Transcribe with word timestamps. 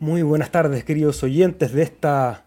Muy 0.00 0.22
buenas 0.22 0.50
tardes, 0.50 0.82
queridos 0.82 1.22
oyentes 1.22 1.74
de 1.74 1.82
esta 1.82 2.46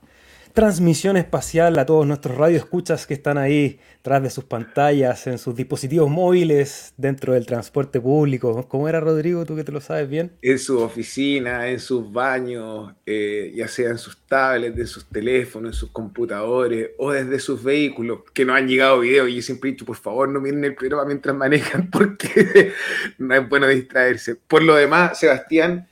transmisión 0.53 1.17
espacial 1.17 1.77
a 1.77 1.85
todos 1.85 2.07
nuestros 2.07 2.35
radioescuchas 2.35 3.05
que 3.05 3.13
están 3.13 3.37
ahí 3.37 3.79
tras 4.01 4.23
de 4.23 4.31
sus 4.31 4.45
pantallas, 4.45 5.27
en 5.27 5.37
sus 5.37 5.55
dispositivos 5.55 6.09
móviles, 6.09 6.95
dentro 6.97 7.33
del 7.33 7.45
transporte 7.45 8.01
público. 8.01 8.67
¿Cómo 8.67 8.89
era 8.89 8.99
Rodrigo? 8.99 9.45
¿Tú 9.45 9.55
que 9.55 9.63
te 9.63 9.71
lo 9.71 9.81
sabes 9.81 10.09
bien? 10.09 10.31
En 10.41 10.57
su 10.57 10.79
oficina, 10.79 11.69
en 11.69 11.79
sus 11.79 12.11
baños, 12.11 12.91
eh, 13.05 13.53
ya 13.55 13.67
sea 13.67 13.91
en 13.91 13.99
sus 13.99 14.17
tablets, 14.25 14.79
en 14.79 14.87
sus 14.87 15.05
teléfonos, 15.05 15.75
en 15.75 15.79
sus 15.79 15.91
computadores 15.91 16.89
o 16.97 17.11
desde 17.11 17.37
sus 17.37 17.63
vehículos, 17.63 18.21
que 18.33 18.45
no 18.45 18.55
han 18.55 18.67
llegado 18.67 19.01
videos. 19.01 19.29
Y 19.29 19.35
yo 19.35 19.41
siempre 19.43 19.69
he 19.69 19.73
dicho, 19.73 19.85
por 19.85 19.97
favor, 19.97 20.27
no 20.27 20.41
miren 20.41 20.63
el 20.63 20.73
programa 20.73 21.05
mientras 21.05 21.35
manejan 21.35 21.87
porque 21.91 22.71
no 23.19 23.35
es 23.35 23.47
bueno 23.47 23.67
distraerse. 23.67 24.37
Por 24.37 24.63
lo 24.63 24.73
demás, 24.73 25.19
Sebastián, 25.19 25.87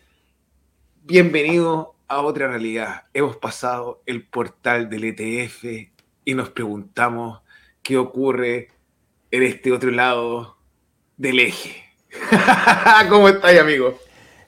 bienvenido 1.11 1.93
a 2.07 2.21
otra 2.21 2.47
realidad. 2.47 3.03
Hemos 3.13 3.35
pasado 3.35 4.01
el 4.05 4.23
portal 4.23 4.89
del 4.89 5.03
ETF 5.03 5.65
y 6.23 6.33
nos 6.35 6.51
preguntamos 6.51 7.41
qué 7.83 7.97
ocurre 7.97 8.69
en 9.29 9.43
este 9.43 9.73
otro 9.73 9.91
lado 9.91 10.55
del 11.17 11.41
eje. 11.41 11.83
¿Cómo 13.09 13.27
estáis, 13.27 13.59
amigo? 13.59 13.99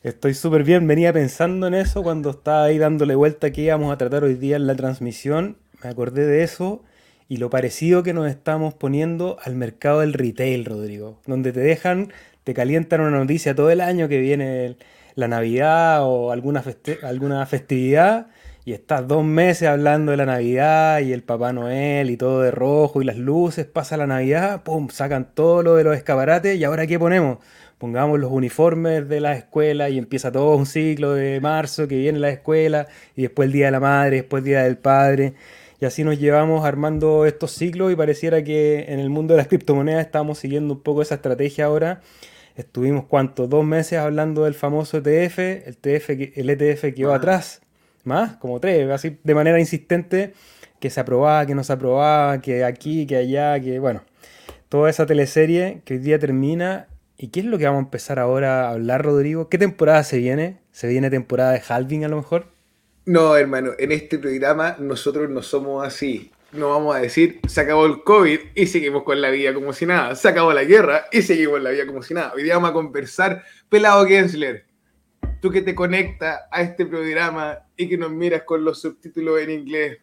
Estoy 0.04 0.34
súper 0.34 0.64
bien, 0.64 0.88
venía 0.88 1.12
pensando 1.12 1.68
en 1.68 1.74
eso 1.74 2.02
cuando 2.02 2.30
estaba 2.30 2.64
ahí 2.64 2.78
dándole 2.78 3.16
vuelta 3.16 3.52
que 3.52 3.64
íbamos 3.64 3.92
a 3.92 3.98
tratar 3.98 4.24
hoy 4.24 4.36
día 4.36 4.56
en 4.56 4.66
la 4.66 4.78
transmisión. 4.78 5.58
Me 5.84 5.90
acordé 5.90 6.26
de 6.26 6.44
eso 6.44 6.82
y 7.28 7.38
lo 7.38 7.50
parecido 7.50 8.04
que 8.04 8.14
nos 8.14 8.30
estamos 8.30 8.74
poniendo 8.74 9.38
al 9.44 9.56
mercado 9.56 10.00
del 10.00 10.14
retail, 10.14 10.64
Rodrigo, 10.64 11.20
donde 11.28 11.52
te 11.52 11.60
dejan, 11.60 12.14
te 12.46 12.54
calientan 12.54 13.02
una 13.02 13.18
noticia 13.18 13.54
todo 13.54 13.70
el 13.70 13.82
año 13.82 14.08
que 14.08 14.20
viene 14.20 14.66
el, 14.66 14.78
la 15.16 15.28
Navidad 15.28 16.04
o 16.04 16.32
alguna, 16.32 16.64
alguna 17.04 17.46
festividad 17.46 18.28
y 18.66 18.72
estás 18.74 19.08
dos 19.08 19.26
meses 19.26 19.68
hablando 19.68 20.12
de 20.12 20.18
la 20.18 20.26
Navidad 20.26 21.02
y 21.02 21.12
el 21.12 21.22
Papá 21.22 21.52
Noel 21.52 22.10
y 22.10 22.18
todo 22.18 22.42
de 22.42 22.52
rojo 22.52 23.02
y 23.02 23.06
las 23.06 23.18
luces, 23.18 23.66
pasa 23.66 23.98
la 23.98 24.08
Navidad, 24.08 24.64
pum, 24.64 24.90
sacan 24.90 25.34
todo 25.34 25.64
lo 25.64 25.76
de 25.76 25.84
los 25.84 25.98
escaparates 25.98 26.58
y 26.58 26.64
ahora 26.64 26.88
¿qué 26.88 26.98
ponemos? 26.98 27.40
Pongamos 27.78 28.20
los 28.20 28.32
uniformes 28.32 29.10
de 29.10 29.20
la 29.20 29.36
escuela 29.36 29.90
y 29.90 29.98
empieza 29.98 30.32
todo 30.32 30.56
un 30.56 30.66
ciclo 30.66 31.14
de 31.14 31.42
marzo 31.42 31.88
que 31.90 31.98
viene 31.98 32.20
la 32.20 32.30
escuela 32.30 32.88
y 33.18 33.24
después 33.24 33.48
el 33.48 33.52
Día 33.52 33.66
de 33.66 33.72
la 33.72 33.82
Madre, 33.82 34.18
después 34.18 34.42
el 34.42 34.46
Día 34.46 34.64
del 34.64 34.78
Padre. 34.78 35.34
Y 35.82 35.86
así 35.86 36.06
nos 36.06 36.18
llevamos 36.18 36.64
armando 36.64 37.26
estos 37.26 37.52
ciclos 37.52 37.92
y 37.92 37.98
pareciera 37.98 38.42
que 38.42 38.86
en 38.88 39.00
el 39.02 39.10
mundo 39.10 39.34
de 39.34 39.40
las 39.40 39.48
criptomonedas 39.50 40.06
estamos 40.06 40.38
siguiendo 40.38 40.76
un 40.76 40.80
poco 40.80 41.02
esa 41.02 41.16
estrategia 41.16 41.66
ahora 41.66 42.00
Estuvimos, 42.56 43.06
¿cuánto? 43.06 43.48
Dos 43.48 43.66
meses 43.66 43.98
hablando 43.98 44.44
del 44.44 44.54
famoso 44.54 44.98
ETF, 44.98 45.40
el, 45.40 45.78
TF, 45.78 46.10
el 46.38 46.50
ETF 46.50 46.94
quedó 46.94 47.14
atrás, 47.14 47.62
más, 48.04 48.36
como 48.36 48.60
tres, 48.60 48.90
así 48.92 49.18
de 49.24 49.34
manera 49.34 49.60
insistente, 49.60 50.34
que 50.80 50.92
se 50.92 51.00
aprobaba, 51.00 51.46
que 51.48 51.56
no 51.56 51.64
se 51.64 51.74
aprobaba, 51.74 52.42
que 52.42 52.64
aquí, 52.64 53.08
que 53.08 53.16
allá, 53.16 53.60
que 53.60 53.80
bueno, 53.80 54.04
toda 54.70 54.90
esa 54.90 55.06
teleserie 55.06 55.82
que 55.86 55.96
hoy 55.96 56.00
día 56.00 56.20
termina. 56.20 56.88
¿Y 57.18 57.30
qué 57.30 57.40
es 57.40 57.46
lo 57.46 57.58
que 57.58 57.66
vamos 57.66 57.80
a 57.80 57.86
empezar 57.86 58.20
ahora 58.20 58.68
a 58.68 58.72
hablar, 58.72 59.04
Rodrigo? 59.04 59.48
¿Qué 59.48 59.58
temporada 59.58 60.04
se 60.04 60.18
viene? 60.18 60.60
¿Se 60.72 60.88
viene 60.88 61.10
temporada 61.10 61.54
de 61.54 61.62
halving 61.68 62.04
a 62.06 62.08
lo 62.08 62.18
mejor? 62.18 62.48
No, 63.06 63.38
hermano, 63.38 63.72
en 63.80 63.92
este 63.92 64.20
programa 64.20 64.76
nosotros 64.80 65.30
no 65.30 65.42
somos 65.42 65.86
así 65.86 66.33
no 66.54 66.70
vamos 66.70 66.96
a 66.96 67.00
decir, 67.00 67.40
se 67.48 67.62
acabó 67.62 67.86
el 67.86 68.04
COVID 68.04 68.40
y 68.56 68.68
seguimos 68.68 69.04
con 69.04 69.20
la 69.22 69.30
vida 69.30 69.54
como 69.54 69.74
si 69.74 69.86
nada. 69.86 70.16
Se 70.16 70.28
acabó 70.28 70.54
la 70.54 70.64
guerra 70.64 71.06
y 71.12 71.22
seguimos 71.22 71.62
la 71.62 71.72
vida 71.72 71.86
como 71.88 72.02
si 72.04 72.14
nada. 72.14 72.32
Hoy 72.36 72.44
día 72.44 72.56
vamos 72.56 72.70
a 72.70 72.74
conversar, 72.74 73.44
pelado 73.70 74.06
Gensler. 74.06 74.66
Tú 75.42 75.50
que 75.50 75.62
te 75.62 75.74
conectas 75.74 76.42
a 76.52 76.62
este 76.62 76.86
programa 76.86 77.60
y 77.76 77.90
que 77.90 77.98
nos 77.98 78.12
miras 78.12 78.44
con 78.44 78.64
los 78.64 78.82
subtítulos 78.82 79.42
en 79.42 79.50
inglés. 79.50 79.98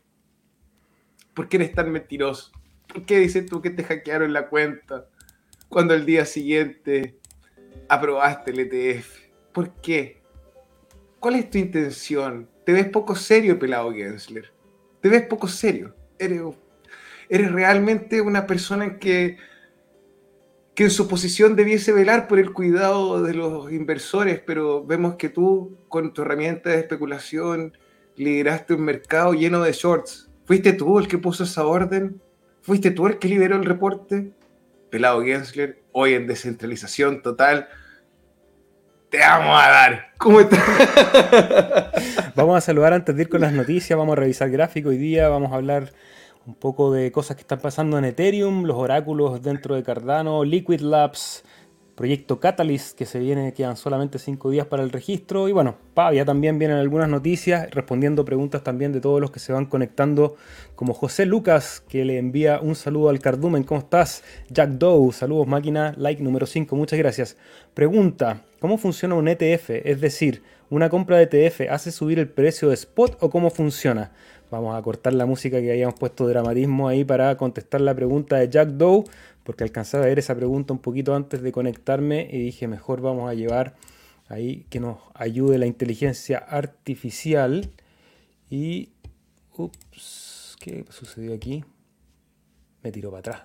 ¿Por 1.34 1.48
qué 1.48 1.56
eres 1.56 1.72
tan 1.72 1.90
mentiroso? 1.90 2.50
¿Por 2.88 3.06
qué 3.06 3.18
dices 3.18 3.46
tú 3.46 3.62
que 3.62 3.70
te 3.70 3.84
hackearon 3.84 4.32
la 4.32 4.48
cuenta 4.48 5.08
cuando 5.68 5.94
el 5.94 6.04
día 6.04 6.24
siguiente 6.24 7.16
aprobaste 7.88 8.50
el 8.50 8.60
ETF? 8.60 9.08
¿Por 9.52 9.80
qué? 9.80 10.20
¿Cuál 11.20 11.36
es 11.36 11.48
tu 11.48 11.58
intención? 11.58 12.48
Te 12.66 12.72
ves 12.72 12.88
poco 12.88 13.14
serio, 13.14 13.58
pelado 13.58 13.92
Gensler. 13.92 14.52
Te 15.00 15.08
ves 15.08 15.22
poco 15.22 15.46
serio 15.46 15.94
eres, 16.20 17.52
realmente 17.52 18.20
una 18.20 18.46
persona 18.46 18.98
que, 18.98 19.38
que 20.74 20.84
en 20.84 20.90
su 20.90 21.08
posición 21.08 21.56
debiese 21.56 21.92
velar 21.92 22.28
por 22.28 22.38
el 22.38 22.52
cuidado 22.52 23.22
de 23.22 23.34
los 23.34 23.72
inversores, 23.72 24.40
pero 24.44 24.84
vemos 24.84 25.16
que 25.16 25.28
tú, 25.28 25.78
con 25.88 26.12
tu 26.12 26.22
herramienta 26.22 26.70
de 26.70 26.78
especulación, 26.78 27.76
lideraste 28.16 28.74
un 28.74 28.82
mercado 28.82 29.32
lleno 29.32 29.62
de 29.62 29.72
shorts. 29.72 30.28
¿Fuiste 30.44 30.72
tú 30.72 30.98
el 30.98 31.08
que 31.08 31.18
puso 31.18 31.44
esa 31.44 31.64
orden? 31.64 32.20
¿Fuiste 32.60 32.90
tú 32.90 33.06
el 33.06 33.18
que 33.18 33.28
liberó 33.28 33.56
el 33.56 33.64
reporte? 33.64 34.32
Pelado 34.90 35.22
Gensler, 35.22 35.82
hoy 35.92 36.14
en 36.14 36.26
descentralización 36.26 37.22
total, 37.22 37.68
te 39.10 39.18
vamos 39.18 39.60
a 39.60 39.68
dar. 39.68 40.10
¿Cómo 40.18 40.40
estás? 40.40 40.60
vamos 42.36 42.56
a 42.56 42.60
saludar 42.60 42.92
antes 42.92 43.14
de 43.16 43.22
ir 43.22 43.28
con 43.28 43.40
las 43.40 43.52
noticias, 43.52 43.98
vamos 43.98 44.12
a 44.12 44.20
revisar 44.20 44.48
gráfico 44.50 44.90
hoy 44.90 44.98
día, 44.98 45.28
vamos 45.28 45.52
a 45.52 45.56
hablar 45.56 45.92
un 46.46 46.54
poco 46.54 46.92
de 46.92 47.10
cosas 47.10 47.36
que 47.36 47.42
están 47.42 47.58
pasando 47.58 47.98
en 47.98 48.04
Ethereum, 48.04 48.64
los 48.64 48.76
oráculos 48.76 49.42
dentro 49.42 49.74
de 49.74 49.82
Cardano, 49.82 50.44
Liquid 50.44 50.80
Labs, 50.80 51.44
proyecto 51.96 52.38
Catalyst 52.38 52.96
que 52.96 53.04
se 53.04 53.18
viene, 53.18 53.52
quedan 53.52 53.76
solamente 53.76 54.20
5 54.20 54.48
días 54.48 54.66
para 54.66 54.84
el 54.84 54.90
registro 54.90 55.48
y 55.48 55.52
bueno, 55.52 55.74
ya 56.14 56.24
también 56.24 56.60
vienen 56.60 56.78
algunas 56.78 57.08
noticias 57.08 57.68
respondiendo 57.72 58.24
preguntas 58.24 58.62
también 58.62 58.92
de 58.92 59.00
todos 59.00 59.20
los 59.20 59.32
que 59.32 59.40
se 59.40 59.52
van 59.52 59.66
conectando 59.66 60.36
como 60.76 60.94
José 60.94 61.26
Lucas 61.26 61.82
que 61.88 62.04
le 62.04 62.16
envía 62.16 62.60
un 62.60 62.76
saludo 62.76 63.10
al 63.10 63.18
Cardumen, 63.18 63.64
¿cómo 63.64 63.80
estás? 63.80 64.22
Jack 64.48 64.70
Doe, 64.70 65.12
saludos 65.12 65.48
máquina, 65.48 65.94
like 65.98 66.22
número 66.22 66.46
5, 66.46 66.74
muchas 66.76 66.98
gracias. 66.98 67.36
Pregunta, 67.74 68.44
¿cómo 68.60 68.78
funciona 68.78 69.16
un 69.16 69.26
ETF? 69.26 69.70
Es 69.70 70.00
decir, 70.00 70.42
¿una 70.68 70.88
compra 70.88 71.16
de 71.16 71.24
ETF 71.24 71.62
hace 71.70 71.90
subir 71.90 72.18
el 72.18 72.28
precio 72.28 72.68
de 72.68 72.74
spot 72.74 73.18
o 73.20 73.30
cómo 73.30 73.50
funciona? 73.50 74.12
Vamos 74.50 74.76
a 74.76 74.82
cortar 74.82 75.14
la 75.14 75.26
música 75.26 75.60
que 75.60 75.70
habíamos 75.70 75.98
puesto 75.98 76.26
dramatismo 76.26 76.88
ahí 76.88 77.04
para 77.04 77.36
contestar 77.36 77.80
la 77.80 77.94
pregunta 77.94 78.36
de 78.36 78.48
Jack 78.48 78.70
Doe, 78.70 79.04
porque 79.44 79.64
alcanzaba 79.64 80.04
a 80.04 80.08
ver 80.08 80.18
esa 80.18 80.34
pregunta 80.34 80.72
un 80.72 80.80
poquito 80.80 81.14
antes 81.14 81.42
de 81.42 81.52
conectarme 81.52 82.28
y 82.30 82.38
dije, 82.38 82.68
mejor 82.68 83.00
vamos 83.00 83.30
a 83.30 83.34
llevar 83.34 83.76
ahí 84.28 84.66
que 84.68 84.80
nos 84.80 84.98
ayude 85.14 85.58
la 85.58 85.66
inteligencia 85.66 86.38
artificial. 86.38 87.70
Y, 88.50 88.90
ups, 89.56 90.56
¿qué 90.60 90.84
sucedió 90.90 91.34
aquí? 91.34 91.64
Me 92.82 92.92
tiró 92.92 93.10
para 93.10 93.20
atrás. 93.20 93.42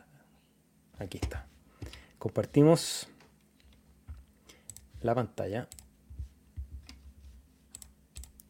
Aquí 0.97 1.19
está. 1.21 1.47
Compartimos 2.17 3.07
la 5.05 5.15
pantalla. 5.15 5.67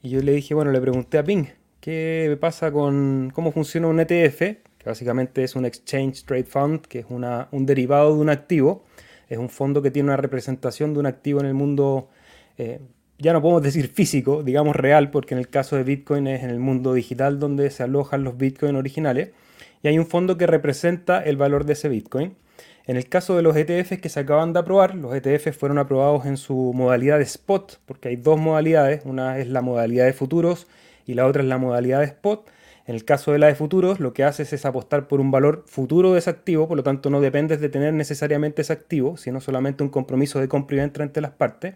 Y 0.01 0.09
yo 0.09 0.21
le 0.21 0.33
dije, 0.33 0.53
bueno, 0.53 0.71
le 0.71 0.81
pregunté 0.81 1.17
a 1.17 1.23
Ping, 1.23 1.45
¿Qué 1.85 2.35
pasa 2.41 2.71
con 2.71 3.31
cómo 3.31 3.51
funciona 3.51 3.85
un 3.85 3.99
ETF? 3.99 4.39
Que 4.39 4.85
básicamente 4.87 5.43
es 5.43 5.55
un 5.55 5.65
Exchange 5.65 6.23
Trade 6.23 6.45
Fund, 6.45 6.81
que 6.81 6.97
es 6.97 7.05
un 7.11 7.65
derivado 7.67 8.15
de 8.15 8.21
un 8.21 8.29
activo. 8.31 8.85
Es 9.29 9.37
un 9.37 9.49
fondo 9.49 9.83
que 9.83 9.91
tiene 9.91 10.07
una 10.07 10.17
representación 10.17 10.95
de 10.95 11.01
un 11.01 11.05
activo 11.05 11.41
en 11.41 11.45
el 11.45 11.53
mundo, 11.53 12.09
eh, 12.57 12.79
ya 13.19 13.33
no 13.33 13.41
podemos 13.43 13.61
decir 13.61 13.87
físico, 13.87 14.41
digamos 14.41 14.75
real, 14.75 15.11
porque 15.11 15.35
en 15.35 15.37
el 15.37 15.47
caso 15.47 15.75
de 15.75 15.83
Bitcoin 15.83 16.25
es 16.25 16.43
en 16.43 16.49
el 16.49 16.59
mundo 16.59 16.91
digital 16.91 17.37
donde 17.37 17.69
se 17.69 17.83
alojan 17.83 18.23
los 18.23 18.35
Bitcoin 18.35 18.75
originales. 18.77 19.29
Y 19.83 19.87
hay 19.87 19.99
un 19.99 20.07
fondo 20.07 20.39
que 20.39 20.47
representa 20.47 21.21
el 21.21 21.37
valor 21.37 21.65
de 21.65 21.73
ese 21.73 21.87
Bitcoin. 21.87 22.35
En 22.87 22.97
el 22.97 23.09
caso 23.09 23.35
de 23.35 23.41
los 23.41 23.55
ETFs 23.55 23.99
que 23.99 24.09
se 24.09 24.19
acaban 24.19 24.53
de 24.53 24.59
aprobar, 24.59 24.93
los 24.93 25.15
ETFs 25.15 25.57
fueron 25.57 25.79
aprobados 25.79 26.25
en 26.27 26.37
su 26.37 26.71
modalidad 26.75 27.17
de 27.17 27.23
spot, 27.23 27.79
porque 27.87 28.09
hay 28.09 28.15
dos 28.15 28.39
modalidades. 28.39 29.01
Una 29.05 29.39
es 29.39 29.47
la 29.47 29.61
modalidad 29.61 30.05
de 30.05 30.13
futuros 30.13 30.67
y 31.07 31.15
la 31.15 31.25
otra 31.25 31.41
es 31.41 31.47
la 31.47 31.57
modalidad 31.57 31.99
de 31.99 32.05
spot. 32.05 32.47
En 32.85 32.93
el 32.93 33.03
caso 33.03 33.31
de 33.31 33.39
la 33.39 33.47
de 33.47 33.55
futuros, 33.55 33.99
lo 33.99 34.13
que 34.13 34.23
haces 34.23 34.53
es 34.53 34.65
apostar 34.65 35.07
por 35.07 35.19
un 35.19 35.31
valor 35.31 35.63
futuro 35.65 36.13
de 36.13 36.19
ese 36.19 36.29
activo, 36.29 36.67
por 36.67 36.77
lo 36.77 36.83
tanto 36.83 37.09
no 37.09 37.19
dependes 37.19 37.59
de 37.59 37.69
tener 37.69 37.91
necesariamente 37.95 38.61
ese 38.61 38.73
activo, 38.73 39.17
sino 39.17 39.41
solamente 39.41 39.83
un 39.83 39.89
compromiso 39.89 40.39
de 40.39 40.47
compra 40.47 40.77
y 40.77 40.79
venta 40.81 41.01
entre 41.01 41.21
las 41.21 41.31
partes. 41.31 41.73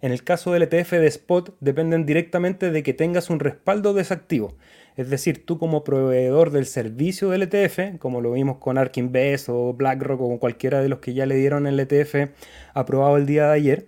En 0.00 0.12
el 0.12 0.22
caso 0.22 0.52
del 0.52 0.62
ETF 0.62 0.92
de 0.92 1.06
spot, 1.08 1.56
dependen 1.60 2.06
directamente 2.06 2.70
de 2.70 2.82
que 2.82 2.94
tengas 2.94 3.30
un 3.30 3.40
respaldo 3.40 3.94
de 3.94 4.02
ese 4.02 4.14
activo. 4.14 4.54
Es 4.96 5.10
decir, 5.10 5.44
tú 5.44 5.58
como 5.58 5.84
proveedor 5.84 6.50
del 6.50 6.66
servicio 6.66 7.30
del 7.30 7.42
ETF, 7.42 7.98
como 7.98 8.20
lo 8.20 8.32
vimos 8.32 8.58
con 8.58 8.78
Ark 8.78 8.96
Invest 8.96 9.48
o 9.48 9.72
BlackRock 9.72 10.20
o 10.20 10.38
cualquiera 10.38 10.80
de 10.80 10.88
los 10.88 10.98
que 10.98 11.14
ya 11.14 11.26
le 11.26 11.36
dieron 11.36 11.66
el 11.66 11.78
ETF 11.78 12.30
aprobado 12.74 13.16
el 13.16 13.26
día 13.26 13.46
de 13.46 13.54
ayer, 13.54 13.86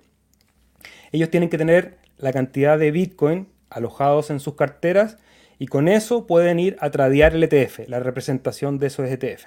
ellos 1.13 1.31
tienen 1.31 1.49
que 1.49 1.59
tener 1.59 1.99
la 2.19 2.33
cantidad 2.33 2.79
de 2.79 2.91
Bitcoin 2.91 3.49
alojados 3.71 4.31
en 4.31 4.41
sus 4.41 4.55
carteras 4.55 5.17
y 5.59 5.67
con 5.67 5.89
eso 5.89 6.27
pueden 6.27 6.59
ir 6.59 6.77
a 6.81 6.91
tradear 6.91 7.35
el 7.35 7.43
ETF, 7.45 7.89
la 7.89 8.01
representación 8.01 8.79
de 8.79 8.87
esos 8.87 9.09
ETF. 9.09 9.47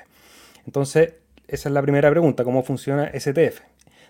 Entonces, 0.65 1.15
esa 1.47 1.69
es 1.69 1.73
la 1.73 1.81
primera 1.81 2.09
pregunta, 2.09 2.43
¿cómo 2.43 2.63
funciona 2.63 3.07
ese 3.07 3.31
ETF? 3.31 3.61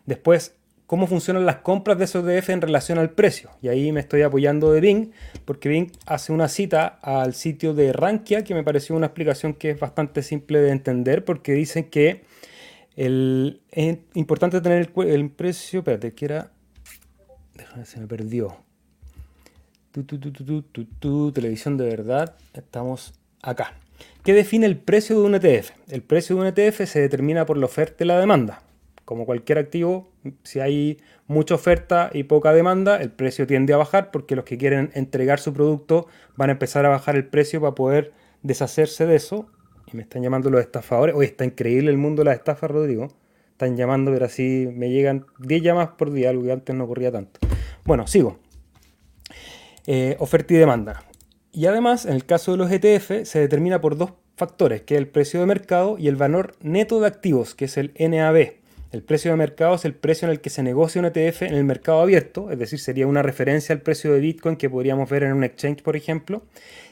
Después, 0.06 0.56
cómo 0.88 1.08
funcionan 1.08 1.46
las 1.46 1.58
compras 1.58 1.98
de 1.98 2.06
esos 2.06 2.28
ETF 2.28 2.50
en 2.50 2.62
relación 2.62 3.00
al 3.00 3.12
precio. 3.12 3.50
Y 3.62 3.68
ahí 3.68 3.92
me 3.92 4.00
estoy 4.00 4.22
apoyando 4.22 4.72
de 4.72 4.82
Bing, 4.82 5.12
porque 5.46 5.70
Bing 5.70 5.92
hace 6.06 6.32
una 6.32 6.48
cita 6.48 7.00
al 7.02 7.34
sitio 7.34 7.74
de 7.74 7.94
Rankia, 7.94 8.44
que 8.44 8.54
me 8.54 8.64
pareció 8.64 8.96
una 8.96 9.08
explicación 9.08 9.54
que 9.54 9.72
es 9.72 9.80
bastante 9.80 10.22
simple 10.22 10.60
de 10.60 10.72
entender, 10.72 11.26
porque 11.26 11.54
dicen 11.54 11.86
que 11.86 12.24
el, 12.96 13.62
es 13.72 13.98
importante 14.14 14.62
tener 14.62 14.92
el, 14.96 15.30
precio. 15.32 15.80
Espérate, 15.80 16.14
que 16.14 16.26
era. 16.26 16.52
Déjame, 17.56 17.86
se 17.86 18.00
me 18.00 18.08
perdió. 18.08 18.58
Tu, 19.92 20.04
tu, 21.00 21.32
televisión 21.32 21.78
de 21.78 21.86
verdad. 21.86 22.36
Estamos 22.54 23.14
acá. 23.42 23.74
¿Qué 24.24 24.34
define 24.34 24.66
el 24.66 24.78
precio 24.78 25.20
de 25.20 25.26
un 25.26 25.36
ETF? 25.36 25.72
El 25.90 26.02
precio 26.02 26.36
de 26.36 26.42
un 26.42 26.48
ETF 26.48 26.86
se 26.86 27.00
determina 27.00 27.46
por 27.46 27.58
la 27.58 27.66
oferta 27.66 28.04
y 28.04 28.08
la 28.08 28.20
demanda. 28.20 28.63
Como 29.06 29.26
cualquier 29.26 29.58
activo, 29.58 30.10
si 30.44 30.60
hay 30.60 31.00
mucha 31.28 31.56
oferta 31.56 32.10
y 32.14 32.24
poca 32.24 32.54
demanda, 32.54 33.02
el 33.02 33.12
precio 33.12 33.46
tiende 33.46 33.74
a 33.74 33.78
bajar 33.78 34.12
porque 34.12 34.36
los 34.36 34.46
que 34.46 34.58
quieren 34.58 34.92
entregar 34.94 35.40
su 35.40 35.54
producto 35.54 36.08
van 36.38 36.50
a 36.50 36.54
empezar 36.54 36.86
a 36.86 36.90
bajar 36.90 37.16
el 37.16 37.26
precio 37.26 37.60
para 37.60 37.76
poder 37.76 38.14
deshacerse 38.44 39.06
de 39.06 39.16
eso. 39.16 39.48
Y 39.92 39.98
me 39.98 40.04
están 40.04 40.22
llamando 40.22 40.50
los 40.50 40.62
estafadores. 40.62 41.16
Hoy 41.16 41.26
está 41.26 41.44
increíble 41.44 41.92
el 41.92 41.98
mundo 41.98 42.22
de 42.22 42.26
las 42.26 42.38
estafas, 42.38 42.72
Rodrigo. 42.72 43.10
Están 43.52 43.76
llamando, 43.76 44.12
pero 44.12 44.26
así 44.26 44.70
me 44.74 44.90
llegan 44.90 45.26
10 45.40 45.62
llamadas 45.62 45.92
por 45.98 46.12
día, 46.12 46.30
algo 46.30 46.44
que 46.44 46.52
antes 46.52 46.76
no 46.76 46.86
ocurría 46.86 47.12
tanto. 47.12 47.40
Bueno, 47.84 48.08
sigo. 48.08 48.40
Eh, 49.86 50.16
oferta 50.20 50.54
y 50.54 50.58
demanda. 50.58 51.04
Y 51.52 51.66
además, 51.66 52.06
en 52.06 52.14
el 52.14 52.26
caso 52.26 52.52
de 52.52 52.58
los 52.58 52.72
ETF, 52.72 53.26
se 53.26 53.40
determina 53.40 53.82
por 53.82 53.98
dos 53.98 54.14
factores, 54.38 54.82
que 54.82 54.96
es 54.96 54.98
el 55.00 55.08
precio 55.08 55.40
de 55.40 55.46
mercado 55.46 55.98
y 56.00 56.08
el 56.08 56.16
valor 56.16 56.56
neto 56.62 57.00
de 57.00 57.08
activos, 57.08 57.54
que 57.54 57.66
es 57.66 57.78
el 57.78 57.94
NAV. 58.00 58.63
El 58.94 59.02
precio 59.02 59.32
de 59.32 59.38
mercado 59.38 59.74
es 59.74 59.86
el 59.86 59.96
precio 59.96 60.28
en 60.28 60.32
el 60.34 60.40
que 60.40 60.52
se 60.52 60.62
negocia 60.62 61.02
un 61.02 61.08
ETF 61.08 61.42
en 61.42 61.56
el 61.56 61.64
mercado 61.64 62.00
abierto, 62.00 62.52
es 62.52 62.60
decir, 62.60 62.78
sería 62.78 63.08
una 63.08 63.24
referencia 63.24 63.74
al 63.74 63.82
precio 63.82 64.14
de 64.14 64.20
Bitcoin 64.20 64.56
que 64.56 64.70
podríamos 64.70 65.10
ver 65.10 65.24
en 65.24 65.34
un 65.34 65.44
exchange, 65.44 65.82
por 65.82 65.96
ejemplo. 65.96 66.44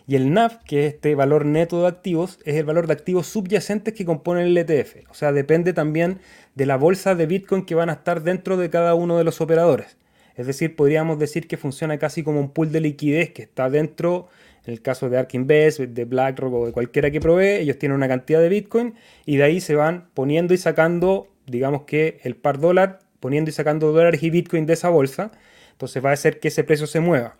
Y 0.07 0.15
el 0.15 0.33
NAV, 0.33 0.63
que 0.63 0.87
es 0.87 0.95
este 0.95 1.13
valor 1.13 1.45
neto 1.45 1.79
de 1.79 1.87
activos, 1.87 2.39
es 2.43 2.55
el 2.55 2.65
valor 2.65 2.87
de 2.87 2.93
activos 2.93 3.27
subyacentes 3.27 3.93
que 3.93 4.03
componen 4.03 4.47
el 4.47 4.57
ETF. 4.57 5.11
O 5.11 5.13
sea, 5.13 5.31
depende 5.31 5.73
también 5.73 6.17
de 6.55 6.65
la 6.65 6.75
bolsa 6.75 7.13
de 7.13 7.27
Bitcoin 7.27 7.65
que 7.67 7.75
van 7.75 7.91
a 7.91 7.93
estar 7.93 8.23
dentro 8.23 8.57
de 8.57 8.71
cada 8.71 8.95
uno 8.95 9.19
de 9.19 9.23
los 9.23 9.39
operadores. 9.39 9.95
Es 10.35 10.47
decir, 10.47 10.75
podríamos 10.75 11.19
decir 11.19 11.47
que 11.47 11.55
funciona 11.55 11.99
casi 11.99 12.23
como 12.23 12.39
un 12.39 12.49
pool 12.49 12.71
de 12.71 12.81
liquidez 12.81 13.29
que 13.29 13.43
está 13.43 13.69
dentro, 13.69 14.27
en 14.65 14.73
el 14.73 14.81
caso 14.81 15.07
de 15.07 15.19
ARK 15.19 15.35
Invest, 15.35 15.81
de 15.81 16.05
BlackRock 16.05 16.51
o 16.51 16.65
de 16.65 16.71
cualquiera 16.71 17.11
que 17.11 17.21
provee, 17.21 17.59
ellos 17.61 17.77
tienen 17.77 17.95
una 17.95 18.07
cantidad 18.07 18.39
de 18.41 18.49
Bitcoin 18.49 18.95
y 19.23 19.37
de 19.37 19.43
ahí 19.43 19.61
se 19.61 19.75
van 19.75 20.09
poniendo 20.15 20.55
y 20.55 20.57
sacando 20.57 21.30
digamos 21.51 21.83
que 21.83 22.19
el 22.23 22.35
par 22.35 22.59
dólar, 22.59 22.99
poniendo 23.19 23.49
y 23.49 23.53
sacando 23.53 23.91
dólares 23.91 24.23
y 24.23 24.29
Bitcoin 24.29 24.65
de 24.65 24.73
esa 24.73 24.89
bolsa, 24.89 25.31
entonces 25.73 26.03
va 26.03 26.09
a 26.09 26.13
hacer 26.13 26.39
que 26.39 26.47
ese 26.47 26.63
precio 26.63 26.87
se 26.87 26.99
mueva. 26.99 27.35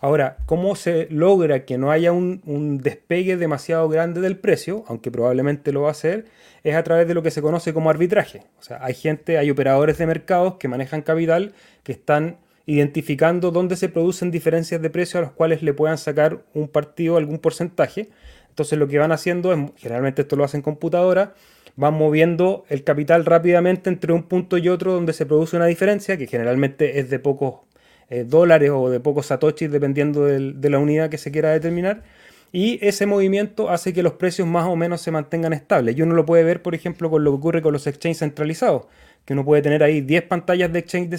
Ahora, 0.00 0.36
¿cómo 0.44 0.76
se 0.76 1.08
logra 1.10 1.64
que 1.64 1.78
no 1.78 1.90
haya 1.90 2.12
un, 2.12 2.78
despegue 2.82 3.36
demasiado 3.38 3.88
grande 3.88 4.20
del 4.20 4.36
precio, 4.36 4.84
aunque 4.86 5.10
probablemente 5.10 5.72
lo 5.72 5.82
va 5.82 5.88
a 5.88 5.92
hacer? 5.92 6.26
Es 6.62 6.76
a 6.76 6.82
través 6.82 7.08
de 7.08 7.14
lo 7.14 7.22
que 7.22 7.30
se 7.30 7.40
conoce 7.40 7.72
como 7.72 7.88
arbitraje. 7.88 8.42
O 8.58 8.62
sea, 8.62 8.84
hay 8.84 8.92
gente, 8.92 9.38
hay 9.38 9.50
operadores 9.50 9.96
de 9.96 10.06
mercados 10.06 10.56
que 10.56 10.68
manejan 10.68 11.00
capital 11.00 11.54
que 11.82 11.92
están 11.92 12.36
identificando 12.66 13.50
dónde 13.50 13.76
se 13.76 13.88
producen 13.88 14.30
diferencias 14.30 14.82
de 14.82 14.90
precio 14.90 15.20
a 15.20 15.22
los 15.22 15.32
cuales 15.32 15.62
le 15.62 15.72
puedan 15.72 15.96
sacar 15.96 16.42
un 16.52 16.68
partido, 16.68 17.16
algún 17.16 17.38
porcentaje. 17.38 18.10
Entonces 18.50 18.78
lo 18.78 18.88
que 18.88 18.98
van 18.98 19.12
haciendo 19.12 19.52
es, 19.52 19.58
generalmente 19.76 20.22
esto 20.22 20.36
lo 20.36 20.44
hacen 20.44 20.62
computadora, 20.62 21.34
van 21.76 21.94
moviendo 21.94 22.64
el 22.68 22.84
capital 22.84 23.24
rápidamente 23.24 23.90
entre 23.90 24.12
un 24.12 24.24
punto 24.24 24.58
y 24.58 24.68
otro 24.68 24.92
donde 24.92 25.12
se 25.12 25.26
produce 25.26 25.56
una 25.56 25.66
diferencia, 25.66 26.16
que 26.16 26.26
generalmente 26.26 27.00
es 27.00 27.10
de 27.10 27.18
pocos 27.18 27.60
eh, 28.10 28.24
dólares 28.24 28.70
o 28.72 28.90
de 28.90 29.00
pocos 29.00 29.26
satoshis, 29.26 29.70
dependiendo 29.70 30.24
de 30.24 30.70
la 30.70 30.78
unidad 30.78 31.10
que 31.10 31.18
se 31.18 31.30
quiera 31.32 31.50
determinar. 31.50 32.02
Y 32.52 32.78
ese 32.86 33.06
movimiento 33.06 33.68
hace 33.70 33.92
que 33.92 34.04
los 34.04 34.12
precios 34.12 34.46
más 34.46 34.66
o 34.66 34.76
menos 34.76 35.00
se 35.00 35.10
mantengan 35.10 35.52
estables. 35.52 35.96
Y 35.96 36.02
uno 36.02 36.14
lo 36.14 36.24
puede 36.24 36.44
ver, 36.44 36.62
por 36.62 36.76
ejemplo, 36.76 37.10
con 37.10 37.24
lo 37.24 37.32
que 37.32 37.36
ocurre 37.38 37.62
con 37.62 37.72
los 37.72 37.86
exchanges 37.88 38.18
centralizados, 38.20 38.86
que 39.24 39.32
uno 39.32 39.44
puede 39.44 39.60
tener 39.62 39.82
ahí 39.82 40.02
10 40.02 40.22
pantallas 40.24 40.72
de 40.72 40.78
exchange 40.78 41.10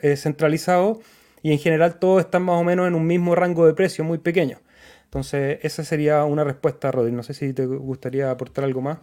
eh, 0.00 0.16
centralizados 0.16 0.98
y 1.42 1.52
en 1.52 1.58
general 1.58 1.98
todos 1.98 2.20
están 2.24 2.44
más 2.44 2.58
o 2.58 2.64
menos 2.64 2.88
en 2.88 2.94
un 2.94 3.06
mismo 3.06 3.34
rango 3.34 3.66
de 3.66 3.74
precio 3.74 4.04
muy 4.04 4.18
pequeño. 4.18 4.58
Entonces, 5.04 5.58
esa 5.62 5.84
sería 5.84 6.24
una 6.24 6.44
respuesta, 6.44 6.90
Rodri. 6.90 7.12
No 7.12 7.22
sé 7.24 7.34
si 7.34 7.52
te 7.52 7.66
gustaría 7.66 8.30
aportar 8.30 8.64
algo 8.64 8.80
más. 8.80 8.98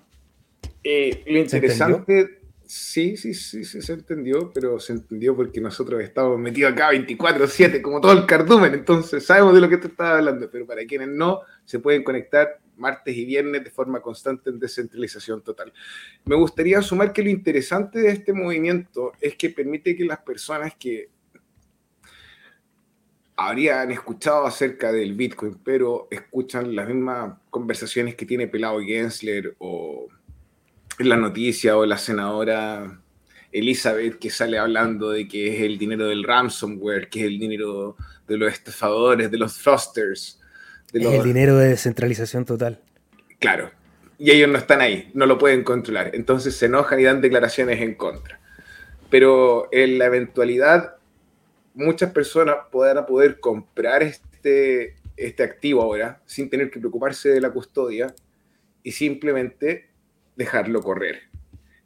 Eh, 0.84 1.24
lo 1.28 1.40
interesante, 1.40 2.40
sí, 2.66 3.18
sí, 3.18 3.34
sí, 3.34 3.64
sí, 3.64 3.82
se 3.82 3.94
entendió, 3.94 4.52
pero 4.54 4.80
se 4.80 4.94
entendió 4.94 5.36
porque 5.36 5.62
nosotros 5.62 6.02
estamos 6.02 6.38
metidos 6.40 6.74
acá 6.74 6.92
24-7, 6.92 7.82
como 7.82 8.02
todo 8.02 8.14
el 8.14 8.26
cardumen, 8.26 8.74
entonces 8.74 9.26
sabemos 9.26 9.54
de 9.54 9.62
lo 9.62 9.70
que 9.70 9.78
te 9.78 9.88
estaba 9.88 10.18
hablando, 10.18 10.50
pero 10.50 10.66
para 10.66 10.86
quienes 10.86 11.10
no, 11.10 11.42
se 11.66 11.80
pueden 11.80 12.04
conectar 12.04 12.60
martes 12.78 13.16
y 13.16 13.26
viernes 13.26 13.64
de 13.64 13.72
forma 13.72 14.02
constante 14.02 14.50
en 14.50 14.60
descentralización 14.60 15.42
total. 15.42 15.74
Me 16.26 16.36
gustaría 16.36 16.82
sumar 16.82 17.12
que 17.12 17.24
lo 17.24 17.30
interesante 17.30 18.00
de 18.00 18.12
este 18.12 18.34
movimiento 18.34 19.14
es 19.20 19.36
que 19.36 19.50
permite 19.50 19.96
que 19.96 20.06
las 20.06 20.20
personas 20.20 20.74
que 20.76 21.10
habrían 23.36 23.92
escuchado 23.92 24.46
acerca 24.48 24.92
del 24.92 25.14
Bitcoin, 25.14 25.60
pero 25.64 26.08
escuchan 26.10 26.76
las 26.76 26.88
mismas 26.88 27.36
conversaciones 27.52 28.16
que 28.16 28.26
tiene 28.26 28.48
Pelado 28.48 28.80
Gensler 28.80 29.56
o 29.60 30.08
en 31.00 31.10
la 31.10 31.18
noticia 31.18 31.78
o 31.78 31.86
la 31.86 31.98
senadora 31.98 33.00
Elizabeth 33.52 34.20
que 34.20 34.30
sale 34.30 34.58
hablando 34.58 35.12
de 35.12 35.28
que 35.28 35.56
es 35.56 35.62
el 35.62 35.78
dinero 35.78 36.08
del 36.08 36.24
ransomware, 36.24 37.10
que 37.10 37.22
es 37.22 37.28
el 37.28 37.40
dinero 37.40 37.96
de 38.28 38.38
los 38.38 38.52
estafadores, 38.52 39.32
de 39.32 39.38
los 39.38 39.58
thrusters. 39.58 40.40
De 40.92 41.00
Es 41.00 41.14
el 41.14 41.24
dinero 41.24 41.58
de 41.58 41.70
descentralización 41.70 42.46
total. 42.46 42.80
Claro. 43.40 43.72
Y 44.20 44.32
ellos 44.32 44.50
no 44.50 44.58
están 44.58 44.82
ahí, 44.82 45.12
no 45.14 45.26
lo 45.26 45.38
pueden 45.38 45.64
controlar. 45.64 46.12
Entonces 46.14 46.56
se 46.56 46.66
enojan 46.66 47.00
y 47.00 47.04
dan 47.04 47.22
declaraciones 47.22 47.82
en 47.82 47.96
contra. 47.96 48.40
Pero 49.10 49.70
en 49.72 49.98
la 50.00 50.06
eventualidad, 50.06 50.96
muchas 51.74 52.12
personas 52.12 52.56
podrán 52.72 53.06
poder 53.06 53.40
comprar 53.40 54.04
este, 54.04 54.96
este 55.16 55.44
activo 55.44 55.84
ahora 55.84 56.22
sin 56.26 56.50
tener 56.50 56.72
que 56.72 56.80
preocuparse 56.80 57.30
de 57.30 57.40
la 57.40 57.52
custodia 57.52 58.14
y 58.84 58.92
simplemente 58.92 59.87
dejarlo 60.38 60.82
correr. 60.82 61.24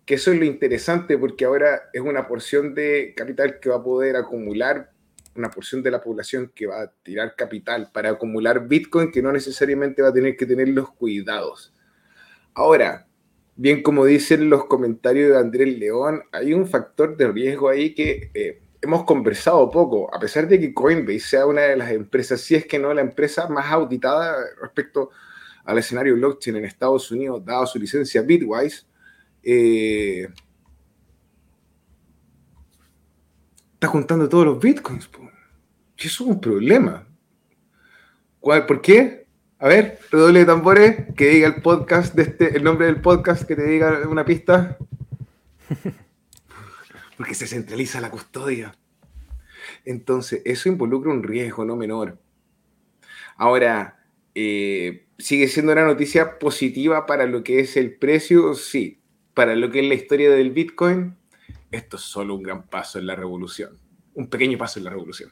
Que 0.06 0.16
eso 0.16 0.32
es 0.32 0.38
lo 0.38 0.46
interesante 0.46 1.18
porque 1.18 1.46
ahora 1.46 1.90
es 1.94 2.02
una 2.02 2.28
porción 2.28 2.76
de 2.76 3.14
capital 3.16 3.60
que 3.60 3.70
va 3.70 3.78
a 3.78 3.84
poder 3.84 4.16
acumular, 4.16 4.92
una 5.36 5.50
porción 5.50 5.82
de 5.82 5.92
la 5.92 6.04
población 6.04 6.52
que 6.54 6.68
va 6.68 6.82
a 6.82 6.92
tirar 7.04 7.36
capital 7.36 7.90
para 7.94 8.10
acumular 8.10 8.68
Bitcoin 8.68 9.12
que 9.12 9.22
no 9.22 9.32
necesariamente 9.32 10.02
va 10.02 10.10
a 10.10 10.14
tener 10.14 10.36
que 10.36 10.46
tener 10.46 10.70
los 10.70 10.92
cuidados. 10.92 11.74
Ahora, 12.54 13.08
bien 13.56 13.82
como 13.82 14.06
dicen 14.06 14.50
los 14.50 14.66
comentarios 14.66 15.32
de 15.32 15.38
Andrés 15.38 15.80
León, 15.80 16.24
hay 16.34 16.54
un 16.54 16.68
factor 16.68 17.16
de 17.16 17.32
riesgo 17.32 17.70
ahí 17.70 17.96
que 17.96 18.30
eh, 18.34 18.62
hemos 18.82 19.06
conversado 19.06 19.70
poco, 19.70 20.14
a 20.14 20.20
pesar 20.20 20.48
de 20.48 20.60
que 20.60 20.74
Coinbase 20.74 21.20
sea 21.20 21.46
una 21.46 21.62
de 21.62 21.78
las 21.78 21.92
empresas, 21.92 22.42
si 22.42 22.56
es 22.56 22.66
que 22.66 22.80
no 22.80 22.94
la 22.94 23.02
empresa 23.02 23.48
más 23.48 23.72
auditada 23.72 24.36
respecto 24.62 25.12
a 25.12 25.31
al 25.64 25.78
escenario 25.78 26.16
blockchain 26.16 26.58
en 26.58 26.66
Estados 26.66 27.12
Unidos, 27.12 27.44
dado 27.46 27.66
su 27.66 27.80
licencia 27.80 28.22
Bitwise, 28.22 28.86
eh, 29.44 30.28
está 33.74 33.88
juntando 33.88 34.30
todos 34.30 34.46
los 34.46 34.60
bitcoins. 34.60 35.10
Y 35.98 36.08
eso 36.08 36.24
es 36.24 36.30
un 36.30 36.40
problema. 36.42 37.08
¿Por 38.40 38.82
qué? 38.82 39.28
A 39.60 39.68
ver, 39.68 40.00
redoble 40.12 40.40
de 40.40 40.46
tambores, 40.46 41.14
que 41.16 41.30
diga 41.30 41.48
el 41.48 41.62
podcast 41.62 42.16
de 42.16 42.24
este, 42.24 42.58
el 42.58 42.64
nombre 42.64 42.88
del 42.88 43.02
podcast, 43.02 43.44
que 43.44 43.56
te 43.56 43.64
diga 43.64 44.08
una 44.08 44.26
pista. 44.26 44.78
Porque 47.18 47.36
se 47.36 47.46
centraliza 47.46 48.02
la 48.02 48.10
custodia. 48.10 48.76
Entonces, 49.86 50.42
eso 50.46 50.70
involucra 50.70 51.12
un 51.12 51.22
riesgo 51.22 51.66
no 51.66 51.76
menor. 51.76 52.20
Ahora, 53.38 54.04
eh, 54.34 55.08
sigue 55.22 55.48
siendo 55.48 55.72
una 55.72 55.86
noticia 55.86 56.40
positiva 56.40 57.06
para 57.06 57.26
lo 57.26 57.44
que 57.44 57.60
es 57.60 57.78
el 57.78 57.94
precio, 57.94 58.54
sí. 58.56 59.00
Para 59.34 59.56
lo 59.56 59.72
que 59.72 59.80
es 59.80 59.86
la 59.86 59.94
historia 59.94 60.30
del 60.32 60.52
Bitcoin, 60.52 61.16
esto 61.72 61.98
es 61.98 62.04
solo 62.04 62.36
un 62.36 62.44
gran 62.44 62.64
paso 62.64 63.00
en 63.00 63.08
la 63.08 63.16
revolución. 63.16 63.78
Un 64.14 64.28
pequeño 64.28 64.58
paso 64.58 64.80
en 64.80 64.86
la 64.86 64.92
revolución. 64.92 65.32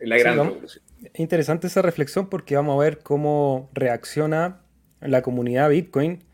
En 0.00 0.08
la 0.08 0.18
gran 0.18 0.36
revolución. 0.36 0.82
Es 1.02 1.20
interesante 1.20 1.68
esa 1.68 1.82
reflexión 1.82 2.28
porque 2.28 2.56
vamos 2.56 2.80
a 2.80 2.84
ver 2.84 2.98
cómo 2.98 3.70
reacciona 3.72 4.60
la 5.00 5.22
comunidad 5.22 5.70
Bitcoin 5.70 6.24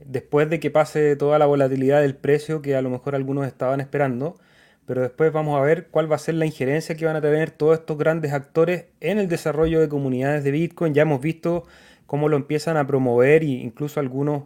después 0.00 0.48
de 0.48 0.60
que 0.60 0.70
pase 0.70 1.16
toda 1.16 1.38
la 1.38 1.46
volatilidad 1.46 2.00
del 2.00 2.16
precio 2.16 2.62
que 2.62 2.76
a 2.76 2.82
lo 2.82 2.90
mejor 2.90 3.14
algunos 3.14 3.46
estaban 3.46 3.80
esperando. 3.80 4.38
Pero 4.86 5.00
después 5.00 5.32
vamos 5.32 5.58
a 5.58 5.62
ver 5.62 5.88
cuál 5.88 6.10
va 6.10 6.16
a 6.16 6.18
ser 6.18 6.34
la 6.34 6.44
injerencia 6.44 6.94
que 6.94 7.06
van 7.06 7.16
a 7.16 7.22
tener 7.22 7.50
todos 7.50 7.78
estos 7.78 7.96
grandes 7.96 8.32
actores 8.32 8.86
en 9.00 9.18
el 9.18 9.28
desarrollo 9.28 9.80
de 9.80 9.88
comunidades 9.88 10.44
de 10.44 10.50
Bitcoin. 10.50 10.92
Ya 10.92 11.02
hemos 11.02 11.22
visto 11.22 11.64
cómo 12.06 12.28
lo 12.28 12.36
empiezan 12.36 12.76
a 12.76 12.86
promover 12.86 13.42
e 13.42 13.46
incluso 13.46 14.00
algunos 14.00 14.44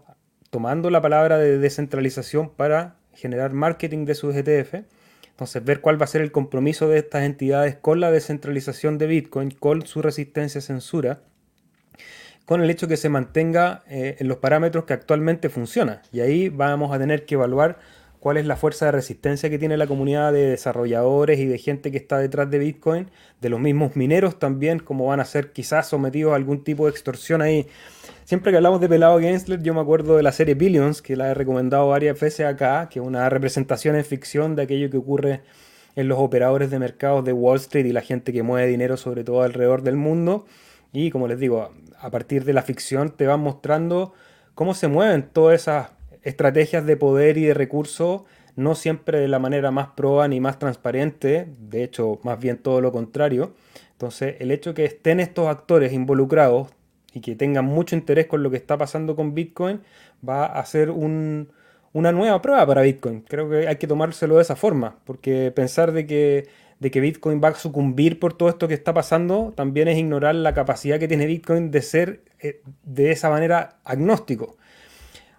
tomando 0.51 0.91
la 0.91 1.01
palabra 1.03 1.39
de 1.39 1.59
descentralización 1.59 2.51
para 2.51 2.97
generar 3.15 3.53
marketing 3.53 4.05
de 4.05 4.15
sus 4.15 4.35
ETF. 4.35 4.85
Entonces, 5.31 5.65
ver 5.65 5.81
cuál 5.81 6.01
va 6.01 6.05
a 6.05 6.09
ser 6.09 6.21
el 6.23 6.33
compromiso 6.33 6.89
de 6.89 6.99
estas 6.99 7.23
entidades 7.23 7.77
con 7.77 8.01
la 8.01 8.11
descentralización 8.11 8.99
de 8.99 9.07
Bitcoin, 9.07 9.51
con 9.51 9.87
su 9.87 10.03
resistencia 10.03 10.59
a 10.59 10.63
censura, 10.63 11.21
con 12.45 12.63
el 12.63 12.71
hecho 12.71 12.89
que 12.89 12.97
se 12.97 13.09
mantenga 13.09 13.83
eh, 13.89 14.17
en 14.19 14.27
los 14.27 14.39
parámetros 14.39 14.85
que 14.85 14.95
actualmente 14.95 15.49
funciona. 15.49 16.03
Y 16.13 16.21
ahí 16.21 16.49
vamos 16.49 16.93
a 16.93 16.99
tener 16.99 17.25
que 17.25 17.35
evaluar 17.35 17.79
cuál 18.21 18.37
es 18.37 18.47
la 18.47 18.57
fuerza 18.57 18.87
de 18.87 18.93
resistencia 18.93 19.51
que 19.51 19.59
tiene 19.59 19.77
la 19.77 19.87
comunidad 19.87 20.33
de 20.33 20.47
desarrolladores 20.47 21.39
y 21.39 21.47
de 21.47 21.59
gente 21.59 21.91
que 21.91 21.99
está 21.99 22.19
detrás 22.19 22.51
de 22.51 22.59
Bitcoin, 22.59 23.11
de 23.41 23.49
los 23.49 23.61
mismos 23.61 23.97
mineros 23.97 24.39
también, 24.39 24.81
como 24.81 25.07
van 25.07 25.21
a 25.21 25.25
ser 25.25 25.53
quizás 25.53 25.89
sometidos 25.89 26.33
a 26.33 26.37
algún 26.37 26.65
tipo 26.65 26.87
de 26.87 26.91
extorsión 26.91 27.43
ahí. 27.43 27.67
Siempre 28.25 28.51
que 28.53 28.57
hablamos 28.57 28.81
de 28.81 28.89
Pelado 28.89 29.19
Gensler, 29.21 29.63
yo 29.63 29.73
me 29.73 29.81
acuerdo 29.81 30.17
de 30.17 30.23
la 30.23 30.33
serie 30.33 30.55
Billions, 30.55 31.01
que 31.01 31.17
la 31.17 31.31
he 31.31 31.35
recomendado 31.35 31.89
varias 31.89 32.21
veces 32.21 32.47
acá, 32.47 32.89
que 32.91 32.99
es 32.99 33.05
una 33.05 33.29
representación 33.31 33.97
en 33.97 34.05
ficción 34.05 34.57
de 34.57 34.63
aquello 34.63 34.91
que 34.91 34.99
ocurre 34.99 35.41
en 35.97 36.09
los 36.09 36.19
operadores 36.19 36.71
de 36.71 36.79
mercados 36.79 37.25
de 37.25 37.33
Wall 37.33 37.57
Street 37.57 37.87
y 37.87 37.93
la 37.93 38.03
gente 38.03 38.33
que 38.33 38.43
mueve 38.43 38.69
dinero 38.69 38.97
sobre 38.97 39.25
todo 39.25 39.43
alrededor 39.43 39.83
del 39.83 39.97
mundo. 39.97 40.47
Y 40.93 41.11
como 41.11 41.27
les 41.27 41.39
digo, 41.39 41.73
a 41.99 42.11
partir 42.11 42.45
de 42.45 42.53
la 42.53 42.63
ficción 42.63 43.11
te 43.11 43.27
van 43.27 43.41
mostrando 43.41 44.13
cómo 44.55 44.75
se 44.75 44.89
mueven 44.89 45.29
todas 45.33 45.63
esas 45.63 45.91
estrategias 46.23 46.85
de 46.87 46.97
poder 46.97 47.39
y 47.39 47.45
de 47.45 47.55
recursos, 47.55 48.23
no 48.57 48.75
siempre 48.75 49.21
de 49.21 49.29
la 49.29 49.39
manera 49.39 49.71
más 49.71 49.89
proba 49.89 50.27
ni 50.27 50.41
más 50.41 50.59
transparente, 50.59 51.49
de 51.59 51.85
hecho, 51.85 52.19
más 52.25 52.41
bien 52.41 52.59
todo 52.59 52.81
lo 52.81 52.91
contrario. 52.91 53.55
Entonces, 53.93 54.37
el 54.41 54.51
hecho 54.51 54.75
que 54.75 54.85
estén 54.85 55.21
estos 55.21 55.49
actores 55.49 55.93
involucrados 55.93 56.69
y 57.13 57.21
que 57.21 57.35
tengan 57.35 57.65
mucho 57.65 57.97
interés 57.97 58.27
con 58.27 58.43
lo 58.43 58.51
que 58.51 58.57
está 58.57 58.77
pasando 58.77 59.17
con 59.17 59.35
Bitcoin 59.35 59.81
va 60.27 60.47
a 60.47 60.65
ser 60.67 60.91
una 60.91 62.13
nueva 62.13 62.43
prueba 62.43 62.67
para 62.67 62.83
Bitcoin. 62.83 63.23
Creo 63.23 63.49
que 63.49 63.69
hay 63.69 63.77
que 63.77 63.87
tomárselo 63.87 64.37
de 64.37 64.43
esa 64.43 64.57
forma, 64.57 64.99
porque 65.05 65.53
pensar 65.55 65.93
de 65.93 66.07
que, 66.07 66.49
de 66.81 66.91
que 66.91 67.01
Bitcoin 67.01 67.41
va 67.43 67.49
a 67.49 67.55
sucumbir 67.55 68.19
por 68.19 68.35
todo 68.35 68.49
esto 68.49 68.69
que 68.69 68.75
está 68.75 68.93
pasando 68.95 69.53
también 69.57 69.89
es 69.89 69.99
ignorar 69.99 70.35
la 70.35 70.55
capacidad 70.55 70.99
que 70.99 71.09
tiene 71.09 71.27
Bitcoin 71.27 71.71
de 71.71 71.83
ser 71.83 72.23
eh, 72.41 72.63
de 72.85 73.11
esa 73.11 73.31
manera 73.31 73.79
agnóstico. 73.85 74.57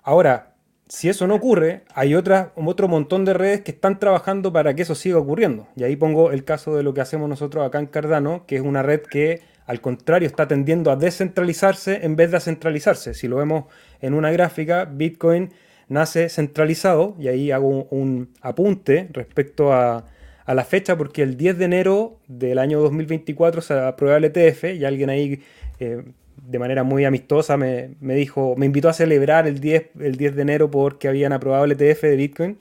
Ahora, 0.04 0.49
si 0.90 1.08
eso 1.08 1.28
no 1.28 1.36
ocurre, 1.36 1.84
hay 1.94 2.16
otra, 2.16 2.52
otro 2.56 2.88
montón 2.88 3.24
de 3.24 3.36
redes 3.36 3.62
que 3.62 3.72
están 3.72 4.00
trabajando 4.00 4.52
para 4.52 4.74
que 4.74 4.82
eso 4.82 4.96
siga 4.96 5.20
ocurriendo. 5.20 5.68
Y 5.76 5.84
ahí 5.84 5.96
pongo 5.96 6.32
el 6.32 6.44
caso 6.44 6.76
de 6.76 6.82
lo 6.82 6.96
que 6.96 7.02
hacemos 7.02 7.30
nosotros 7.30 7.66
acá 7.66 7.78
en 7.78 7.86
Cardano, 7.86 8.46
que 8.48 8.56
es 8.56 8.62
una 8.64 8.82
red 8.82 9.02
que 9.02 9.42
al 9.68 9.82
contrario 9.82 10.26
está 10.26 10.48
tendiendo 10.48 10.90
a 10.90 10.96
descentralizarse 10.96 12.00
en 12.04 12.16
vez 12.16 12.32
de 12.32 12.38
a 12.38 12.40
centralizarse. 12.40 13.14
Si 13.14 13.28
lo 13.28 13.36
vemos 13.36 13.66
en 14.02 14.16
una 14.16 14.32
gráfica, 14.32 14.86
Bitcoin 14.86 15.52
nace 15.90 16.28
centralizado, 16.28 17.16
y 17.20 17.28
ahí 17.28 17.52
hago 17.52 17.84
un, 17.92 18.34
apunte 18.42 19.10
respecto 19.12 19.72
a, 19.72 20.06
la 20.48 20.66
fecha, 20.66 20.98
porque 20.98 21.22
el 21.22 21.38
10 21.38 21.60
de 21.60 21.66
enero 21.66 22.18
del 22.28 22.58
año 22.58 22.80
2024 22.80 23.62
se 23.62 23.76
aprueba 23.76 24.18
el 24.18 24.26
ETF, 24.26 24.64
y 24.76 24.86
alguien 24.86 25.12
ahí... 25.12 25.44
Eh, 25.80 26.04
de 26.50 26.58
manera 26.58 26.84
muy 26.84 27.06
amistosa 27.06 27.58
me, 27.58 27.96
dijo, 28.02 28.56
me 28.58 28.66
invitó 28.66 28.90
a 28.90 28.94
celebrar 28.94 29.48
el 29.48 29.60
10, 29.60 29.92
el 30.00 30.16
10 30.16 30.36
de 30.36 30.42
enero 30.42 30.72
porque 30.72 31.08
habían 31.08 31.32
aprobado 31.32 31.66
el 31.66 31.74
ETF 31.74 32.02
de 32.02 32.16
Bitcoin. 32.16 32.58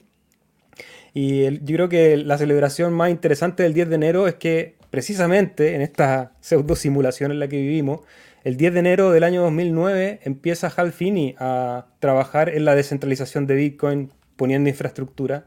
Y 1.13 1.59
yo 1.65 1.75
creo 1.75 1.89
que 1.89 2.17
la 2.17 2.37
celebración 2.37 2.93
más 2.93 3.09
interesante 3.09 3.63
del 3.63 3.73
10 3.73 3.89
de 3.89 3.95
enero 3.95 4.27
es 4.27 4.35
que 4.35 4.75
precisamente 4.91 5.73
en 5.73 5.81
esta 5.81 6.33
pseudo 6.39 6.75
simulación 6.75 7.31
en 7.31 7.39
la 7.39 7.47
que 7.47 7.57
vivimos, 7.57 8.01
el 8.43 8.57
10 8.57 8.73
de 8.73 8.79
enero 8.79 9.11
del 9.11 9.23
año 9.23 9.41
2009 9.41 10.19
empieza 10.23 10.71
Hal 10.75 10.93
Finney 10.93 11.35
a 11.39 11.87
trabajar 11.99 12.49
en 12.49 12.65
la 12.65 12.75
descentralización 12.75 13.47
de 13.47 13.55
Bitcoin 13.55 14.11
poniendo 14.35 14.69
infraestructura, 14.69 15.45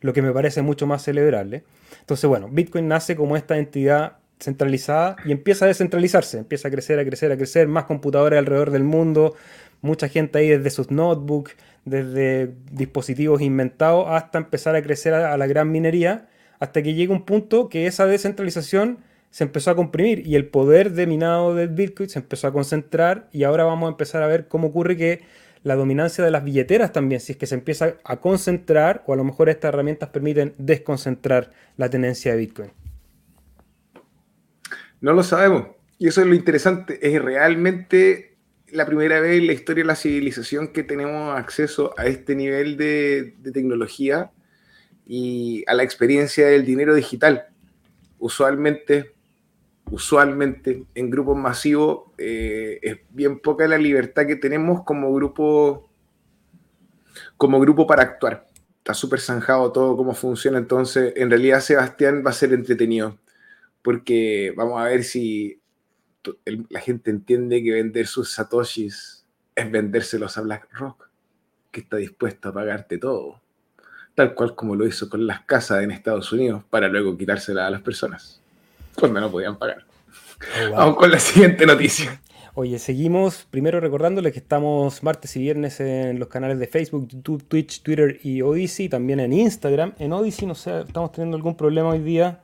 lo 0.00 0.12
que 0.12 0.20
me 0.20 0.32
parece 0.32 0.62
mucho 0.62 0.88
más 0.88 1.02
celebrable. 1.02 1.62
Entonces, 2.00 2.28
bueno, 2.28 2.48
Bitcoin 2.50 2.88
nace 2.88 3.14
como 3.14 3.36
esta 3.36 3.56
entidad 3.56 4.18
centralizada 4.44 5.16
y 5.24 5.32
empieza 5.32 5.64
a 5.64 5.68
descentralizarse, 5.68 6.38
empieza 6.38 6.68
a 6.68 6.70
crecer, 6.70 6.98
a 6.98 7.04
crecer, 7.04 7.32
a 7.32 7.36
crecer, 7.36 7.68
más 7.68 7.84
computadores 7.84 8.38
alrededor 8.38 8.70
del 8.70 8.84
mundo, 8.84 9.34
mucha 9.80 10.08
gente 10.08 10.38
ahí 10.38 10.48
desde 10.48 10.70
sus 10.70 10.90
notebooks, 10.90 11.56
desde 11.84 12.54
dispositivos 12.72 13.40
inventados, 13.42 14.06
hasta 14.08 14.38
empezar 14.38 14.76
a 14.76 14.82
crecer 14.82 15.14
a, 15.14 15.36
la 15.36 15.46
gran 15.46 15.70
minería, 15.70 16.28
hasta 16.58 16.82
que 16.82 16.94
llega 16.94 17.12
un 17.12 17.24
punto 17.24 17.68
que 17.68 17.86
esa 17.86 18.06
descentralización 18.06 18.98
se 19.30 19.44
empezó 19.44 19.70
a 19.70 19.76
comprimir 19.76 20.26
y 20.26 20.36
el 20.36 20.46
poder 20.46 20.92
de 20.92 21.06
minado 21.06 21.54
del 21.54 21.68
Bitcoin 21.68 22.08
se 22.08 22.20
empezó 22.20 22.46
a 22.46 22.52
concentrar 22.52 23.28
y 23.32 23.42
ahora 23.42 23.64
vamos 23.64 23.88
a 23.88 23.90
empezar 23.90 24.22
a 24.22 24.28
ver 24.28 24.46
cómo 24.46 24.68
ocurre 24.68 24.96
que 24.96 25.22
la 25.64 25.74
dominancia 25.74 26.22
de 26.22 26.30
las 26.30 26.44
billeteras 26.44 26.92
también, 26.92 27.20
si 27.20 27.32
es 27.32 27.38
que 27.38 27.46
se 27.46 27.54
empieza 27.54 27.94
a 28.04 28.18
concentrar 28.18 29.02
o 29.06 29.12
a 29.12 29.16
lo 29.16 29.24
mejor 29.24 29.48
estas 29.48 29.70
herramientas 29.70 30.10
permiten 30.10 30.54
desconcentrar 30.58 31.50
la 31.76 31.90
tenencia 31.90 32.32
de 32.32 32.38
Bitcoin. 32.38 32.83
No 35.04 35.12
lo 35.12 35.22
sabemos. 35.22 35.66
Y 35.98 36.08
eso 36.08 36.22
es 36.22 36.26
lo 36.26 36.34
interesante. 36.34 36.98
Es 37.06 37.20
realmente 37.20 38.38
la 38.68 38.86
primera 38.86 39.20
vez 39.20 39.38
en 39.38 39.48
la 39.48 39.52
historia 39.52 39.84
de 39.84 39.88
la 39.88 39.96
civilización 39.96 40.68
que 40.68 40.82
tenemos 40.82 41.38
acceso 41.38 41.92
a 41.98 42.06
este 42.06 42.34
nivel 42.34 42.78
de, 42.78 43.36
tecnología 43.52 44.30
y 45.06 45.62
a 45.66 45.74
la 45.74 45.82
experiencia 45.82 46.46
del 46.46 46.64
dinero 46.64 46.94
digital. 46.94 47.48
Usualmente, 48.18 49.12
usualmente 49.90 50.84
en 50.94 51.10
grupos 51.10 51.36
masivos 51.36 52.04
eh, 52.16 52.78
es 52.80 52.96
bien 53.10 53.40
poca 53.40 53.68
la 53.68 53.76
libertad 53.76 54.26
que 54.26 54.36
tenemos 54.36 54.84
como 54.84 55.12
grupo, 55.12 55.90
como 57.36 57.60
grupo 57.60 57.86
para 57.86 58.04
actuar. 58.04 58.46
Está 58.78 58.94
súper 58.94 59.20
zanjado 59.20 59.70
todo 59.70 59.98
cómo 59.98 60.14
funciona. 60.14 60.56
Entonces, 60.56 61.12
en 61.14 61.28
realidad, 61.28 61.60
Sebastián 61.60 62.22
va 62.24 62.30
a 62.30 62.32
ser 62.32 62.54
entretenido 62.54 63.18
porque 63.84 64.54
vamos 64.56 64.80
a 64.80 64.84
ver 64.84 65.04
si 65.04 65.60
la 66.70 66.80
gente 66.80 67.10
entiende 67.10 67.62
que 67.62 67.70
vender 67.70 68.06
sus 68.06 68.32
satoshis 68.32 69.26
es 69.54 69.70
vendérselos 69.70 70.38
a 70.38 70.40
BlackRock, 70.40 71.10
que 71.70 71.80
está 71.80 71.98
dispuesto 71.98 72.48
a 72.48 72.54
pagarte 72.54 72.96
todo, 72.96 73.42
tal 74.14 74.34
cual 74.34 74.54
como 74.54 74.74
lo 74.74 74.86
hizo 74.86 75.10
con 75.10 75.26
las 75.26 75.42
casas 75.42 75.84
en 75.84 75.90
Estados 75.90 76.32
Unidos, 76.32 76.64
para 76.70 76.88
luego 76.88 77.18
quitárselas 77.18 77.66
a 77.66 77.70
las 77.70 77.82
personas, 77.82 78.40
cuando 78.98 79.20
no 79.20 79.30
podían 79.30 79.58
pagar. 79.58 79.84
Oh, 80.70 80.70
vamos 80.72 80.96
con 80.96 81.10
la 81.10 81.18
siguiente 81.18 81.66
noticia. 81.66 82.22
Oye, 82.54 82.78
seguimos 82.78 83.46
primero 83.50 83.80
recordándoles 83.80 84.32
que 84.32 84.38
estamos 84.38 85.02
martes 85.02 85.36
y 85.36 85.40
viernes 85.40 85.78
en 85.80 86.18
los 86.18 86.28
canales 86.28 86.58
de 86.58 86.68
Facebook, 86.68 87.06
YouTube, 87.08 87.44
Twitch, 87.46 87.82
Twitter 87.82 88.18
y 88.22 88.40
Odyssey, 88.40 88.88
también 88.88 89.20
en 89.20 89.34
Instagram. 89.34 89.92
En 89.98 90.14
Odyssey, 90.14 90.48
no 90.48 90.54
sé, 90.54 90.80
estamos 90.80 91.12
teniendo 91.12 91.36
algún 91.36 91.54
problema 91.54 91.90
hoy 91.90 91.98
día 91.98 92.40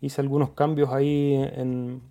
hice 0.00 0.20
algunos 0.20 0.50
cambios 0.50 0.90
ahí 0.92 1.34
en, 1.34 2.02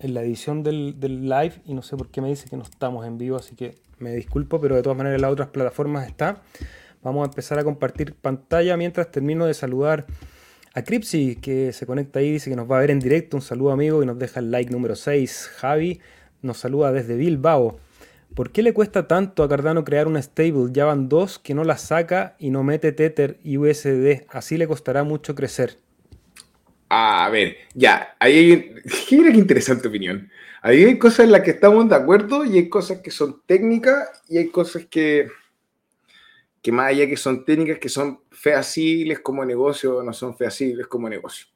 la 0.00 0.22
edición 0.22 0.62
del, 0.62 0.98
live 1.00 1.54
y 1.64 1.74
no 1.74 1.82
sé 1.82 1.96
por 1.96 2.08
qué 2.08 2.20
me 2.20 2.28
dice 2.28 2.48
que 2.48 2.56
no 2.56 2.62
estamos 2.62 3.06
en 3.06 3.16
vivo, 3.16 3.36
así 3.36 3.54
que 3.54 3.76
me 3.98 4.12
disculpo, 4.14 4.60
pero 4.60 4.76
de 4.76 4.82
todas 4.82 4.98
maneras 4.98 5.20
las 5.20 5.32
otras 5.32 5.48
plataformas 5.48 6.06
está. 6.06 6.42
Vamos 7.02 7.22
a 7.22 7.30
empezar 7.30 7.58
a 7.58 7.64
compartir 7.64 8.14
pantalla 8.14 8.76
mientras 8.76 9.10
termino 9.10 9.46
de 9.46 9.54
saludar 9.54 10.06
a 10.74 10.82
Cripsy, 10.82 11.36
que 11.36 11.72
se 11.72 11.86
conecta 11.86 12.18
ahí, 12.18 12.32
dice 12.32 12.50
que 12.50 12.56
nos 12.56 12.70
va 12.70 12.78
a 12.78 12.80
ver 12.80 12.90
en 12.90 12.98
directo. 12.98 13.36
Un 13.36 13.42
saludo 13.42 13.70
amigo 13.70 14.02
y 14.02 14.06
nos 14.06 14.18
deja 14.18 14.40
el 14.40 14.50
like 14.50 14.72
número 14.72 14.96
6. 14.96 15.50
Javi 15.56 16.00
nos 16.42 16.58
saluda 16.58 16.92
desde 16.92 17.16
Bilbao. 17.16 17.78
¿Por 18.34 18.50
qué 18.50 18.62
le 18.62 18.74
cuesta 18.74 19.06
tanto 19.06 19.44
a 19.44 19.48
Cardano 19.48 19.84
crear 19.84 20.08
una 20.08 20.20
stable? 20.20 20.72
Ya 20.72 20.84
van 20.84 21.08
dos 21.08 21.38
que 21.38 21.54
no 21.54 21.62
la 21.62 21.78
saca 21.78 22.34
y 22.40 22.50
no 22.50 22.64
mete 22.64 22.90
Tether 22.90 23.38
y 23.44 23.58
USD. 23.58 24.24
Así 24.28 24.58
le 24.58 24.66
costará 24.66 25.04
mucho 25.04 25.36
crecer. 25.36 25.78
A 26.96 27.28
ver, 27.28 27.56
ya, 27.74 28.14
ahí 28.20 28.52
hay. 28.52 28.74
Mira 29.10 29.32
qué 29.32 29.38
interesante 29.38 29.88
opinión. 29.88 30.30
Ahí 30.62 30.84
hay 30.84 30.96
cosas 30.96 31.24
en 31.24 31.32
las 31.32 31.40
que 31.40 31.50
estamos 31.50 31.88
de 31.88 31.96
acuerdo 31.96 32.44
y 32.44 32.56
hay 32.56 32.68
cosas 32.68 33.00
que 33.00 33.10
son 33.10 33.42
técnicas 33.46 34.22
y 34.28 34.38
hay 34.38 34.48
cosas 34.48 34.86
que, 34.86 35.26
que 36.62 36.70
más 36.70 36.90
allá 36.90 37.08
que 37.08 37.16
son 37.16 37.44
técnicas, 37.44 37.80
que 37.80 37.88
son 37.88 38.20
feasibles 38.30 39.18
como 39.18 39.44
negocio 39.44 39.96
o 39.96 40.02
no 40.04 40.12
son 40.12 40.36
feasibles 40.36 40.86
como 40.86 41.08
negocio. 41.08 41.48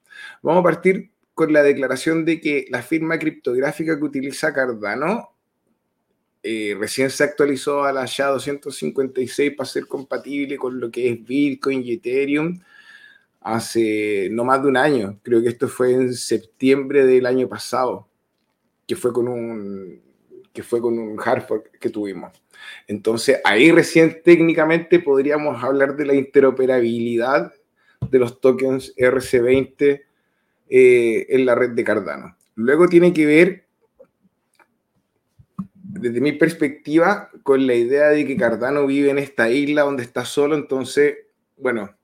Vamos 0.43 0.63
a 0.63 0.65
partir 0.65 1.13
con 1.35 1.53
la 1.53 1.63
declaración 1.63 2.25
de 2.25 2.41
que 2.41 2.67
la 2.71 2.83
firma 2.83 3.17
criptográfica 3.17 3.97
que 3.97 4.05
utiliza 4.05 4.53
Cardano 4.53 5.37
eh, 6.43 6.77
recién 6.77 7.11
se 7.11 7.23
actualizó 7.23 7.85
a 7.85 7.93
la 7.93 8.03
SHA-256 8.07 9.55
para 9.55 9.69
ser 9.69 9.87
compatible 9.87 10.57
con 10.57 10.81
lo 10.81 10.91
que 10.91 11.11
es 11.11 11.25
Bitcoin 11.25 11.85
y 11.85 11.93
Ethereum 11.93 12.61
hace 13.55 14.29
no 14.31 14.45
más 14.45 14.63
de 14.63 14.69
un 14.69 14.77
año, 14.77 15.19
creo 15.23 15.43
que 15.43 15.49
esto 15.49 15.69
fue 15.69 15.93
en 15.93 16.15
septiembre 16.15 17.07
del 17.07 17.25
año 17.25 17.49
pasado, 17.49 18.09
que 18.87 18.95
fue 18.95 19.13
con 19.13 19.27
un, 19.27 20.03
que 20.53 20.63
fue 20.63 20.81
con 20.81 20.99
un 20.99 21.19
hard 21.19 21.47
fork 21.47 21.79
que 21.79 21.89
tuvimos. 21.89 22.33
Entonces, 22.87 23.41
ahí 23.45 23.73
recién 23.73 24.23
técnicamente 24.23 24.99
podríamos 24.99 25.63
hablar 25.63 25.97
de 25.97 26.05
la 26.05 26.15
interoperabilidad 26.15 27.53
de 28.11 28.19
los 28.19 28.41
tokens 28.41 28.95
RC20 28.97 30.03
eh, 30.69 31.27
en 31.29 31.47
la 31.47 31.55
red 31.55 31.71
de 31.71 31.85
Cardano. 31.85 32.37
Luego 32.55 32.89
tiene 32.89 33.13
que 33.15 33.25
ver, 33.25 33.67
desde 35.75 36.21
mi 36.21 36.33
perspectiva, 36.33 37.31
con 37.43 37.67
la 37.67 37.75
idea 37.75 38.09
de 38.09 38.27
que 38.27 38.37
Cardano 38.37 38.87
vive 38.87 39.11
en 39.11 39.19
esta 39.19 39.49
isla 39.49 39.83
donde 39.83 40.03
está 40.03 40.25
solo, 40.25 40.55
entonces, 40.55 41.17
bueno, 41.57 41.98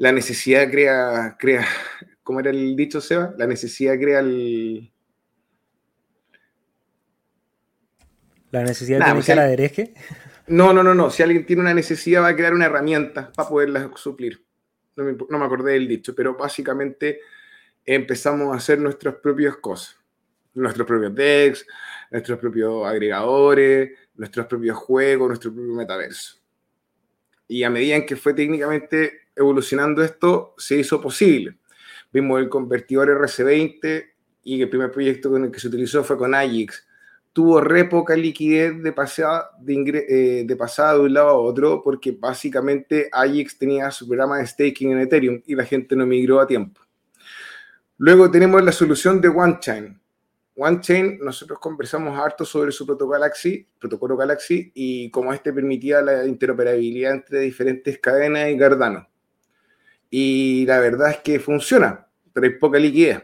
la 0.00 0.12
necesidad 0.12 0.70
crea, 0.70 1.36
crea, 1.38 1.66
¿cómo 2.22 2.40
era 2.40 2.48
el 2.48 2.74
dicho, 2.74 3.02
Seba? 3.02 3.34
La 3.36 3.46
necesidad 3.46 3.98
crea 3.98 4.20
el... 4.20 4.90
¿La 8.50 8.62
necesidad 8.62 9.06
de 9.06 9.12
pues, 9.12 9.28
la 9.28 9.52
hereje? 9.52 9.92
No, 10.46 10.72
no, 10.72 10.82
no, 10.82 10.94
no. 10.94 11.10
Si 11.10 11.22
alguien 11.22 11.44
tiene 11.44 11.60
una 11.60 11.74
necesidad, 11.74 12.22
va 12.22 12.28
a 12.28 12.34
crear 12.34 12.54
una 12.54 12.64
herramienta 12.64 13.30
para 13.30 13.50
poderla 13.50 13.90
suplir. 13.96 14.42
No 14.96 15.04
me, 15.04 15.12
no 15.12 15.38
me 15.38 15.44
acordé 15.44 15.74
del 15.74 15.86
dicho, 15.86 16.14
pero 16.14 16.34
básicamente 16.34 17.20
empezamos 17.84 18.54
a 18.54 18.56
hacer 18.56 18.78
nuestras 18.78 19.16
propias 19.16 19.58
cosas. 19.58 19.98
Nuestros 20.54 20.86
propios 20.86 21.14
decks, 21.14 21.66
nuestros 22.10 22.38
propios 22.38 22.86
agregadores, 22.86 23.90
nuestros 24.14 24.46
propios 24.46 24.78
juegos, 24.78 25.28
nuestro 25.28 25.52
propio 25.52 25.74
metaverso. 25.74 26.38
Y 27.46 27.64
a 27.64 27.68
medida 27.68 27.96
en 27.96 28.06
que 28.06 28.16
fue 28.16 28.32
técnicamente 28.32 29.28
evolucionando 29.40 30.02
esto, 30.02 30.54
se 30.58 30.76
hizo 30.76 31.00
posible. 31.00 31.56
Vimos 32.12 32.40
el 32.40 32.48
convertidor 32.48 33.08
RC20 33.08 34.04
y 34.42 34.62
el 34.62 34.68
primer 34.68 34.90
proyecto 34.90 35.30
con 35.30 35.44
el 35.44 35.50
que 35.50 35.60
se 35.60 35.68
utilizó 35.68 36.04
fue 36.04 36.16
con 36.16 36.34
Ajax. 36.34 36.86
Tuvo 37.32 37.60
re 37.60 37.84
poca 37.84 38.16
liquidez 38.16 38.82
de 38.82 38.92
pasada 38.92 39.50
de, 39.60 40.06
eh, 40.08 40.44
de, 40.44 40.56
pasada 40.56 40.94
de 40.94 41.00
un 41.00 41.14
lado 41.14 41.28
a 41.28 41.38
otro 41.38 41.80
porque 41.82 42.10
básicamente 42.10 43.08
Ajax 43.12 43.56
tenía 43.58 43.90
su 43.90 44.06
programa 44.06 44.38
de 44.38 44.46
staking 44.46 44.92
en 44.92 45.00
Ethereum 45.00 45.42
y 45.46 45.54
la 45.54 45.64
gente 45.64 45.94
no 45.94 46.06
migró 46.06 46.40
a 46.40 46.46
tiempo. 46.46 46.80
Luego 47.98 48.30
tenemos 48.30 48.62
la 48.64 48.72
solución 48.72 49.20
de 49.20 49.28
OneChain. 49.28 50.00
OneChain, 50.56 51.18
nosotros 51.20 51.58
conversamos 51.58 52.18
harto 52.18 52.44
sobre 52.44 52.72
su 52.72 52.84
protocolo 52.84 53.20
Galaxy, 53.20 53.66
protocolo 53.78 54.16
Galaxy 54.16 54.72
y 54.74 55.10
cómo 55.10 55.32
este 55.32 55.52
permitía 55.52 56.02
la 56.02 56.26
interoperabilidad 56.26 57.12
entre 57.12 57.40
diferentes 57.40 57.98
cadenas 57.98 58.50
y 58.50 58.58
Cardano. 58.58 59.09
Y 60.10 60.66
la 60.66 60.80
verdad 60.80 61.10
es 61.10 61.18
que 61.18 61.38
funciona, 61.38 62.08
pero 62.32 62.46
hay 62.46 62.54
poca 62.54 62.78
liquidez. 62.78 63.22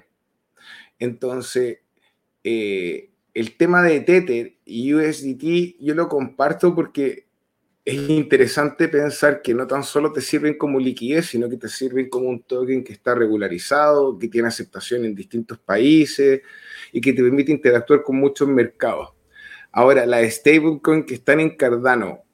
Entonces, 0.98 1.80
eh, 2.44 3.10
el 3.34 3.56
tema 3.56 3.82
de 3.82 4.00
Tether 4.00 4.54
y 4.64 4.94
USDT 4.94 5.76
yo 5.80 5.94
lo 5.94 6.08
comparto 6.08 6.74
porque 6.74 7.26
es 7.84 8.10
interesante 8.10 8.88
pensar 8.88 9.42
que 9.42 9.54
no 9.54 9.66
tan 9.66 9.84
solo 9.84 10.12
te 10.12 10.20
sirven 10.20 10.58
como 10.58 10.80
liquidez, 10.80 11.26
sino 11.26 11.48
que 11.48 11.56
te 11.56 11.68
sirven 11.68 12.08
como 12.08 12.28
un 12.28 12.42
token 12.42 12.82
que 12.82 12.92
está 12.92 13.14
regularizado, 13.14 14.18
que 14.18 14.26
tiene 14.26 14.48
aceptación 14.48 15.04
en 15.04 15.14
distintos 15.14 15.58
países 15.58 16.40
y 16.92 17.00
que 17.00 17.12
te 17.12 17.22
permite 17.22 17.52
interactuar 17.52 18.02
con 18.02 18.16
muchos 18.16 18.48
mercados. 18.48 19.10
Ahora, 19.70 20.04
las 20.04 20.34
stablecoin 20.34 21.04
que 21.04 21.14
están 21.14 21.38
en 21.38 21.56
Cardano 21.56 22.25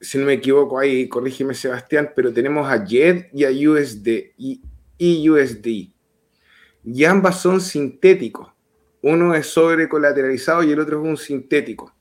si 0.00 0.18
no 0.18 0.26
me 0.26 0.34
equivoco 0.34 0.78
ahí, 0.78 1.08
corrígeme 1.08 1.54
Sebastián, 1.54 2.12
pero 2.14 2.32
tenemos 2.32 2.70
a 2.70 2.84
JET 2.86 3.30
y 3.32 3.44
a 3.44 3.70
USD 3.70 4.32
y, 4.36 5.28
USD. 5.28 5.92
Y 6.84 7.04
ambas 7.04 7.40
son 7.40 7.60
sintéticos. 7.60 8.48
Uno 9.02 9.34
es 9.34 9.46
sobrecolateralizado 9.46 10.62
y 10.62 10.72
el 10.72 10.80
otro 10.80 11.02
es 11.02 11.08
un 11.08 11.16
sintético. 11.16 11.94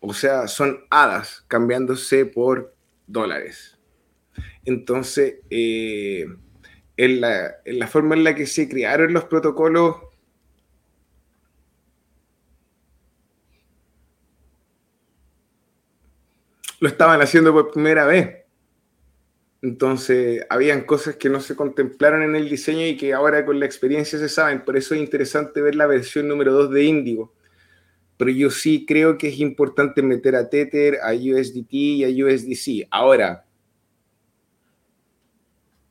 O 0.00 0.12
sea, 0.12 0.48
son 0.48 0.84
hadas 0.90 1.44
cambiándose 1.48 2.26
por 2.26 2.74
dólares. 3.06 3.78
Entonces, 4.64 5.36
eh, 5.50 6.26
en, 6.96 7.20
la, 7.20 7.56
en 7.64 7.78
la 7.78 7.86
forma 7.86 8.14
en 8.14 8.24
la 8.24 8.34
que 8.34 8.46
se 8.46 8.68
crearon 8.68 9.12
los 9.12 9.24
protocolos 9.24 9.96
lo 16.80 16.88
estaban 16.88 17.20
haciendo 17.20 17.52
por 17.52 17.70
primera 17.70 18.06
vez. 18.06 18.44
Entonces, 19.62 20.44
habían 20.50 20.82
cosas 20.82 21.16
que 21.16 21.30
no 21.30 21.40
se 21.40 21.56
contemplaron 21.56 22.22
en 22.22 22.36
el 22.36 22.50
diseño 22.50 22.86
y 22.86 22.98
que 22.98 23.14
ahora 23.14 23.46
con 23.46 23.58
la 23.58 23.64
experiencia 23.64 24.18
se 24.18 24.28
saben. 24.28 24.62
Por 24.62 24.76
eso 24.76 24.94
es 24.94 25.00
interesante 25.00 25.62
ver 25.62 25.74
la 25.74 25.86
versión 25.86 26.28
número 26.28 26.52
2 26.52 26.70
de 26.70 26.84
Indigo. 26.84 27.32
Pero 28.18 28.30
yo 28.30 28.50
sí 28.50 28.84
creo 28.86 29.16
que 29.16 29.28
es 29.28 29.38
importante 29.40 30.02
meter 30.02 30.36
a 30.36 30.50
Tether, 30.50 30.98
a 31.02 31.12
USDT 31.14 31.72
y 31.72 32.04
a 32.04 32.26
USDC. 32.26 32.88
Ahora, 32.90 33.46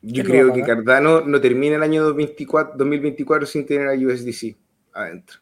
yo 0.03 0.23
creo 0.23 0.53
que 0.53 0.61
Cardano 0.61 1.21
no 1.21 1.41
termina 1.41 1.77
el 1.77 1.83
año 1.83 2.03
2024, 2.03 2.75
2024 2.77 3.47
sin 3.47 3.65
tener 3.65 3.87
a 3.87 3.93
USDC 3.93 4.55
adentro. 4.93 5.39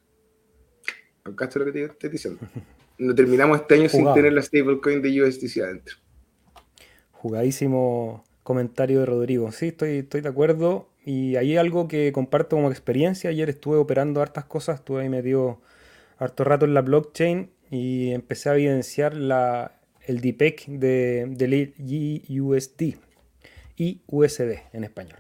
¿Acá 1.23 1.49
lo 1.55 1.65
que 1.65 1.71
te 1.71 1.83
estoy 1.83 2.09
diciendo? 2.09 2.39
no 3.01 3.15
terminamos 3.15 3.61
este 3.61 3.75
año 3.75 3.89
sin 3.89 4.13
tener 4.13 4.31
la 4.31 4.41
stablecoin 4.41 5.01
de 5.01 5.23
USDC 5.23 5.63
adentro. 5.63 5.95
Jugadísimo 7.11 8.23
comentario 8.43 8.99
de 8.99 9.05
Rodrigo. 9.05 9.51
Sí, 9.51 9.67
estoy, 9.67 9.97
estoy 9.99 10.21
de 10.21 10.29
acuerdo. 10.29 10.89
Y 11.03 11.35
hay 11.35 11.57
algo 11.57 11.87
que 11.87 12.11
comparto 12.11 12.55
como 12.55 12.69
experiencia. 12.69 13.31
Ayer 13.31 13.49
estuve 13.49 13.77
operando 13.77 14.21
hartas 14.21 14.45
cosas, 14.45 14.79
estuve 14.79 15.01
ahí 15.01 15.09
medio 15.09 15.59
harto 16.19 16.43
rato 16.43 16.65
en 16.65 16.75
la 16.75 16.81
blockchain 16.81 17.49
y 17.71 18.11
empecé 18.11 18.49
a 18.49 18.53
evidenciar 18.53 19.15
la, 19.15 19.79
el 20.05 20.21
DPEC 20.21 20.67
de, 20.67 21.25
del 21.29 21.73
USD 22.39 22.95
y 23.77 24.01
USD 24.07 24.59
en 24.73 24.83
español. 24.83 25.17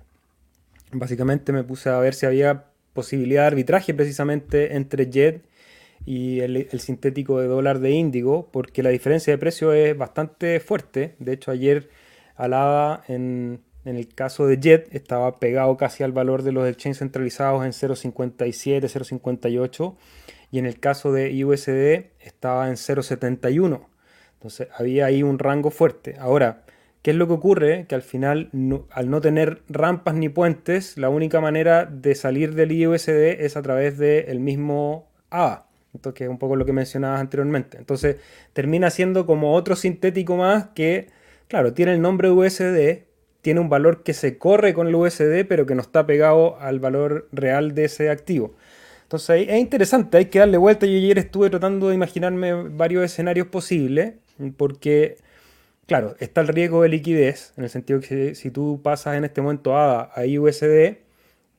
Básicamente 0.91 1.51
me 1.51 1.63
puse 1.63 1.89
a 1.89 1.97
ver 1.97 2.13
si 2.13 2.27
había 2.27 2.65
posibilidad 2.93 3.43
de 3.43 3.47
arbitraje 3.47 3.93
precisamente 3.95 4.75
entre 4.75 5.09
JET 5.11 5.43
y 6.05 6.39
el, 6.39 6.67
sintético 6.79 7.39
de 7.39 7.47
dólar 7.47 7.79
de 7.79 7.91
índigo, 7.91 8.49
porque 8.51 8.83
la 8.83 8.89
diferencia 8.89 9.31
de 9.31 9.37
precio 9.37 9.73
es 9.73 9.97
bastante 9.97 10.59
fuerte. 10.59 11.15
De 11.19 11.33
hecho, 11.33 11.51
ayer 11.51 11.89
alaba 12.35 13.03
en, 13.07 13.61
en 13.85 13.95
el 13.95 14.13
caso 14.13 14.47
de 14.47 14.59
Jet 14.59 14.93
estaba 14.93 15.39
pegado 15.39 15.77
casi 15.77 16.03
al 16.03 16.11
valor 16.11 16.43
de 16.43 16.51
los 16.51 16.67
exchanges 16.67 16.99
centralizados 16.99 17.65
en 17.65 17.71
0.57, 17.71 18.81
0.58 18.81 19.95
y 20.51 20.59
en 20.59 20.65
el 20.65 20.79
caso 20.79 21.11
de 21.11 21.45
USD 21.45 22.25
estaba 22.25 22.67
en 22.67 22.75
0.71. 22.75 23.81
Entonces 24.33 24.67
había 24.75 25.05
ahí 25.05 25.23
un 25.23 25.39
rango 25.39 25.71
fuerte. 25.71 26.15
Ahora, 26.19 26.63
¿qué 27.01 27.11
es 27.11 27.17
lo 27.17 27.27
que 27.27 27.33
ocurre? 27.33 27.85
Que 27.87 27.95
al 27.95 28.01
final, 28.01 28.49
al 28.91 29.09
no 29.09 29.21
tener 29.21 29.61
rampas 29.69 30.15
ni 30.15 30.29
puentes, 30.29 30.97
la 30.97 31.09
única 31.09 31.39
manera 31.39 31.85
de 31.85 32.15
salir 32.15 32.53
del 32.53 32.87
USD 32.87 33.43
es 33.43 33.55
a 33.55 33.61
través 33.61 33.97
del 33.97 34.39
mismo 34.39 35.07
ABA. 35.29 35.70
Entonces, 35.93 36.17
que 36.17 36.23
es 36.25 36.29
un 36.29 36.37
poco 36.37 36.55
lo 36.55 36.65
que 36.65 36.73
mencionabas 36.73 37.19
anteriormente. 37.19 37.77
Entonces, 37.77 38.17
termina 38.53 38.89
siendo 38.89 39.25
como 39.25 39.53
otro 39.53 39.75
sintético 39.75 40.37
más 40.37 40.67
que, 40.73 41.07
claro, 41.47 41.73
tiene 41.73 41.93
el 41.93 42.01
nombre 42.01 42.29
USD, 42.29 43.03
tiene 43.41 43.59
un 43.59 43.69
valor 43.69 44.03
que 44.03 44.13
se 44.13 44.37
corre 44.37 44.73
con 44.73 44.87
el 44.87 44.95
USD, 44.95 45.45
pero 45.47 45.65
que 45.65 45.75
no 45.75 45.81
está 45.81 46.05
pegado 46.05 46.59
al 46.59 46.79
valor 46.79 47.27
real 47.31 47.75
de 47.75 47.85
ese 47.85 48.09
activo. 48.09 48.55
Entonces, 49.03 49.47
es 49.49 49.59
interesante, 49.59 50.17
hay 50.17 50.25
que 50.25 50.39
darle 50.39 50.57
vuelta. 50.57 50.85
Yo 50.85 50.93
ayer 50.93 51.17
estuve 51.17 51.49
tratando 51.49 51.89
de 51.89 51.95
imaginarme 51.95 52.53
varios 52.69 53.03
escenarios 53.03 53.47
posibles, 53.47 54.13
porque, 54.57 55.17
claro, 55.87 56.15
está 56.19 56.41
el 56.41 56.47
riesgo 56.47 56.83
de 56.83 56.89
liquidez, 56.89 57.53
en 57.57 57.65
el 57.65 57.69
sentido 57.69 57.99
que 57.99 58.35
si 58.35 58.51
tú 58.51 58.79
pasas 58.81 59.17
en 59.17 59.25
este 59.25 59.41
momento 59.41 59.75
a, 59.77 60.03
a 60.03 60.21
USD, 60.23 60.97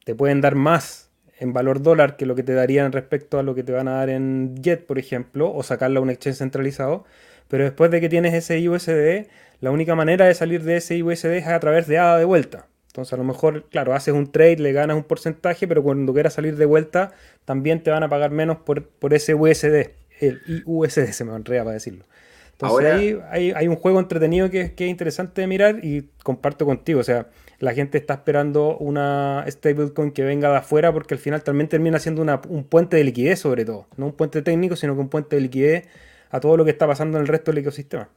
te 0.04 0.14
pueden 0.14 0.40
dar 0.40 0.54
más 0.54 1.11
en 1.42 1.52
valor 1.52 1.82
dólar 1.82 2.16
que 2.16 2.24
lo 2.24 2.36
que 2.36 2.44
te 2.44 2.54
darían 2.54 2.92
respecto 2.92 3.38
a 3.38 3.42
lo 3.42 3.56
que 3.56 3.64
te 3.64 3.72
van 3.72 3.88
a 3.88 3.96
dar 3.96 4.10
en 4.10 4.54
Jet, 4.62 4.86
por 4.86 5.00
ejemplo, 5.00 5.52
o 5.52 5.64
sacarla 5.64 5.98
a 5.98 6.02
un 6.02 6.08
exchange 6.08 6.38
centralizado. 6.38 7.04
Pero 7.48 7.64
después 7.64 7.90
de 7.90 8.00
que 8.00 8.08
tienes 8.08 8.32
ese 8.32 8.68
USD, 8.68 9.26
la 9.60 9.72
única 9.72 9.96
manera 9.96 10.24
de 10.24 10.34
salir 10.34 10.62
de 10.62 10.76
ese 10.76 11.02
USD 11.02 11.32
es 11.32 11.46
a 11.48 11.58
través 11.58 11.88
de 11.88 11.98
ADA 11.98 12.18
de 12.18 12.24
vuelta. 12.24 12.68
Entonces 12.86 13.12
a 13.12 13.16
lo 13.16 13.24
mejor, 13.24 13.68
claro, 13.70 13.92
haces 13.92 14.14
un 14.14 14.30
trade, 14.30 14.58
le 14.58 14.72
ganas 14.72 14.96
un 14.96 15.02
porcentaje, 15.02 15.66
pero 15.66 15.82
cuando 15.82 16.14
quieras 16.14 16.34
salir 16.34 16.56
de 16.56 16.64
vuelta, 16.64 17.10
también 17.44 17.82
te 17.82 17.90
van 17.90 18.04
a 18.04 18.08
pagar 18.08 18.30
menos 18.30 18.58
por, 18.58 18.86
por 18.86 19.12
ese 19.12 19.34
USD. 19.34 19.90
El 20.20 20.42
IUSD 20.46 21.10
se 21.10 21.24
me 21.24 21.34
enreda 21.34 21.64
para 21.64 21.74
decirlo. 21.74 22.04
Entonces 22.52 22.92
ahí 22.92 23.18
hay, 23.30 23.50
hay, 23.50 23.66
un 23.66 23.74
juego 23.74 23.98
entretenido 23.98 24.48
que, 24.48 24.74
que 24.74 24.84
es 24.84 24.90
interesante 24.90 25.40
de 25.40 25.48
mirar 25.48 25.80
y 25.82 26.08
comparto 26.22 26.64
contigo. 26.66 27.00
O 27.00 27.04
sea, 27.04 27.26
la 27.62 27.74
gente 27.74 27.96
está 27.96 28.14
esperando 28.14 28.76
una 28.78 29.44
stablecoin 29.46 30.10
que 30.10 30.24
venga 30.24 30.50
de 30.50 30.56
afuera 30.56 30.92
porque 30.92 31.14
al 31.14 31.20
final 31.20 31.44
también 31.44 31.68
termina 31.68 32.00
siendo 32.00 32.22
un 32.48 32.64
puente 32.64 32.96
de 32.96 33.04
liquidez 33.04 33.38
sobre 33.38 33.64
todo. 33.64 33.86
No 33.96 34.06
un 34.06 34.14
puente 34.14 34.42
técnico, 34.42 34.74
sino 34.74 34.96
que 34.96 35.00
un 35.00 35.08
puente 35.08 35.36
de 35.36 35.42
liquidez 35.42 35.86
a 36.30 36.40
todo 36.40 36.56
lo 36.56 36.64
que 36.64 36.72
está 36.72 36.88
pasando 36.88 37.18
en 37.18 37.22
el 37.22 37.28
resto 37.28 37.52
del 37.52 37.58
ecosistema. 37.58 38.08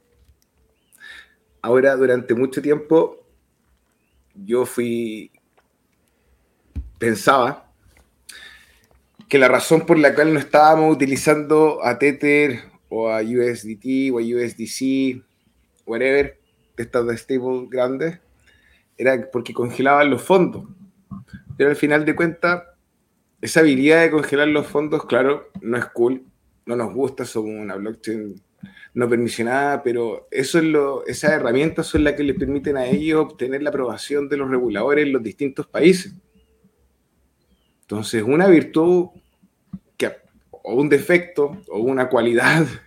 Ahora, 1.62 1.94
durante 1.94 2.34
mucho 2.34 2.60
tiempo, 2.60 3.24
yo 4.34 4.66
fui, 4.66 5.30
pensaba 6.98 7.70
que 9.28 9.38
la 9.38 9.46
razón 9.46 9.86
por 9.86 9.96
la 9.96 10.12
cual 10.12 10.34
no 10.34 10.40
estábamos 10.40 10.92
utilizando 10.92 11.84
a 11.84 12.00
Tether 12.00 12.64
o 12.88 13.10
a 13.10 13.20
USDT 13.20 14.10
o 14.12 14.18
a 14.18 14.22
USDC, 14.22 15.22
whatever, 15.86 16.36
estas 16.76 17.06
de 17.06 17.16
stable 17.16 17.68
grandes, 17.70 18.25
era 18.96 19.30
porque 19.30 19.52
congelaban 19.52 20.10
los 20.10 20.22
fondos. 20.22 20.64
Pero 21.56 21.70
al 21.70 21.76
final 21.76 22.04
de 22.04 22.16
cuentas, 22.16 22.64
esa 23.40 23.60
habilidad 23.60 24.02
de 24.02 24.10
congelar 24.10 24.48
los 24.48 24.66
fondos, 24.66 25.04
claro, 25.06 25.50
no 25.60 25.76
es 25.76 25.86
cool, 25.86 26.24
no 26.66 26.76
nos 26.76 26.92
gusta, 26.92 27.24
somos 27.24 27.50
una 27.50 27.76
blockchain 27.76 28.40
no 28.94 29.08
permisionada, 29.08 29.82
pero 29.82 30.26
eso 30.30 30.58
es 30.58 30.64
lo, 30.64 31.06
esas 31.06 31.32
herramientas 31.32 31.86
son 31.86 32.04
las 32.04 32.14
que 32.14 32.22
les 32.22 32.36
permiten 32.36 32.76
a 32.78 32.86
ellos 32.86 33.20
obtener 33.20 33.62
la 33.62 33.68
aprobación 33.68 34.28
de 34.28 34.38
los 34.38 34.50
reguladores 34.50 35.06
en 35.06 35.12
los 35.12 35.22
distintos 35.22 35.66
países. 35.66 36.14
Entonces, 37.82 38.22
una 38.22 38.48
virtud 38.48 39.08
o 40.68 40.74
un 40.74 40.88
defecto 40.88 41.62
o 41.68 41.78
una 41.78 42.08
cualidad, 42.08 42.66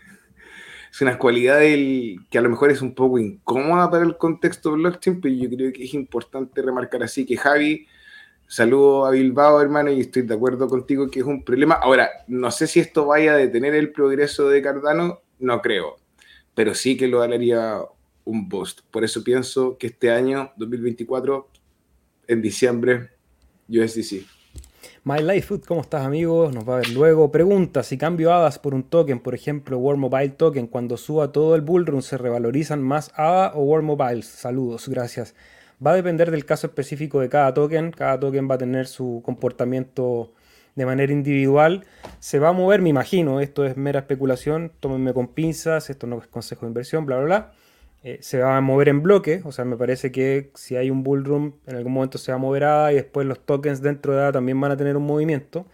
es 0.92 1.02
una 1.02 1.18
cualidad 1.18 1.60
que 1.60 2.38
a 2.38 2.42
lo 2.42 2.50
mejor 2.50 2.72
es 2.72 2.82
un 2.82 2.96
poco 2.96 3.20
incómoda 3.20 3.90
para 3.92 4.04
el 4.04 4.18
contexto 4.18 4.72
blockchain, 4.72 5.22
pero 5.22 5.36
yo 5.36 5.50
creo 5.50 5.72
que 5.72 5.84
es 5.84 5.94
importante 5.94 6.62
remarcar 6.62 7.04
así 7.04 7.26
que 7.26 7.38
Javi, 7.38 7.88
saludo 8.48 9.06
a 9.06 9.12
Bilbao, 9.12 9.62
hermano, 9.62 9.92
y 9.92 10.00
estoy 10.00 10.24
de 10.24 10.34
acuerdo 10.34 10.68
contigo 10.68 11.10
que 11.10 11.20
es 11.20 11.26
un 11.26 11.44
problema. 11.44 11.76
Ahora, 11.76 12.10
no 12.28 12.50
sé 12.52 12.66
si 12.68 12.80
esto 12.80 13.06
vaya 13.06 13.34
a 13.34 13.38
detener 13.38 13.76
el 13.76 13.92
progreso 13.92 14.50
de 14.50 14.62
Cardano, 14.62 15.22
no 15.40 15.62
creo, 15.62 15.98
pero 16.56 16.74
sí 16.74 16.98
que 16.98 17.08
lo 17.08 17.20
daría 17.20 17.80
un 18.26 18.50
boost. 18.50 18.82
Por 18.90 19.04
eso 19.04 19.24
pienso 19.24 19.78
que 19.78 19.88
este 19.88 20.12
año, 20.12 20.52
2024, 20.58 21.48
en 22.28 22.42
diciembre, 22.42 23.10
USDC. 23.70 24.39
My 25.10 25.24
Life 25.24 25.48
Food, 25.48 25.62
¿cómo 25.66 25.82
estás 25.82 26.06
amigos? 26.06 26.54
Nos 26.54 26.70
va 26.70 26.76
a 26.76 26.78
ver 26.82 26.90
luego. 26.90 27.32
Pregunta, 27.32 27.82
si 27.82 27.98
cambio 27.98 28.32
hadas 28.32 28.60
por 28.60 28.76
un 28.76 28.84
token, 28.84 29.20
por 29.20 29.34
ejemplo 29.34 29.80
World 29.80 30.00
Mobile 30.00 30.30
Token, 30.30 30.68
cuando 30.68 30.98
suba 30.98 31.32
todo 31.32 31.56
el 31.56 31.62
bullrun, 31.62 32.04
¿se 32.04 32.16
revalorizan 32.16 32.84
más 32.84 33.12
ADA 33.16 33.54
o 33.56 33.64
World 33.64 33.88
Mobile? 33.88 34.22
Saludos, 34.22 34.88
gracias. 34.88 35.34
Va 35.84 35.94
a 35.94 35.96
depender 35.96 36.30
del 36.30 36.46
caso 36.46 36.68
específico 36.68 37.22
de 37.22 37.30
cada 37.30 37.56
token. 37.56 37.90
Cada 37.90 38.20
token 38.20 38.48
va 38.48 38.54
a 38.54 38.58
tener 38.60 38.86
su 38.86 39.24
comportamiento 39.26 40.32
de 40.76 40.86
manera 40.86 41.12
individual. 41.12 41.86
Se 42.20 42.38
va 42.38 42.50
a 42.50 42.54
mover, 42.54 42.84
me 42.84 42.90
imagino, 42.90 43.40
esto 43.40 43.66
es 43.66 43.78
mera 43.78 44.02
especulación, 44.02 44.72
tómenme 44.80 45.16
con 45.16 45.30
pinzas, 45.30 45.90
esto 45.90 46.06
no 46.06 46.20
es 46.20 46.28
consejo 46.28 46.68
de 46.68 46.68
inversión, 46.68 47.08
bla, 47.08 47.16
bla, 47.16 47.26
bla. 47.26 47.54
Eh, 48.02 48.20
se 48.22 48.40
va 48.40 48.56
a 48.56 48.62
mover 48.62 48.88
en 48.88 49.04
bloque, 49.04 49.42
o 49.44 49.52
sea, 49.52 49.66
me 49.66 49.76
parece 49.76 50.12
que 50.12 50.52
si 50.56 50.78
hay 50.78 50.90
un 50.90 51.04
bullrun, 51.04 51.56
en 51.68 51.76
algún 51.76 51.92
momento 51.92 52.18
se 52.18 52.32
va 52.32 52.38
a 52.38 52.40
mover 52.40 52.64
ADA 52.64 52.94
y 52.94 52.96
después 52.96 53.28
los 53.28 53.46
tokens 53.46 53.82
dentro 53.82 54.14
de 54.14 54.22
ADA 54.22 54.32
también 54.34 54.60
van 54.62 54.72
a 54.72 54.78
tener 54.78 54.96
un 54.96 55.06
movimiento. 55.06 55.66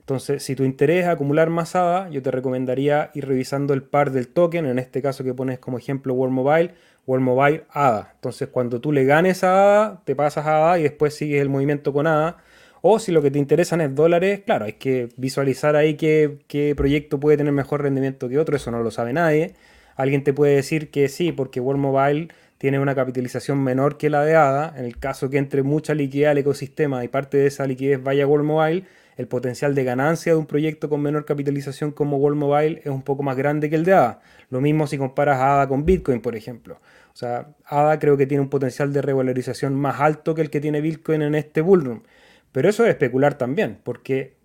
Entonces, 0.00 0.42
si 0.42 0.54
tu 0.56 0.64
interés 0.64 1.04
es 1.04 1.08
acumular 1.08 1.48
más 1.48 1.74
ADA, 1.76 2.10
yo 2.10 2.20
te 2.20 2.30
recomendaría 2.30 3.10
ir 3.14 3.26
revisando 3.26 3.72
el 3.72 3.82
par 3.82 4.10
del 4.10 4.28
token, 4.28 4.66
en 4.66 4.78
este 4.78 5.00
caso 5.00 5.24
que 5.24 5.32
pones 5.32 5.58
como 5.58 5.78
ejemplo 5.78 6.12
World 6.12 6.34
Mobile, 6.34 6.74
World 7.06 7.24
Mobile 7.24 7.64
ADA. 7.70 8.12
Entonces, 8.16 8.48
cuando 8.48 8.80
tú 8.80 8.92
le 8.92 9.04
ganes 9.04 9.42
a 9.44 9.52
ADA, 9.54 10.02
te 10.04 10.14
pasas 10.14 10.46
a 10.46 10.56
ADA 10.56 10.80
y 10.80 10.82
después 10.82 11.14
sigues 11.14 11.40
el 11.40 11.48
movimiento 11.48 11.92
con 11.92 12.06
ADA. 12.06 12.38
O 12.82 12.98
si 12.98 13.12
lo 13.12 13.22
que 13.22 13.30
te 13.30 13.38
interesan 13.38 13.80
es 13.80 13.94
dólares, 13.94 14.42
claro, 14.44 14.66
hay 14.66 14.74
que 14.74 15.08
visualizar 15.16 15.76
ahí 15.76 15.94
qué, 15.94 16.38
qué 16.46 16.74
proyecto 16.76 17.20
puede 17.20 17.36
tener 17.36 17.52
mejor 17.52 17.82
rendimiento 17.82 18.28
que 18.28 18.38
otro, 18.38 18.56
eso 18.56 18.70
no 18.70 18.82
lo 18.82 18.90
sabe 18.90 19.12
nadie. 19.12 19.54
Alguien 20.00 20.24
te 20.24 20.32
puede 20.32 20.56
decir 20.56 20.90
que 20.90 21.10
sí, 21.10 21.30
porque 21.30 21.60
World 21.60 21.82
Mobile 21.82 22.28
tiene 22.56 22.80
una 22.80 22.94
capitalización 22.94 23.62
menor 23.62 23.98
que 23.98 24.08
la 24.08 24.24
de 24.24 24.34
ADA. 24.34 24.72
En 24.74 24.86
el 24.86 24.96
caso 24.96 25.28
que 25.28 25.36
entre 25.36 25.62
mucha 25.62 25.92
liquidez 25.92 26.28
al 26.28 26.38
ecosistema 26.38 27.04
y 27.04 27.08
parte 27.08 27.36
de 27.36 27.48
esa 27.48 27.66
liquidez 27.66 28.02
vaya 28.02 28.24
a 28.24 28.26
World 28.26 28.46
Mobile, 28.46 28.84
el 29.18 29.28
potencial 29.28 29.74
de 29.74 29.84
ganancia 29.84 30.32
de 30.32 30.38
un 30.38 30.46
proyecto 30.46 30.88
con 30.88 31.02
menor 31.02 31.26
capitalización 31.26 31.90
como 31.90 32.16
World 32.16 32.38
Mobile 32.38 32.80
es 32.82 32.86
un 32.86 33.02
poco 33.02 33.22
más 33.22 33.36
grande 33.36 33.68
que 33.68 33.76
el 33.76 33.84
de 33.84 33.92
ADA. 33.92 34.20
Lo 34.48 34.62
mismo 34.62 34.86
si 34.86 34.96
comparas 34.96 35.38
ADA 35.38 35.68
con 35.68 35.84
Bitcoin, 35.84 36.22
por 36.22 36.34
ejemplo. 36.34 36.80
O 37.12 37.16
sea, 37.16 37.48
ADA 37.66 37.98
creo 37.98 38.16
que 38.16 38.24
tiene 38.24 38.40
un 38.40 38.48
potencial 38.48 38.94
de 38.94 39.02
revalorización 39.02 39.74
más 39.74 40.00
alto 40.00 40.34
que 40.34 40.40
el 40.40 40.48
que 40.48 40.62
tiene 40.62 40.80
Bitcoin 40.80 41.20
en 41.20 41.34
este 41.34 41.60
bullrun. 41.60 42.04
Pero 42.52 42.70
eso 42.70 42.84
es 42.86 42.88
especular 42.88 43.34
también, 43.34 43.78
porque 43.84 44.38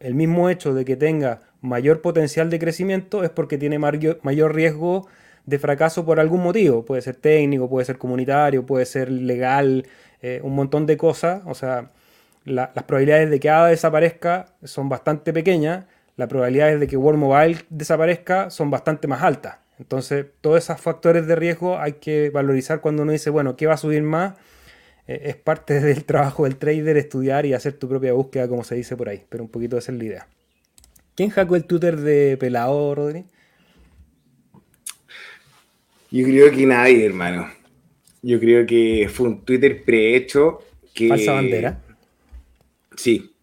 el 0.00 0.14
mismo 0.14 0.50
hecho 0.50 0.74
de 0.74 0.84
que 0.84 0.96
tenga 0.96 1.40
mayor 1.60 2.00
potencial 2.00 2.50
de 2.50 2.58
crecimiento 2.58 3.24
es 3.24 3.30
porque 3.30 3.58
tiene 3.58 3.78
mayor 3.78 4.54
riesgo 4.54 5.08
de 5.46 5.58
fracaso 5.58 6.04
por 6.04 6.20
algún 6.20 6.42
motivo. 6.42 6.84
Puede 6.84 7.02
ser 7.02 7.16
técnico, 7.16 7.68
puede 7.68 7.86
ser 7.86 7.98
comunitario, 7.98 8.66
puede 8.66 8.84
ser 8.86 9.10
legal, 9.10 9.86
eh, 10.22 10.40
un 10.42 10.54
montón 10.54 10.86
de 10.86 10.96
cosas. 10.96 11.42
O 11.46 11.54
sea, 11.54 11.90
las 12.44 12.70
probabilidades 12.84 13.30
de 13.30 13.40
que 13.40 13.50
ADA 13.50 13.68
desaparezca 13.68 14.46
son 14.64 14.88
bastante 14.88 15.32
pequeñas, 15.32 15.86
las 16.16 16.28
probabilidades 16.28 16.80
de 16.80 16.86
que 16.86 16.96
World 16.96 17.18
Mobile 17.18 17.58
desaparezca 17.70 18.50
son 18.50 18.70
bastante 18.70 19.08
más 19.08 19.22
altas. 19.22 19.56
Entonces, 19.78 20.26
todos 20.40 20.58
esos 20.58 20.80
factores 20.80 21.26
de 21.26 21.36
riesgo 21.36 21.78
hay 21.78 21.94
que 21.94 22.30
valorizar 22.30 22.80
cuando 22.80 23.02
uno 23.02 23.12
dice, 23.12 23.30
bueno, 23.30 23.56
¿qué 23.56 23.66
va 23.66 23.74
a 23.74 23.76
subir 23.76 24.02
más? 24.02 24.34
Eh, 25.06 25.22
es 25.24 25.36
parte 25.36 25.80
del 25.80 26.04
trabajo 26.04 26.44
del 26.44 26.56
trader 26.56 26.96
estudiar 26.96 27.46
y 27.46 27.54
hacer 27.54 27.74
tu 27.74 27.88
propia 27.88 28.12
búsqueda, 28.12 28.48
como 28.48 28.64
se 28.64 28.74
dice 28.74 28.96
por 28.96 29.08
ahí. 29.08 29.24
Pero 29.28 29.44
un 29.44 29.50
poquito 29.50 29.78
esa 29.78 29.92
es 29.92 29.98
la 29.98 30.04
idea. 30.04 30.28
¿Quién 31.18 31.30
hackeó 31.30 31.56
el 31.56 31.64
Twitter 31.64 31.96
de 31.96 32.36
Pelado, 32.36 32.94
Rodri? 32.94 33.24
Yo 36.12 36.24
creo 36.24 36.52
que 36.52 36.64
nadie, 36.64 37.04
hermano. 37.04 37.50
Yo 38.22 38.38
creo 38.38 38.64
que 38.64 39.10
fue 39.12 39.26
un 39.26 39.44
Twitter 39.44 39.82
prehecho. 39.82 40.60
Que... 40.94 41.08
¿Falsa 41.08 41.32
bandera? 41.32 41.82
Sí. 42.96 43.34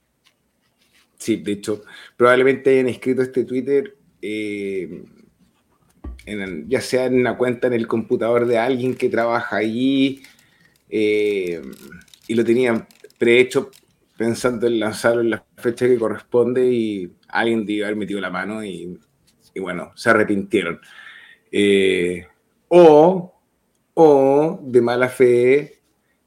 Sí, 1.18 1.36
de 1.36 1.52
hecho, 1.52 1.84
probablemente 2.16 2.70
hayan 2.70 2.88
escrito 2.88 3.22
este 3.22 3.44
Twitter 3.44 3.98
eh, 4.22 5.04
ya 6.70 6.80
sea 6.80 7.08
en 7.08 7.20
una 7.20 7.36
cuenta 7.36 7.68
en 7.68 7.74
el 7.74 7.88
computador 7.88 8.46
de 8.46 8.58
alguien 8.58 8.96
que 8.96 9.10
trabaja 9.10 9.58
allí 9.58 10.24
eh, 10.90 11.62
y 12.26 12.36
lo 12.36 12.46
tenían 12.46 12.88
prehecho 13.18 13.70
pensando 14.18 14.66
en 14.66 14.80
lanzarlo 14.80 15.20
en 15.20 15.32
la 15.32 15.44
fecha 15.58 15.88
que 15.88 15.98
corresponde 15.98 16.72
y 16.72 17.12
alguien 17.40 17.66
debió 17.66 17.86
haber 17.86 17.98
metido 17.98 18.22
la 18.22 18.30
mano 18.30 18.64
y, 18.64 19.00
bueno, 19.60 19.92
se 19.96 20.10
arrepintieron. 20.10 20.80
Eh, 21.52 22.26
o, 22.68 23.34
o 23.94 24.60
de 24.64 24.82
mala 24.82 25.10
fe, 25.10 25.82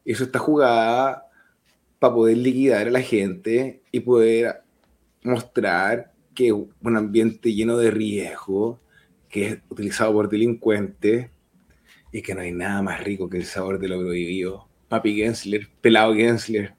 eso 0.05 0.25
está 0.25 0.38
jugada 0.38 1.27
para 1.99 2.14
poder 2.14 2.38
liquidar 2.38 2.87
a 2.87 2.90
la 2.90 3.03
gente 3.03 3.83
y 3.90 4.01
poder 4.01 4.62
mostrar 5.23 6.12
que 6.35 6.53
un 6.53 6.97
ambiente 6.97 7.53
lleno 7.53 7.77
de 7.77 7.90
riesgo, 7.90 8.81
que 9.29 9.49
es 9.49 9.59
utilizado 9.68 10.12
por 10.12 10.29
delincuentes 10.29 11.31
y 12.12 12.23
que 12.23 12.35
no 12.35 12.40
hay 12.40 12.53
nada 12.53 12.81
más 12.83 13.03
rico 13.03 13.29
que 13.29 13.38
el 13.38 13.44
sabor 13.44 13.79
de 13.79 13.88
lo 13.88 13.99
prohibido. 13.99 14.68
Papi 14.88 15.16
Gensler, 15.16 15.68
pelado 15.81 16.14
Gensler 16.14 16.75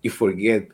y 0.00 0.08
forget 0.08 0.72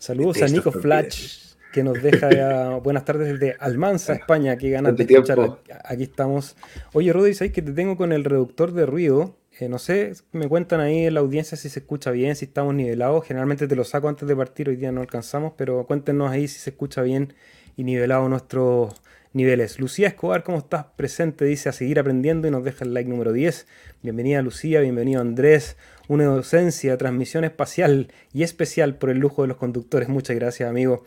Saludos 0.00 0.40
a 0.40 0.46
Nico 0.46 0.72
Flash, 0.72 1.56
que 1.74 1.82
nos 1.84 2.02
deja 2.02 2.78
buenas 2.82 3.04
tardes 3.04 3.38
desde 3.38 3.54
Almanza, 3.60 4.14
España. 4.14 4.56
Qué 4.56 4.70
ganas 4.70 4.96
de 4.96 5.04
escuchar. 5.04 5.58
Aquí 5.84 6.04
estamos. 6.04 6.56
Oye, 6.94 7.12
Rudy, 7.12 7.34
¿sabes 7.34 7.52
que 7.52 7.60
te 7.60 7.72
tengo 7.72 7.98
con 7.98 8.10
el 8.12 8.24
reductor 8.24 8.72
de 8.72 8.86
ruido? 8.86 9.36
Eh, 9.58 9.68
no 9.68 9.78
sé, 9.78 10.14
me 10.32 10.48
cuentan 10.48 10.80
ahí 10.80 11.04
en 11.04 11.12
la 11.12 11.20
audiencia 11.20 11.54
si 11.58 11.68
se 11.68 11.80
escucha 11.80 12.12
bien, 12.12 12.34
si 12.34 12.46
estamos 12.46 12.74
nivelados. 12.74 13.26
Generalmente 13.26 13.68
te 13.68 13.76
lo 13.76 13.84
saco 13.84 14.08
antes 14.08 14.26
de 14.26 14.34
partir, 14.34 14.70
hoy 14.70 14.76
día 14.76 14.90
no 14.90 15.02
alcanzamos, 15.02 15.52
pero 15.54 15.84
cuéntenos 15.84 16.30
ahí 16.30 16.48
si 16.48 16.58
se 16.60 16.70
escucha 16.70 17.02
bien 17.02 17.34
y 17.76 17.84
nivelado 17.84 18.26
nuestros 18.30 18.94
niveles. 19.32 19.78
Lucía 19.78 20.08
Escobar, 20.08 20.42
¿cómo 20.42 20.58
estás? 20.58 20.86
Presente, 20.96 21.44
dice 21.44 21.68
a 21.68 21.72
seguir 21.72 21.98
aprendiendo 21.98 22.48
y 22.48 22.50
nos 22.50 22.64
deja 22.64 22.84
el 22.84 22.94
like 22.94 23.08
número 23.08 23.32
10. 23.32 23.66
Bienvenida 24.02 24.42
Lucía, 24.42 24.80
bienvenido 24.80 25.20
Andrés 25.20 25.76
una 26.10 26.24
docencia, 26.24 26.98
transmisión 26.98 27.44
espacial 27.44 28.08
y 28.32 28.42
especial 28.42 28.96
por 28.96 29.10
el 29.10 29.18
lujo 29.18 29.42
de 29.42 29.48
los 29.48 29.56
conductores. 29.56 30.08
Muchas 30.08 30.34
gracias, 30.34 30.68
amigo. 30.68 31.04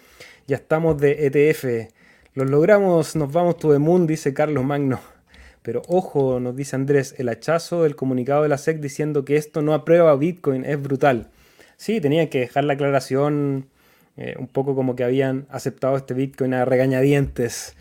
Ya 0.47 0.55
estamos 0.55 0.97
de 0.97 1.27
ETF. 1.27 1.91
Los 2.35 2.49
logramos, 2.49 3.13
nos 3.17 3.29
vamos 3.33 3.57
to 3.57 3.73
the 3.73 3.79
moon, 3.79 4.07
dice 4.07 4.33
Carlos 4.33 4.63
Magno. 4.63 5.01
Pero 5.61 5.81
ojo, 5.89 6.39
nos 6.39 6.55
dice 6.55 6.77
Andrés, 6.77 7.15
el 7.17 7.27
hachazo 7.27 7.83
del 7.83 7.97
comunicado 7.97 8.43
de 8.43 8.49
la 8.49 8.57
SEC 8.57 8.79
diciendo 8.79 9.25
que 9.25 9.35
esto 9.35 9.61
no 9.61 9.73
aprueba 9.73 10.15
Bitcoin 10.15 10.63
es 10.63 10.81
brutal. 10.81 11.27
Sí, 11.75 11.99
tenía 11.99 12.29
que 12.29 12.39
dejar 12.39 12.63
la 12.63 12.73
aclaración 12.73 13.67
eh, 14.15 14.35
un 14.39 14.47
poco 14.47 14.73
como 14.73 14.95
que 14.95 15.03
habían 15.03 15.47
aceptado 15.49 15.97
este 15.97 16.13
Bitcoin 16.13 16.53
a 16.53 16.63
regañadientes. 16.63 17.75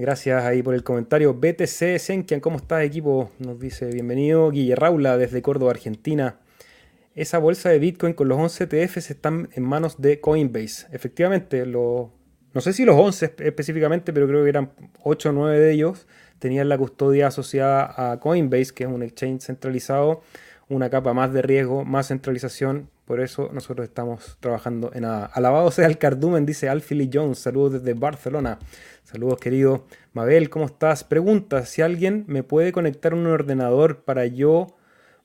Gracias 0.00 0.44
ahí 0.44 0.62
por 0.62 0.74
el 0.74 0.82
comentario. 0.82 1.34
BTC 1.34 1.98
Senkian, 1.98 2.40
¿cómo 2.40 2.56
estás 2.56 2.82
equipo? 2.82 3.30
Nos 3.38 3.60
dice 3.60 3.86
bienvenido. 3.86 4.50
Guille 4.50 4.74
Raula 4.74 5.18
desde 5.18 5.42
Córdoba, 5.42 5.72
Argentina 5.72 6.38
esa 7.14 7.38
bolsa 7.38 7.68
de 7.68 7.78
Bitcoin 7.78 8.14
con 8.14 8.28
los 8.28 8.38
11 8.38 8.64
ETFs 8.64 9.10
están 9.10 9.50
en 9.52 9.62
manos 9.62 10.00
de 10.00 10.20
Coinbase. 10.20 10.86
Efectivamente, 10.92 11.66
no 11.66 12.10
sé 12.60 12.72
si 12.72 12.84
los 12.84 12.96
11 12.96 13.34
específicamente, 13.40 14.12
pero 14.12 14.26
creo 14.26 14.42
que 14.42 14.48
eran 14.48 14.72
8 15.02 15.28
o 15.28 15.32
9 15.32 15.58
de 15.58 15.72
ellos 15.72 16.06
tenían 16.38 16.68
la 16.70 16.78
custodia 16.78 17.26
asociada 17.26 18.12
a 18.12 18.20
Coinbase, 18.20 18.72
que 18.74 18.84
es 18.84 18.90
un 18.90 19.02
exchange 19.02 19.42
centralizado, 19.42 20.22
una 20.70 20.88
capa 20.88 21.12
más 21.12 21.32
de 21.32 21.42
riesgo, 21.42 21.84
más 21.84 22.08
centralización. 22.08 22.88
Por 23.04 23.20
eso 23.20 23.50
nosotros 23.52 23.86
estamos 23.86 24.38
trabajando 24.40 24.92
en 24.94 25.02
nada. 25.02 25.26
Alabado 25.26 25.70
sea 25.70 25.86
el 25.86 25.98
cardumen, 25.98 26.46
dice 26.46 26.68
Alfie 26.68 27.10
Jones. 27.12 27.38
Saludos 27.38 27.82
desde 27.82 27.92
Barcelona. 27.92 28.58
Saludos, 29.04 29.40
querido 29.40 29.84
Mabel, 30.12 30.48
¿cómo 30.48 30.66
estás? 30.66 31.02
Pregunta 31.02 31.66
si 31.66 31.82
alguien 31.82 32.24
me 32.28 32.44
puede 32.44 32.70
conectar 32.72 33.12
un 33.12 33.26
ordenador 33.26 34.04
para 34.04 34.26
yo 34.26 34.68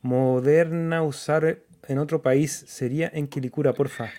moderna 0.02 1.04
usar 1.04 1.60
en 1.88 1.98
otro 2.00 2.22
país 2.22 2.66
sería 2.68 3.12
en 3.14 3.28
Quilicura, 3.28 3.74
porfa. 3.74 4.10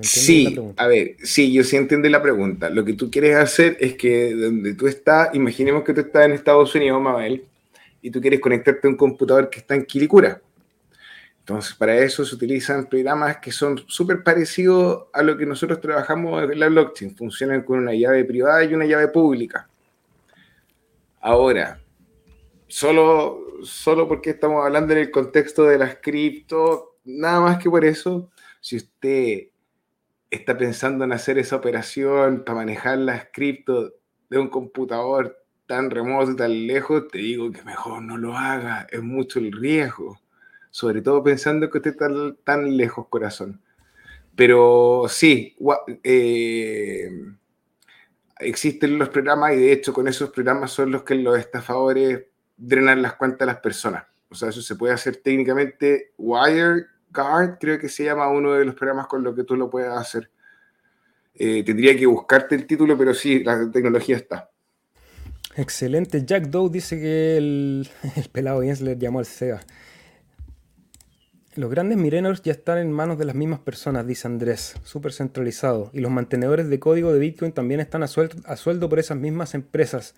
Sí, 0.00 0.58
a 0.76 0.86
ver, 0.88 1.16
sí, 1.22 1.52
yo 1.52 1.64
sí 1.64 1.76
entiendo 1.76 2.08
la 2.08 2.20
pregunta. 2.20 2.68
Lo 2.68 2.84
que 2.84 2.92
tú 2.92 3.10
quieres 3.10 3.36
hacer 3.36 3.76
es 3.80 3.94
que 3.94 4.34
donde 4.34 4.74
tú 4.74 4.88
estás, 4.88 5.34
imaginemos 5.34 5.84
que 5.84 5.94
tú 5.94 6.00
estás 6.00 6.26
en 6.26 6.32
Estados 6.32 6.74
Unidos, 6.74 7.00
Mabel, 7.00 7.44
y 8.02 8.10
tú 8.10 8.20
quieres 8.20 8.40
conectarte 8.40 8.86
a 8.86 8.90
un 8.90 8.96
computador 8.96 9.48
que 9.48 9.60
está 9.60 9.74
en 9.74 9.84
Quilicura. 9.84 10.40
Entonces, 11.46 11.74
para 11.74 11.96
eso 11.98 12.24
se 12.24 12.34
utilizan 12.34 12.88
programas 12.88 13.36
que 13.36 13.52
son 13.52 13.78
súper 13.86 14.24
parecidos 14.24 15.04
a 15.12 15.22
lo 15.22 15.36
que 15.36 15.46
nosotros 15.46 15.80
trabajamos 15.80 16.42
en 16.42 16.58
la 16.58 16.68
blockchain. 16.68 17.14
Funcionan 17.14 17.62
con 17.62 17.78
una 17.78 17.94
llave 17.94 18.24
privada 18.24 18.64
y 18.64 18.74
una 18.74 18.84
llave 18.84 19.06
pública. 19.06 19.68
Ahora, 21.20 21.78
solo, 22.66 23.60
solo 23.62 24.08
porque 24.08 24.30
estamos 24.30 24.66
hablando 24.66 24.92
en 24.94 24.98
el 24.98 25.12
contexto 25.12 25.62
de 25.62 25.78
las 25.78 25.98
cripto, 26.02 26.96
nada 27.04 27.38
más 27.38 27.62
que 27.62 27.70
por 27.70 27.84
eso, 27.84 28.28
si 28.60 28.78
usted 28.78 29.50
está 30.28 30.58
pensando 30.58 31.04
en 31.04 31.12
hacer 31.12 31.38
esa 31.38 31.54
operación 31.54 32.42
para 32.44 32.56
manejar 32.56 32.98
las 32.98 33.28
cripto 33.32 33.92
de 34.28 34.38
un 34.38 34.48
computador 34.48 35.40
tan 35.66 35.92
remoto 35.92 36.32
y 36.32 36.36
tan 36.36 36.66
lejos, 36.66 37.06
te 37.06 37.18
digo 37.18 37.52
que 37.52 37.62
mejor 37.62 38.02
no 38.02 38.16
lo 38.16 38.36
haga, 38.36 38.88
es 38.90 39.00
mucho 39.00 39.38
el 39.38 39.52
riesgo, 39.52 40.18
sobre 40.76 41.00
todo 41.00 41.22
pensando 41.22 41.70
que 41.70 41.78
usted 41.78 41.92
está 41.92 42.06
tan 42.44 42.76
lejos, 42.76 43.08
corazón. 43.08 43.62
Pero 44.36 45.06
sí, 45.08 45.56
eh, 46.04 47.08
existen 48.38 48.98
los 48.98 49.08
programas 49.08 49.54
y 49.54 49.56
de 49.56 49.72
hecho 49.72 49.94
con 49.94 50.06
esos 50.06 50.28
programas 50.28 50.72
son 50.72 50.90
los 50.90 51.02
que 51.02 51.14
los 51.14 51.38
estafadores 51.38 52.26
drenan 52.58 53.00
las 53.00 53.14
cuentas 53.14 53.48
a 53.48 53.52
las 53.52 53.60
personas. 53.62 54.04
O 54.28 54.34
sea, 54.34 54.50
eso 54.50 54.60
se 54.60 54.76
puede 54.76 54.92
hacer 54.92 55.16
técnicamente. 55.16 56.12
WireGuard, 56.18 57.58
creo 57.58 57.78
que 57.78 57.88
se 57.88 58.04
llama 58.04 58.28
uno 58.28 58.52
de 58.52 58.66
los 58.66 58.74
programas 58.74 59.06
con 59.06 59.24
los 59.24 59.34
que 59.34 59.44
tú 59.44 59.56
lo 59.56 59.70
puedes 59.70 59.88
hacer. 59.88 60.30
Eh, 61.34 61.64
tendría 61.64 61.96
que 61.96 62.04
buscarte 62.04 62.54
el 62.54 62.66
título, 62.66 62.98
pero 62.98 63.14
sí, 63.14 63.42
la 63.42 63.70
tecnología 63.70 64.16
está. 64.16 64.50
Excelente. 65.56 66.22
Jack 66.26 66.48
Doe 66.48 66.68
dice 66.68 67.00
que 67.00 67.38
el, 67.38 67.88
pelado 68.32 68.60
Jens 68.60 68.82
llamó 68.98 69.20
al 69.20 69.24
SEGA. 69.24 69.62
Los 71.56 71.70
grandes 71.70 71.96
mirenors 71.96 72.42
ya 72.42 72.52
están 72.52 72.76
en 72.76 72.92
manos 72.92 73.16
de 73.16 73.24
las 73.24 73.34
mismas 73.34 73.60
personas, 73.60 74.06
dice 74.06 74.28
Andrés, 74.28 74.74
súper 74.84 75.14
centralizado. 75.14 75.90
Y 75.94 76.00
los 76.00 76.10
mantenedores 76.10 76.68
de 76.68 76.78
código 76.78 77.14
de 77.14 77.18
Bitcoin 77.18 77.52
también 77.52 77.80
están 77.80 78.02
a 78.02 78.08
sueldo, 78.08 78.88
por 78.90 78.98
esas 78.98 79.16
mismas 79.16 79.54
empresas. 79.54 80.14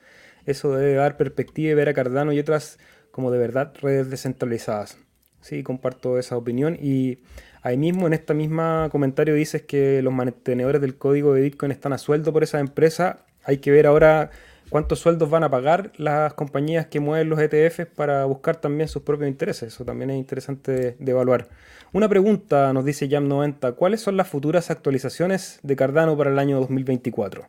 Eso 0.47 0.75
debe 0.75 0.95
dar 0.95 1.17
perspectiva 1.17 1.71
y 1.71 1.75
ver 1.75 1.89
a 1.89 1.95
Cardano 1.95 2.33
y 2.33 2.41
otras 2.41 2.81
como 3.13 3.31
de 3.31 3.39
verdad 3.39 3.73
redes 3.81 4.11
descentralizadas. 4.11 4.99
Sí, 5.41 5.63
comparto 5.63 6.19
esa 6.19 6.37
opinión. 6.37 6.77
Y 6.81 7.21
ahí 7.63 7.77
mismo, 7.77 8.09
en 8.09 8.15
esta 8.15 8.35
misma 8.35 8.89
comentario, 8.91 9.35
dices 9.35 9.63
que 9.63 10.03
los 10.03 10.13
mantenedores 10.13 10.81
del 10.81 10.97
código 10.97 11.35
de 11.35 11.43
Bitcoin 11.43 11.71
están 11.71 11.93
a 11.93 11.99
sueldo 11.99 12.33
por 12.33 12.43
esa 12.43 12.59
empresa. 12.59 13.21
Hay 13.45 13.59
que 13.59 13.71
ver 13.71 13.87
ahora 13.87 14.33
cuántos 14.69 15.01
sueldos 15.01 15.31
van 15.31 15.45
a 15.45 15.51
pagar 15.51 15.93
las 15.97 16.35
compañías 16.35 16.87
que 16.87 17.01
mueven 17.01 17.29
los 17.29 17.41
ETFs 17.41 17.87
para 17.87 18.25
buscar 18.25 18.57
también 18.61 18.89
sus 18.89 19.03
propios 19.03 19.29
intereses. 19.29 19.75
Eso 19.75 19.85
también 19.85 20.11
es 20.11 20.17
interesante 20.17 20.97
de, 20.99 21.11
evaluar. 21.11 21.49
Una 21.93 22.09
pregunta 22.09 22.73
nos 22.73 22.85
dice 22.85 23.09
Jam90, 23.09 23.75
¿cuáles 23.75 24.01
son 24.01 24.17
las 24.17 24.29
futuras 24.29 24.71
actualizaciones 24.71 25.61
de 25.63 25.77
Cardano 25.77 26.17
para 26.17 26.31
el 26.31 26.39
año 26.39 26.61
2024? 26.61 27.47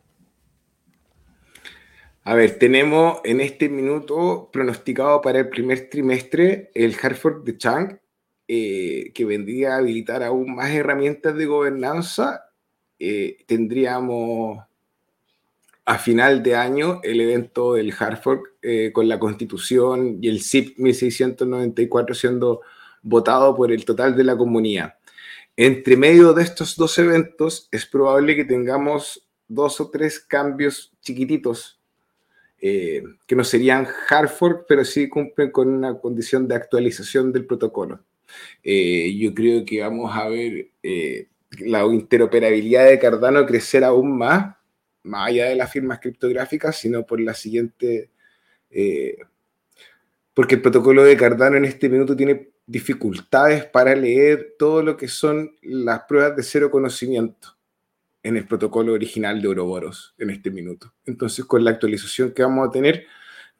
A 2.23 2.35
ver, 2.35 2.59
tenemos 2.59 3.21
en 3.23 3.41
este 3.41 3.69
minuto 3.69 4.49
pronosticado 4.51 5.21
para 5.21 5.39
el 5.39 5.49
primer 5.49 5.89
trimestre 5.89 6.69
el 6.73 6.95
Hartford 7.01 7.43
de 7.43 7.57
Chang, 7.57 7.99
eh, 8.47 9.11
que 9.13 9.25
vendría 9.25 9.73
a 9.73 9.77
habilitar 9.77 10.23
aún 10.23 10.55
más 10.55 10.69
herramientas 10.71 11.35
de 11.35 11.45
gobernanza. 11.45 12.45
Eh, 12.99 13.37
tendríamos 13.47 14.59
a 15.89 15.97
final 15.97 16.43
de 16.43 16.55
año 16.55 17.01
el 17.01 17.19
evento 17.19 17.73
del 17.73 17.91
Hartford 17.97 18.41
eh, 18.61 18.91
con 18.93 19.09
la 19.09 19.17
constitución 19.17 20.19
y 20.21 20.29
el 20.29 20.39
CIP 20.39 20.77
1694 20.77 22.13
siendo 22.13 22.61
votado 23.01 23.55
por 23.55 23.71
el 23.71 23.83
total 23.85 24.15
de 24.15 24.23
la 24.23 24.37
comunidad. 24.37 24.99
Entre 25.57 25.97
medio 25.97 26.33
de 26.33 26.43
estos 26.43 26.75
dos 26.75 26.95
eventos 26.99 27.69
es 27.71 27.87
probable 27.87 28.35
que 28.35 28.45
tengamos 28.45 29.27
dos 29.47 29.81
o 29.81 29.89
tres 29.89 30.19
cambios 30.19 30.93
chiquititos 31.01 31.81
eh, 32.61 33.01
que 33.25 33.35
no 33.35 33.43
serían 33.43 33.87
Hartford, 34.09 34.65
pero 34.67 34.85
sí 34.85 35.09
cumplen 35.09 35.49
con 35.49 35.69
una 35.69 35.97
condición 35.97 36.47
de 36.47 36.53
actualización 36.53 37.31
del 37.33 37.47
protocolo. 37.47 37.99
Eh, 38.63 39.17
yo 39.17 39.33
creo 39.33 39.65
que 39.65 39.81
vamos 39.81 40.15
a 40.15 40.29
ver 40.29 40.67
la 41.61 41.83
interoperabilidad 41.83 42.87
de 42.87 42.99
Cardano 42.99 43.43
crecer 43.47 43.83
aún 43.83 44.15
más 44.15 44.58
más 45.09 45.29
allá 45.29 45.45
de 45.45 45.55
las 45.55 45.71
firmas 45.71 45.99
criptográficas, 45.99 46.77
sino 46.77 47.05
por 47.05 47.19
la 47.19 47.33
siguiente, 47.33 48.11
eh, 48.69 49.17
porque 50.33 50.55
el 50.55 50.61
protocolo 50.61 51.03
de 51.03 51.17
Cardano 51.17 51.57
en 51.57 51.65
este 51.65 51.89
minuto 51.89 52.15
tiene 52.15 52.51
dificultades 52.65 53.65
para 53.65 53.95
leer 53.95 54.55
todo 54.57 54.83
lo 54.83 54.95
que 54.95 55.07
son 55.07 55.51
las 55.63 56.03
pruebas 56.03 56.35
de 56.35 56.43
cero 56.43 56.69
conocimiento 56.69 57.57
en 58.21 58.37
el 58.37 58.47
protocolo 58.47 58.93
original 58.93 59.41
de 59.41 59.47
Ouroboros 59.47 60.13
en 60.17 60.29
este 60.29 60.51
minuto. 60.51 60.93
Entonces, 61.05 61.45
con 61.45 61.63
la 61.63 61.71
actualización 61.71 62.31
que 62.31 62.43
vamos 62.43 62.67
a 62.67 62.71
tener, 62.71 63.05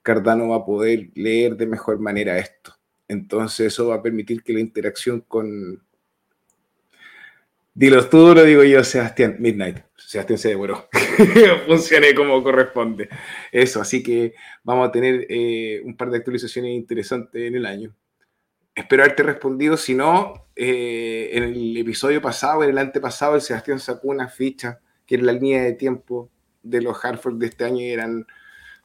Cardano 0.02 0.50
va 0.50 0.58
a 0.58 0.66
poder 0.66 1.10
leer 1.16 1.56
de 1.56 1.66
mejor 1.66 2.00
manera 2.00 2.38
esto. 2.38 2.76
Entonces, 3.08 3.74
eso 3.74 3.88
va 3.88 3.96
a 3.96 4.02
permitir 4.04 4.44
que 4.44 4.54
la 4.54 4.60
interacción 4.60 5.22
con... 5.22 5.84
Dilo 7.80 8.10
tú, 8.10 8.36
lo 8.36 8.44
digo 8.44 8.62
yo, 8.66 8.84
Sebastián, 8.84 9.38
Midnight. 9.40 9.78
Sebastián 9.96 10.38
se 10.38 10.50
devoró. 10.50 10.90
Funcione 11.66 12.14
como 12.14 12.44
corresponde. 12.44 13.08
Eso, 13.54 13.80
así 13.80 14.04
que 14.04 14.34
vamos 14.66 14.90
a 14.90 14.92
tener 14.92 15.26
eh, 15.30 15.82
un 15.86 15.96
par 15.96 16.10
de 16.10 16.18
actualizaciones 16.18 16.74
interesantes 16.74 17.42
en 17.42 17.56
el 17.56 17.66
año. 17.66 17.96
Espero 18.76 19.04
haberte 19.04 19.24
respondido. 19.24 19.78
Si 19.78 19.96
no, 19.96 20.50
eh, 20.58 21.30
en 21.32 21.44
el 21.44 21.78
episodio 21.78 22.22
pasado, 22.22 22.66
en 22.66 22.72
el 22.72 22.78
antepasado, 22.80 23.36
el 23.36 23.42
Sebastián 23.42 23.80
sacó 23.80 24.10
una 24.10 24.28
ficha 24.28 24.82
que 25.06 25.16
era 25.16 25.24
la 25.24 25.32
línea 25.32 25.64
de 25.64 25.72
tiempo 25.72 26.30
de 26.62 26.82
los 26.82 27.06
Hartford 27.06 27.36
de 27.36 27.46
este 27.46 27.64
año 27.64 27.80
eran 27.80 28.28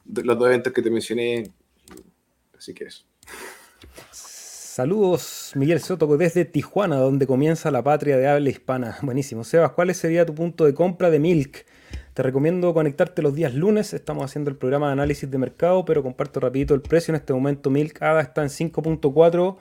los 0.05 0.39
dos 0.39 0.47
eventos 0.47 0.71
que 0.71 0.81
te 0.81 0.89
mencioné. 0.89 1.51
Así 2.57 2.73
que 2.73 2.85
eso. 2.85 3.03
Saludos, 4.75 5.53
Miguel 5.55 5.79
Soto, 5.79 6.05
desde 6.17 6.43
Tijuana, 6.43 6.97
donde 6.97 7.25
comienza 7.25 7.71
la 7.71 7.81
patria 7.81 8.17
de 8.17 8.27
habla 8.27 8.49
hispana. 8.49 8.97
Buenísimo. 9.03 9.45
Sebas, 9.45 9.71
¿cuál 9.71 9.95
sería 9.95 10.25
tu 10.25 10.35
punto 10.35 10.65
de 10.65 10.73
compra 10.73 11.09
de 11.09 11.17
Milk? 11.17 11.65
Te 12.13 12.21
recomiendo 12.21 12.73
conectarte 12.73 13.21
los 13.21 13.33
días 13.35 13.53
lunes. 13.53 13.93
Estamos 13.93 14.25
haciendo 14.25 14.49
el 14.49 14.57
programa 14.57 14.87
de 14.87 14.91
análisis 14.91 15.31
de 15.31 15.37
mercado, 15.37 15.85
pero 15.85 16.03
comparto 16.03 16.41
rapidito 16.41 16.73
el 16.73 16.81
precio. 16.81 17.13
En 17.13 17.15
este 17.15 17.31
momento 17.31 17.69
Milk 17.69 18.01
ADA 18.01 18.19
está 18.19 18.41
en 18.41 18.49
5.4. 18.49 19.55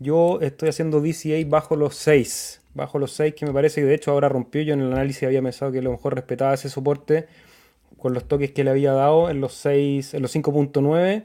Yo 0.00 0.38
estoy 0.42 0.68
haciendo 0.68 1.00
DCA 1.00 1.42
bajo 1.48 1.74
los 1.74 1.96
6. 1.96 2.60
Bajo 2.74 2.98
los 2.98 3.12
6, 3.12 3.32
que 3.36 3.46
me 3.46 3.54
parece 3.54 3.80
que 3.80 3.86
de 3.86 3.94
hecho 3.94 4.10
ahora 4.10 4.28
rompió. 4.28 4.60
Yo 4.60 4.74
en 4.74 4.82
el 4.82 4.92
análisis 4.92 5.22
había 5.22 5.40
pensado 5.40 5.72
que 5.72 5.78
a 5.78 5.82
lo 5.82 5.92
mejor 5.92 6.14
respetaba 6.14 6.52
ese 6.52 6.68
soporte 6.68 7.26
con 7.96 8.12
los 8.12 8.28
toques 8.28 8.50
que 8.50 8.64
le 8.64 8.70
había 8.70 8.92
dado 8.92 9.30
en 9.30 9.40
los 9.40 9.54
6, 9.54 10.12
en 10.12 10.20
los 10.20 10.36
5.9 10.36 11.24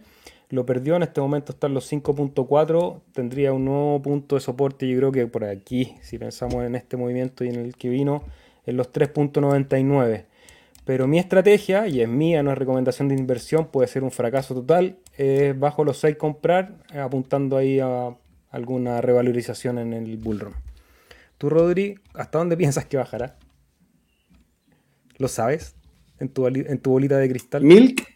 lo 0.54 0.68
perdió, 0.68 0.96
en 0.96 1.02
este 1.02 1.20
momento 1.20 1.52
está 1.52 1.66
en 1.66 1.74
los 1.74 1.92
5.4, 1.92 3.02
tendría 3.12 3.54
un 3.54 3.66
nuevo 3.66 4.00
punto 4.04 4.36
de 4.36 4.42
soporte, 4.42 4.88
yo 4.88 4.96
creo 5.00 5.12
que 5.12 5.26
por 5.26 5.46
aquí, 5.46 5.96
si 6.04 6.20
pensamos 6.20 6.64
en 6.64 6.76
este 6.76 6.96
movimiento 6.96 7.44
y 7.44 7.50
en 7.50 7.56
el 7.56 7.76
que 7.76 7.90
vino, 7.90 8.24
en 8.68 8.78
los 8.78 8.94
3.99. 8.94 10.26
Pero 10.86 11.08
mi 11.08 11.18
estrategia, 11.18 11.88
y 11.88 12.02
es 12.02 12.08
mía, 12.08 12.44
no 12.44 12.52
es 12.52 12.58
recomendación 12.60 13.08
de 13.08 13.16
inversión, 13.16 13.66
puede 13.66 13.88
ser 13.88 14.04
un 14.04 14.12
fracaso 14.12 14.54
total, 14.54 15.00
es 15.18 15.58
bajo 15.58 15.84
los 15.84 15.98
6 15.98 16.18
comprar, 16.18 16.76
apuntando 16.94 17.58
ahí 17.58 17.80
a 17.80 18.16
alguna 18.52 19.02
revalorización 19.02 19.80
en 19.80 19.94
el 19.94 20.18
bullrun. 20.18 20.54
Tú, 21.40 21.50
Rodri, 21.50 21.96
¿hasta 22.14 22.38
dónde 22.38 22.56
piensas 22.64 22.86
que 22.86 22.98
bajará? 22.98 23.38
¿Lo 25.18 25.28
sabes? 25.28 25.74
¿En 26.20 26.30
tu, 26.30 26.46
en 26.46 26.78
tu 26.78 26.92
bolita 26.92 27.18
de 27.18 27.28
cristal? 27.28 27.64
Milk 27.64 28.13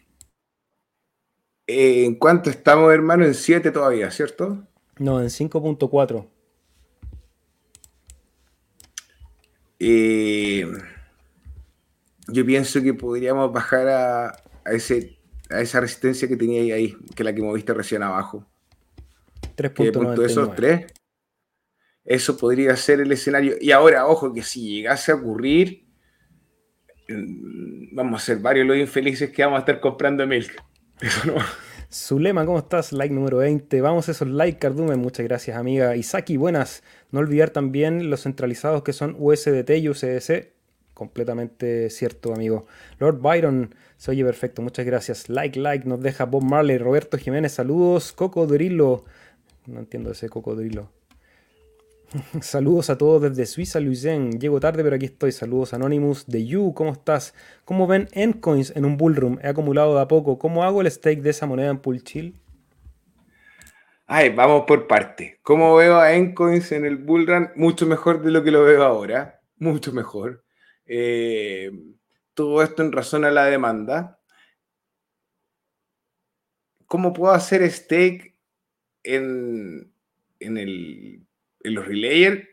eh, 1.68 2.06
¿En 2.06 2.14
cuánto 2.14 2.48
estamos, 2.48 2.92
hermano? 2.92 3.24
En 3.24 3.34
7 3.34 3.70
todavía, 3.70 4.10
¿cierto? 4.10 4.66
No, 4.98 5.20
en 5.20 5.28
5.4. 5.28 6.26
Eh, 9.80 10.66
yo 12.28 12.46
pienso 12.46 12.82
que 12.82 12.94
podríamos 12.94 13.52
bajar 13.52 13.86
a, 13.86 14.42
ese, 14.64 15.18
a 15.50 15.60
esa 15.60 15.80
resistencia 15.80 16.26
que 16.26 16.36
tenía 16.36 16.74
ahí, 16.74 16.96
que 17.14 17.22
la 17.22 17.34
que 17.34 17.42
moviste 17.42 17.74
recién 17.74 18.02
abajo. 18.02 18.46
3.99. 19.56 20.24
esos 20.24 20.54
tres. 20.54 20.92
Eso 22.02 22.36
podría 22.38 22.74
ser 22.76 23.00
el 23.00 23.12
escenario. 23.12 23.56
Y 23.60 23.70
ahora, 23.72 24.06
ojo, 24.06 24.32
que 24.32 24.42
si 24.42 24.76
llegase 24.76 25.12
a 25.12 25.16
ocurrir, 25.16 25.84
mm, 27.08 27.94
vamos 27.94 28.22
a 28.22 28.24
ser 28.24 28.38
varios 28.38 28.66
los 28.66 28.78
infelices 28.78 29.30
que 29.30 29.44
vamos 29.44 29.58
a 29.58 29.60
estar 29.60 29.80
comprando 29.80 30.26
milk. 30.26 30.64
Eso 31.00 31.26
no. 31.26 31.34
Zulema, 31.90 32.44
¿cómo 32.44 32.58
estás? 32.58 32.92
Like 32.92 33.14
número 33.14 33.38
20. 33.38 33.80
Vamos 33.80 34.08
a 34.08 34.12
esos 34.12 34.28
like, 34.28 34.58
Cardumen. 34.58 34.98
Muchas 34.98 35.24
gracias, 35.24 35.56
amiga. 35.56 35.96
Isaki, 35.96 36.36
buenas. 36.36 36.82
No 37.10 37.20
olvidar 37.20 37.50
también 37.50 38.10
los 38.10 38.22
centralizados 38.22 38.82
que 38.82 38.92
son 38.92 39.16
USDT 39.18 39.70
y 39.78 39.88
USDC. 39.88 40.52
Completamente 40.92 41.88
cierto, 41.90 42.34
amigo. 42.34 42.66
Lord 42.98 43.20
Byron, 43.20 43.74
se 43.96 44.10
oye 44.10 44.24
perfecto. 44.24 44.60
Muchas 44.60 44.84
gracias. 44.84 45.28
Like, 45.28 45.58
like, 45.58 45.88
nos 45.88 46.02
deja 46.02 46.26
Bob 46.26 46.42
Marley. 46.42 46.76
Roberto 46.76 47.16
Jiménez, 47.16 47.52
saludos. 47.52 48.12
Cocodrilo. 48.12 49.04
No 49.66 49.80
entiendo 49.80 50.10
ese 50.10 50.28
cocodrilo. 50.28 50.90
Saludos 52.40 52.88
a 52.88 52.96
todos 52.96 53.20
desde 53.20 53.44
Suiza, 53.44 53.80
Luisen. 53.80 54.40
Llego 54.40 54.60
tarde, 54.60 54.82
pero 54.82 54.96
aquí 54.96 55.06
estoy. 55.06 55.32
Saludos 55.32 55.74
Anonymous 55.74 56.26
de 56.26 56.46
You. 56.46 56.72
¿Cómo 56.74 56.92
estás? 56.92 57.34
¿Cómo 57.64 57.86
ven 57.86 58.08
Endcoins 58.12 58.74
en 58.74 58.86
un 58.86 58.96
bullroom? 58.96 59.38
He 59.42 59.48
acumulado 59.48 59.94
de 59.94 60.00
a 60.00 60.08
poco. 60.08 60.38
¿Cómo 60.38 60.64
hago 60.64 60.80
el 60.80 60.90
stake 60.90 61.20
de 61.20 61.30
esa 61.30 61.46
moneda 61.46 61.70
en 61.70 61.78
Pool 61.78 62.02
Chill? 62.02 62.40
Ay, 64.06 64.30
vamos 64.30 64.64
por 64.66 64.86
parte. 64.86 65.38
¿Cómo 65.42 65.76
veo 65.76 65.98
a 65.98 66.14
Endcoins 66.14 66.72
en 66.72 66.86
el 66.86 66.96
bullrun? 66.96 67.50
Mucho 67.56 67.86
mejor 67.86 68.22
de 68.22 68.30
lo 68.30 68.42
que 68.42 68.52
lo 68.52 68.64
veo 68.64 68.84
ahora. 68.84 69.42
Mucho 69.58 69.92
mejor. 69.92 70.44
Eh, 70.86 71.70
todo 72.32 72.62
esto 72.62 72.82
en 72.82 72.92
razón 72.92 73.26
a 73.26 73.30
la 73.30 73.44
demanda. 73.44 74.18
¿Cómo 76.86 77.12
puedo 77.12 77.34
hacer 77.34 77.70
stake 77.70 78.34
en, 79.02 79.92
en 80.40 80.56
el 80.56 81.27
los 81.60 81.86
relayers, 81.86 82.46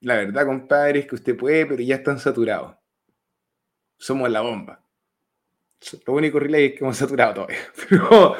la 0.00 0.16
verdad, 0.16 0.46
compadre, 0.46 1.00
es 1.00 1.06
que 1.06 1.14
usted 1.14 1.36
puede, 1.36 1.66
pero 1.66 1.82
ya 1.82 1.96
están 1.96 2.18
saturados. 2.18 2.76
Somos 3.98 4.30
la 4.30 4.40
bomba. 4.40 4.82
Lo 6.06 6.14
único 6.14 6.38
relay 6.38 6.74
que 6.74 6.84
hemos 6.84 6.96
saturado 6.98 7.34
todavía. 7.34 7.58
Pero 7.88 8.34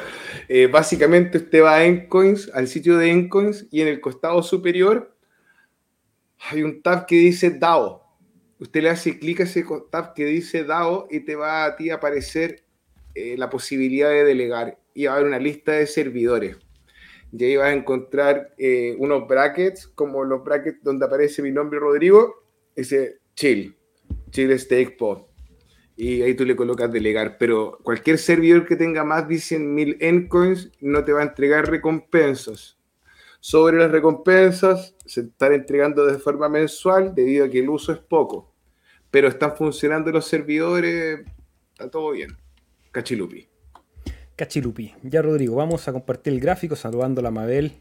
eh, 0.47 0.67
básicamente 0.67 1.39
usted 1.39 1.63
va 1.63 1.75
a 1.75 1.85
Encoins, 1.85 2.51
al 2.53 2.67
sitio 2.67 2.97
de 2.97 3.09
Encoins, 3.09 3.67
y 3.71 3.81
en 3.81 3.87
el 3.87 3.99
costado 3.99 4.43
superior 4.43 5.17
hay 6.37 6.61
un 6.61 6.83
tab 6.83 7.07
que 7.07 7.15
dice 7.15 7.49
DAO. 7.49 7.99
Usted 8.59 8.83
le 8.83 8.89
hace 8.89 9.17
clic 9.17 9.39
a 9.39 9.43
ese 9.43 9.65
tab 9.89 10.13
que 10.13 10.25
dice 10.25 10.63
DAO 10.63 11.07
y 11.09 11.21
te 11.21 11.35
va 11.35 11.65
a 11.65 11.75
ti 11.75 11.89
aparecer 11.89 12.63
eh, 13.15 13.35
la 13.37 13.49
posibilidad 13.49 14.09
de 14.09 14.23
delegar. 14.23 14.77
Y 14.93 15.05
va 15.05 15.13
a 15.13 15.15
haber 15.15 15.27
una 15.27 15.39
lista 15.39 15.71
de 15.71 15.87
servidores 15.87 16.57
y 17.31 17.45
ahí 17.45 17.55
vas 17.55 17.67
a 17.67 17.73
encontrar 17.73 18.53
eh, 18.57 18.95
unos 18.99 19.27
brackets, 19.27 19.87
como 19.87 20.23
los 20.23 20.43
brackets 20.43 20.83
donde 20.83 21.05
aparece 21.05 21.41
mi 21.41 21.51
nombre 21.51 21.79
Rodrigo, 21.79 22.43
ese 22.75 23.19
chill, 23.35 23.75
chill 24.31 24.57
stake 24.59 24.97
pod. 24.97 25.23
Y 25.95 26.21
ahí 26.23 26.33
tú 26.33 26.45
le 26.45 26.55
colocas 26.55 26.91
delegar, 26.91 27.37
pero 27.37 27.77
cualquier 27.83 28.17
servidor 28.17 28.65
que 28.65 28.75
tenga 28.75 29.03
más 29.03 29.27
de 29.27 29.35
100.000 29.35 29.97
endcoins 29.99 30.71
no 30.81 31.03
te 31.03 31.13
va 31.13 31.21
a 31.21 31.23
entregar 31.23 31.69
recompensas. 31.69 32.77
Sobre 33.39 33.77
las 33.77 33.91
recompensas 33.91 34.95
se 35.05 35.21
están 35.21 35.53
entregando 35.53 36.05
de 36.05 36.17
forma 36.17 36.49
mensual 36.49 37.13
debido 37.15 37.45
a 37.45 37.49
que 37.49 37.59
el 37.59 37.69
uso 37.69 37.91
es 37.91 37.99
poco, 37.99 38.53
pero 39.09 39.27
están 39.27 39.55
funcionando 39.55 40.11
los 40.11 40.25
servidores, 40.25 41.21
está 41.73 41.89
todo 41.89 42.11
bien. 42.11 42.37
Cachilupi. 42.91 43.50
Cachilupi. 44.41 44.91
Ya 45.03 45.21
Rodrigo, 45.21 45.55
vamos 45.55 45.87
a 45.87 45.93
compartir 45.93 46.33
el 46.33 46.39
gráfico 46.39 46.75
saludando 46.75 47.19
a 47.21 47.23
la 47.23 47.29
Mabel. 47.29 47.73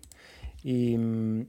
Y 0.63 0.95
mm, 0.95 1.47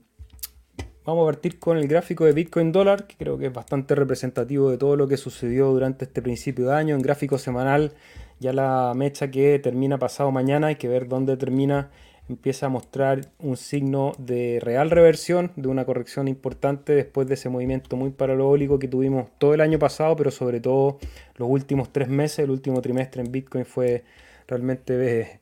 vamos 1.04 1.24
a 1.24 1.26
partir 1.26 1.58
con 1.58 1.76
el 1.76 1.86
gráfico 1.86 2.24
de 2.24 2.32
Bitcoin 2.32 2.72
dólar, 2.72 3.06
que 3.06 3.16
creo 3.16 3.36
que 3.36 3.48
es 3.48 3.52
bastante 3.52 3.94
representativo 3.94 4.70
de 4.70 4.78
todo 4.78 4.96
lo 4.96 5.08
que 5.08 5.18
sucedió 5.18 5.66
durante 5.66 6.06
este 6.06 6.22
principio 6.22 6.68
de 6.68 6.76
año. 6.76 6.94
En 6.94 7.02
gráfico 7.02 7.36
semanal, 7.36 7.92
ya 8.40 8.54
la 8.54 8.94
mecha 8.96 9.30
que 9.30 9.58
termina 9.58 9.98
pasado 9.98 10.30
mañana, 10.30 10.68
hay 10.68 10.76
que 10.76 10.88
ver 10.88 11.08
dónde 11.08 11.36
termina. 11.36 11.90
Empieza 12.30 12.64
a 12.64 12.68
mostrar 12.70 13.20
un 13.38 13.58
signo 13.58 14.12
de 14.16 14.60
real 14.62 14.88
reversión, 14.88 15.52
de 15.56 15.68
una 15.68 15.84
corrección 15.84 16.26
importante 16.26 16.94
después 16.94 17.28
de 17.28 17.34
ese 17.34 17.50
movimiento 17.50 17.96
muy 17.96 18.12
parabólico 18.12 18.78
que 18.78 18.88
tuvimos 18.88 19.28
todo 19.36 19.52
el 19.52 19.60
año 19.60 19.78
pasado, 19.78 20.16
pero 20.16 20.30
sobre 20.30 20.60
todo 20.60 20.98
los 21.36 21.50
últimos 21.50 21.92
tres 21.92 22.08
meses. 22.08 22.38
El 22.38 22.50
último 22.50 22.80
trimestre 22.80 23.20
en 23.20 23.30
Bitcoin 23.30 23.66
fue 23.66 24.04
realmente 24.52 25.40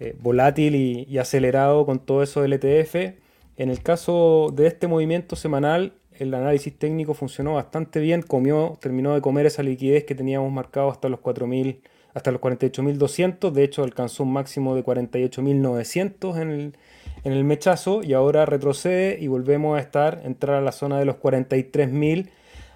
eh, 0.00 0.16
volátil 0.20 0.74
y, 0.74 1.18
acelerado 1.18 1.86
con 1.86 2.00
todo 2.00 2.22
eso 2.22 2.42
del 2.42 2.52
ETF. 2.52 3.16
En 3.56 3.70
el 3.70 3.82
caso 3.82 4.52
de 4.54 4.66
este 4.66 4.86
movimiento 4.86 5.36
semanal, 5.36 5.94
el 6.18 6.34
análisis 6.34 6.76
técnico 6.76 7.14
funcionó 7.14 7.54
bastante 7.54 8.00
bien, 8.00 8.22
comió, 8.22 8.78
terminó 8.80 9.14
de 9.14 9.20
comer 9.20 9.46
esa 9.46 9.62
liquidez 9.62 10.04
que 10.04 10.14
teníamos 10.14 10.52
marcado 10.52 10.90
hasta 10.90 11.08
los 11.08 11.20
4.000, 11.20 11.78
hasta 12.14 12.30
los 12.30 12.40
48.200, 12.40 13.50
de 13.52 13.64
hecho 13.64 13.84
alcanzó 13.84 14.24
un 14.24 14.32
máximo 14.32 14.74
de 14.74 14.84
48.900 14.84 16.40
en 16.40 16.50
el, 16.50 16.76
en 17.24 17.32
el 17.32 17.44
mechazo 17.44 18.02
y 18.02 18.12
ahora 18.12 18.46
retrocede 18.46 19.18
y 19.20 19.28
volvemos 19.28 19.76
a 19.78 19.80
estar, 19.80 20.22
entrar 20.24 20.56
a 20.56 20.60
la 20.60 20.72
zona 20.72 20.98
de 20.98 21.04
los 21.04 21.16
43.000 21.16 22.30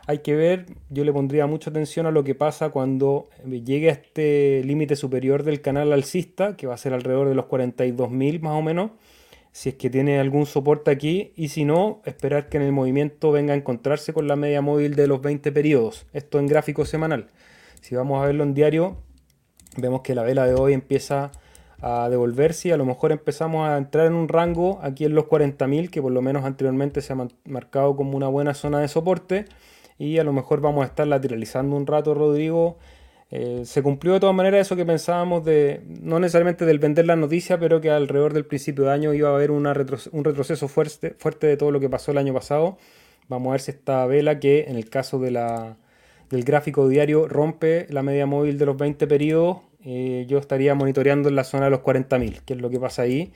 hay 0.06 0.18
que 0.18 0.34
ver, 0.34 0.66
yo 0.90 1.04
le 1.04 1.12
pondría 1.12 1.46
mucha 1.46 1.70
atención 1.70 2.06
a 2.06 2.10
lo 2.10 2.24
que 2.24 2.34
pasa 2.34 2.70
cuando 2.70 3.28
llegue 3.44 3.88
a 3.88 3.92
este 3.92 4.62
límite 4.64 4.96
superior 4.96 5.44
del 5.44 5.60
canal 5.60 5.92
alcista, 5.92 6.56
que 6.56 6.66
va 6.66 6.74
a 6.74 6.78
ser 6.78 6.92
alrededor 6.92 7.28
de 7.28 7.34
los 7.34 7.46
42.000 7.46 8.40
más 8.40 8.54
o 8.54 8.62
menos, 8.62 8.90
si 9.52 9.68
es 9.68 9.74
que 9.76 9.90
tiene 9.90 10.18
algún 10.18 10.46
soporte 10.46 10.90
aquí, 10.90 11.32
y 11.36 11.48
si 11.48 11.64
no, 11.64 12.00
esperar 12.04 12.48
que 12.48 12.56
en 12.56 12.64
el 12.64 12.72
movimiento 12.72 13.30
venga 13.30 13.54
a 13.54 13.56
encontrarse 13.56 14.12
con 14.12 14.26
la 14.26 14.34
media 14.34 14.60
móvil 14.60 14.96
de 14.96 15.06
los 15.06 15.20
20 15.20 15.52
periodos, 15.52 16.06
esto 16.12 16.38
en 16.40 16.46
gráfico 16.46 16.84
semanal. 16.84 17.28
Si 17.80 17.94
vamos 17.94 18.22
a 18.22 18.26
verlo 18.26 18.42
en 18.42 18.54
diario, 18.54 18.96
vemos 19.76 20.00
que 20.00 20.14
la 20.14 20.22
vela 20.22 20.46
de 20.46 20.54
hoy 20.54 20.72
empieza 20.72 21.30
a 21.80 22.08
devolverse 22.08 22.68
y 22.68 22.70
a 22.70 22.76
lo 22.76 22.84
mejor 22.84 23.12
empezamos 23.12 23.68
a 23.68 23.76
entrar 23.76 24.06
en 24.06 24.14
un 24.14 24.28
rango 24.28 24.80
aquí 24.82 25.04
en 25.04 25.14
los 25.14 25.26
40.000, 25.26 25.90
que 25.90 26.02
por 26.02 26.12
lo 26.12 26.22
menos 26.22 26.44
anteriormente 26.44 27.00
se 27.02 27.12
ha 27.12 27.28
marcado 27.44 27.94
como 27.94 28.16
una 28.16 28.28
buena 28.28 28.54
zona 28.54 28.80
de 28.80 28.88
soporte 28.88 29.44
y 30.02 30.18
a 30.18 30.24
lo 30.24 30.32
mejor 30.32 30.60
vamos 30.60 30.82
a 30.82 30.86
estar 30.86 31.06
lateralizando 31.06 31.76
un 31.76 31.86
rato, 31.86 32.12
Rodrigo. 32.12 32.76
Eh, 33.30 33.62
se 33.64 33.82
cumplió 33.84 34.14
de 34.14 34.20
todas 34.20 34.34
maneras 34.34 34.66
eso 34.66 34.74
que 34.74 34.84
pensábamos 34.84 35.44
de, 35.44 35.80
no 35.86 36.18
necesariamente 36.18 36.66
del 36.66 36.80
vender 36.80 37.06
la 37.06 37.14
noticia, 37.14 37.56
pero 37.56 37.80
que 37.80 37.88
alrededor 37.88 38.32
del 38.32 38.44
principio 38.44 38.84
de 38.84 38.90
año 38.90 39.14
iba 39.14 39.28
a 39.28 39.34
haber 39.34 39.52
un 39.52 39.64
retroceso 39.64 40.66
fuerte, 40.66 41.14
fuerte 41.18 41.46
de 41.46 41.56
todo 41.56 41.70
lo 41.70 41.78
que 41.78 41.88
pasó 41.88 42.10
el 42.10 42.18
año 42.18 42.34
pasado. 42.34 42.78
Vamos 43.28 43.50
a 43.50 43.52
ver 43.52 43.60
si 43.60 43.70
esta 43.70 44.04
vela 44.06 44.40
que 44.40 44.64
en 44.64 44.74
el 44.74 44.90
caso 44.90 45.20
de 45.20 45.30
la, 45.30 45.76
del 46.30 46.42
gráfico 46.42 46.88
diario 46.88 47.28
rompe 47.28 47.86
la 47.88 48.02
media 48.02 48.26
móvil 48.26 48.58
de 48.58 48.66
los 48.66 48.76
20 48.76 49.06
periodos, 49.06 49.58
eh, 49.84 50.26
yo 50.28 50.38
estaría 50.38 50.74
monitoreando 50.74 51.28
en 51.28 51.36
la 51.36 51.44
zona 51.44 51.66
de 51.66 51.70
los 51.70 51.80
40.000, 51.80 52.40
que 52.44 52.54
es 52.54 52.60
lo 52.60 52.70
que 52.70 52.80
pasa 52.80 53.02
ahí. 53.02 53.32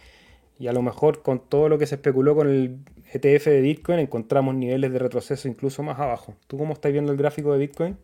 Y 0.59 0.67
a 0.67 0.73
lo 0.73 0.83
mejor 0.83 1.23
con 1.23 1.39
todo 1.39 1.69
lo 1.69 1.79
que 1.79 1.87
se 1.87 1.95
especuló 1.95 2.35
con 2.35 2.49
el 2.49 2.79
ETF 3.17 3.47
de 3.47 3.61
Bitcoin 3.61 3.99
encontramos 3.99 4.55
niveles 4.55 4.93
de 4.93 4.99
retroceso 4.99 5.49
incluso 5.49 5.83
más 5.83 5.99
abajo. 5.99 6.37
¿Tú 6.47 6.59
cómo 6.59 6.73
estás 6.73 6.93
viendo 6.93 7.13
el 7.13 7.19
gráfico 7.19 7.53
de 7.53 7.59
Bitcoin? 7.59 7.97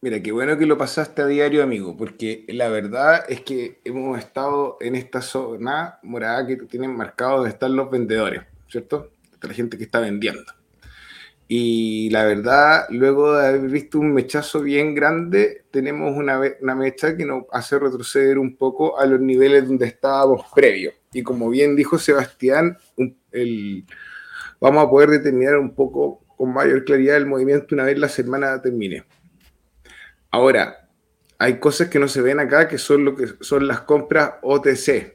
Mira, 0.00 0.20
qué 0.20 0.32
bueno 0.32 0.58
que 0.58 0.66
lo 0.66 0.76
pasaste 0.76 1.22
a 1.22 1.26
diario, 1.26 1.62
amigo, 1.62 1.96
porque 1.96 2.44
la 2.48 2.68
verdad 2.68 3.24
es 3.28 3.40
que 3.40 3.80
hemos 3.84 4.18
estado 4.18 4.76
en 4.80 4.96
esta 4.96 5.22
zona 5.22 6.00
morada 6.02 6.46
que 6.46 6.56
tienen 6.56 6.96
marcado 6.96 7.36
donde 7.36 7.50
están 7.50 7.76
los 7.76 7.88
vendedores, 7.88 8.42
¿cierto? 8.68 9.12
la 9.48 9.54
gente 9.54 9.76
que 9.76 9.84
está 9.84 10.00
vendiendo. 10.00 10.52
Y 11.54 12.08
la 12.08 12.24
verdad, 12.24 12.86
luego 12.88 13.36
de 13.36 13.46
haber 13.46 13.68
visto 13.68 13.98
un 13.98 14.14
mechazo 14.14 14.62
bien 14.62 14.94
grande, 14.94 15.66
tenemos 15.70 16.16
una, 16.16 16.40
una 16.62 16.74
mecha 16.74 17.14
que 17.14 17.26
nos 17.26 17.44
hace 17.52 17.78
retroceder 17.78 18.38
un 18.38 18.56
poco 18.56 18.98
a 18.98 19.04
los 19.04 19.20
niveles 19.20 19.68
donde 19.68 19.84
estábamos 19.84 20.46
previos. 20.54 20.94
Y 21.12 21.22
como 21.22 21.50
bien 21.50 21.76
dijo 21.76 21.98
Sebastián, 21.98 22.78
el, 23.32 23.84
vamos 24.62 24.86
a 24.86 24.88
poder 24.88 25.10
determinar 25.10 25.58
un 25.58 25.74
poco 25.74 26.24
con 26.38 26.54
mayor 26.54 26.86
claridad 26.86 27.18
el 27.18 27.26
movimiento 27.26 27.74
una 27.74 27.84
vez 27.84 27.98
la 27.98 28.08
semana 28.08 28.62
termine. 28.62 29.04
Ahora, 30.30 30.88
hay 31.36 31.60
cosas 31.60 31.88
que 31.88 31.98
no 31.98 32.08
se 32.08 32.22
ven 32.22 32.40
acá 32.40 32.66
que 32.66 32.78
son 32.78 33.04
lo 33.04 33.14
que 33.14 33.26
son 33.42 33.68
las 33.68 33.82
compras 33.82 34.36
OTC. 34.40 35.12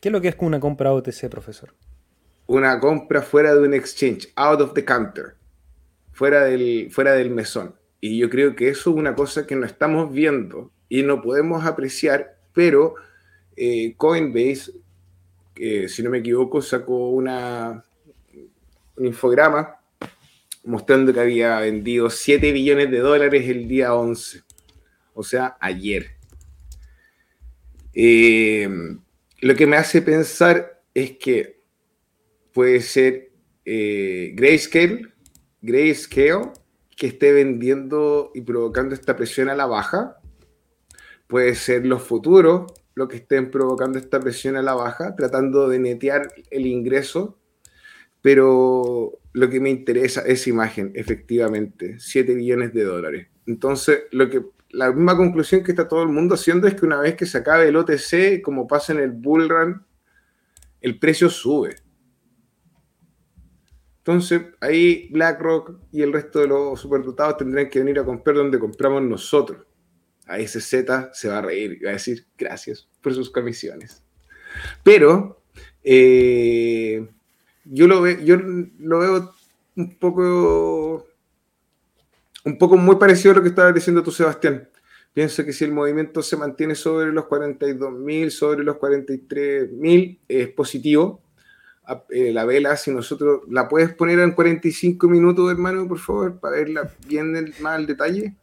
¿Qué 0.00 0.08
es 0.08 0.10
lo 0.10 0.20
que 0.20 0.26
es 0.26 0.36
una 0.40 0.58
compra 0.58 0.92
OTC, 0.92 1.28
profesor? 1.30 1.72
Una 2.48 2.80
compra 2.80 3.22
fuera 3.22 3.54
de 3.54 3.60
un 3.60 3.74
exchange, 3.74 4.32
out 4.34 4.60
of 4.60 4.74
the 4.74 4.84
counter, 4.84 5.36
fuera 6.12 6.44
del, 6.44 6.88
fuera 6.90 7.12
del 7.12 7.30
mesón. 7.30 7.76
Y 8.00 8.18
yo 8.18 8.30
creo 8.30 8.56
que 8.56 8.70
eso 8.70 8.90
es 8.90 8.96
una 8.96 9.14
cosa 9.14 9.46
que 9.46 9.54
no 9.54 9.66
estamos 9.66 10.12
viendo 10.12 10.72
y 10.88 11.02
no 11.02 11.20
podemos 11.22 11.64
apreciar, 11.64 12.38
pero 12.54 12.94
eh, 13.56 13.94
Coinbase, 13.96 14.72
si 15.88 16.02
no 16.02 16.10
me 16.10 16.18
equivoco, 16.18 16.62
sacó 16.62 17.10
una, 17.10 17.84
un 18.96 19.06
infograma 19.06 19.76
mostrando 20.64 21.12
que 21.12 21.20
había 21.20 21.60
vendido 21.60 22.08
7 22.08 22.50
billones 22.52 22.90
de 22.90 22.98
dólares 22.98 23.48
el 23.48 23.68
día 23.68 23.94
11, 23.94 24.42
o 25.14 25.22
sea, 25.22 25.56
ayer. 25.60 26.12
Eh, 27.92 28.68
lo 29.40 29.54
que 29.54 29.66
me 29.66 29.76
hace 29.76 30.00
pensar 30.00 30.80
es 30.94 31.12
que 31.18 31.57
puede 32.58 32.80
ser 32.80 33.30
eh, 33.64 34.32
Grayscale, 34.34 35.02
Grayscale, 35.62 36.50
que 36.96 37.06
esté 37.06 37.32
vendiendo 37.32 38.32
y 38.34 38.40
provocando 38.40 38.96
esta 38.96 39.14
presión 39.14 39.48
a 39.48 39.54
la 39.54 39.66
baja, 39.66 40.16
puede 41.28 41.54
ser 41.54 41.86
los 41.86 42.02
futuros 42.02 42.72
lo 42.96 43.06
que 43.06 43.18
estén 43.18 43.52
provocando 43.52 43.96
esta 43.96 44.18
presión 44.18 44.56
a 44.56 44.62
la 44.62 44.74
baja, 44.74 45.14
tratando 45.14 45.68
de 45.68 45.78
netear 45.78 46.32
el 46.50 46.66
ingreso, 46.66 47.38
pero 48.22 49.20
lo 49.34 49.48
que 49.48 49.60
me 49.60 49.70
interesa 49.70 50.22
es 50.22 50.48
imagen, 50.48 50.90
efectivamente, 50.96 52.00
7 52.00 52.34
billones 52.34 52.74
de 52.74 52.82
dólares. 52.82 53.28
Entonces, 53.46 54.00
lo 54.10 54.28
que 54.28 54.42
la 54.70 54.90
misma 54.90 55.16
conclusión 55.16 55.62
que 55.62 55.70
está 55.70 55.86
todo 55.86 56.02
el 56.02 56.08
mundo 56.08 56.34
haciendo 56.34 56.66
es 56.66 56.74
que 56.74 56.86
una 56.86 57.00
vez 57.00 57.14
que 57.14 57.24
se 57.24 57.38
acabe 57.38 57.68
el 57.68 57.76
OTC, 57.76 58.42
como 58.42 58.66
pasa 58.66 58.94
en 58.94 58.98
el 58.98 59.12
bull 59.12 59.48
run, 59.48 59.86
el 60.80 60.98
precio 60.98 61.30
sube. 61.30 61.76
Entonces, 64.08 64.40
ahí 64.62 65.06
BlackRock 65.10 65.80
y 65.92 66.00
el 66.00 66.14
resto 66.14 66.38
de 66.38 66.46
los 66.46 66.80
superdotados 66.80 67.36
tendrán 67.36 67.68
que 67.68 67.80
venir 67.80 67.98
a 67.98 68.06
comprar 68.06 68.36
donde 68.36 68.58
compramos 68.58 69.02
nosotros. 69.02 69.66
A 70.26 70.38
ese 70.38 70.62
Z 70.62 71.10
se 71.12 71.28
va 71.28 71.36
a 71.36 71.42
reír 71.42 71.76
y 71.78 71.84
va 71.84 71.90
a 71.90 71.92
decir 71.92 72.24
gracias 72.38 72.88
por 73.02 73.12
sus 73.12 73.28
comisiones. 73.28 74.02
Pero 74.82 75.42
eh, 75.84 77.06
yo, 77.66 77.86
lo 77.86 78.00
veo, 78.00 78.18
yo 78.20 78.38
lo 78.78 78.98
veo 78.98 79.34
un 79.76 79.98
poco, 79.98 81.06
un 82.46 82.56
poco 82.56 82.78
muy 82.78 82.96
parecido 82.96 83.32
a 83.32 83.36
lo 83.36 83.42
que 83.42 83.50
estabas 83.50 83.74
diciendo 83.74 84.02
tú, 84.02 84.10
Sebastián. 84.10 84.70
Pienso 85.12 85.44
que 85.44 85.52
si 85.52 85.66
el 85.66 85.72
movimiento 85.72 86.22
se 86.22 86.38
mantiene 86.38 86.74
sobre 86.74 87.12
los 87.12 87.26
42.000, 87.26 88.30
sobre 88.30 88.64
los 88.64 88.76
43.000, 88.76 90.18
es 90.28 90.48
positivo. 90.48 91.27
Eh, 92.10 92.32
la 92.32 92.44
vela, 92.44 92.76
si 92.76 92.90
nosotros 92.90 93.40
la 93.48 93.68
puedes 93.68 93.94
poner 93.94 94.18
en 94.18 94.32
45 94.32 95.08
minutos, 95.08 95.50
hermano, 95.50 95.88
por 95.88 95.98
favor, 95.98 96.38
para 96.38 96.56
verla 96.56 96.90
bien 97.06 97.32
más 97.60 97.76
al 97.76 97.86
detalle. 97.86 98.36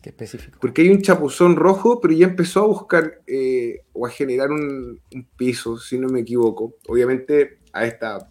¿Qué 0.00 0.10
específico? 0.10 0.58
Porque 0.60 0.82
hay 0.82 0.88
un 0.88 1.02
chapuzón 1.02 1.56
rojo, 1.56 2.00
pero 2.00 2.14
ya 2.14 2.26
empezó 2.26 2.62
a 2.62 2.66
buscar 2.66 3.20
eh, 3.26 3.82
o 3.92 4.06
a 4.06 4.10
generar 4.10 4.50
un, 4.50 5.00
piso, 5.36 5.76
si 5.76 5.98
no 5.98 6.08
me 6.08 6.20
equivoco. 6.20 6.76
Obviamente, 6.86 7.58
a 7.72 7.84
esta 7.84 8.30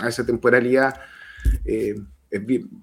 a 0.00 0.08
esa 0.08 0.24
temporalidad 0.24 0.94
eh, 1.64 1.96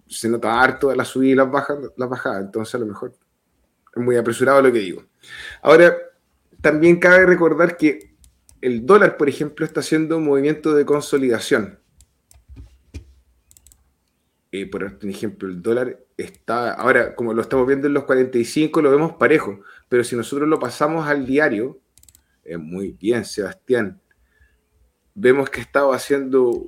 se 0.08 0.28
nota 0.28 0.62
harto 0.62 0.94
la 0.94 1.06
subida 1.06 1.32
y 1.32 1.36
las 1.36 1.50
bajas, 1.50 1.78
las 1.96 2.10
bajadas. 2.10 2.44
Entonces, 2.44 2.76
a 2.76 2.80
lo 2.80 2.86
mejor 2.86 3.14
es 3.96 4.04
muy 4.04 4.18
apresurado 4.18 4.62
lo 4.62 4.72
que 4.72 4.80
digo. 4.80 5.04
Ahora, 5.62 5.96
también 6.62 7.00
cabe 7.00 7.26
recordar 7.26 7.78
que 7.78 8.15
el 8.66 8.84
dólar, 8.84 9.16
por 9.16 9.30
ejemplo, 9.30 9.64
está 9.64 9.82
haciendo 9.82 10.18
un 10.18 10.26
movimiento 10.26 10.74
de 10.74 10.86
consolidación. 10.86 11.78
Eh, 14.52 14.66
por 14.66 14.84
ejemplo, 15.04 15.48
el 15.48 15.62
dólar 15.62 16.00
está, 16.18 16.74
ahora, 16.74 17.14
como 17.14 17.36
lo 17.36 17.44
estamos 17.44 17.68
viendo 17.68 17.86
en 17.86 17.94
los 17.94 18.06
45, 18.06 18.82
lo 18.82 18.90
vemos 18.90 19.14
parejo, 19.18 19.62
pero 19.88 20.04
si 20.04 20.16
nosotros 20.16 20.50
lo 20.50 20.58
pasamos 20.58 21.08
al 21.08 21.28
diario, 21.28 21.80
es 22.44 22.58
muy 22.58 22.94
bien, 22.94 23.24
Sebastián, 23.24 24.02
vemos 25.14 25.52
que 25.52 25.62
estaba 25.62 25.96
haciendo, 25.96 26.66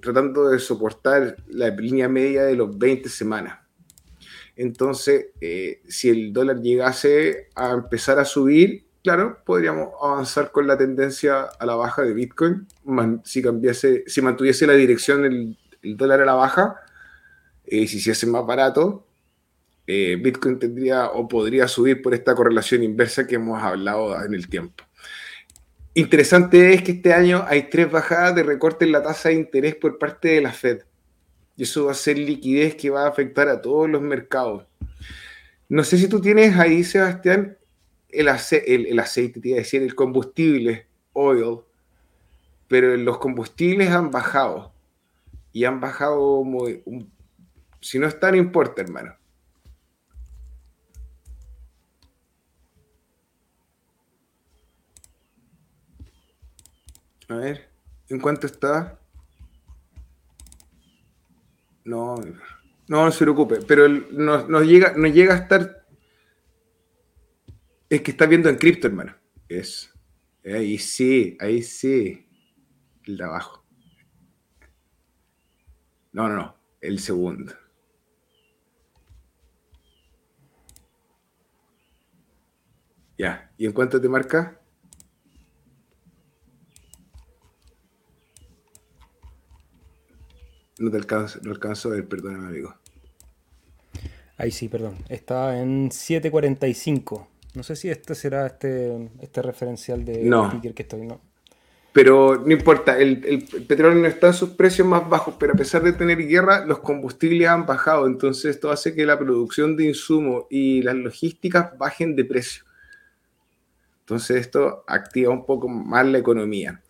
tratando 0.00 0.50
de 0.50 0.60
soportar 0.60 1.36
la 1.48 1.70
línea 1.70 2.08
media 2.08 2.44
de 2.44 2.54
los 2.54 2.78
20 2.78 3.08
semanas. 3.08 3.58
Entonces, 4.54 5.30
eh, 5.40 5.82
si 5.88 6.10
el 6.10 6.32
dólar 6.32 6.60
llegase 6.60 7.48
a 7.56 7.72
empezar 7.72 8.20
a 8.20 8.24
subir, 8.24 8.89
claro, 9.02 9.38
podríamos 9.44 9.90
avanzar 10.02 10.50
con 10.50 10.66
la 10.66 10.76
tendencia 10.76 11.42
a 11.42 11.66
la 11.66 11.74
baja 11.74 12.02
de 12.02 12.14
Bitcoin. 12.14 12.66
si 13.24 13.42
cambiase, 13.42 14.04
si 14.06 14.22
mantuviese 14.22 14.66
la 14.66 14.74
dirección 14.74 15.22
del 15.22 15.56
dólar 15.96 16.22
a 16.22 16.24
la 16.26 16.34
baja, 16.34 16.76
eh, 17.64 17.86
si 17.86 18.00
se 18.00 18.12
hace 18.12 18.26
más 18.26 18.44
barato, 18.44 19.06
eh, 19.86 20.16
Bitcoin 20.20 20.58
tendría 20.58 21.10
o 21.10 21.26
podría 21.26 21.66
subir 21.66 22.02
por 22.02 22.14
esta 22.14 22.34
correlación 22.34 22.82
inversa 22.82 23.26
que 23.26 23.36
hemos 23.36 23.62
hablado 23.62 24.22
en 24.24 24.34
el 24.34 24.48
tiempo. 24.48 24.84
Interesante 25.94 26.72
es 26.72 26.82
que 26.82 26.92
este 26.92 27.12
año 27.12 27.44
hay 27.48 27.68
tres 27.68 27.90
bajadas 27.90 28.34
de 28.34 28.44
recorte 28.44 28.84
en 28.84 28.92
la 28.92 29.02
tasa 29.02 29.30
de 29.30 29.34
interés 29.34 29.74
por 29.74 29.98
parte 29.98 30.28
de 30.28 30.40
la 30.40 30.52
Fed. 30.52 30.82
Y 31.56 31.64
eso 31.64 31.86
va 31.86 31.92
a 31.92 31.94
ser 31.94 32.18
liquidez 32.18 32.76
que 32.76 32.90
va 32.90 33.04
a 33.04 33.08
afectar 33.08 33.48
a 33.48 33.60
todos 33.60 33.90
los 33.90 34.00
mercados. 34.00 34.64
No 35.68 35.82
sé 35.84 35.98
si 35.98 36.08
tú 36.08 36.20
tienes 36.20 36.56
ahí, 36.56 36.84
Sebastián, 36.84 37.56
el, 38.12 38.28
el, 38.86 38.98
aceite, 38.98 39.40
te 39.40 39.48
iba 39.48 39.56
a 39.56 39.60
decir, 39.60 39.82
el 39.82 39.94
combustible, 39.94 40.86
oil, 41.12 41.60
pero 42.68 42.96
los 42.96 43.18
combustibles 43.18 43.90
han 43.90 44.10
bajado. 44.10 44.72
Y 45.52 45.64
han 45.64 45.80
bajado 45.80 46.44
muy... 46.44 46.82
Si 47.80 47.98
no 47.98 48.06
está, 48.06 48.30
no 48.30 48.36
importa, 48.36 48.82
hermano. 48.82 49.14
A 57.28 57.34
ver, 57.34 57.70
¿en 58.08 58.18
cuánto 58.18 58.46
está? 58.46 58.98
No, 61.84 62.16
no, 62.88 63.04
no 63.04 63.12
se 63.12 63.24
preocupe, 63.24 63.60
pero 63.66 63.88
nos, 63.88 64.66
llega, 64.66 64.94
nos 64.96 65.12
llega 65.12 65.34
a 65.34 65.38
estar. 65.38 65.79
Es 67.90 68.02
que 68.02 68.12
está 68.12 68.26
viendo 68.26 68.48
en 68.48 68.56
cripto, 68.56 68.86
hermano. 68.86 69.16
Es. 69.48 69.92
Ahí 70.44 70.78
sí, 70.78 71.36
ahí 71.40 71.60
sí. 71.60 72.28
El 73.04 73.16
de 73.16 73.24
abajo. 73.24 73.64
No, 76.12 76.28
no, 76.28 76.36
no. 76.36 76.56
El 76.80 77.00
segundo. 77.00 77.52
Ya. 83.18 83.52
¿Y 83.58 83.66
en 83.66 83.72
cuánto 83.72 84.00
te 84.00 84.08
marca? 84.08 84.60
No 90.78 90.90
te 90.92 90.96
alcanzo, 90.96 91.40
no 91.42 91.50
alcanzo 91.50 91.88
a 91.88 91.92
ver, 91.92 92.08
perdóname, 92.08 92.46
amigo. 92.46 92.74
Ahí 94.38 94.52
sí, 94.52 94.68
perdón. 94.68 94.96
Está 95.08 95.60
en 95.60 95.90
7.45. 95.90 97.29
No 97.54 97.62
sé 97.62 97.76
si 97.76 97.90
este 97.90 98.14
será 98.14 98.46
este, 98.46 99.10
este 99.20 99.42
referencial 99.42 100.04
de 100.04 100.22
no. 100.22 100.60
que 100.60 100.82
estoy, 100.82 101.06
¿no? 101.06 101.20
Pero 101.92 102.40
no 102.46 102.52
importa, 102.52 102.96
el, 102.96 103.24
el, 103.24 103.66
petróleo 103.66 103.98
no 103.98 104.06
está 104.06 104.28
en 104.28 104.34
sus 104.34 104.50
precios 104.50 104.86
más 104.86 105.08
bajos, 105.08 105.34
pero 105.40 105.54
a 105.54 105.56
pesar 105.56 105.82
de 105.82 105.92
tener 105.92 106.18
guerra, 106.18 106.64
los 106.64 106.78
combustibles 106.78 107.48
han 107.48 107.66
bajado. 107.66 108.06
Entonces 108.06 108.54
esto 108.54 108.70
hace 108.70 108.94
que 108.94 109.04
la 109.04 109.18
producción 109.18 109.76
de 109.76 109.86
insumos 109.86 110.44
y 110.50 110.82
las 110.82 110.94
logísticas 110.94 111.76
bajen 111.76 112.14
de 112.14 112.24
precio. 112.24 112.62
Entonces 114.00 114.36
esto 114.36 114.84
activa 114.86 115.32
un 115.32 115.44
poco 115.44 115.68
más 115.68 116.06
la 116.06 116.18
economía 116.18 116.80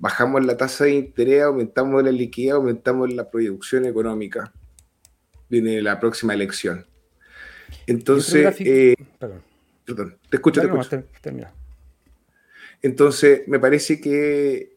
bajamos 0.00 0.44
la 0.44 0.56
tasa 0.56 0.84
de 0.84 0.94
interés, 0.94 1.42
aumentamos 1.42 2.02
la 2.02 2.10
liquidez, 2.10 2.54
aumentamos 2.54 3.12
la 3.12 3.30
producción 3.30 3.84
económica. 3.84 4.52
Viene 5.48 5.80
la 5.82 6.00
próxima 6.00 6.34
elección. 6.34 6.86
Entonces, 7.86 8.56
eh, 8.60 8.96
perdón. 9.18 9.42
Te 9.94 10.36
escucho, 10.36 10.60
te 10.60 10.66
escucho. 10.66 11.04
Entonces, 12.82 13.42
me 13.46 13.58
parece 13.58 14.00
que 14.00 14.76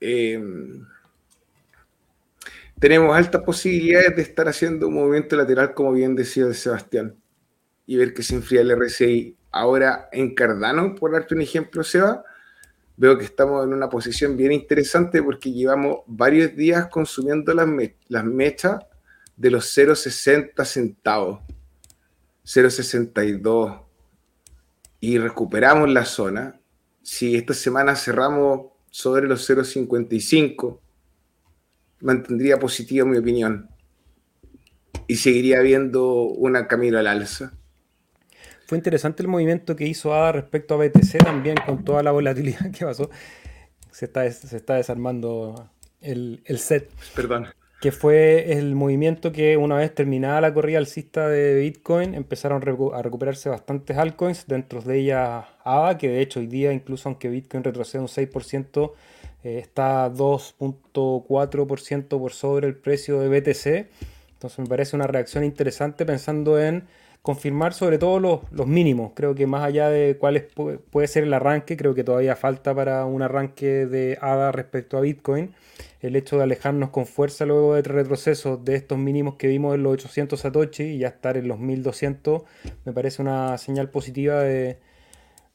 em, 0.00 0.86
tenemos 2.78 3.14
altas 3.16 3.42
posibilidades 3.42 4.16
de 4.16 4.22
estar 4.22 4.48
haciendo 4.48 4.88
un 4.88 4.94
movimiento 4.94 5.36
lateral, 5.36 5.74
como 5.74 5.92
bien 5.92 6.14
decía 6.14 6.52
Sebastián, 6.54 7.16
y 7.86 7.96
ver 7.96 8.14
que 8.14 8.22
se 8.22 8.34
enfría 8.34 8.60
el 8.62 8.70
RSI. 8.70 9.36
Ahora 9.50 10.08
en 10.12 10.34
Cardano, 10.34 10.94
por 10.94 11.12
darte 11.12 11.34
un 11.34 11.42
ejemplo, 11.42 11.82
Seba, 11.82 12.24
veo 12.96 13.18
que 13.18 13.24
estamos 13.24 13.64
en 13.64 13.72
una 13.72 13.88
posición 13.88 14.36
bien 14.36 14.52
interesante 14.52 15.22
porque 15.22 15.52
llevamos 15.52 16.00
varios 16.06 16.54
días 16.54 16.86
consumiendo 16.88 17.52
las, 17.52 17.68
las 18.08 18.24
mechas 18.24 18.78
de 19.36 19.50
los 19.50 19.76
0,60 19.76 20.64
centavos, 20.64 21.40
0,62 22.44 23.89
y 25.00 25.18
recuperamos 25.18 25.88
la 25.88 26.04
zona. 26.04 26.60
Si 27.02 27.34
esta 27.34 27.54
semana 27.54 27.96
cerramos 27.96 28.72
sobre 28.90 29.26
los 29.26 29.48
0,55, 29.48 30.78
mantendría 32.00 32.58
positiva 32.58 33.06
mi 33.06 33.16
opinión 33.16 33.70
y 35.06 35.16
seguiría 35.16 35.60
viendo 35.60 36.22
una 36.22 36.68
camino 36.68 36.98
al 36.98 37.06
alza. 37.06 37.52
Fue 38.66 38.78
interesante 38.78 39.22
el 39.24 39.28
movimiento 39.28 39.74
que 39.74 39.86
hizo 39.86 40.14
ADA 40.14 40.30
respecto 40.30 40.74
a 40.74 40.76
BTC 40.76 41.24
también 41.24 41.56
con 41.66 41.84
toda 41.84 42.04
la 42.04 42.12
volatilidad 42.12 42.70
que 42.78 42.84
pasó. 42.84 43.10
Se 43.90 44.04
está, 44.04 44.30
se 44.30 44.56
está 44.56 44.74
desarmando 44.74 45.68
el, 46.00 46.40
set. 46.58 46.88
Perdón. 47.16 47.48
Que 47.80 47.92
fue 47.92 48.52
el 48.52 48.74
movimiento 48.74 49.32
que 49.32 49.56
una 49.56 49.76
vez 49.76 49.94
terminada 49.94 50.42
la 50.42 50.52
corrida 50.52 50.78
alcista 50.78 51.28
de 51.28 51.60
Bitcoin 51.60 52.14
empezaron 52.14 52.62
a 52.92 53.02
recuperarse 53.02 53.48
bastantes 53.48 53.96
altcoins, 53.96 54.46
dentro 54.46 54.82
de 54.82 54.98
ellas 54.98 55.46
ADA, 55.64 55.96
que 55.96 56.08
de 56.08 56.20
hecho 56.20 56.40
hoy 56.40 56.46
día 56.46 56.72
incluso 56.72 57.08
aunque 57.08 57.30
Bitcoin 57.30 57.64
retrocede 57.64 58.02
un 58.02 58.08
6%, 58.08 58.92
eh, 59.44 59.58
está 59.58 60.12
2.4% 60.12 62.18
por 62.18 62.32
sobre 62.32 62.68
el 62.68 62.76
precio 62.76 63.18
de 63.18 63.28
BTC. 63.28 63.88
Entonces 64.32 64.58
me 64.58 64.66
parece 64.66 64.96
una 64.96 65.06
reacción 65.06 65.44
interesante 65.44 66.04
pensando 66.04 66.60
en 66.60 66.84
confirmar 67.22 67.74
sobre 67.74 67.98
todo 67.98 68.42
los, 68.50 68.66
mínimos. 68.66 69.12
Creo 69.14 69.34
que 69.34 69.46
más 69.46 69.64
allá 69.64 69.88
de 69.88 70.16
cuál 70.18 70.46
puede 70.90 71.08
ser 71.08 71.24
el 71.24 71.34
arranque, 71.34 71.76
creo 71.76 71.94
que 71.94 72.04
todavía 72.04 72.36
falta 72.36 72.74
para 72.74 73.04
un 73.04 73.22
arranque 73.22 73.86
de 73.86 74.18
ADA 74.20 74.52
respecto 74.52 74.96
a 74.96 75.02
Bitcoin. 75.02 75.54
El 76.00 76.16
hecho 76.16 76.38
de 76.38 76.44
alejarnos 76.44 76.90
con 76.90 77.06
fuerza 77.06 77.44
luego 77.44 77.74
de 77.74 77.82
retrocesos 77.82 78.64
de 78.64 78.74
estos 78.74 78.98
mínimos 78.98 79.34
que 79.34 79.48
vimos 79.48 79.74
en 79.74 79.82
los 79.82 79.92
800 79.94 80.40
Satoshi 80.40 80.84
y 80.84 80.98
ya 80.98 81.08
estar 81.08 81.36
en 81.36 81.48
los 81.48 81.58
1200 81.58 82.42
me 82.84 82.92
parece 82.92 83.20
una 83.20 83.58
señal 83.58 83.90
positiva 83.90 84.40
de, 84.42 84.78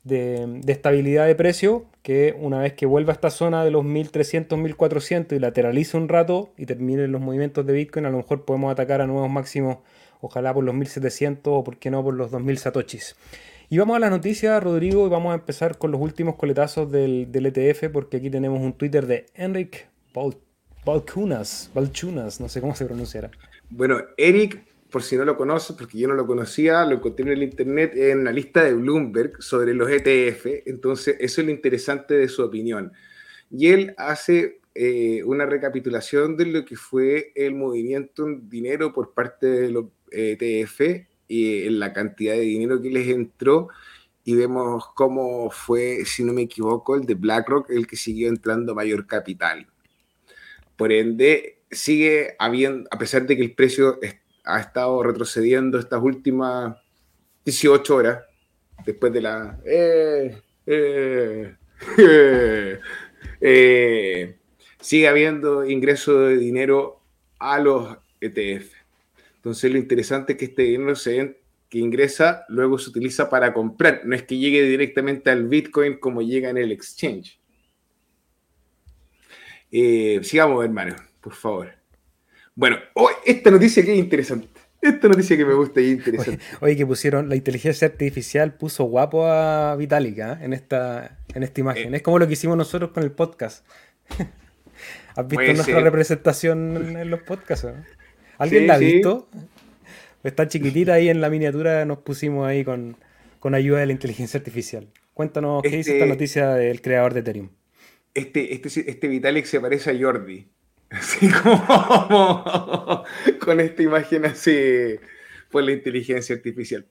de, 0.03 0.61
estabilidad 0.67 1.25
de 1.25 1.35
precio 1.35 1.85
que 2.03 2.35
una 2.39 2.59
vez 2.59 2.73
que 2.73 2.85
vuelva 2.85 3.11
a 3.11 3.15
esta 3.15 3.31
zona 3.31 3.65
de 3.65 3.71
los 3.71 3.83
1300, 3.83 4.57
1400 4.57 5.35
y 5.35 5.39
lateralice 5.39 5.97
un 5.97 6.07
rato 6.07 6.53
y 6.57 6.67
termine 6.67 7.07
los 7.07 7.21
movimientos 7.21 7.65
de 7.65 7.73
Bitcoin, 7.73 8.05
a 8.05 8.11
lo 8.11 8.17
mejor 8.17 8.45
podemos 8.45 8.71
atacar 8.71 9.01
a 9.01 9.07
nuevos 9.07 9.29
máximos 9.29 9.79
ojalá 10.21 10.53
por 10.53 10.63
los 10.63 10.75
1700 10.75 11.53
o 11.53 11.63
por 11.63 11.77
qué 11.77 11.89
no 11.89 12.03
por 12.03 12.13
los 12.13 12.31
2000 12.31 12.57
satoshis. 12.57 13.15
Y 13.67 13.79
vamos 13.79 13.95
a 13.95 13.99
la 13.99 14.11
noticia, 14.11 14.59
Rodrigo, 14.59 15.07
y 15.07 15.09
vamos 15.09 15.31
a 15.31 15.35
empezar 15.35 15.79
con 15.79 15.91
los 15.91 15.99
últimos 15.99 16.35
coletazos 16.35 16.91
del, 16.91 17.27
ETF, 17.33 17.89
porque 17.91 18.17
aquí 18.17 18.29
tenemos 18.29 18.61
un 18.61 18.73
Twitter 18.73 19.07
de 19.07 19.25
Enric 19.33 19.87
Balchunas, 20.85 21.71
Balchunas, 21.73 22.39
no 22.39 22.47
sé 22.47 22.61
cómo 22.61 22.75
se 22.75 22.85
pronunciará. 22.85 23.31
Bueno, 23.69 24.01
Eric, 24.17 24.63
por 24.89 25.03
si 25.03 25.17
no 25.17 25.25
lo 25.25 25.35
conoces, 25.35 25.75
porque 25.75 25.97
yo 25.97 26.07
no 26.07 26.13
lo 26.13 26.25
conocía, 26.25 26.85
lo 26.85 26.95
encontré 26.95 27.25
en 27.25 27.31
el 27.31 27.43
internet 27.43 27.93
en 27.95 28.23
la 28.23 28.31
lista 28.31 28.63
de 28.63 28.73
Bloomberg 28.73 29.41
sobre 29.41 29.73
los 29.73 29.89
ETF, 29.89 30.67
entonces 30.67 31.17
eso 31.19 31.41
es 31.41 31.47
lo 31.47 31.51
interesante 31.51 32.13
de 32.13 32.29
su 32.29 32.43
opinión. 32.43 32.93
Y 33.51 33.67
él 33.67 33.93
hace 33.97 34.61
eh, 34.73 35.23
una 35.23 35.45
recapitulación 35.45 36.37
de 36.37 36.45
lo 36.45 36.65
que 36.65 36.75
fue 36.75 37.31
el 37.35 37.55
movimiento 37.55 38.25
en 38.25 38.49
dinero 38.49 38.93
por 38.93 39.13
parte 39.13 39.47
de 39.47 39.69
los 39.69 39.85
ETF 40.11 41.07
y 41.27 41.69
la 41.69 41.91
cantidad 41.93 42.33
de 42.33 42.41
dinero 42.41 42.81
que 42.81 42.89
les 42.89 43.07
entró 43.07 43.69
y 44.23 44.35
vemos 44.35 44.85
cómo 44.95 45.49
fue, 45.51 46.03
si 46.05 46.23
no 46.23 46.33
me 46.33 46.43
equivoco, 46.43 46.95
el 46.95 47.05
de 47.05 47.15
BlackRock 47.15 47.69
el 47.69 47.85
que 47.85 47.95
siguió 47.95 48.27
entrando 48.27 48.73
mayor 48.73 49.05
capital. 49.07 49.67
Por 50.77 50.91
ende, 50.91 51.59
sigue 51.71 52.35
habiendo, 52.39 52.87
a 52.91 52.97
pesar 52.97 53.25
de 53.25 53.35
que 53.35 53.43
el 53.43 53.53
precio 53.53 53.99
ha 54.43 54.59
estado 54.59 55.01
retrocediendo 55.03 55.79
estas 55.79 56.01
últimas 56.01 56.75
18 57.45 57.95
horas, 57.95 58.23
después 58.85 59.13
de 59.13 59.21
la... 59.21 59.59
Eh, 59.65 60.37
eh, 61.97 62.79
eh, 63.41 64.35
sigue 64.79 65.07
habiendo 65.07 65.65
ingreso 65.65 66.21
de 66.21 66.37
dinero 66.37 67.01
a 67.39 67.59
los 67.59 67.97
ETF. 68.21 68.73
Entonces 69.35 69.71
lo 69.71 69.77
interesante 69.77 70.33
es 70.33 70.39
que 70.39 70.45
este 70.45 70.63
dinero 70.63 70.95
se, 70.95 71.37
que 71.69 71.77
ingresa 71.77 72.45
luego 72.49 72.79
se 72.79 72.89
utiliza 72.89 73.29
para 73.29 73.53
comprar, 73.53 74.01
no 74.05 74.15
es 74.15 74.23
que 74.23 74.37
llegue 74.37 74.63
directamente 74.63 75.29
al 75.29 75.47
Bitcoin 75.47 75.99
como 75.99 76.21
llega 76.21 76.49
en 76.49 76.57
el 76.57 76.71
exchange. 76.71 77.39
Eh, 79.77 80.21
sigamos, 80.23 80.63
hermano, 80.63 80.95
por 81.19 81.33
favor. 81.33 81.67
Bueno, 82.55 82.77
oh, 82.93 83.09
esta 83.25 83.51
noticia 83.51 83.83
que 83.83 83.91
es 83.91 83.99
interesante. 83.99 84.47
Esta 84.81 85.09
noticia 85.09 85.35
que 85.35 85.43
me 85.43 85.53
gusta 85.53 85.81
y 85.81 85.91
interesante. 85.91 86.41
Oye, 86.61 86.77
que 86.77 86.85
pusieron, 86.85 87.27
la 87.27 87.35
inteligencia 87.35 87.85
artificial 87.85 88.53
puso 88.53 88.85
guapo 88.85 89.27
a 89.27 89.75
Vitalik 89.75 90.17
¿eh? 90.19 90.37
en, 90.39 90.53
esta, 90.53 91.17
en 91.33 91.43
esta 91.43 91.59
imagen. 91.59 91.93
Eh. 91.93 91.97
es 91.97 92.03
como 92.03 92.19
lo 92.19 92.27
que 92.27 92.33
hicimos 92.33 92.55
nosotros 92.55 92.91
con 92.91 93.03
el 93.03 93.11
podcast. 93.11 93.65
¿Has 95.17 95.27
visto 95.27 95.53
nuestra 95.53 95.81
representación 95.81 96.97
en 96.97 97.09
los 97.09 97.23
podcasts? 97.23 97.67
¿Alguien 98.37 98.67
la 98.67 98.75
ha 98.75 98.77
visto? 98.77 99.27
Está 100.23 100.47
chiquitita 100.47 100.93
ahí 100.93 101.09
en 101.09 101.19
la 101.19 101.29
miniatura, 101.29 101.83
nos 101.83 101.97
pusimos 101.97 102.47
ahí 102.47 102.63
con, 102.63 102.95
ayuda 103.41 103.79
de 103.79 103.87
la 103.87 103.91
inteligencia 103.91 104.37
artificial. 104.37 104.87
Cuéntanos, 105.13 105.61
¿qué 105.63 105.69
dice 105.69 105.91
esta 105.91 106.05
este 106.05 106.07
noticia 106.07 106.49
del 106.53 106.81
creador 106.81 107.13
de 107.13 107.19
Ethereum? 107.19 107.49
Este, 108.15 108.53
este, 108.53 108.89
este 108.89 109.07
Vitalik 109.09 109.45
se 109.45 109.59
parece 109.59 109.91
a 109.91 109.99
Jordi. 109.99 110.49
Así 110.89 111.29
como 111.29 113.03
con 113.41 113.59
esta 113.59 113.83
imagen 113.83 114.25
así 114.25 114.97
por 115.51 115.63
la 115.63 115.71
inteligencia 115.71 116.35
artificial. 116.35 116.87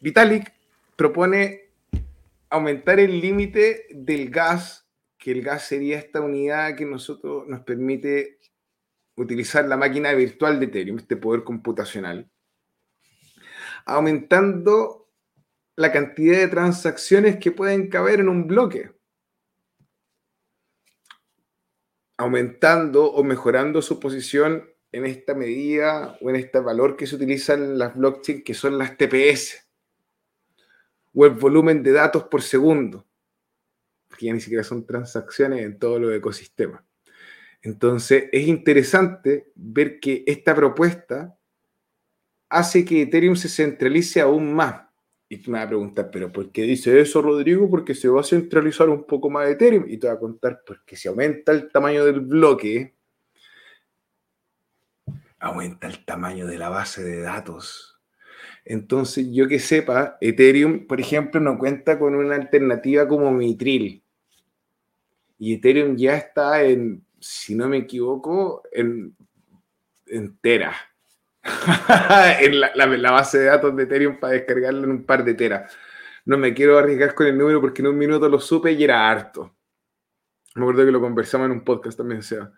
Vitalik 0.00 0.52
propone 0.96 1.70
aumentar 2.50 2.98
el 2.98 3.20
límite 3.20 3.86
del 3.90 4.30
gas, 4.30 4.88
que 5.18 5.32
el 5.32 5.42
gas 5.42 5.66
sería 5.66 5.98
esta 5.98 6.20
unidad 6.20 6.76
que 6.76 6.86
nosotros 6.86 7.46
nos 7.46 7.60
permite 7.60 8.38
utilizar 9.16 9.66
la 9.66 9.76
máquina 9.76 10.12
virtual 10.12 10.58
de 10.58 10.66
Ethereum, 10.66 10.98
este 10.98 11.16
poder 11.16 11.44
computacional, 11.44 12.28
aumentando 13.84 15.08
la 15.76 15.92
cantidad 15.92 16.38
de 16.38 16.48
transacciones 16.48 17.36
que 17.36 17.52
pueden 17.52 17.88
caber 17.88 18.20
en 18.20 18.28
un 18.28 18.46
bloque, 18.46 18.90
aumentando 22.24 23.12
o 23.12 23.22
mejorando 23.22 23.82
su 23.82 24.00
posición 24.00 24.68
en 24.92 25.06
esta 25.06 25.34
medida 25.34 26.16
o 26.20 26.30
en 26.30 26.36
este 26.36 26.60
valor 26.60 26.96
que 26.96 27.06
se 27.06 27.16
utiliza 27.16 27.54
en 27.54 27.78
las 27.78 27.96
blockchain, 27.96 28.42
que 28.42 28.54
son 28.54 28.78
las 28.78 28.96
TPS, 28.96 29.66
o 31.12 31.26
el 31.26 31.32
volumen 31.32 31.82
de 31.82 31.92
datos 31.92 32.24
por 32.24 32.42
segundo, 32.42 33.06
que 34.16 34.26
ya 34.26 34.32
ni 34.32 34.40
siquiera 34.40 34.64
son 34.64 34.86
transacciones 34.86 35.62
en 35.62 35.78
todo 35.78 35.98
los 35.98 36.14
ecosistemas. 36.14 36.82
Entonces, 37.62 38.24
es 38.30 38.46
interesante 38.46 39.50
ver 39.54 39.98
que 39.98 40.22
esta 40.26 40.54
propuesta 40.54 41.38
hace 42.48 42.84
que 42.84 43.02
Ethereum 43.02 43.36
se 43.36 43.48
centralice 43.48 44.20
aún 44.20 44.54
más. 44.54 44.83
Y 45.34 45.50
me 45.50 45.58
vas 45.58 45.66
a 45.66 45.68
preguntar, 45.68 46.10
¿pero 46.10 46.30
por 46.30 46.50
qué 46.50 46.62
dice 46.62 47.00
eso, 47.00 47.22
Rodrigo? 47.22 47.68
Porque 47.68 47.94
se 47.94 48.08
va 48.08 48.20
a 48.20 48.24
centralizar 48.24 48.88
un 48.88 49.04
poco 49.04 49.30
más 49.30 49.48
Ethereum. 49.48 49.84
Y 49.88 49.98
te 49.98 50.06
voy 50.06 50.16
a 50.16 50.20
contar, 50.20 50.62
porque 50.66 50.96
si 50.96 51.08
aumenta 51.08 51.52
el 51.52 51.70
tamaño 51.70 52.04
del 52.04 52.20
bloque, 52.20 52.94
aumenta 55.38 55.86
el 55.86 56.04
tamaño 56.04 56.46
de 56.46 56.58
la 56.58 56.68
base 56.68 57.02
de 57.02 57.20
datos. 57.20 58.00
Entonces, 58.64 59.26
yo 59.30 59.46
que 59.48 59.58
sepa, 59.58 60.16
Ethereum, 60.20 60.86
por 60.86 61.00
ejemplo, 61.00 61.40
no 61.40 61.58
cuenta 61.58 61.98
con 61.98 62.14
una 62.14 62.36
alternativa 62.36 63.06
como 63.06 63.30
Mitril. 63.30 64.02
Y 65.38 65.54
Ethereum 65.54 65.96
ya 65.96 66.16
está 66.16 66.62
en 66.62 67.04
si 67.24 67.54
no 67.54 67.68
me 67.68 67.78
equivoco, 67.78 68.62
en, 68.70 69.16
Tera. 70.42 70.74
en 72.40 72.60
la, 72.60 73.10
base 73.10 73.38
de 73.38 73.44
datos 73.46 73.76
de 73.76 73.82
Ethereum 73.82 74.18
para 74.18 74.32
descargarlo 74.32 74.84
en 74.84 74.90
un 74.90 75.04
par 75.04 75.24
de 75.24 75.34
teras. 75.34 75.76
No 76.24 76.38
me 76.38 76.54
quiero 76.54 76.78
arriesgar 76.78 77.14
con 77.14 77.26
el 77.26 77.36
número 77.36 77.60
porque 77.60 77.82
en 77.82 77.88
un 77.88 77.98
minuto 77.98 78.28
lo 78.28 78.40
supe 78.40 78.72
y 78.72 78.82
era 78.82 79.10
harto. 79.10 79.54
Me 80.54 80.62
acuerdo 80.62 80.86
que 80.86 80.92
lo 80.92 81.00
conversamos 81.00 81.46
en 81.46 81.52
un 81.52 81.64
podcast 81.64 81.98
también, 81.98 82.22
sea. 82.22 82.52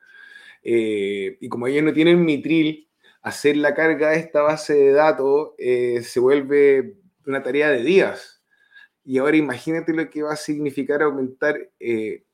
Eh, 0.63 1.37
y 1.41 1.49
como 1.49 1.67
ellos 1.67 1.83
no 1.83 1.93
tienen 1.93 2.25
mitril, 2.25 2.89
hacer 3.23 3.57
la 3.57 3.75
carga 3.75 4.11
de 4.11 4.19
esta 4.19 4.43
base 4.43 4.75
de 4.75 4.93
datos 4.93 5.51
eh, 5.59 6.03
se 6.03 6.21
vuelve 6.21 6.99
una 7.27 7.43
tarea 7.43 7.71
de 7.71 7.83
días. 7.83 8.43
Y 9.05 9.19
ahora 9.19 9.37
imagínate 9.37 9.93
lo 9.93 10.09
que 10.11 10.23
va 10.23 10.33
a 10.33 10.37
significar 10.37 11.03
aumentar 11.03 11.71
eh, 11.81 12.25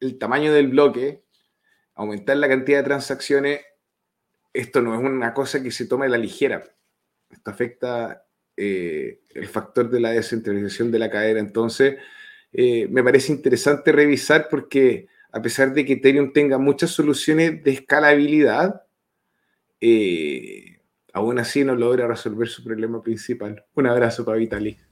el 0.00 0.18
tamaño 0.18 0.52
del 0.52 0.68
bloque, 0.68 1.24
aumentar 1.94 2.36
la 2.36 2.48
cantidad 2.48 2.78
de 2.78 2.84
transacciones, 2.84 3.60
esto 4.52 4.80
no 4.82 4.94
es 4.94 5.00
una 5.00 5.34
cosa 5.34 5.62
que 5.62 5.70
se 5.70 5.86
tome 5.86 6.06
a 6.06 6.10
la 6.10 6.18
ligera. 6.18 6.64
Esto 7.30 7.50
afecta 7.50 8.26
eh, 8.56 9.20
el 9.34 9.46
factor 9.46 9.90
de 9.90 10.00
la 10.00 10.10
descentralización 10.10 10.90
de 10.90 10.98
la 10.98 11.10
cadena. 11.10 11.40
Entonces, 11.40 11.96
eh, 12.52 12.88
me 12.88 13.04
parece 13.04 13.32
interesante 13.32 13.92
revisar 13.92 14.48
porque 14.50 15.08
a 15.30 15.42
pesar 15.42 15.74
de 15.74 15.84
que 15.84 15.94
Ethereum 15.94 16.32
tenga 16.32 16.58
muchas 16.58 16.90
soluciones 16.90 17.62
de 17.62 17.70
escalabilidad, 17.72 18.82
eh, 19.80 20.80
aún 21.12 21.38
así 21.38 21.64
no 21.64 21.74
logra 21.74 22.06
resolver 22.06 22.48
su 22.48 22.64
problema 22.64 23.02
principal. 23.02 23.64
Un 23.74 23.86
abrazo 23.86 24.24
para 24.24 24.38
Vitalik. 24.38 24.87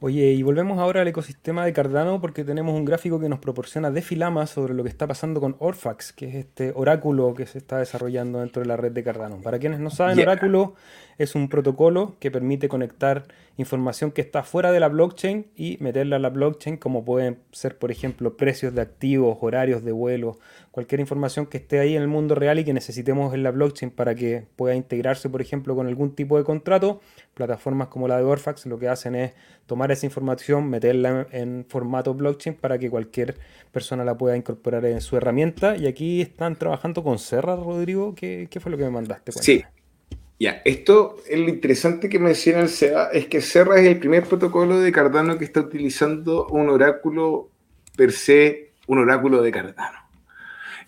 Oye, 0.00 0.32
y 0.32 0.42
volvemos 0.42 0.78
ahora 0.78 1.00
al 1.00 1.08
ecosistema 1.08 1.64
de 1.64 1.72
Cardano 1.72 2.20
porque 2.20 2.44
tenemos 2.44 2.74
un 2.74 2.84
gráfico 2.84 3.18
que 3.18 3.30
nos 3.30 3.38
proporciona 3.38 3.90
de 3.90 4.02
filama 4.02 4.46
sobre 4.46 4.74
lo 4.74 4.82
que 4.82 4.90
está 4.90 5.06
pasando 5.06 5.40
con 5.40 5.56
Orfax, 5.58 6.12
que 6.12 6.28
es 6.28 6.34
este 6.34 6.72
oráculo 6.74 7.32
que 7.32 7.46
se 7.46 7.56
está 7.56 7.78
desarrollando 7.78 8.40
dentro 8.40 8.60
de 8.60 8.68
la 8.68 8.76
red 8.76 8.92
de 8.92 9.02
Cardano. 9.02 9.40
Para 9.40 9.58
quienes 9.58 9.80
no 9.80 9.88
saben, 9.88 10.20
oráculo 10.20 10.74
es 11.16 11.34
un 11.34 11.48
protocolo 11.48 12.16
que 12.20 12.30
permite 12.30 12.68
conectar 12.68 13.24
información 13.56 14.10
que 14.12 14.20
está 14.20 14.42
fuera 14.42 14.72
de 14.72 14.80
la 14.80 14.88
blockchain 14.88 15.46
y 15.56 15.78
meterla 15.80 16.16
a 16.16 16.18
la 16.18 16.28
blockchain, 16.28 16.76
como 16.76 17.04
pueden 17.04 17.38
ser, 17.52 17.78
por 17.78 17.90
ejemplo, 17.90 18.36
precios 18.36 18.74
de 18.74 18.82
activos, 18.82 19.38
horarios 19.40 19.84
de 19.84 19.92
vuelo, 19.92 20.38
cualquier 20.70 21.00
información 21.00 21.46
que 21.46 21.56
esté 21.58 21.78
ahí 21.78 21.96
en 21.96 22.02
el 22.02 22.08
mundo 22.08 22.34
real 22.34 22.58
y 22.58 22.64
que 22.64 22.74
necesitemos 22.74 23.32
en 23.34 23.42
la 23.42 23.50
blockchain 23.50 23.90
para 23.90 24.14
que 24.14 24.46
pueda 24.56 24.74
integrarse, 24.74 25.30
por 25.30 25.40
ejemplo, 25.40 25.74
con 25.74 25.86
algún 25.86 26.14
tipo 26.14 26.36
de 26.36 26.44
contrato. 26.44 27.00
Plataformas 27.34 27.88
como 27.88 28.08
la 28.08 28.18
de 28.18 28.24
Orfax 28.24 28.66
lo 28.66 28.78
que 28.78 28.88
hacen 28.88 29.14
es 29.14 29.32
tomar 29.66 29.90
esa 29.90 30.06
información, 30.06 30.68
meterla 30.68 31.26
en 31.30 31.64
formato 31.68 32.14
blockchain 32.14 32.56
para 32.56 32.78
que 32.78 32.90
cualquier 32.90 33.36
persona 33.72 34.04
la 34.04 34.16
pueda 34.16 34.36
incorporar 34.36 34.84
en 34.84 35.00
su 35.00 35.16
herramienta. 35.16 35.76
Y 35.76 35.86
aquí 35.86 36.20
están 36.20 36.56
trabajando 36.56 37.02
con 37.02 37.18
Serra, 37.18 37.56
Rodrigo. 37.56 38.14
¿Qué, 38.14 38.48
fue 38.60 38.70
lo 38.70 38.78
que 38.78 38.84
me 38.84 38.90
mandaste? 38.90 39.32
Sí, 39.32 39.64
Ya, 40.38 40.60
esto, 40.66 41.16
lo 41.30 41.48
interesante 41.48 42.10
que 42.10 42.18
menciona 42.18 42.60
el 42.60 42.68
SEBA 42.68 43.08
es 43.12 43.26
que 43.26 43.40
Serra 43.40 43.80
es 43.80 43.86
el 43.86 43.98
primer 43.98 44.24
protocolo 44.24 44.78
de 44.80 44.92
Cardano 44.92 45.38
que 45.38 45.46
está 45.46 45.60
utilizando 45.60 46.46
un 46.48 46.68
oráculo 46.68 47.48
per 47.96 48.12
se, 48.12 48.72
un 48.86 48.98
oráculo 48.98 49.40
de 49.40 49.50
Cardano. 49.50 49.98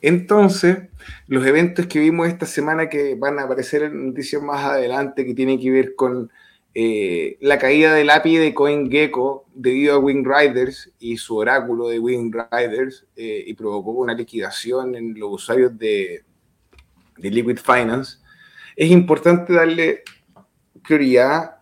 Entonces, 0.02 0.78
los 1.26 1.46
eventos 1.46 1.86
que 1.86 1.98
vimos 1.98 2.28
esta 2.28 2.44
semana 2.44 2.90
que 2.90 3.14
van 3.14 3.38
a 3.38 3.44
aparecer 3.44 3.82
en 3.84 4.08
noticias 4.08 4.42
más 4.42 4.64
adelante, 4.64 5.24
que 5.24 5.34
tienen 5.34 5.58
que 5.58 5.70
ver 5.70 5.94
con 5.94 6.30
eh, 6.74 7.38
la 7.40 7.58
caída 7.58 7.94
del 7.94 8.10
API 8.10 8.36
de 8.36 8.54
CoinGecko 8.54 9.46
debido 9.54 9.94
a 9.94 9.98
Wing 9.98 10.24
Riders 10.24 10.92
y 10.98 11.16
su 11.16 11.36
oráculo 11.36 11.88
de 11.88 11.98
Wing 11.98 12.32
Riders 12.52 13.06
eh, 13.16 13.44
y 13.46 13.54
provocó 13.54 13.92
una 13.92 14.12
liquidación 14.12 14.94
en 14.94 15.18
los 15.18 15.32
usuarios 15.32 15.76
de 15.78 16.22
Liquid 17.16 17.58
Finance, 17.58 18.18
es 18.78 18.92
importante 18.92 19.54
darle 19.54 20.04
prioridad 20.86 21.56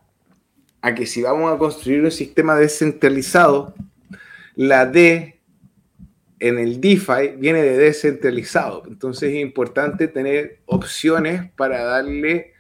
a 0.83 0.95
que 0.95 1.07
si 1.07 1.23
vamos 1.23 1.51
a 1.51 1.57
construir 1.57 2.05
un 2.05 2.11
sistema 2.11 2.55
descentralizado, 2.57 3.75
la 4.55 4.85
D 4.85 5.41
en 6.39 6.59
el 6.59 6.79
DeFi 6.79 7.37
viene 7.39 7.63
de 7.63 7.79
descentralizado. 7.79 8.83
Entonces 8.87 9.33
es 9.33 9.41
importante 9.41 10.09
tener 10.09 10.61
opciones 10.67 11.51
para 11.53 11.85
darle 11.85 12.53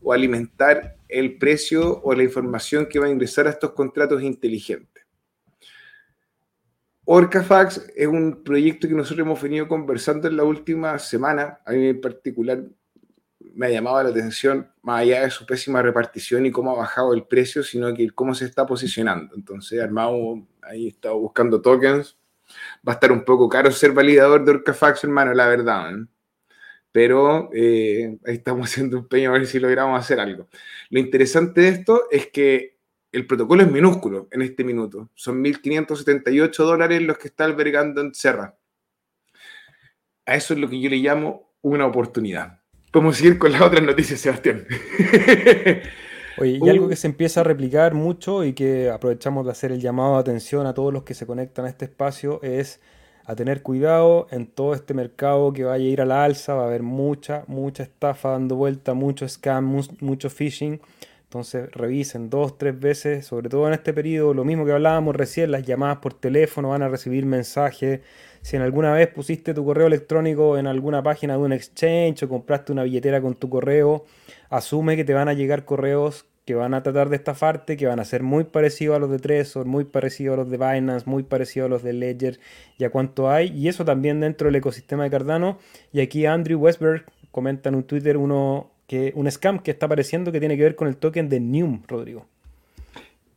o 0.00 0.12
alimentar 0.12 0.98
el 1.08 1.36
precio 1.36 2.00
o 2.00 2.14
la 2.14 2.22
información 2.22 2.86
que 2.86 3.00
va 3.00 3.06
a 3.06 3.10
ingresar 3.10 3.48
a 3.48 3.50
estos 3.50 3.72
contratos 3.72 4.22
inteligentes. 4.22 5.04
Orcafax 7.06 7.90
es 7.96 8.06
un 8.06 8.44
proyecto 8.44 8.86
que 8.86 8.94
nosotros 8.94 9.26
hemos 9.26 9.42
venido 9.42 9.66
conversando 9.66 10.28
en 10.28 10.36
la 10.36 10.44
última 10.44 10.96
semana. 11.00 11.58
A 11.66 11.72
mí 11.72 11.88
en 11.88 12.00
particular 12.00 12.62
me 13.56 13.66
ha 13.66 13.70
llamado 13.70 14.02
la 14.02 14.10
atención, 14.10 14.70
más 14.82 15.00
allá 15.00 15.22
de 15.22 15.30
su 15.30 15.46
pésima 15.46 15.82
repartición 15.82 16.46
y 16.46 16.50
cómo 16.50 16.72
ha 16.72 16.78
bajado 16.78 17.14
el 17.14 17.24
precio, 17.24 17.62
sino 17.62 17.92
que 17.94 18.10
cómo 18.10 18.34
se 18.34 18.44
está 18.44 18.66
posicionando. 18.66 19.34
Entonces, 19.34 19.80
Armado 19.80 20.46
ahí 20.62 20.88
está 20.88 21.10
buscando 21.10 21.60
tokens 21.60 22.16
va 22.86 22.92
a 22.92 22.94
estar 22.94 23.12
un 23.12 23.24
poco 23.24 23.48
caro 23.48 23.70
ser 23.70 23.92
validador 23.92 24.44
de 24.44 24.52
Orcafax, 24.52 25.04
hermano, 25.04 25.34
la 25.34 25.48
verdad. 25.48 25.92
¿eh? 25.92 26.06
Pero 26.92 27.50
eh, 27.52 28.18
ahí 28.26 28.34
estamos 28.34 28.68
haciendo 28.70 28.98
un 28.98 29.08
peño 29.08 29.30
a 29.30 29.34
ver 29.34 29.46
si 29.46 29.58
logramos 29.58 29.98
hacer 29.98 30.20
algo. 30.20 30.48
Lo 30.90 31.00
interesante 31.00 31.62
de 31.62 31.68
esto 31.68 32.04
es 32.10 32.28
que 32.28 32.76
el 33.12 33.26
protocolo 33.26 33.62
es 33.62 33.70
minúsculo 33.70 34.28
en 34.30 34.42
este 34.42 34.64
minuto. 34.64 35.10
Son 35.14 35.42
1.578 35.42 36.54
dólares 36.56 37.02
los 37.02 37.18
que 37.18 37.28
está 37.28 37.44
albergando 37.44 38.00
en 38.00 38.14
Serra. 38.14 38.56
A 40.26 40.34
eso 40.34 40.54
es 40.54 40.60
lo 40.60 40.68
que 40.68 40.80
yo 40.80 40.90
le 40.90 40.96
llamo 40.96 41.54
una 41.62 41.86
oportunidad. 41.86 42.60
Podemos 42.90 43.16
seguir 43.16 43.38
con 43.38 43.52
las 43.52 43.60
otras 43.60 43.82
noticias, 43.82 44.20
Sebastián. 44.20 44.66
Oye, 46.38 46.58
y 46.62 46.68
algo 46.68 46.88
que 46.88 46.96
se 46.96 47.06
empieza 47.06 47.40
a 47.40 47.44
replicar 47.44 47.94
mucho 47.94 48.44
y 48.44 48.52
que 48.52 48.90
aprovechamos 48.90 49.46
de 49.46 49.52
hacer 49.52 49.72
el 49.72 49.80
llamado 49.80 50.14
de 50.14 50.20
atención 50.20 50.66
a 50.66 50.74
todos 50.74 50.92
los 50.92 51.02
que 51.02 51.14
se 51.14 51.26
conectan 51.26 51.64
a 51.64 51.68
este 51.68 51.86
espacio 51.86 52.40
es 52.42 52.80
a 53.26 53.34
tener 53.34 53.62
cuidado 53.62 54.28
en 54.30 54.46
todo 54.46 54.74
este 54.74 54.94
mercado 54.94 55.52
que 55.52 55.64
vaya 55.64 55.84
a 55.84 55.88
ir 55.88 56.00
a 56.00 56.04
la 56.04 56.24
alza, 56.24 56.54
va 56.54 56.62
a 56.62 56.66
haber 56.66 56.82
mucha, 56.82 57.44
mucha 57.48 57.82
estafa 57.82 58.30
dando 58.30 58.54
vuelta, 58.54 58.94
mucho 58.94 59.28
scam, 59.28 59.82
mucho 60.00 60.30
phishing. 60.30 60.80
Entonces 61.24 61.70
revisen 61.72 62.30
dos, 62.30 62.56
tres 62.56 62.78
veces, 62.78 63.26
sobre 63.26 63.48
todo 63.48 63.66
en 63.66 63.74
este 63.74 63.92
periodo, 63.92 64.32
lo 64.32 64.44
mismo 64.44 64.64
que 64.64 64.70
hablábamos 64.70 65.16
recién, 65.16 65.50
las 65.50 65.64
llamadas 65.64 65.98
por 65.98 66.14
teléfono 66.14 66.68
van 66.68 66.82
a 66.82 66.88
recibir 66.88 67.26
mensajes. 67.26 68.00
Si 68.46 68.54
en 68.54 68.62
alguna 68.62 68.92
vez 68.92 69.08
pusiste 69.08 69.54
tu 69.54 69.64
correo 69.64 69.88
electrónico 69.88 70.56
en 70.56 70.68
alguna 70.68 71.02
página 71.02 71.32
de 71.32 71.40
un 71.40 71.52
exchange 71.52 72.22
o 72.22 72.28
compraste 72.28 72.70
una 72.70 72.84
billetera 72.84 73.20
con 73.20 73.34
tu 73.34 73.50
correo, 73.50 74.04
asume 74.50 74.94
que 74.94 75.04
te 75.04 75.14
van 75.14 75.28
a 75.28 75.32
llegar 75.32 75.64
correos 75.64 76.26
que 76.44 76.54
van 76.54 76.72
a 76.72 76.84
tratar 76.84 77.08
de 77.08 77.16
estafarte, 77.16 77.76
que 77.76 77.86
van 77.86 77.98
a 77.98 78.04
ser 78.04 78.22
muy 78.22 78.44
parecidos 78.44 78.94
a 78.94 78.98
los 79.00 79.10
de 79.10 79.18
Trezor, 79.18 79.66
muy 79.66 79.82
parecidos 79.82 80.34
a 80.34 80.36
los 80.36 80.48
de 80.48 80.58
Binance, 80.58 81.10
muy 81.10 81.24
parecidos 81.24 81.66
a 81.66 81.70
los 81.70 81.82
de 81.82 81.92
Ledger 81.92 82.38
y 82.78 82.84
a 82.84 82.90
cuánto 82.90 83.28
hay. 83.28 83.48
Y 83.48 83.66
eso 83.66 83.84
también 83.84 84.20
dentro 84.20 84.46
del 84.46 84.54
ecosistema 84.54 85.02
de 85.02 85.10
Cardano. 85.10 85.58
Y 85.92 86.00
aquí 86.00 86.24
Andrew 86.24 86.60
Westberg 86.60 87.04
comenta 87.32 87.68
en 87.68 87.74
un 87.74 87.82
Twitter 87.82 88.16
uno 88.16 88.70
que, 88.86 89.10
un 89.16 89.28
scam 89.28 89.58
que 89.58 89.72
está 89.72 89.86
apareciendo 89.86 90.30
que 90.30 90.38
tiene 90.38 90.56
que 90.56 90.62
ver 90.62 90.76
con 90.76 90.86
el 90.86 90.98
token 90.98 91.28
de 91.28 91.40
Neum, 91.40 91.82
Rodrigo. 91.88 92.28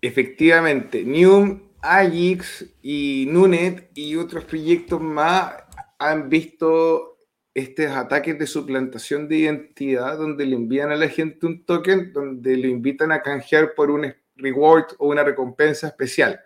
Efectivamente, 0.03 1.03
Neum, 1.03 1.62
AGX 1.82 2.65
y 2.82 3.25
Nunet 3.30 3.91
y 3.95 4.15
otros 4.15 4.45
proyectos 4.45 5.01
más 5.01 5.53
han 5.97 6.30
visto 6.30 7.17
estos 7.53 7.88
ataques 7.88 8.38
de 8.38 8.47
suplantación 8.47 9.27
de 9.27 9.38
identidad 9.38 10.17
donde 10.17 10.45
le 10.45 10.55
envían 10.55 10.91
a 10.91 10.95
la 10.95 11.09
gente 11.09 11.45
un 11.45 11.65
token 11.65 12.13
donde 12.13 12.57
lo 12.57 12.67
invitan 12.67 13.11
a 13.11 13.21
canjear 13.21 13.73
por 13.75 13.91
un 13.91 14.13
reward 14.36 14.86
o 14.97 15.07
una 15.07 15.23
recompensa 15.23 15.88
especial. 15.88 16.39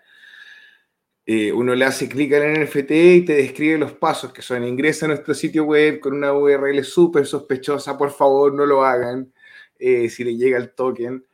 Eh, 1.26 1.52
uno 1.52 1.74
le 1.74 1.84
hace 1.86 2.08
clic 2.08 2.32
el 2.32 2.64
NFT 2.64 2.90
y 2.90 3.24
te 3.24 3.34
describe 3.34 3.78
los 3.78 3.92
pasos 3.92 4.32
que 4.32 4.42
son 4.42 4.62
ingresa 4.64 5.06
a 5.06 5.08
nuestro 5.08 5.32
sitio 5.32 5.64
web 5.64 5.98
con 5.98 6.14
una 6.14 6.34
URL 6.34 6.84
súper 6.84 7.26
sospechosa, 7.26 7.96
por 7.96 8.10
favor 8.10 8.52
no 8.52 8.66
lo 8.66 8.84
hagan 8.84 9.32
eh, 9.78 10.10
si 10.10 10.22
le 10.22 10.36
llega 10.36 10.58
el 10.58 10.74
token, 10.74 11.24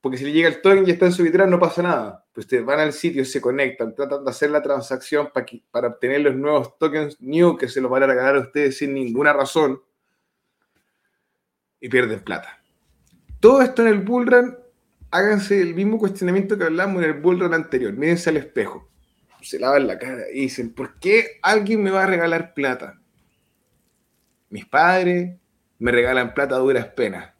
porque 0.00 0.18
si 0.18 0.24
le 0.24 0.32
llega 0.32 0.48
el 0.48 0.60
token 0.60 0.86
y 0.86 0.92
está 0.92 1.06
en 1.06 1.12
su 1.12 1.22
billetera 1.22 1.46
no 1.46 1.58
pasa 1.58 1.82
nada 1.82 2.21
pues 2.32 2.46
ustedes 2.46 2.64
van 2.64 2.80
al 2.80 2.92
sitio, 2.92 3.24
se 3.24 3.40
conectan, 3.40 3.94
tratan 3.94 4.24
de 4.24 4.30
hacer 4.30 4.50
la 4.50 4.62
transacción 4.62 5.30
para, 5.32 5.46
para 5.70 5.88
obtener 5.88 6.22
los 6.22 6.34
nuevos 6.34 6.78
tokens 6.78 7.20
new 7.20 7.56
que 7.56 7.68
se 7.68 7.80
los 7.80 7.90
van 7.90 8.04
a 8.04 8.06
regalar 8.06 8.36
a 8.36 8.40
ustedes 8.40 8.78
sin 8.78 8.94
ninguna 8.94 9.32
razón 9.32 9.82
y 11.78 11.88
pierden 11.88 12.20
plata. 12.20 12.62
Todo 13.38 13.60
esto 13.60 13.82
en 13.82 13.88
el 13.88 13.98
bullrun, 13.98 14.56
háganse 15.10 15.60
el 15.60 15.74
mismo 15.74 15.98
cuestionamiento 15.98 16.56
que 16.56 16.64
hablamos 16.64 17.02
en 17.02 17.10
el 17.10 17.20
bullrun 17.20 17.52
anterior, 17.52 17.92
mírense 17.92 18.30
al 18.30 18.38
espejo, 18.38 18.88
se 19.42 19.58
lavan 19.58 19.86
la 19.86 19.98
cara 19.98 20.22
y 20.32 20.42
dicen, 20.42 20.72
¿por 20.72 20.98
qué 21.00 21.38
alguien 21.42 21.82
me 21.82 21.90
va 21.90 22.04
a 22.04 22.06
regalar 22.06 22.54
plata? 22.54 22.98
Mis 24.48 24.64
padres 24.64 25.36
me 25.78 25.90
regalan 25.90 26.32
plata 26.32 26.54
a 26.54 26.58
duras 26.58 26.86
penas 26.86 27.32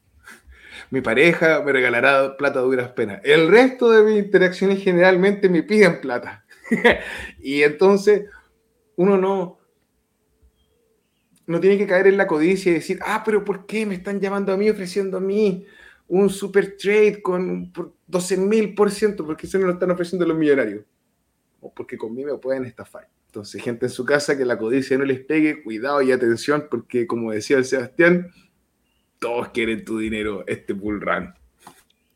mi 0.92 1.00
pareja 1.00 1.62
me 1.64 1.72
regalará 1.72 2.36
plata 2.36 2.58
de 2.58 2.66
duras 2.66 2.92
penas. 2.92 3.22
El 3.24 3.48
resto 3.48 3.90
de 3.90 4.02
mis 4.02 4.22
interacciones 4.22 4.84
generalmente 4.84 5.48
me 5.48 5.62
piden 5.62 6.02
plata. 6.02 6.44
y 7.40 7.62
entonces 7.62 8.26
uno 8.96 9.16
no, 9.16 9.58
no 11.46 11.60
tiene 11.60 11.78
que 11.78 11.86
caer 11.86 12.08
en 12.08 12.18
la 12.18 12.26
codicia 12.26 12.70
y 12.70 12.74
decir, 12.74 12.98
ah, 13.06 13.22
pero 13.24 13.42
¿por 13.42 13.64
qué 13.64 13.86
me 13.86 13.94
están 13.94 14.20
llamando 14.20 14.52
a 14.52 14.58
mí 14.58 14.68
ofreciendo 14.68 15.16
a 15.16 15.20
mí 15.22 15.64
un 16.08 16.28
super 16.28 16.76
trade 16.76 17.22
con 17.22 17.72
12 18.06 18.36
mil 18.36 18.74
por 18.74 18.90
ciento? 18.90 19.24
Porque 19.24 19.46
eso 19.46 19.58
no 19.58 19.68
lo 19.68 19.72
están 19.72 19.90
ofreciendo 19.92 20.26
los 20.26 20.36
millonarios. 20.36 20.84
O 21.62 21.72
porque 21.72 21.96
conmigo 21.96 22.38
pueden 22.38 22.66
estafar. 22.66 23.08
Entonces, 23.28 23.62
gente 23.62 23.86
en 23.86 23.90
su 23.90 24.04
casa, 24.04 24.36
que 24.36 24.44
la 24.44 24.58
codicia 24.58 24.98
no 24.98 25.06
les 25.06 25.24
pegue, 25.24 25.62
cuidado 25.62 26.02
y 26.02 26.12
atención, 26.12 26.66
porque 26.70 27.06
como 27.06 27.32
decía 27.32 27.56
el 27.56 27.64
Sebastián, 27.64 28.30
todos 29.22 29.48
quieren 29.50 29.84
tu 29.84 29.98
dinero, 29.98 30.44
este 30.48 30.72
bull 30.74 31.00
run. 31.00 31.32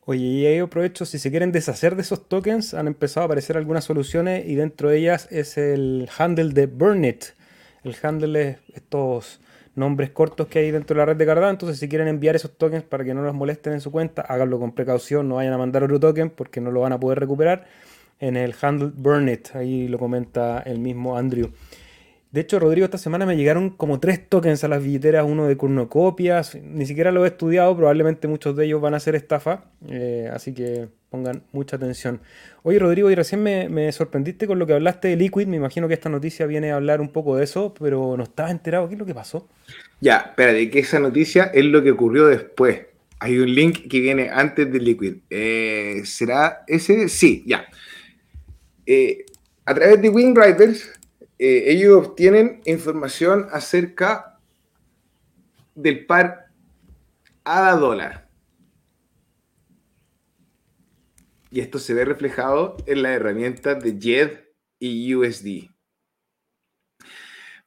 Oye, 0.05 0.21
y 0.21 0.47
ahí 0.47 0.59
aprovecho, 0.59 1.07
si 1.07 1.19
se 1.19 1.31
quieren 1.31 1.53
deshacer 1.53 1.95
de 1.95 2.03
esos 2.03 2.29
tokens, 2.29 2.75
han 2.75 2.89
empezado 2.89 3.23
a 3.23 3.27
aparecer 3.27 3.57
algunas 3.57 3.85
soluciones 3.85 4.47
y 4.47 4.57
dentro 4.57 4.91
de 4.91 4.99
ellas 4.99 5.29
es 5.31 5.57
el 5.57 6.09
handle 6.19 6.53
de 6.53 6.67
Burnit. 6.67 7.25
El 7.85 7.97
handle 8.03 8.43
es 8.43 8.57
estos 8.75 9.41
nombres 9.77 10.11
cortos 10.11 10.49
que 10.49 10.59
hay 10.59 10.71
dentro 10.73 10.95
de 10.95 10.99
la 10.99 11.07
red 11.07 11.17
de 11.17 11.27
Cardano. 11.27 11.51
Entonces, 11.51 11.79
si 11.79 11.89
quieren 11.89 12.09
enviar 12.09 12.35
esos 12.35 12.57
tokens 12.59 12.83
para 12.83 13.05
que 13.05 13.15
no 13.15 13.23
los 13.23 13.35
molesten 13.35 13.73
en 13.73 13.81
su 13.81 13.93
cuenta, 13.93 14.23
háganlo 14.23 14.59
con 14.59 14.73
precaución, 14.73 15.29
no 15.29 15.37
vayan 15.37 15.53
a 15.53 15.59
mandar 15.59 15.85
otro 15.85 16.01
token 16.01 16.31
porque 16.31 16.61
no 16.61 16.73
lo 16.73 16.81
van 16.81 16.93
a 16.93 17.01
poder 17.01 17.21
recuperar. 17.21 17.67
En 18.19 18.37
el 18.37 18.55
handle 18.61 18.91
Burnit, 18.95 19.55
ahí 19.55 19.87
lo 19.87 19.99
comenta 19.99 20.61
el 20.61 20.81
mismo 20.81 21.17
Andrew. 21.17 21.53
De 22.37 22.43
hecho, 22.43 22.59
Rodrigo, 22.59 22.85
esta 22.85 22.99
semana 22.99 23.25
me 23.25 23.35
llegaron 23.35 23.71
como 23.71 23.99
tres 23.99 24.29
tokens 24.29 24.63
a 24.63 24.69
las 24.69 24.85
billeteras, 24.85 25.25
uno 25.27 25.47
de 25.47 25.57
cornocopias, 25.57 26.55
ni 26.57 26.85
siquiera 26.85 27.11
lo 27.11 27.25
he 27.25 27.29
estudiado, 27.29 27.75
probablemente 27.75 28.29
muchos 28.29 28.55
de 28.55 28.67
ellos 28.67 28.79
van 28.79 28.93
a 28.93 29.01
ser 29.01 29.15
estafa, 29.15 29.65
eh, 29.89 30.29
así 30.31 30.53
que 30.53 30.89
pongan 31.09 31.45
mucha 31.53 31.77
atención. 31.77 32.21
Oye, 32.63 32.79
Rodrigo, 32.79 33.11
y 33.11 33.15
recién 33.15 33.43
me, 33.43 33.91
sorprendiste 33.91 34.47
con 34.47 34.59
lo 34.59 34.67
que 34.67 34.75
hablaste 34.75 35.09
de 35.09 35.17
Liquid, 35.17 35.47
me 35.47 35.57
imagino 35.57 35.89
que 35.89 35.95
esta 35.95 36.11
noticia 36.11 36.45
viene 36.45 36.73
a 36.73 36.77
hablar 36.77 37.01
un 37.01 37.09
poco 37.09 37.37
de 37.37 37.45
eso, 37.45 37.73
pero 37.73 38.19
no 38.19 38.25
estaba 38.25 38.51
enterado, 38.51 38.87
¿qué 38.87 38.97
es 38.97 38.99
lo 38.99 39.07
que 39.07 39.15
pasó? 39.15 39.49
Ya, 40.03 40.19
espérate, 40.19 40.69
que 40.69 40.81
esa 40.81 41.01
noticia 41.01 41.45
es 41.55 41.65
lo 41.65 41.83
que 41.83 41.93
ocurrió 41.93 42.27
después. 42.27 42.81
Hay 43.19 43.39
un 43.39 43.55
link 43.55 43.89
que 43.89 44.01
viene 44.01 44.29
antes 44.29 44.71
de 44.71 44.79
Liquid. 44.79 45.15
Eh, 45.31 46.03
¿Será 46.05 46.65
ese? 46.67 47.09
Sí, 47.09 47.45
ya. 47.47 47.65
Eh, 48.85 49.25
a 49.65 49.75
través 49.75 50.03
de 50.03 50.11
Wingriders 50.11 50.97
eh, 51.39 51.65
ellos 51.67 52.07
obtienen 52.07 52.63
información 52.65 53.49
acerca 53.51 54.41
del 55.75 56.07
par 56.07 56.47
ADA 57.45 57.77
dólar. 57.77 58.31
Y 61.51 61.61
esto 61.61 61.79
se 61.79 61.95
ve 61.95 62.05
reflejado 62.05 62.77
en 62.87 63.03
las 63.03 63.13
herramientas 63.13 63.83
de 63.83 63.99
JED 63.99 64.41
y 64.79 65.15
USD. 65.15 65.71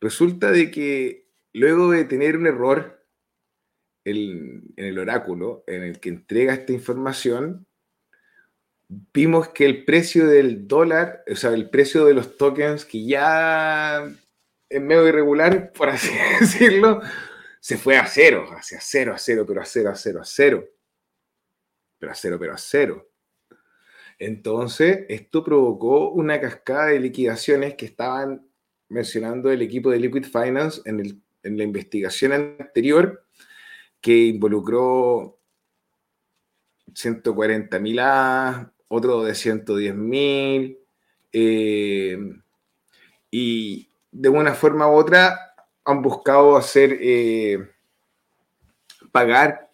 Resulta 0.02 0.52
de 0.52 0.72
que 0.72 1.30
luego 1.54 1.92
de 1.92 2.06
tener 2.06 2.38
un 2.38 2.48
error 2.48 3.06
en 4.06 4.74
el 4.78 4.98
oráculo 4.98 5.64
en 5.68 5.84
el 5.84 6.00
que 6.00 6.10
entrega 6.10 6.54
esta 6.54 6.74
información, 6.74 7.68
vimos 8.90 9.50
que 9.50 9.66
el 9.66 9.86
precio 9.86 10.28
del 10.28 10.68
dólar, 10.68 11.24
o 11.32 11.36
sea, 11.36 11.52
el 11.52 11.70
precio 11.70 12.06
de 12.06 12.16
los 12.16 12.38
tokens 12.38 12.86
que 12.86 13.06
ya 13.06 14.04
es 14.68 14.82
medio 14.82 15.08
irregular, 15.08 15.72
por 15.72 15.90
así 15.90 16.10
decirlo, 16.40 17.02
se 17.60 17.78
fue 17.78 17.98
a 17.98 18.06
cero, 18.08 18.48
hacia 18.52 18.82
cero, 18.82 19.14
a 19.14 19.18
cero, 19.18 19.46
pero 19.48 19.62
a 19.62 19.66
cero, 19.66 19.92
a 19.92 19.96
cero, 19.96 20.22
a 20.22 20.26
cero. 20.26 20.66
Pero 22.00 22.12
a 22.12 22.16
cero, 22.16 22.38
pero 22.40 22.54
a 22.54 22.58
cero. 22.58 23.10
Entonces, 24.18 25.06
esto 25.08 25.44
provocó 25.44 26.10
una 26.12 26.42
cascada 26.42 26.88
de 26.88 27.00
liquidaciones 27.00 27.76
que 27.76 27.86
estaban 27.86 28.50
mencionando 28.90 29.52
el 29.52 29.62
equipo 29.62 29.92
de 29.92 30.00
Liquid 30.00 30.26
Finance 30.26 30.82
en, 30.86 31.24
la 31.44 31.64
investigación 31.64 32.34
anterior, 32.34 33.26
que 34.02 34.26
involucró 34.26 35.40
140 36.94 37.80
mil 37.80 38.00
A, 38.00 38.74
otro 38.90 39.24
de 39.24 39.34
110 39.34 39.96
mil, 39.96 40.78
eh, 41.32 42.18
y 43.32 43.88
de 44.12 44.30
una 44.30 44.54
forma 44.54 44.90
u 44.90 44.96
otra 44.96 45.54
han 45.86 46.02
buscado 46.02 46.58
hacer 46.58 46.98
eh, 47.00 47.70
pagar 49.12 49.70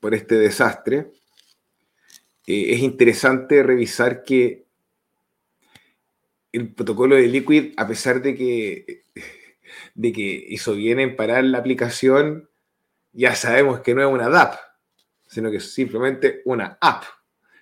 por 0.00 0.14
este 0.14 0.34
desastre. 0.36 1.10
Eh, 2.46 2.74
es 2.74 2.80
interesante 2.80 3.62
revisar 3.62 4.22
que 4.22 4.64
el 6.52 6.72
protocolo 6.74 7.16
de 7.16 7.26
Liquid, 7.26 7.74
a 7.76 7.86
pesar 7.86 8.22
de 8.22 8.34
que, 8.34 9.04
de 9.94 10.12
que 10.12 10.46
hizo 10.48 10.74
bien 10.74 11.00
en 11.00 11.16
parar 11.16 11.44
la 11.44 11.58
aplicación, 11.58 12.48
ya 13.12 13.34
sabemos 13.34 13.80
que 13.80 13.94
no 13.94 14.02
es 14.02 14.12
una 14.12 14.28
DAP, 14.28 14.54
sino 15.28 15.50
que 15.50 15.58
es 15.58 15.72
simplemente 15.72 16.42
una 16.46 16.78
app 16.80 17.04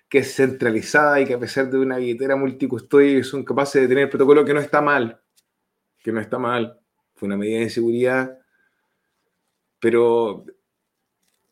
que 0.09 0.19
es 0.19 0.35
centralizada 0.35 1.21
y 1.21 1.27
que 1.27 1.35
a 1.35 1.39
pesar 1.39 1.69
de 1.69 1.79
una 1.79 1.99
billetera 1.99 2.37
multicustodia 2.37 3.23
son 3.25 3.45
capaces 3.45 3.83
de 3.83 3.89
tener 3.89 4.05
el 4.05 4.11
protocolo 4.11 4.45
que 4.45 4.55
no 4.55 4.61
está 4.61 4.81
mal, 4.81 5.21
que 5.99 6.12
no 6.12 6.21
está 6.21 6.39
mal, 6.39 6.79
fue 7.14 7.27
una 7.27 7.37
medida 7.37 7.61
de 7.61 7.71
seguridad, 7.71 8.39
pero 9.81 10.45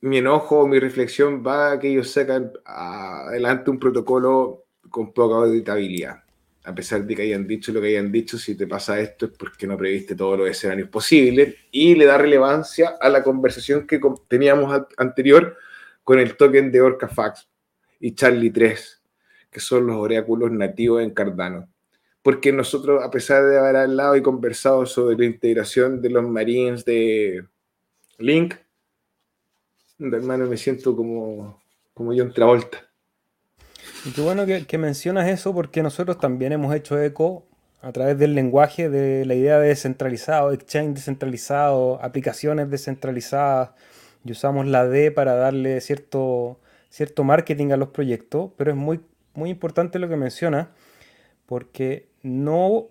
mi 0.03 0.19
enojo, 0.19 0.69
mi 0.69 0.79
reflexión 0.79 1.43
va 1.45 1.73
a 1.73 1.79
que 1.79 1.89
ellos 1.89 2.11
sacan 2.11 2.53
adelante 2.65 3.71
un 3.71 3.79
protocolo 3.79 4.67
con 4.91 5.13
poca 5.13 5.37
auditabilidad. 5.37 6.23
A 6.65 6.75
pesar 6.75 7.05
de 7.05 7.15
que 7.15 7.23
hayan 7.23 7.47
dicho 7.47 7.73
lo 7.73 7.81
que 7.81 7.89
hayan 7.89 8.11
dicho, 8.13 8.39
si 8.39 8.55
te 8.55 8.67
pasa 8.67 9.01
esto 9.01 9.27
es 9.27 9.33
porque 9.33 9.67
no 9.67 9.77
previste 9.77 10.15
todos 10.15 10.39
los 10.39 10.49
escenarios 10.49 10.89
posibles 10.89 11.57
y 11.71 11.95
le 11.95 12.07
da 12.07 12.17
relevancia 12.17 12.95
a 13.01 13.09
la 13.09 13.23
conversación 13.23 13.87
que 13.87 14.01
teníamos 14.29 14.83
anterior 14.97 15.57
con 16.05 16.19
el 16.19 16.37
token 16.37 16.71
de 16.71 16.83
OrcaFax 16.83 17.49
y 18.01 18.15
Charlie 18.15 18.51
3, 18.51 19.03
que 19.51 19.61
son 19.61 19.87
los 19.87 19.97
oráculos 19.97 20.51
nativos 20.53 21.03
en 21.03 21.11
Cardano. 21.11 21.69
Porque 22.23 22.53
nosotros, 22.53 23.03
a 23.03 23.11
pesar 23.11 23.45
de 23.45 23.59
haber 23.59 23.77
hablado 23.77 24.17
y 24.17 24.23
conversado 24.23 24.87
sobre 24.87 25.17
la 25.17 25.25
integración 25.25 26.01
de 26.01 26.11
los 26.11 26.25
Marines 26.25 26.85
de 26.85 27.45
Link, 28.19 28.55
hermano, 29.99 30.47
me 30.47 30.57
siento 30.57 30.95
como, 30.95 31.61
como 31.93 32.13
John 32.17 32.33
Travolta. 32.33 32.79
Y 34.07 34.11
qué 34.11 34.21
bueno 34.21 34.45
que, 34.47 34.79
mencionas 34.79 35.29
eso 35.29 35.55
porque 35.55 35.83
nosotros 35.83 36.19
también 36.19 36.53
hemos 36.53 36.75
hecho 36.75 37.01
eco 37.01 37.47
a 37.81 37.93
través 37.93 38.19
del 38.19 38.35
lenguaje 38.35 38.89
de 38.89 39.25
la 39.25 39.35
idea 39.35 39.59
de 39.59 39.69
descentralizado, 39.69 40.53
exchange 40.53 40.95
descentralizado, 40.95 42.03
aplicaciones 42.03 42.71
descentralizadas, 42.71 43.71
y 44.25 44.33
usamos 44.33 44.67
la 44.67 44.87
D 44.89 45.11
para 45.11 45.35
darle 45.35 45.81
cierto, 45.81 46.59
cierto 46.89 47.25
marketing 47.25 47.73
a 47.73 47.77
los 47.77 47.91
proyectos, 47.91 48.51
pero 48.57 48.71
es 48.71 48.77
muy, 48.77 49.01
muy 49.35 49.51
importante 49.51 49.99
lo 49.99 50.09
que 50.09 50.17
menciona, 50.17 50.71
porque 51.47 52.09
no 52.23 52.89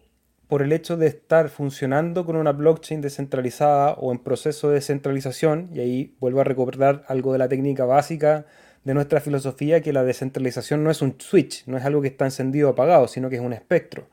por 0.48 0.62
el 0.62 0.72
hecho 0.72 0.98
de 0.98 1.08
estar 1.08 1.50
funcionando 1.50 2.26
con 2.26 2.36
una 2.36 2.52
blockchain 2.52 3.02
descentralizada 3.02 3.94
o 3.94 4.12
en 4.12 4.20
proceso 4.20 4.70
de 4.70 4.76
descentralización, 4.76 5.70
y 5.74 5.80
ahí 5.80 6.16
vuelvo 6.20 6.42
a 6.42 6.44
recordar 6.44 7.04
algo 7.08 7.34
de 7.34 7.40
la 7.40 7.50
técnica 7.50 7.86
básica 7.86 8.46
de 8.84 8.94
nuestra 8.94 9.20
filosofía, 9.20 9.82
que 9.82 9.94
la 9.94 10.04
descentralización 10.04 10.84
no 10.84 10.92
es 10.92 11.02
un 11.02 11.16
switch, 11.18 11.66
no 11.66 11.78
es 11.78 11.86
algo 11.86 12.02
que 12.02 12.10
está 12.10 12.26
encendido 12.26 12.70
o 12.70 12.74
apagado, 12.74 13.08
sino 13.08 13.30
que 13.30 13.38
es 13.38 13.42
un 13.42 13.54
espectro. 13.54 14.06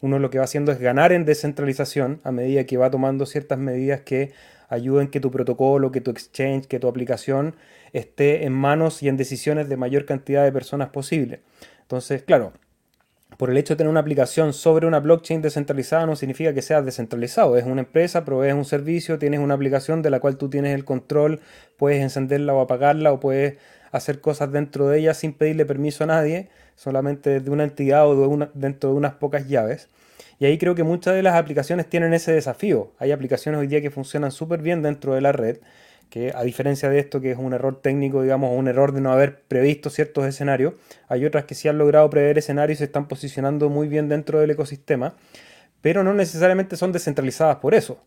Uno 0.00 0.18
lo 0.18 0.30
que 0.30 0.38
va 0.38 0.44
haciendo 0.44 0.72
es 0.72 0.80
ganar 0.80 1.12
en 1.12 1.24
descentralización 1.24 2.20
a 2.24 2.32
medida 2.32 2.64
que 2.64 2.76
va 2.76 2.90
tomando 2.90 3.24
ciertas 3.24 3.58
medidas 3.58 4.00
que 4.00 4.32
ayuden 4.68 5.08
que 5.08 5.20
tu 5.20 5.30
protocolo, 5.30 5.92
que 5.92 6.00
tu 6.00 6.10
exchange, 6.10 6.66
que 6.66 6.78
tu 6.78 6.88
aplicación 6.88 7.56
esté 7.92 8.44
en 8.44 8.52
manos 8.52 9.02
y 9.02 9.08
en 9.08 9.16
decisiones 9.16 9.68
de 9.68 9.76
mayor 9.76 10.04
cantidad 10.04 10.44
de 10.44 10.52
personas 10.52 10.90
posible. 10.90 11.40
Entonces, 11.82 12.22
claro, 12.22 12.52
por 13.36 13.50
el 13.50 13.58
hecho 13.58 13.74
de 13.74 13.78
tener 13.78 13.90
una 13.90 14.00
aplicación 14.00 14.52
sobre 14.52 14.86
una 14.86 15.00
blockchain 15.00 15.42
descentralizada 15.42 16.06
no 16.06 16.16
significa 16.16 16.54
que 16.54 16.62
seas 16.62 16.84
descentralizado. 16.84 17.56
Es 17.56 17.64
una 17.64 17.82
empresa, 17.82 18.24
provees 18.24 18.54
un 18.54 18.64
servicio, 18.64 19.18
tienes 19.18 19.40
una 19.40 19.54
aplicación 19.54 20.00
de 20.00 20.10
la 20.10 20.20
cual 20.20 20.38
tú 20.38 20.48
tienes 20.48 20.74
el 20.74 20.84
control, 20.84 21.40
puedes 21.76 22.00
encenderla 22.00 22.54
o 22.54 22.60
apagarla 22.60 23.12
o 23.12 23.20
puedes 23.20 23.58
hacer 23.92 24.20
cosas 24.20 24.52
dentro 24.52 24.88
de 24.88 25.00
ella 25.00 25.14
sin 25.14 25.32
pedirle 25.32 25.66
permiso 25.66 26.04
a 26.04 26.06
nadie, 26.06 26.48
solamente 26.76 27.40
de 27.40 27.50
una 27.50 27.64
entidad 27.64 28.08
o 28.08 28.50
dentro 28.54 28.90
de 28.90 28.96
unas 28.96 29.14
pocas 29.14 29.48
llaves. 29.48 29.88
Y 30.38 30.46
ahí 30.46 30.58
creo 30.58 30.74
que 30.74 30.82
muchas 30.82 31.14
de 31.14 31.22
las 31.22 31.34
aplicaciones 31.34 31.88
tienen 31.88 32.14
ese 32.14 32.32
desafío. 32.32 32.92
Hay 32.98 33.12
aplicaciones 33.12 33.60
hoy 33.60 33.66
día 33.66 33.80
que 33.80 33.90
funcionan 33.90 34.32
súper 34.32 34.60
bien 34.62 34.82
dentro 34.82 35.14
de 35.14 35.20
la 35.20 35.32
red, 35.32 35.58
que 36.10 36.32
a 36.34 36.42
diferencia 36.42 36.88
de 36.88 36.98
esto, 36.98 37.20
que 37.20 37.32
es 37.32 37.38
un 37.38 37.52
error 37.52 37.80
técnico, 37.80 38.22
digamos, 38.22 38.56
un 38.56 38.68
error 38.68 38.92
de 38.92 39.00
no 39.00 39.12
haber 39.12 39.42
previsto 39.42 39.90
ciertos 39.90 40.26
escenarios, 40.26 40.74
hay 41.08 41.24
otras 41.24 41.44
que 41.44 41.54
sí 41.54 41.68
han 41.68 41.78
logrado 41.78 42.08
prever 42.10 42.38
escenarios 42.38 42.76
y 42.76 42.78
se 42.78 42.84
están 42.84 43.08
posicionando 43.08 43.68
muy 43.68 43.88
bien 43.88 44.08
dentro 44.08 44.40
del 44.40 44.50
ecosistema, 44.50 45.16
pero 45.80 46.04
no 46.04 46.14
necesariamente 46.14 46.76
son 46.76 46.92
descentralizadas 46.92 47.56
por 47.56 47.74
eso. 47.74 47.98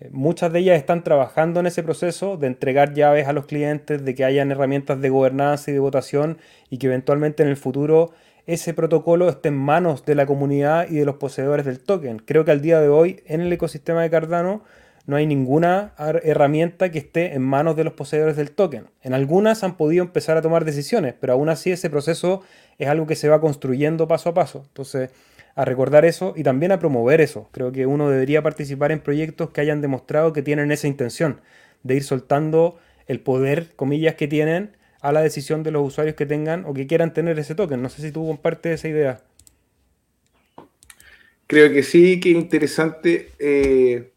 Eh, 0.00 0.08
muchas 0.12 0.52
de 0.52 0.60
ellas 0.60 0.78
están 0.78 1.04
trabajando 1.04 1.60
en 1.60 1.66
ese 1.66 1.82
proceso 1.82 2.36
de 2.36 2.46
entregar 2.46 2.94
llaves 2.94 3.28
a 3.28 3.32
los 3.32 3.46
clientes, 3.46 4.04
de 4.04 4.14
que 4.14 4.24
hayan 4.24 4.50
herramientas 4.50 5.00
de 5.00 5.10
gobernanza 5.10 5.70
y 5.70 5.74
de 5.74 5.80
votación 5.80 6.38
y 6.70 6.78
que 6.78 6.86
eventualmente 6.86 7.42
en 7.42 7.48
el 7.48 7.56
futuro 7.56 8.12
ese 8.46 8.74
protocolo 8.74 9.28
esté 9.28 9.48
en 9.48 9.56
manos 9.56 10.04
de 10.04 10.14
la 10.14 10.26
comunidad 10.26 10.88
y 10.88 10.96
de 10.96 11.04
los 11.04 11.16
poseedores 11.16 11.66
del 11.66 11.80
token. 11.80 12.18
Creo 12.18 12.44
que 12.44 12.50
al 12.50 12.62
día 12.62 12.80
de 12.80 12.88
hoy 12.88 13.22
en 13.26 13.40
el 13.40 13.52
ecosistema 13.52 14.02
de 14.02 14.10
Cardano 14.10 14.62
no 15.06 15.16
hay 15.16 15.26
ninguna 15.26 15.94
herramienta 16.22 16.90
que 16.90 16.98
esté 16.98 17.34
en 17.34 17.42
manos 17.42 17.76
de 17.76 17.84
los 17.84 17.94
poseedores 17.94 18.36
del 18.36 18.52
token. 18.52 18.86
En 19.02 19.14
algunas 19.14 19.64
han 19.64 19.76
podido 19.76 20.04
empezar 20.04 20.36
a 20.36 20.42
tomar 20.42 20.64
decisiones, 20.64 21.14
pero 21.18 21.32
aún 21.32 21.48
así 21.48 21.72
ese 21.72 21.90
proceso 21.90 22.42
es 22.78 22.88
algo 22.88 23.06
que 23.06 23.16
se 23.16 23.28
va 23.28 23.40
construyendo 23.40 24.06
paso 24.06 24.30
a 24.30 24.34
paso. 24.34 24.62
Entonces, 24.68 25.10
a 25.54 25.64
recordar 25.64 26.04
eso 26.04 26.34
y 26.36 26.42
también 26.42 26.72
a 26.72 26.78
promover 26.78 27.20
eso. 27.20 27.48
Creo 27.50 27.72
que 27.72 27.86
uno 27.86 28.08
debería 28.08 28.42
participar 28.42 28.92
en 28.92 29.00
proyectos 29.00 29.50
que 29.50 29.60
hayan 29.60 29.80
demostrado 29.80 30.32
que 30.32 30.42
tienen 30.42 30.70
esa 30.70 30.86
intención 30.86 31.40
de 31.82 31.96
ir 31.96 32.04
soltando 32.04 32.78
el 33.06 33.20
poder, 33.20 33.74
comillas, 33.74 34.14
que 34.14 34.28
tienen 34.28 34.76
a 35.00 35.12
la 35.12 35.22
decisión 35.22 35.62
de 35.62 35.70
los 35.70 35.86
usuarios 35.86 36.16
que 36.16 36.26
tengan 36.26 36.64
o 36.66 36.74
que 36.74 36.86
quieran 36.86 37.12
tener 37.12 37.38
ese 37.38 37.54
token. 37.54 37.82
No 37.82 37.88
sé 37.88 38.02
si 38.02 38.12
tú 38.12 38.26
compartes 38.26 38.80
esa 38.80 38.88
idea. 38.88 39.20
Creo 41.46 41.72
que 41.72 41.82
sí, 41.82 42.20
que 42.20 42.30
interesante, 42.30 43.32
eh, 43.38 44.12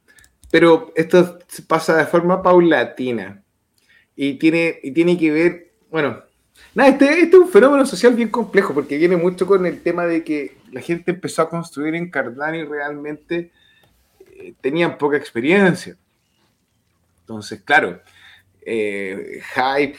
pero 0.51 0.93
esto 0.95 1.39
pasa 1.67 1.97
de 1.97 2.05
forma 2.05 2.43
paulatina 2.43 3.41
y 4.15 4.35
tiene, 4.35 4.79
y 4.83 4.91
tiene 4.91 5.17
que 5.17 5.31
ver, 5.31 5.71
bueno, 5.89 6.21
nada, 6.75 6.89
este, 6.91 7.05
este, 7.05 7.37
es 7.37 7.41
un 7.41 7.49
fenómeno 7.49 7.85
social 7.85 8.13
bien 8.13 8.29
complejo 8.29 8.73
porque 8.73 8.97
viene 8.97 9.17
mucho 9.17 9.47
con 9.47 9.65
el 9.65 9.81
tema 9.81 10.05
de 10.05 10.23
que 10.23 10.57
la 10.71 10.81
gente 10.81 11.11
empezó 11.11 11.41
a 11.41 11.49
construir 11.49 11.95
en 11.95 12.11
Cardano 12.11 12.55
y 12.55 12.65
realmente 12.65 13.51
eh, 14.31 14.53
tenían 14.61 14.97
poca 14.97 15.17
experiencia. 15.17 15.97
Entonces, 17.21 17.61
claro, 17.63 18.01
eh, 18.61 19.41
hype, 19.55 19.97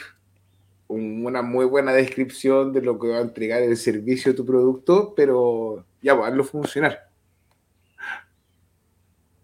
una 0.87 1.41
muy 1.41 1.65
buena 1.65 1.93
descripción 1.93 2.71
de 2.71 2.81
lo 2.81 2.99
que 2.99 3.07
va 3.07 3.17
a 3.17 3.21
entregar 3.21 3.61
el 3.61 3.77
servicio 3.77 4.31
de 4.31 4.37
tu 4.37 4.45
producto, 4.45 5.13
pero 5.15 5.85
ya 6.01 6.13
va 6.13 6.27
a 6.27 6.43
funcionar. 6.43 7.09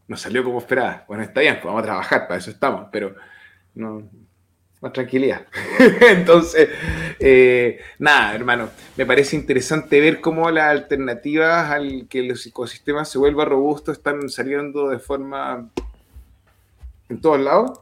No 0.07 0.17
salió 0.17 0.43
como 0.43 0.59
esperaba. 0.59 1.05
Bueno, 1.07 1.23
está 1.23 1.41
bien, 1.41 1.55
pues 1.55 1.65
vamos 1.65 1.81
a 1.81 1.85
trabajar, 1.85 2.27
para 2.27 2.39
eso 2.39 2.51
estamos, 2.51 2.87
pero 2.91 3.15
no, 3.73 4.09
más 4.81 4.93
tranquilidad. 4.93 5.45
Entonces, 6.01 6.69
eh, 7.19 7.79
nada, 7.99 8.35
hermano, 8.35 8.69
me 8.97 9.05
parece 9.05 9.35
interesante 9.35 9.99
ver 9.99 10.21
cómo 10.21 10.49
las 10.51 10.69
alternativas 10.69 11.71
al 11.71 12.07
que 12.09 12.23
los 12.23 12.45
ecosistemas 12.45 13.09
se 13.09 13.19
vuelvan 13.19 13.47
robustos 13.47 13.97
están 13.97 14.27
saliendo 14.29 14.89
de 14.89 14.99
forma 14.99 15.69
en 17.09 17.21
todos 17.21 17.39
lados. 17.39 17.79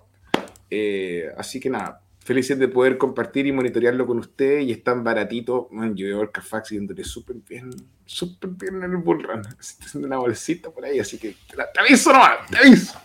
Eh, 0.69 1.31
así 1.37 1.59
que 1.59 1.69
nada, 1.69 2.01
felices 2.29 2.59
de 2.59 2.67
poder 2.67 2.99
compartir 2.99 3.47
y 3.47 3.51
monitorearlo 3.51 4.05
con 4.05 4.19
ustedes 4.19 4.63
y 4.63 4.71
es 4.71 4.83
tan 4.83 5.03
baratito. 5.03 5.67
Man, 5.71 5.95
yo 5.95 6.05
veo 6.05 6.21
el 6.21 6.29
Carfax 6.29 6.69
yéndole 6.69 7.03
súper 7.03 7.37
bien, 7.37 7.71
súper 8.05 8.51
bien 8.51 8.83
en 8.83 8.91
el 8.91 8.97
bullrun. 8.97 9.41
Estoy 9.59 9.87
haciendo 9.87 10.07
una 10.07 10.19
bolsita 10.19 10.69
por 10.69 10.85
ahí, 10.85 10.99
así 10.99 11.17
que 11.17 11.35
te, 11.47 11.79
aviso 11.79 12.13
nomás, 12.13 12.47
te 12.51 12.57
aviso. 12.59 13.01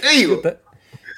Te 0.00 0.08
digo. 0.10 0.40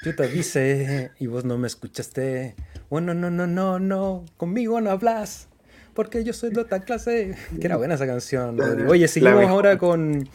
Yo 0.03 0.15
te 0.15 0.23
avisé 0.23 1.11
y 1.19 1.27
vos 1.27 1.45
no 1.45 1.59
me 1.59 1.67
escuchaste. 1.67 2.55
Bueno, 2.89 3.13
no, 3.13 3.29
no, 3.29 3.45
no, 3.45 3.77
no, 3.77 4.25
conmigo 4.37 4.81
no 4.81 4.89
hablas. 4.89 5.47
Porque 5.93 6.23
yo 6.23 6.33
soy 6.33 6.49
de 6.49 6.61
otra 6.61 6.79
clase. 6.79 7.35
Que 7.61 7.67
era 7.67 7.77
buena 7.77 7.93
esa 7.93 8.07
canción. 8.07 8.59
Oye, 8.87 9.07
seguimos 9.07 9.45
ahora 9.45 9.77
con, 9.77 10.27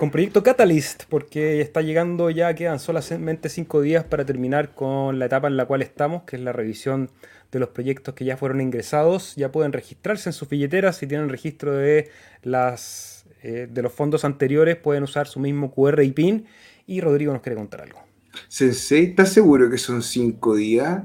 con 0.00 0.10
Proyecto 0.10 0.42
Catalyst, 0.42 1.02
porque 1.10 1.60
está 1.60 1.82
llegando 1.82 2.30
ya, 2.30 2.54
quedan 2.54 2.78
solamente 2.78 3.50
cinco 3.50 3.82
días 3.82 4.02
para 4.02 4.24
terminar 4.24 4.74
con 4.74 5.18
la 5.18 5.26
etapa 5.26 5.46
en 5.46 5.58
la 5.58 5.66
cual 5.66 5.82
estamos, 5.82 6.22
que 6.22 6.36
es 6.36 6.42
la 6.42 6.54
revisión 6.54 7.10
de 7.52 7.58
los 7.58 7.68
proyectos 7.68 8.14
que 8.14 8.24
ya 8.24 8.38
fueron 8.38 8.62
ingresados. 8.62 9.36
Ya 9.36 9.52
pueden 9.52 9.74
registrarse 9.74 10.30
en 10.30 10.32
sus 10.32 10.48
billeteras 10.48 10.96
si 10.96 11.06
tienen 11.06 11.28
registro 11.28 11.74
de 11.76 12.08
las 12.42 13.26
eh, 13.42 13.68
de 13.70 13.82
los 13.82 13.92
fondos 13.92 14.24
anteriores 14.24 14.76
pueden 14.76 15.02
usar 15.02 15.26
su 15.26 15.38
mismo 15.38 15.70
QR 15.70 16.02
y 16.02 16.12
PIN. 16.12 16.46
Y 16.86 17.02
Rodrigo 17.02 17.34
nos 17.34 17.42
quiere 17.42 17.56
contar 17.56 17.82
algo. 17.82 18.02
Sensei, 18.48 19.04
¿estás 19.04 19.30
seguro 19.34 19.68
que 19.68 19.76
son 19.76 20.02
cinco 20.02 20.56
días? 20.56 21.02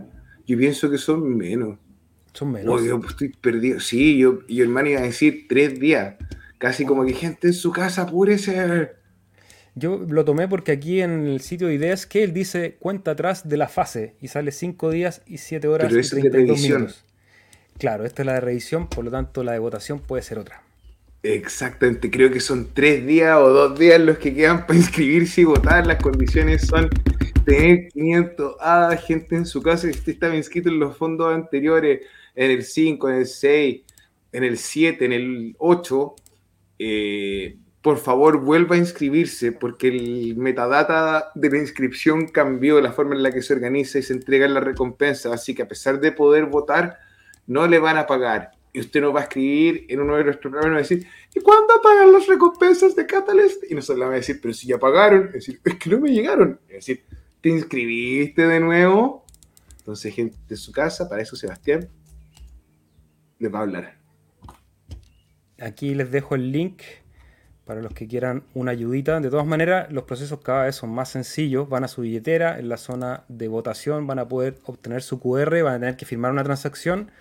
Yo 0.48 0.58
pienso 0.58 0.90
que 0.90 0.98
son 0.98 1.36
menos. 1.36 1.80
Son 2.32 2.50
menos. 2.50 2.82
yo 2.86 3.02
estoy 3.06 3.28
perdido. 3.28 3.82
Sí, 3.82 4.20
yo, 4.20 4.40
y 4.48 4.62
el 4.62 4.70
man 4.70 4.88
iba 4.88 5.02
a 5.02 5.04
decir 5.04 5.48
tres 5.50 5.78
días. 5.82 6.16
Casi 6.66 6.84
como 6.84 7.06
que 7.06 7.14
gente 7.14 7.50
en 7.50 7.54
su 7.54 7.72
casa, 7.72 8.02
apúrese. 8.02 8.90
Yo 9.76 10.04
lo 10.10 10.26
tomé 10.26 10.48
porque 10.48 10.72
aquí 10.72 11.00
en 11.00 11.28
el 11.28 11.42
sitio 11.42 11.68
de 11.68 11.76
ideas 11.76 12.08
que 12.08 12.24
él 12.24 12.34
dice 12.34 12.78
cuenta 12.80 13.12
atrás 13.12 13.48
de 13.48 13.56
la 13.56 13.68
fase 13.68 14.16
y 14.20 14.30
sale 14.30 14.52
cinco 14.52 14.90
días 14.90 15.22
y 15.28 15.38
siete 15.38 15.68
horas 15.68 15.90
Pero 15.92 16.02
y 16.02 16.10
32 16.10 16.62
minutos. 16.62 17.06
Claro, 17.78 18.04
esta 18.04 18.24
es 18.24 18.26
la 18.26 18.34
de 18.34 18.42
revisión, 18.42 18.88
por 18.88 19.06
lo 19.06 19.12
tanto 19.12 19.44
la 19.44 19.52
de 19.52 19.60
votación 19.60 20.00
puede 20.00 20.24
ser 20.24 20.40
otra. 20.40 20.64
Exactamente, 21.22 22.10
creo 22.10 22.32
que 22.32 22.40
son 22.40 22.70
tres 22.74 23.06
días 23.06 23.38
o 23.38 23.48
dos 23.50 23.78
días 23.78 24.02
los 24.02 24.18
que 24.18 24.34
quedan 24.34 24.66
para 24.66 24.80
inscribirse 24.80 25.42
y 25.42 25.44
votar. 25.44 25.86
Las 25.86 26.02
condiciones 26.02 26.66
son 26.66 26.90
tener 27.46 27.90
500 27.90 28.56
a 28.60 28.98
gente 28.98 29.36
en 29.36 29.46
su 29.46 29.62
casa. 29.62 29.84
Si 29.84 29.90
usted 29.92 30.14
estaba 30.14 30.36
inscrito 30.36 30.70
en 30.70 30.80
los 30.80 30.98
fondos 30.98 31.32
anteriores, 31.32 32.02
en 32.34 32.50
el 32.50 32.64
5, 32.64 33.10
en 33.10 33.16
el 33.18 33.28
6, 33.28 33.82
en 34.32 34.44
el 34.44 34.58
7, 34.58 35.06
en 35.06 35.14
el 35.14 35.56
8, 35.60 36.16
eh, 36.80 37.58
por 37.82 37.98
favor 37.98 38.40
vuelva 38.40 38.76
a 38.76 38.80
inscribirse 38.80 39.52
porque 39.52 39.90
el 39.90 40.36
metadata 40.38 41.32
de 41.36 41.50
la 41.50 41.58
inscripción 41.58 42.28
cambió, 42.28 42.82
la 42.82 42.92
forma 42.92 43.16
en 43.16 43.24
la 43.24 43.32
que 43.32 43.42
se 43.42 43.54
organiza 43.54 44.00
y 44.00 44.04
se 44.04 44.14
entrega 44.14 44.48
la 44.48 44.60
recompensa. 44.60 45.34
Así 45.34 45.54
que 45.54 45.64
a 45.64 45.68
pesar 45.68 46.00
de 46.00 46.12
poder 46.12 46.46
votar, 46.46 46.98
no 47.48 47.68
le 47.68 47.80
van 47.80 47.98
a 47.98 48.08
pagar 48.08 48.52
y 48.76 48.82
usted 48.82 49.00
nos 49.00 49.16
va 49.16 49.22
a 49.22 49.24
escribir 49.24 49.86
en 49.88 50.02
uno 50.02 50.18
de 50.18 50.26
nuestros 50.26 50.52
programas 50.52 50.68
y 50.68 50.74
va 50.74 50.80
a 50.80 50.82
decir, 50.82 51.08
¿y 51.34 51.40
cuándo 51.40 51.82
pagan 51.82 52.12
las 52.12 52.28
recompensas 52.28 52.94
de 52.94 53.06
Catalyst? 53.06 53.64
Y 53.70 53.74
nosotros 53.74 54.00
le 54.00 54.04
vamos 54.04 54.16
a 54.16 54.18
decir, 54.18 54.40
pero 54.42 54.54
si 54.54 54.68
ya 54.68 54.78
pagaron, 54.78 55.28
es 55.28 55.34
decir, 55.34 55.62
es 55.64 55.76
que 55.76 55.90
no 55.90 56.02
me 56.02 56.12
llegaron. 56.12 56.60
Es 56.68 56.86
decir, 56.86 57.06
¿te 57.40 57.50
inscribiste 57.50 58.46
de 58.46 58.60
nuevo? 58.60 59.26
Entonces, 59.78 60.14
gente 60.14 60.36
de 60.50 60.58
su 60.58 60.74
casa, 60.74 61.08
para 61.08 61.22
eso 61.22 61.38
Sebastián 61.38 61.88
les 63.40 63.54
va 63.54 63.60
a 63.60 63.62
hablar. 63.62 64.05
Aquí 65.60 65.96
les 65.96 66.12
dejo 66.12 66.36
el 66.36 66.52
link 66.52 66.82
para 67.66 67.82
los 67.82 67.94
que 67.94 68.08
quieran 68.08 68.44
una 68.54 68.72
ayudita. 68.72 69.20
De 69.20 69.30
todas 69.30 69.46
maneras, 69.46 69.92
los 69.92 70.04
procesos 70.04 70.40
cada 70.42 70.66
vez 70.66 70.76
son 70.76 70.92
más 70.92 71.10
sencillos. 71.10 71.68
Van 71.70 71.84
a 71.84 71.88
su 71.88 72.02
billetera, 72.02 72.60
en 72.60 72.70
la 72.70 72.78
zona 72.78 73.24
de 73.28 73.48
votación 73.48 74.08
van 74.08 74.20
a 74.20 74.28
poder 74.28 74.56
obtener 74.66 75.02
su 75.02 75.20
QR, 75.20 75.64
van 75.64 75.76
a 75.76 75.80
tener 75.80 75.98
que 75.98 76.06
firmar 76.06 76.32
una 76.32 76.44
transacción 76.44 77.12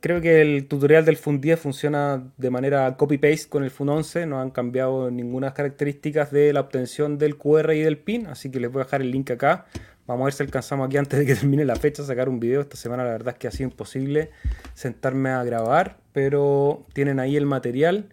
Creo 0.00 0.20
que 0.20 0.40
el 0.40 0.68
tutorial 0.68 1.04
del 1.04 1.16
FUN 1.16 1.40
10 1.40 1.58
funciona 1.58 2.22
de 2.36 2.50
manera 2.50 2.96
copy-paste 2.96 3.48
con 3.48 3.64
el 3.64 3.70
FUN 3.72 3.88
11. 3.88 4.26
No 4.26 4.40
han 4.40 4.50
cambiado 4.50 5.10
ninguna 5.10 5.54
características 5.54 6.30
de 6.30 6.52
la 6.52 6.60
obtención 6.60 7.18
del 7.18 7.36
QR 7.36 7.72
y 7.74 7.80
del 7.80 7.98
PIN. 7.98 8.28
Así 8.28 8.48
que 8.48 8.60
les 8.60 8.70
voy 8.70 8.82
a 8.82 8.84
dejar 8.84 9.00
el 9.00 9.10
link 9.10 9.32
acá. 9.32 9.66
Vamos 10.06 10.22
a 10.22 10.24
ver 10.26 10.34
si 10.34 10.42
alcanzamos 10.44 10.86
aquí 10.86 10.98
antes 10.98 11.18
de 11.18 11.26
que 11.26 11.34
termine 11.34 11.64
la 11.64 11.74
fecha 11.74 12.04
sacar 12.04 12.28
un 12.28 12.38
video. 12.38 12.60
Esta 12.60 12.76
semana 12.76 13.02
la 13.02 13.10
verdad 13.10 13.34
es 13.34 13.40
que 13.40 13.48
ha 13.48 13.50
sido 13.50 13.70
imposible 13.70 14.30
sentarme 14.74 15.30
a 15.30 15.42
grabar. 15.42 15.96
Pero 16.18 16.84
tienen 16.94 17.20
ahí 17.20 17.36
el 17.36 17.46
material. 17.46 18.08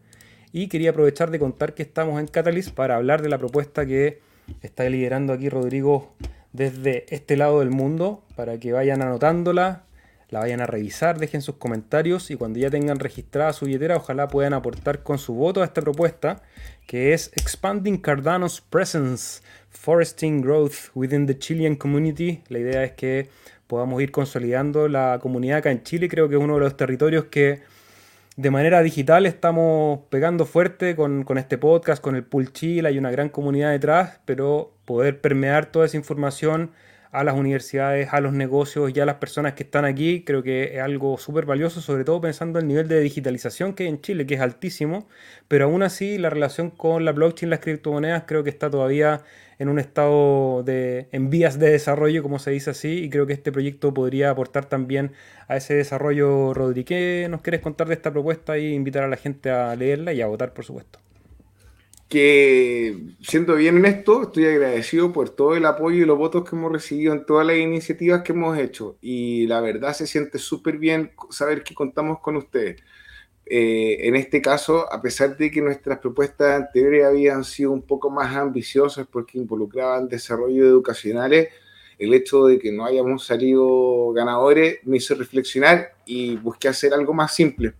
Y 0.52 0.68
quería 0.68 0.92
aprovechar 0.92 1.32
de 1.32 1.40
contar 1.40 1.74
que 1.74 1.82
estamos 1.82 2.20
en 2.20 2.28
Catalyst 2.28 2.70
para 2.70 2.98
hablar 2.98 3.24
de 3.24 3.30
la 3.30 3.40
propuesta 3.40 3.84
que 3.88 4.20
está 4.62 4.88
liderando 4.88 5.34
aquí 5.34 5.50
Rodrigo 5.50 6.14
desde 6.54 7.08
este 7.10 7.36
lado 7.36 7.62
del 7.62 7.72
mundo. 7.72 8.22
Para 8.36 8.60
que 8.60 8.74
vayan 8.74 9.02
anotándola 9.02 9.86
la 10.30 10.42
vayan 10.42 10.62
a 10.62 10.68
revisar, 10.68 11.18
dejen 11.18 11.42
sus 11.42 11.56
comentarios 11.56 12.30
y 12.30 12.36
cuando 12.36 12.60
ya 12.60 12.70
tengan 12.70 13.00
registrada 13.00 13.54
su 13.54 13.66
billetera, 13.66 13.98
ojalá 13.98 14.28
puedan 14.28 14.54
aportar 14.54 15.02
con 15.02 15.18
su 15.18 15.34
voto 15.34 15.64
a 15.64 15.66
esta 15.66 15.82
propuesta 15.82 16.44
que 16.86 17.14
es 17.14 17.32
Expanding 17.36 17.98
Cardano's 17.98 18.62
Presence, 18.62 19.42
Foresting 19.72 20.42
Growth 20.42 20.92
Within 20.94 21.26
the 21.26 21.40
Chilean 21.40 21.76
Community. 21.76 22.44
La 22.50 22.60
idea 22.60 22.84
es 22.84 22.92
que 22.92 23.30
podamos 23.68 24.02
ir 24.02 24.12
consolidando 24.12 24.88
la 24.88 25.20
comunidad 25.22 25.60
acá 25.60 25.72
en 25.72 25.84
Chile. 25.84 26.08
Creo 26.10 26.30
que 26.30 26.36
es 26.36 26.42
uno 26.42 26.56
de 26.56 26.60
los 26.60 26.78
territorios 26.78 27.26
que 27.26 27.62
de 28.36 28.52
manera 28.52 28.82
digital 28.82 29.26
estamos 29.26 30.00
pegando 30.10 30.46
fuerte 30.46 30.96
con, 30.96 31.24
con 31.24 31.38
este 31.38 31.58
podcast, 31.58 32.02
con 32.02 32.16
el 32.16 32.24
Pool 32.24 32.52
Chile, 32.52 32.90
hay 32.90 32.98
una 32.98 33.12
gran 33.12 33.30
comunidad 33.30 33.72
detrás, 33.72 34.20
pero 34.26 34.74
poder 34.86 35.22
permear 35.22 35.68
toda 35.68 35.86
esa 35.86 35.98
información 35.98 36.72
a 37.20 37.24
las 37.24 37.36
universidades, 37.36 38.10
a 38.12 38.20
los 38.20 38.34
negocios 38.34 38.92
y 38.94 39.00
a 39.00 39.06
las 39.06 39.16
personas 39.16 39.54
que 39.54 39.64
están 39.64 39.86
aquí, 39.86 40.24
creo 40.26 40.44
que 40.44 40.76
es 40.76 40.82
algo 40.82 41.18
súper 41.18 41.46
valioso, 41.46 41.82
sobre 41.82 42.04
todo 42.04 42.22
pensando 42.22 42.60
en 42.60 42.66
el 42.66 42.68
nivel 42.70 42.88
de 42.88 43.00
digitalización 43.00 43.74
que 43.74 43.84
hay 43.84 43.90
en 43.90 44.02
Chile, 44.02 44.26
que 44.26 44.36
es 44.36 44.42
altísimo, 44.42 45.08
pero 45.48 45.66
aún 45.66 45.84
así 45.84 46.18
la 46.18 46.30
relación 46.30 46.70
con 46.72 47.06
la 47.06 47.12
blockchain 47.14 47.50
y 47.50 47.52
las 47.52 47.60
criptomonedas 47.60 48.24
creo 48.28 48.44
que 48.44 48.50
está 48.50 48.70
todavía 48.70 49.24
en 49.60 49.70
un 49.70 49.80
estado 49.80 50.64
de 50.64 51.08
en 51.12 51.30
vías 51.30 51.60
de 51.60 51.70
desarrollo, 51.72 52.22
como 52.24 52.40
se 52.40 52.52
dice 52.52 52.72
así, 52.72 53.04
y 53.06 53.10
creo 53.10 53.26
que 53.26 53.34
este 53.34 53.52
proyecto 53.52 53.94
podría 53.94 54.30
aportar 54.32 54.66
también 54.66 55.14
a 55.48 55.58
ese 55.58 55.76
desarrollo. 55.76 56.54
Rodri, 56.54 56.84
¿qué 56.84 57.28
nos 57.30 57.42
quieres 57.42 57.62
contar 57.62 57.88
de 57.88 57.94
esta 57.96 58.12
propuesta 58.12 58.58
y 58.58 58.74
invitar 58.74 59.04
a 59.04 59.08
la 59.08 59.18
gente 59.18 59.50
a 59.52 59.76
leerla 59.76 60.14
y 60.14 60.22
a 60.22 60.28
votar, 60.28 60.54
por 60.54 60.66
supuesto? 60.66 61.05
Que 62.16 62.96
siendo 63.20 63.56
bien 63.56 63.76
honesto, 63.76 64.24
estoy 64.24 64.46
agradecido 64.46 65.12
por 65.12 65.32
todo 65.32 65.58
el 65.58 65.66
apoyo 65.66 66.02
y 66.02 66.06
los 66.06 66.18
votos 66.18 66.50
que 66.50 66.56
hemos 66.56 66.72
recibido 66.72 67.12
en 67.12 67.26
todas 67.26 67.46
las 67.46 67.58
iniciativas 67.58 68.22
que 68.22 68.32
hemos 68.32 68.58
hecho. 68.58 68.96
Y 69.02 69.48
la 69.48 69.60
verdad 69.60 69.94
se 69.94 70.08
siente 70.08 70.40
súper 70.40 70.78
bien 70.78 71.12
saber 71.30 71.62
que 71.62 71.76
contamos 71.76 72.22
con 72.22 72.38
ustedes. 72.38 72.82
Eh, 73.46 74.08
en 74.08 74.16
este 74.16 74.42
caso, 74.42 74.90
a 74.94 75.02
pesar 75.02 75.36
de 75.36 75.52
que 75.52 75.62
nuestras 75.62 76.00
propuestas 76.00 76.56
anteriores 76.56 77.04
habían 77.04 77.44
sido 77.44 77.72
un 77.72 77.82
poco 77.82 78.10
más 78.10 78.34
ambiciosas 78.34 79.06
porque 79.12 79.38
involucraban 79.38 80.08
desarrollo 80.08 80.66
educacionales, 80.66 81.50
el 82.00 82.14
hecho 82.14 82.46
de 82.46 82.60
que 82.60 82.72
no 82.72 82.86
hayamos 82.86 83.26
salido 83.26 84.14
ganadores 84.14 84.78
me 84.84 84.96
hizo 84.98 85.16
reflexionar 85.16 85.92
y 86.06 86.38
busqué 86.38 86.70
hacer 86.70 86.94
algo 86.94 87.14
más 87.14 87.36
simple 87.36 87.74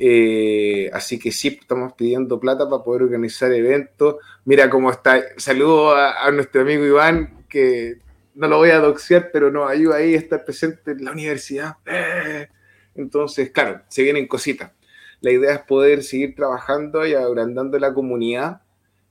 eh, 0.00 0.90
así 0.92 1.18
que 1.18 1.32
sí, 1.32 1.58
estamos 1.60 1.92
pidiendo 1.94 2.38
plata 2.38 2.68
para 2.68 2.84
poder 2.84 3.02
organizar 3.02 3.52
eventos. 3.52 4.16
Mira 4.44 4.70
cómo 4.70 4.90
está. 4.92 5.20
Saludo 5.36 5.94
a, 5.96 6.30
nuestro 6.30 6.62
amigo 6.62 6.86
Iván, 6.86 7.44
que 7.48 7.98
no 8.34 8.46
lo 8.46 8.58
voy 8.58 8.70
a 8.70 8.78
doxear, 8.78 9.30
pero 9.32 9.50
nos 9.50 9.68
ayuda 9.68 9.96
ahí 9.96 10.14
a 10.14 10.18
estar 10.18 10.44
presente 10.44 10.92
en 10.92 11.04
la 11.04 11.10
universidad. 11.12 11.76
Eh, 11.86 12.46
entonces, 12.94 13.50
claro, 13.50 13.82
se 13.88 14.02
vienen 14.02 14.28
cositas. 14.28 14.72
La 15.20 15.32
idea 15.32 15.54
es 15.54 15.60
poder 15.62 16.04
seguir 16.04 16.36
trabajando 16.36 17.04
y 17.04 17.14
agrandando 17.14 17.76
la 17.80 17.92
comunidad 17.92 18.62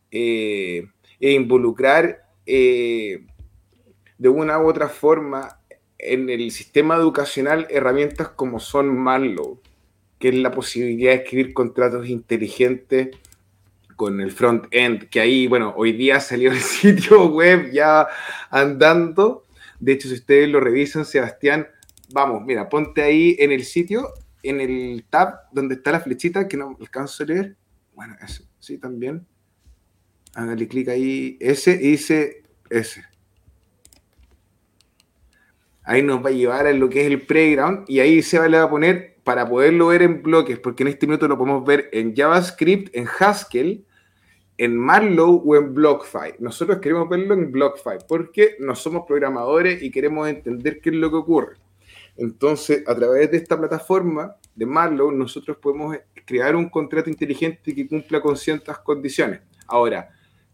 eh, 0.10 0.88
e 1.20 1.32
involucrar 1.32 2.24
de 2.46 4.30
una 4.30 4.58
u 4.58 4.70
otra 4.70 4.88
forma 4.88 5.60
en 6.00 6.30
el 6.30 6.50
sistema 6.52 6.96
educacional 6.96 7.68
herramientas 7.70 8.30
como 8.30 8.62
son 8.62 8.98
Marlow 8.98 9.60
que 10.20 10.30
es 10.30 10.36
la 10.36 10.51
posibilidad 10.51 11.11
de 11.11 11.18
escribir 11.18 11.53
contratos 11.53 12.07
inteligentes 12.07 13.09
con 13.95 14.22
el 14.22 14.32
front-end, 14.32 15.09
que 15.09 15.20
ahí, 15.20 15.47
bueno, 15.47 15.74
hoy 15.76 15.91
día 15.91 16.20
salió 16.22 16.51
el 16.51 16.59
sitio 16.59 17.30
web 17.30 17.72
ya 17.72 18.07
andando. 18.49 19.43
De 19.80 19.93
hecho, 19.93 20.07
si 20.07 20.15
ustedes 20.15 20.49
lo 20.49 20.59
revisan, 20.59 21.05
Sebastián, 21.05 21.68
vamos, 22.11 22.43
mira, 22.45 22.70
ponte 22.70 23.01
ahí 23.01 23.36
en 23.39 23.51
el 23.51 23.63
sitio, 23.63 24.13
en 24.43 24.61
el 24.61 25.03
tab 25.09 25.36
donde 25.51 25.76
está 25.76 25.91
la 25.91 25.99
flechita 25.99 26.47
que 26.47 26.57
no 26.57 26.78
alcanzo 26.80 27.24
a 27.24 27.28
leer. 27.28 27.57
Bueno, 27.93 28.15
ese, 28.22 28.43
sí, 28.59 28.78
también. 28.78 29.26
Hágale 30.36 30.68
clic 30.68 30.89
ahí, 30.89 31.38
ese, 31.39 31.72
y 31.72 31.91
dice 31.91 32.43
ese. 32.70 33.03
Ahí 35.84 36.03
nos 36.03 36.24
va 36.24 36.30
a 36.30 36.34
llevar 36.34 36.68
a 36.68 36.74
lo 36.74 36.89
que 36.89 37.01
es 37.01 37.07
el 37.07 37.22
playground 37.22 37.86
y 37.88 38.01
ahí 38.01 38.22
se 38.22 38.38
le 38.47 38.57
va 38.57 38.65
a 38.65 38.70
poner 38.70 39.16
para 39.28 39.45
poderlo 39.45 39.88
ver 39.88 40.03
en 40.03 40.23
bloques, 40.23 40.57
porque 40.57 40.84
en 40.84 40.88
este 40.88 41.05
minuto 41.05 41.28
lo 41.28 41.38
podemos 41.38 41.65
ver 41.65 41.89
en 41.91 42.15
JavaScript, 42.15 42.95
en 42.95 43.05
Haskell, 43.19 43.84
en 44.57 44.78
Marlow 44.78 45.43
o 45.45 45.57
en 45.57 45.73
BlockFi. 45.73 46.36
Nosotros 46.39 46.80
queremos 46.80 47.09
verlo 47.09 47.34
en 47.34 47.51
BlockFi 47.51 48.05
porque 48.07 48.55
no 48.59 48.73
somos 48.73 49.05
programadores 49.05 49.84
y 49.84 49.91
queremos 49.91 50.30
entender 50.30 50.80
qué 50.80 50.91
es 50.91 50.95
lo 50.95 51.09
que 51.09 51.17
ocurre. 51.17 51.57
Entonces, 52.15 52.86
a 52.88 52.95
través 52.95 53.30
de 53.30 53.36
esta 53.36 53.59
plataforma 53.59 54.38
de 54.55 54.65
Marlow, 54.65 55.11
nosotros 55.11 55.57
podemos 55.57 55.97
crear 56.25 56.55
un 56.55 56.69
contrato 56.69 57.09
inteligente 57.09 57.75
que 57.75 57.86
cumpla 57.86 58.21
con 58.21 58.38
ciertas 58.38 58.80
condiciones. 58.80 59.41
Ahora, 59.67 60.07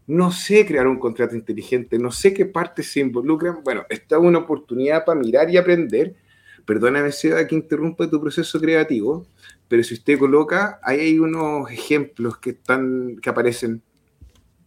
no 0.08 0.32
sé 0.32 0.66
crear 0.66 0.88
un 0.88 0.98
contrato 0.98 1.36
inteligente, 1.36 1.96
no 1.96 2.10
sé 2.10 2.34
qué 2.34 2.44
partes 2.44 2.90
se 2.90 2.98
involucran. 2.98 3.62
Bueno, 3.62 3.84
esta 3.88 4.16
es 4.16 4.20
una 4.20 4.40
oportunidad 4.40 5.04
para 5.04 5.20
mirar 5.20 5.48
y 5.48 5.58
aprender. 5.58 6.16
Perdóname, 6.64 7.12
Seba, 7.12 7.46
que 7.46 7.54
interrumpa 7.54 8.08
tu 8.08 8.20
proceso 8.20 8.60
creativo, 8.60 9.26
pero 9.68 9.82
si 9.82 9.94
usted 9.94 10.18
coloca, 10.18 10.80
ahí 10.82 11.00
hay 11.00 11.18
unos 11.18 11.70
ejemplos 11.70 12.38
que, 12.38 12.50
están, 12.50 13.16
que 13.20 13.30
aparecen. 13.30 13.82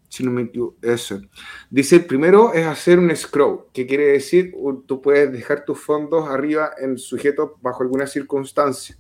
Si 0.10 0.24
no 0.24 0.32
me 0.32 0.50
eso. 0.82 1.22
Dice, 1.70 1.98
el 1.98 2.06
primero 2.06 2.54
es 2.54 2.66
hacer 2.66 2.98
un 2.98 3.14
scroll, 3.16 3.66
que 3.74 3.86
quiere 3.86 4.06
decir, 4.06 4.54
tú 4.86 5.02
puedes 5.02 5.32
dejar 5.32 5.66
tus 5.66 5.80
fondos 5.80 6.30
arriba 6.30 6.72
en 6.80 6.98
sujeto 6.98 7.58
bajo 7.62 7.84
alguna 7.84 8.08
circunstancia. 8.08 8.98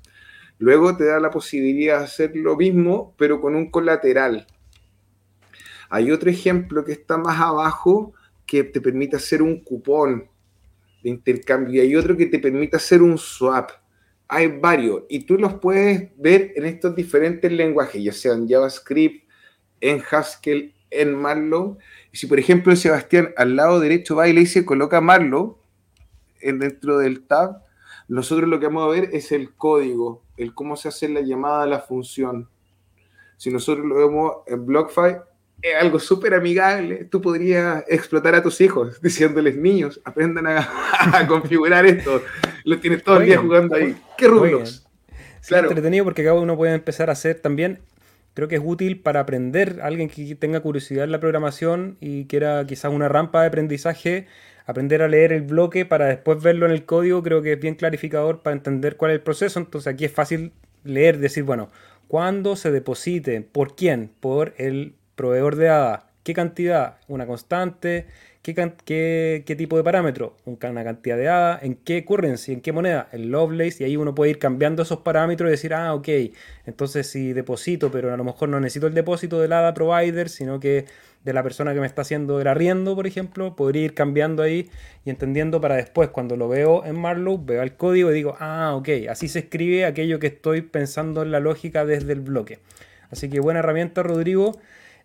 Luego 0.59 0.97
te 0.97 1.05
da 1.05 1.19
la 1.19 1.29
posibilidad 1.29 1.99
de 1.99 2.05
hacer 2.05 2.31
lo 2.35 2.57
mismo, 2.57 3.15
pero 3.17 3.39
con 3.39 3.55
un 3.55 3.71
colateral. 3.71 4.47
Hay 5.89 6.11
otro 6.11 6.29
ejemplo 6.29 6.83
que 6.83 6.91
está 6.91 7.17
más 7.17 7.39
abajo 7.39 8.13
que 8.45 8.63
te 8.63 8.81
permite 8.81 9.15
hacer 9.15 9.41
un 9.41 9.61
cupón 9.63 10.29
intercambio 11.07 11.75
y 11.75 11.87
hay 11.87 11.95
otro 11.95 12.15
que 12.15 12.25
te 12.25 12.39
permite 12.39 12.77
hacer 12.77 13.01
un 13.01 13.17
swap. 13.17 13.71
Hay 14.27 14.47
varios 14.47 15.03
y 15.09 15.21
tú 15.21 15.37
los 15.37 15.55
puedes 15.55 16.09
ver 16.17 16.53
en 16.55 16.65
estos 16.65 16.95
diferentes 16.95 17.51
lenguajes, 17.51 18.03
ya 18.03 18.11
sea 18.11 18.33
en 18.33 18.47
JavaScript, 18.47 19.27
en 19.79 20.03
Haskell, 20.09 20.73
en 20.89 21.15
Marlow. 21.15 21.77
Y 22.11 22.17
si 22.17 22.27
por 22.27 22.39
ejemplo 22.39 22.75
Sebastián 22.75 23.33
al 23.37 23.55
lado 23.55 23.79
derecho 23.79 24.15
va 24.15 24.27
y 24.27 24.33
le 24.33 24.41
dice 24.41 24.65
coloca 24.65 25.01
Marlow 25.01 25.57
en, 26.41 26.59
dentro 26.59 26.97
del 26.97 27.25
tab, 27.25 27.63
nosotros 28.07 28.49
lo 28.49 28.59
que 28.59 28.67
vamos 28.67 28.85
a 28.85 28.99
ver 28.99 29.09
es 29.13 29.31
el 29.31 29.53
código, 29.53 30.23
el 30.37 30.53
cómo 30.53 30.75
se 30.75 30.89
hace 30.89 31.09
la 31.09 31.21
llamada 31.21 31.63
a 31.63 31.67
la 31.67 31.79
función. 31.79 32.49
Si 33.37 33.51
nosotros 33.51 33.85
lo 33.85 33.95
vemos 33.95 34.33
en 34.47 34.65
BlockFi, 34.65 35.17
algo 35.79 35.99
súper 35.99 36.33
amigable. 36.33 37.05
Tú 37.05 37.21
podrías 37.21 37.83
explotar 37.87 38.35
a 38.35 38.43
tus 38.43 38.61
hijos 38.61 39.01
diciéndoles, 39.01 39.57
niños, 39.57 39.99
aprendan 40.03 40.47
a, 40.47 41.25
configurar 41.27 41.85
esto. 41.85 42.21
Lo 42.63 42.79
tienes 42.79 43.03
todo 43.03 43.19
el 43.19 43.25
día 43.25 43.39
jugando 43.39 43.75
ahí. 43.75 43.95
¿Qué 44.17 44.27
rublos? 44.27 44.83
Claro. 45.47 45.69
entretenido 45.69 46.03
porque 46.03 46.23
cada 46.23 46.39
uno 46.39 46.57
puede 46.57 46.73
empezar 46.73 47.09
a 47.09 47.13
hacer 47.13 47.39
también. 47.39 47.79
Creo 48.33 48.47
que 48.47 48.55
es 48.55 48.61
útil 48.63 48.99
para 48.99 49.21
aprender. 49.21 49.79
Alguien 49.81 50.09
que 50.09 50.35
tenga 50.35 50.59
curiosidad 50.59 51.05
en 51.05 51.11
la 51.11 51.19
programación 51.19 51.97
y 52.01 52.25
quiera 52.25 52.65
quizás 52.67 52.91
una 52.91 53.07
rampa 53.07 53.41
de 53.41 53.47
aprendizaje, 53.47 54.27
aprender 54.65 55.01
a 55.01 55.07
leer 55.07 55.31
el 55.31 55.41
bloque 55.41 55.85
para 55.85 56.05
después 56.07 56.43
verlo 56.43 56.65
en 56.65 56.73
el 56.73 56.85
código, 56.85 57.23
creo 57.23 57.41
que 57.41 57.53
es 57.53 57.59
bien 57.59 57.75
clarificador 57.75 58.43
para 58.43 58.55
entender 58.55 58.97
cuál 58.97 59.11
es 59.11 59.15
el 59.15 59.21
proceso. 59.21 59.59
Entonces 59.59 59.91
aquí 59.91 60.05
es 60.05 60.11
fácil 60.11 60.51
leer, 60.83 61.17
decir, 61.17 61.43
bueno, 61.43 61.69
¿cuándo 62.07 62.55
se 62.55 62.71
deposite? 62.71 63.41
¿Por 63.41 63.75
quién? 63.75 64.11
Por 64.19 64.53
el 64.57 64.93
proveedor 65.17 65.57
de 65.57 65.67
ADA, 65.67 66.07
¿qué 66.23 66.33
cantidad? 66.33 66.99
¿Una 67.09 67.25
constante? 67.25 68.05
¿Qué, 68.41 68.53
qué, 69.45 69.55
tipo 69.57 69.75
de 69.75 69.83
parámetro? 69.83 70.37
Una 70.45 70.83
cantidad 70.85 71.17
de 71.17 71.27
ADA, 71.27 71.59
¿en 71.61 71.75
qué 71.75 72.05
currency? 72.05 72.53
¿En 72.53 72.61
qué 72.61 72.71
moneda? 72.71 73.09
En 73.11 73.29
Lovelace, 73.29 73.83
y 73.83 73.85
ahí 73.85 73.97
uno 73.97 74.15
puede 74.15 74.31
ir 74.31 74.39
cambiando 74.39 74.83
esos 74.83 74.99
parámetros 74.99 75.49
y 75.49 75.51
decir, 75.51 75.73
ah, 75.73 75.93
ok, 75.93 76.07
entonces 76.65 77.07
si 77.07 77.33
deposito, 77.33 77.91
pero 77.91 78.13
a 78.13 78.15
lo 78.15 78.23
mejor 78.23 78.47
no 78.47 78.61
necesito 78.61 78.87
el 78.87 78.93
depósito 78.93 79.41
del 79.41 79.51
ADA 79.51 79.73
provider, 79.73 80.29
sino 80.29 80.61
que 80.61 80.85
de 81.25 81.33
la 81.33 81.43
persona 81.43 81.73
que 81.73 81.81
me 81.81 81.87
está 81.87 82.03
haciendo 82.03 82.39
el 82.39 82.47
arriendo, 82.47 82.95
por 82.95 83.05
ejemplo, 83.05 83.53
podría 83.53 83.83
ir 83.83 83.93
cambiando 83.93 84.43
ahí 84.43 84.69
y 85.03 85.09
entendiendo 85.09 85.59
para 85.59 85.75
después, 85.75 86.07
cuando 86.09 86.37
lo 86.37 86.47
veo 86.47 86.85
en 86.85 86.95
Marlow, 86.95 87.43
veo 87.43 87.63
el 87.63 87.75
código 87.75 88.11
y 88.11 88.13
digo, 88.13 88.37
ah, 88.39 88.75
ok, 88.75 88.89
así 89.09 89.27
se 89.27 89.39
escribe 89.39 89.83
aquello 89.83 90.19
que 90.19 90.27
estoy 90.27 90.61
pensando 90.61 91.23
en 91.23 91.31
la 91.31 91.41
lógica 91.41 91.85
desde 91.85 92.13
el 92.13 92.21
bloque. 92.21 92.59
Así 93.09 93.29
que 93.29 93.41
buena 93.41 93.59
herramienta, 93.59 94.03
Rodrigo. 94.03 94.57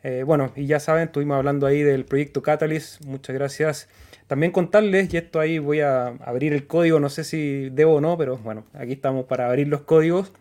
Eh, 0.02 0.24
bueno, 0.24 0.52
y 0.56 0.66
ya 0.66 0.80
saben, 0.80 1.04
estuvimos 1.04 1.36
hablando 1.36 1.66
ahí 1.66 1.82
del 1.82 2.04
proyecto 2.04 2.42
Catalyst. 2.42 3.04
Muchas 3.04 3.34
gracias. 3.34 3.88
También 4.26 4.52
contarles, 4.52 5.12
y 5.12 5.16
esto 5.16 5.40
ahí 5.40 5.58
voy 5.58 5.80
a 5.80 6.08
abrir 6.24 6.52
el 6.52 6.66
código, 6.66 6.98
no 7.00 7.10
sé 7.10 7.24
si 7.24 7.68
debo 7.70 7.96
o 7.96 8.00
no, 8.00 8.16
pero 8.16 8.38
bueno, 8.38 8.64
aquí 8.72 8.92
estamos 8.92 9.26
para 9.26 9.46
abrir 9.46 9.68
los 9.68 9.82
códigos. 9.82 10.32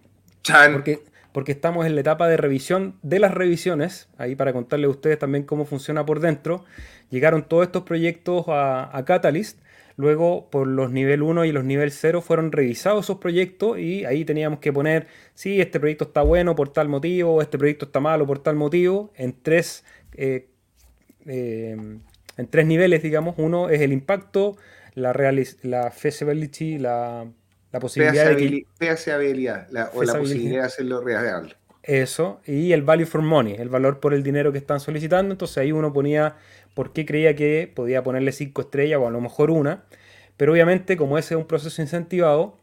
Porque, 0.73 0.99
porque 1.33 1.51
estamos 1.51 1.85
en 1.85 1.95
la 1.95 2.01
etapa 2.01 2.27
de 2.27 2.37
revisión 2.37 2.95
de 3.01 3.19
las 3.19 3.33
revisiones, 3.33 4.07
ahí 4.17 4.35
para 4.35 4.53
contarles 4.53 4.87
a 4.87 4.91
ustedes 4.91 5.19
también 5.19 5.43
cómo 5.43 5.65
funciona 5.65 6.05
por 6.05 6.19
dentro. 6.19 6.63
Llegaron 7.09 7.43
todos 7.43 7.65
estos 7.65 7.83
proyectos 7.83 8.45
a, 8.47 8.95
a 8.97 9.05
Catalyst 9.05 9.59
Luego, 10.01 10.49
por 10.49 10.65
los 10.65 10.89
nivel 10.89 11.21
1 11.21 11.45
y 11.45 11.51
los 11.51 11.63
nivel 11.63 11.91
0 11.91 12.21
fueron 12.21 12.51
revisados 12.51 13.05
esos 13.05 13.19
proyectos 13.19 13.77
y 13.77 14.03
ahí 14.03 14.25
teníamos 14.25 14.57
que 14.57 14.73
poner 14.73 15.05
si 15.35 15.61
este 15.61 15.79
proyecto 15.79 16.05
está 16.05 16.23
bueno 16.23 16.55
por 16.55 16.69
tal 16.73 16.89
motivo, 16.89 17.35
o 17.35 17.41
este 17.43 17.59
proyecto 17.59 17.85
está 17.85 17.99
malo 17.99 18.25
por 18.25 18.39
tal 18.39 18.55
motivo, 18.55 19.13
en 19.15 19.39
tres, 19.39 19.85
eh, 20.13 20.47
eh, 21.27 21.77
en 22.37 22.47
tres 22.49 22.65
niveles, 22.65 23.03
digamos. 23.03 23.35
Uno 23.37 23.69
es 23.69 23.79
el 23.81 23.93
impacto, 23.93 24.57
la, 24.95 25.13
la 25.61 25.91
feasibility, 25.91 26.79
la, 26.79 27.27
la 27.71 27.79
posibilidad 27.79 28.35
de 28.35 28.65
la, 29.69 29.91
o 29.93 30.01
la 30.01 30.17
posibilidad 30.17 30.61
de 30.61 30.65
hacerlo 30.65 31.01
real. 31.01 31.55
Eso, 31.91 32.39
y 32.47 32.71
el 32.71 32.83
value 32.83 33.05
for 33.05 33.21
money, 33.21 33.55
el 33.55 33.67
valor 33.67 33.99
por 33.99 34.13
el 34.13 34.23
dinero 34.23 34.53
que 34.53 34.57
están 34.57 34.79
solicitando. 34.79 35.33
Entonces 35.33 35.57
ahí 35.57 35.73
uno 35.73 35.91
ponía 35.91 36.37
por 36.73 36.93
qué 36.93 37.05
creía 37.05 37.35
que 37.35 37.69
podía 37.75 38.01
ponerle 38.01 38.31
5 38.31 38.61
estrellas 38.61 38.97
o 39.01 39.07
a 39.07 39.11
lo 39.11 39.19
mejor 39.19 39.51
una. 39.51 39.83
Pero 40.37 40.53
obviamente, 40.53 40.95
como 40.95 41.17
ese 41.17 41.33
es 41.33 41.37
un 41.37 41.47
proceso 41.47 41.81
incentivado, 41.81 42.57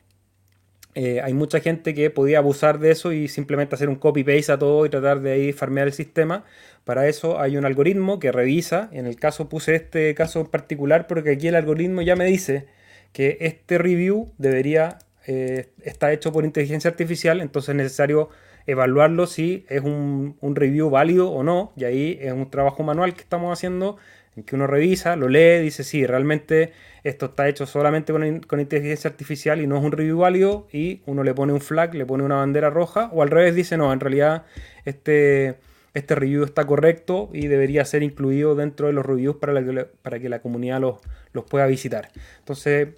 eh, 0.95 1.21
hay 1.23 1.35
mucha 1.35 1.61
gente 1.61 1.93
que 1.93 2.09
podía 2.09 2.39
abusar 2.39 2.79
de 2.79 2.91
eso 2.91 3.13
y 3.13 3.29
simplemente 3.29 3.75
hacer 3.75 3.91
un 3.91 3.97
copy-paste 3.97 4.51
a 4.51 4.59
todo 4.59 4.87
y 4.87 4.89
tratar 4.89 5.21
de 5.21 5.33
ahí 5.33 5.53
farmear 5.53 5.89
el 5.89 5.93
sistema. 5.93 6.47
Para 6.85 7.07
eso 7.07 7.39
hay 7.39 7.59
un 7.59 7.67
algoritmo 7.67 8.21
que 8.21 8.33
revisa. 8.33 8.89
En 8.93 9.07
el 9.07 9.17
caso 9.17 9.51
puse 9.51 9.75
este 9.75 10.15
caso 10.15 10.41
en 10.41 10.47
particular 10.47 11.07
porque 11.07 11.33
aquí 11.33 11.49
el 11.49 11.55
algoritmo 11.55 12.01
ya 12.01 12.17
me 12.17 12.25
dice 12.25 12.65
que 13.13 13.37
este 13.41 13.77
review 13.77 14.33
debería 14.39 15.01
eh, 15.27 15.69
estar 15.83 16.13
hecho 16.13 16.33
por 16.33 16.47
inteligencia 16.47 16.89
artificial, 16.89 17.43
entonces 17.43 17.69
es 17.69 17.77
necesario 17.77 18.31
evaluarlo 18.69 19.27
si 19.27 19.65
es 19.71 19.83
un, 19.83 20.37
review 20.43 20.91
válido 20.91 21.31
o 21.31 21.43
no. 21.43 21.73
Y 21.75 21.85
ahí 21.85 22.19
es 22.21 22.33
un 22.33 22.51
trabajo 22.51 22.85
manual 22.85 23.15
que 23.15 23.23
estamos 23.23 23.51
haciendo 23.53 23.97
en 24.37 24.45
que 24.45 24.55
uno 24.55 24.67
revisa, 24.69 25.17
lo 25.17 25.29
lee, 25.29 25.59
dice 25.61 25.83
si 25.83 26.07
realmente 26.07 26.73
esto 27.03 27.27
está 27.27 27.49
hecho 27.49 27.67
solamente 27.67 28.13
con, 28.13 28.61
inteligencia 28.61 29.11
artificial 29.11 29.61
y 29.61 29.67
no 29.67 29.79
es 29.79 29.85
un 29.85 29.91
review 29.91 30.19
válido 30.19 30.69
y 30.71 31.01
uno 31.07 31.25
le 31.25 31.35
pone 31.35 31.53
un 31.55 31.61
flag, 31.61 31.95
le 31.95 32.07
pone 32.07 32.23
una 32.23 32.37
bandera 32.37 32.71
roja 32.71 33.11
o 33.13 33.23
al 33.23 33.31
revés 33.31 33.55
dice 33.55 33.77
no, 33.77 33.93
en 33.93 34.01
realidad 34.01 34.45
este, 34.85 35.57
este 35.95 36.15
review 36.15 36.45
está 36.45 36.67
correcto 36.67 37.31
y 37.33 37.49
debería 37.49 37.85
ser 37.85 38.03
incluido 38.03 38.55
dentro 38.55 38.87
de 38.87 38.93
los 38.93 39.05
reviews 39.05 39.37
para, 39.37 39.65
para 40.03 40.21
que 40.21 40.29
la 40.29 40.41
comunidad 40.41 40.81
los, 40.81 40.99
los 41.33 41.45
pueda 41.45 41.67
visitar. 41.67 42.11
Entonces 42.39 42.89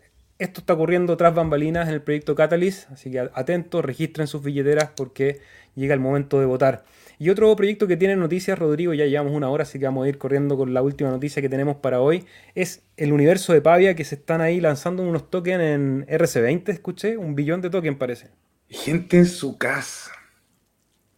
esto 0.41 0.61
está 0.61 0.73
ocurriendo 0.73 1.19
tras 1.19 1.35
bambalinas 1.35 1.87
en 1.89 1.95
el 1.95 2.01
proyecto 2.01 2.35
Catalyst, 2.35 2.91
así 2.91 3.11
que 3.11 3.21
atentos, 3.21 3.85
registren 3.85 4.27
sus 4.27 4.43
billeteras 4.43 4.91
porque 4.97 5.41
llega 5.75 5.95
el 5.95 6.01
momento 6.01 6.41
de 6.41 6.47
votar. 6.47 6.85
Y 7.19 7.29
otro 7.29 7.55
proyecto 7.55 7.87
que 7.87 7.99
tiene 7.99 8.17
noticias, 8.17 8.59
Rodrigo, 8.59 8.95
ya 8.95 9.05
llevamos 9.05 9.35
una 9.35 9.51
hora, 9.51 9.65
así 9.65 9.79
que 9.79 9.85
vamos 9.85 10.07
a 10.07 10.09
ir 10.09 10.17
corriendo 10.17 10.57
con 10.57 10.73
la 10.73 10.81
última 10.81 11.11
noticia 11.11 11.43
que 11.43 11.51
tenemos 11.51 11.77
para 11.77 12.01
hoy, 12.01 12.25
es 12.55 12.83
el 12.97 13.13
universo 13.13 13.53
de 13.53 13.61
Pavia 13.61 13.95
que 13.95 14.05
se 14.05 14.15
están 14.15 14.41
ahí 14.41 14.59
lanzando 14.59 15.03
unos 15.03 15.31
tokens 15.31 15.63
en 15.63 16.07
RC20, 16.07 16.71
escuché, 16.71 17.19
un 17.19 17.35
billón 17.35 17.61
de 17.61 17.69
tokens 17.69 17.99
parece. 17.99 18.31
Gente 18.71 19.19
en 19.19 19.27
su 19.27 19.59
casa. 19.59 20.13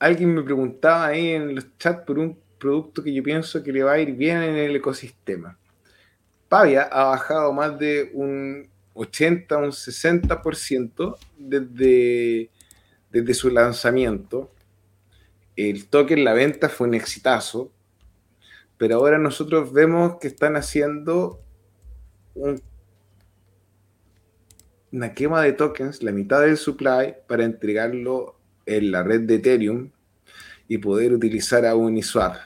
Alguien 0.01 0.35
me 0.35 0.43
preguntaba 0.43 1.07
ahí 1.07 1.29
en 1.31 1.55
los 1.55 1.79
chats 1.79 2.05
por 2.05 2.19
un 2.19 2.37
producto 2.59 3.03
que 3.03 3.15
yo 3.15 3.23
pienso 3.23 3.63
que 3.63 3.73
le 3.73 3.85
va 3.85 3.93
a 3.93 4.01
ir 4.01 4.13
bien 4.13 4.43
en 4.43 4.57
el 4.57 4.75
ecosistema. 4.75 5.57
Pavia 6.49 6.83
ha 6.83 7.05
bajado 7.05 7.53
más 7.53 7.79
de 7.79 8.11
un 8.13 8.69
80, 8.95 9.57
un 9.57 9.71
60% 9.71 11.17
desde, 11.39 12.51
desde 13.13 13.35
su 13.35 13.51
lanzamiento. 13.51 14.51
El 15.55 15.87
token, 15.87 16.25
la 16.25 16.33
venta 16.33 16.69
fue 16.69 16.89
un 16.89 16.95
exitazo, 16.95 17.71
pero 18.79 18.97
ahora 18.97 19.19
nosotros 19.19 19.73
vemos 19.73 20.17
que 20.19 20.27
están 20.29 20.57
haciendo 20.57 21.41
una 24.91 25.15
quema 25.15 25.43
de 25.43 25.53
tokens, 25.53 26.03
la 26.03 26.11
mitad 26.11 26.41
del 26.41 26.57
supply, 26.57 27.15
para 27.29 27.45
entregarlo 27.45 28.39
en 28.67 28.91
la 28.91 29.03
red 29.03 29.21
de 29.21 29.35
Ethereum 29.37 29.91
y 30.67 30.79
poder 30.79 31.13
utilizar 31.13 31.67
a 31.67 31.77
Uniswap. 31.77 32.37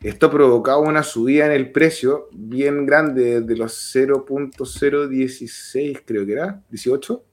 Esto 0.00 0.26
ha 0.26 0.30
provocado 0.30 0.80
una 0.80 1.02
subida 1.02 1.46
en 1.46 1.52
el 1.52 1.72
precio 1.72 2.28
bien 2.32 2.86
grande 2.86 3.40
de 3.40 3.56
los 3.56 3.92
0.016, 3.94 6.02
creo 6.04 6.26
que 6.26 6.32
era, 6.32 6.62
18. 6.70 7.24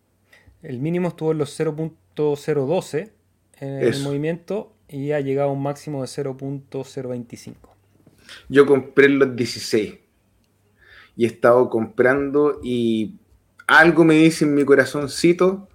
El 0.64 0.80
mínimo 0.80 1.10
estuvo 1.10 1.34
en 1.34 1.39
los 1.39 1.60
0.012 2.16 3.12
en 3.59 3.70
el 3.70 3.99
movimiento 4.01 4.74
y 4.88 5.12
ha 5.12 5.20
llegado 5.20 5.49
a 5.49 5.53
un 5.53 5.64
máximo 5.64 6.01
de 6.01 6.07
0.025. 6.07 7.55
Yo 8.49 8.66
compré 8.66 9.09
los 9.09 9.36
16 9.36 9.99
y 11.18 11.26
he 11.26 11.28
estado 11.28 11.70
comprando 11.70 12.59
y 12.64 13.16
algo 13.68 14.03
me 14.03 14.16
dice 14.16 14.45
en 14.45 14.55
mi 14.55 14.66
corazoncito 14.66 15.68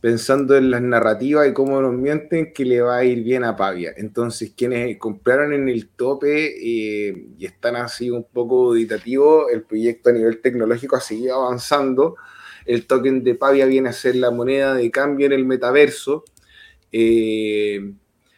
pensando 0.00 0.56
en 0.56 0.70
las 0.70 0.80
narrativas 0.80 1.46
y 1.46 1.52
cómo 1.52 1.80
nos 1.80 1.92
mienten, 1.94 2.52
que 2.52 2.64
le 2.64 2.80
va 2.80 2.98
a 2.98 3.04
ir 3.04 3.22
bien 3.22 3.44
a 3.44 3.56
Pavia. 3.56 3.92
Entonces, 3.96 4.52
quienes 4.56 4.96
compraron 4.98 5.52
en 5.52 5.68
el 5.68 5.88
tope 5.88 6.46
eh, 6.46 7.26
y 7.38 7.44
están 7.44 7.76
así 7.76 8.10
un 8.10 8.24
poco 8.24 8.68
auditativos, 8.68 9.52
el 9.52 9.62
proyecto 9.62 10.10
a 10.10 10.12
nivel 10.12 10.40
tecnológico 10.40 10.96
ha 10.96 11.00
seguido 11.00 11.44
avanzando. 11.44 12.16
El 12.66 12.86
token 12.86 13.24
de 13.24 13.34
Pavia 13.34 13.66
viene 13.66 13.88
a 13.88 13.92
ser 13.92 14.16
la 14.16 14.30
moneda 14.30 14.74
de 14.74 14.90
cambio 14.90 15.26
en 15.26 15.32
el 15.32 15.44
metaverso. 15.44 16.24
Eh, 16.92 17.92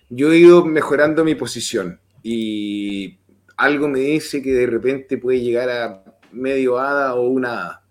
yo 0.08 0.32
he 0.32 0.38
ido 0.38 0.64
mejorando 0.64 1.24
mi 1.24 1.34
posición 1.34 2.00
y 2.22 3.18
algo 3.56 3.88
me 3.88 4.00
dice 4.00 4.42
que 4.42 4.52
de 4.52 4.66
repente 4.66 5.18
puede 5.18 5.40
llegar 5.40 5.70
a 5.70 6.04
medio 6.30 6.78
hada 6.78 7.14
o 7.14 7.22
una 7.28 7.52
hada 7.52 7.84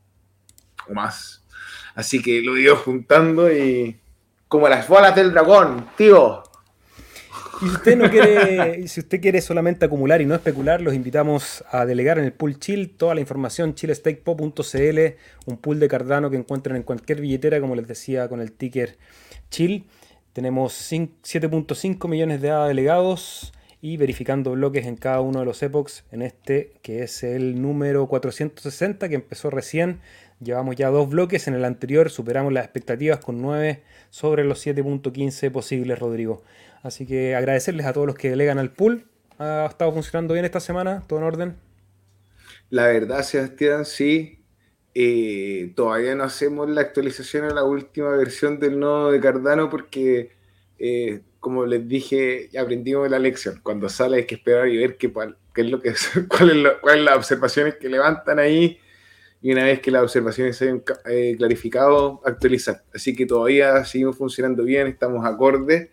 o 0.87 0.93
más 0.93 1.41
Así 1.95 2.21
que 2.21 2.41
lo 2.41 2.55
he 2.55 2.61
ido 2.61 2.75
juntando 2.77 3.51
y. 3.51 3.97
Como 4.47 4.67
las 4.67 4.87
bolas 4.87 5.15
del 5.15 5.31
dragón, 5.31 5.87
tío. 5.95 6.43
Y 7.61 7.65
si 7.65 7.75
usted 7.75 7.95
no 7.95 8.09
quiere, 8.09 8.87
si 8.87 9.01
usted 9.01 9.21
quiere 9.21 9.39
solamente 9.39 9.85
acumular 9.85 10.19
y 10.19 10.25
no 10.25 10.33
especular, 10.33 10.81
los 10.81 10.95
invitamos 10.95 11.63
a 11.69 11.85
delegar 11.85 12.17
en 12.17 12.25
el 12.25 12.33
pool 12.33 12.59
Chill 12.59 12.89
toda 12.89 13.13
la 13.13 13.21
información 13.21 13.75
chillestakepo.cl, 13.75 14.99
un 15.45 15.57
pool 15.57 15.79
de 15.79 15.87
Cardano 15.87 16.31
que 16.31 16.37
encuentran 16.37 16.75
en 16.75 16.83
cualquier 16.83 17.21
billetera, 17.21 17.61
como 17.61 17.75
les 17.75 17.87
decía, 17.87 18.27
con 18.27 18.41
el 18.41 18.51
ticker 18.51 18.97
Chill. 19.51 19.85
Tenemos 20.33 20.73
7.5 20.91 22.07
millones 22.07 22.41
de 22.41 22.49
delegados 22.49 23.53
y 23.79 23.97
verificando 23.97 24.51
bloques 24.51 24.87
en 24.87 24.95
cada 24.95 25.21
uno 25.21 25.39
de 25.39 25.45
los 25.45 25.61
epochs, 25.61 26.03
en 26.11 26.23
este 26.23 26.73
que 26.81 27.03
es 27.03 27.23
el 27.23 27.61
número 27.61 28.07
460 28.07 29.07
que 29.07 29.15
empezó 29.15 29.51
recién 29.51 29.99
Llevamos 30.43 30.75
ya 30.75 30.89
dos 30.89 31.07
bloques, 31.07 31.47
en 31.47 31.53
el 31.53 31.63
anterior 31.63 32.09
superamos 32.09 32.51
las 32.51 32.63
expectativas 32.63 33.19
con 33.19 33.43
9 33.43 33.83
sobre 34.09 34.43
los 34.43 34.65
7.15 34.65 35.51
posibles, 35.51 35.99
Rodrigo. 35.99 36.41
Así 36.83 37.05
que 37.05 37.35
agradecerles 37.35 37.85
a 37.85 37.93
todos 37.93 38.07
los 38.07 38.15
que 38.15 38.29
delegan 38.29 38.57
al 38.57 38.71
pool. 38.71 39.05
¿Ha 39.37 39.67
estado 39.69 39.91
funcionando 39.91 40.33
bien 40.33 40.45
esta 40.45 40.59
semana? 40.59 41.03
¿Todo 41.07 41.19
en 41.19 41.25
orden? 41.25 41.55
La 42.69 42.87
verdad, 42.87 43.23
Sebastián, 43.23 43.85
sí. 43.85 44.43
Eh, 44.93 45.73
todavía 45.75 46.15
no 46.15 46.23
hacemos 46.23 46.69
la 46.69 46.81
actualización 46.81 47.45
a 47.45 47.53
la 47.53 47.63
última 47.63 48.09
versión 48.09 48.59
del 48.59 48.79
nodo 48.79 49.11
de 49.11 49.19
Cardano 49.19 49.69
porque, 49.69 50.31
eh, 50.79 51.21
como 51.39 51.65
les 51.65 51.87
dije, 51.87 52.49
aprendimos 52.59 53.09
la 53.09 53.19
lección. 53.19 53.59
Cuando 53.63 53.87
sale 53.89 54.17
hay 54.17 54.25
que 54.25 54.35
esperar 54.35 54.67
y 54.67 54.77
ver 54.77 54.97
qué, 54.97 55.11
es 55.55 55.65
lo 55.69 55.79
que, 55.81 55.93
cuáles 56.27 56.67
son 56.83 57.05
las 57.05 57.15
observaciones 57.15 57.75
que 57.75 57.89
levantan 57.89 58.39
ahí 58.39 58.79
y 59.41 59.51
una 59.51 59.65
vez 59.65 59.79
que 59.79 59.91
las 59.91 60.03
observaciones 60.03 60.57
se 60.57 60.65
hayan 60.65 60.83
eh, 61.05 61.35
clarificado, 61.37 62.21
actualizar. 62.25 62.83
Así 62.93 63.15
que 63.15 63.25
todavía 63.25 63.83
seguimos 63.85 64.17
funcionando 64.17 64.63
bien, 64.63 64.87
estamos 64.87 65.25
acordes 65.25 65.89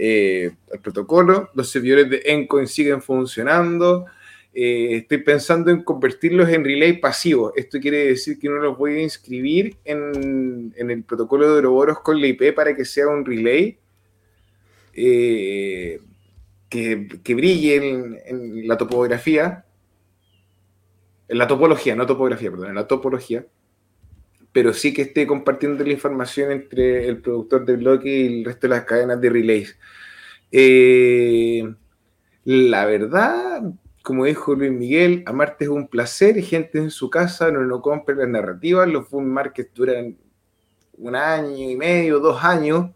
eh, 0.00 0.52
al 0.72 0.80
protocolo, 0.80 1.50
los 1.54 1.68
servidores 1.68 2.08
de 2.08 2.22
Encoin 2.24 2.68
siguen 2.68 3.02
funcionando. 3.02 4.06
Eh, 4.54 4.96
estoy 4.96 5.18
pensando 5.18 5.70
en 5.70 5.82
convertirlos 5.82 6.48
en 6.48 6.64
relay 6.64 6.98
pasivos. 6.98 7.52
Esto 7.56 7.80
quiere 7.80 8.06
decir 8.06 8.38
que 8.38 8.48
no 8.48 8.56
los 8.56 8.78
voy 8.78 8.94
a 8.96 9.02
inscribir 9.02 9.76
en, 9.84 10.72
el 10.76 11.02
protocolo 11.02 11.48
de 11.48 11.56
Ouroboros 11.56 12.00
con 12.00 12.20
la 12.20 12.28
IP 12.28 12.54
para 12.54 12.74
que 12.74 12.84
sea 12.84 13.08
un 13.08 13.24
relay 13.24 13.78
que, 14.92 16.00
brille 17.26 17.76
en 17.76 18.68
la 18.68 18.76
topografía 18.76 19.64
en 21.28 21.38
la 21.38 21.46
topología, 21.46 21.94
no 21.94 22.06
topografía, 22.06 22.50
perdón, 22.50 22.70
en 22.70 22.74
la 22.74 22.86
topología, 22.86 23.46
pero 24.52 24.72
sí 24.72 24.92
que 24.92 25.02
esté 25.02 25.26
compartiendo 25.26 25.84
la 25.84 25.92
información 25.92 26.50
entre 26.50 27.08
el 27.08 27.20
productor 27.20 27.64
de 27.64 27.76
bloque 27.76 28.08
y 28.08 28.38
el 28.38 28.44
resto 28.44 28.66
de 28.66 28.74
las 28.74 28.84
cadenas 28.84 29.20
de 29.20 29.30
relays. 29.30 29.78
Eh, 30.50 31.74
la 32.44 32.86
verdad, 32.86 33.62
como 34.02 34.24
dijo 34.24 34.54
Luis 34.54 34.72
Miguel, 34.72 35.22
amarte 35.26 35.64
es 35.64 35.70
un 35.70 35.88
placer, 35.88 36.42
gente 36.42 36.78
en 36.78 36.90
su 36.90 37.10
casa, 37.10 37.50
no, 37.50 37.60
no 37.62 37.82
compre 37.82 38.16
las 38.16 38.28
narrativas, 38.28 38.88
los 38.88 39.08
boom 39.10 39.26
markets 39.26 39.72
duran 39.74 40.16
un 40.96 41.14
año 41.14 41.70
y 41.70 41.76
medio, 41.76 42.18
dos 42.18 42.42
años, 42.42 42.90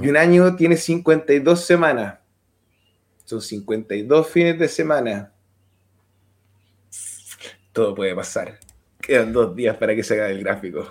y 0.00 0.08
un 0.08 0.16
año 0.16 0.54
tiene 0.54 0.76
52 0.76 1.64
semanas. 1.64 2.18
Son 3.24 3.40
52 3.40 4.28
fines 4.28 4.58
de 4.58 4.68
semana 4.68 5.32
todo 7.72 7.94
puede 7.94 8.14
pasar. 8.14 8.58
Quedan 9.02 9.32
dos 9.32 9.54
días 9.54 9.76
para 9.76 9.94
que 9.94 10.02
se 10.02 10.14
haga 10.14 10.30
el 10.30 10.42
gráfico. 10.42 10.88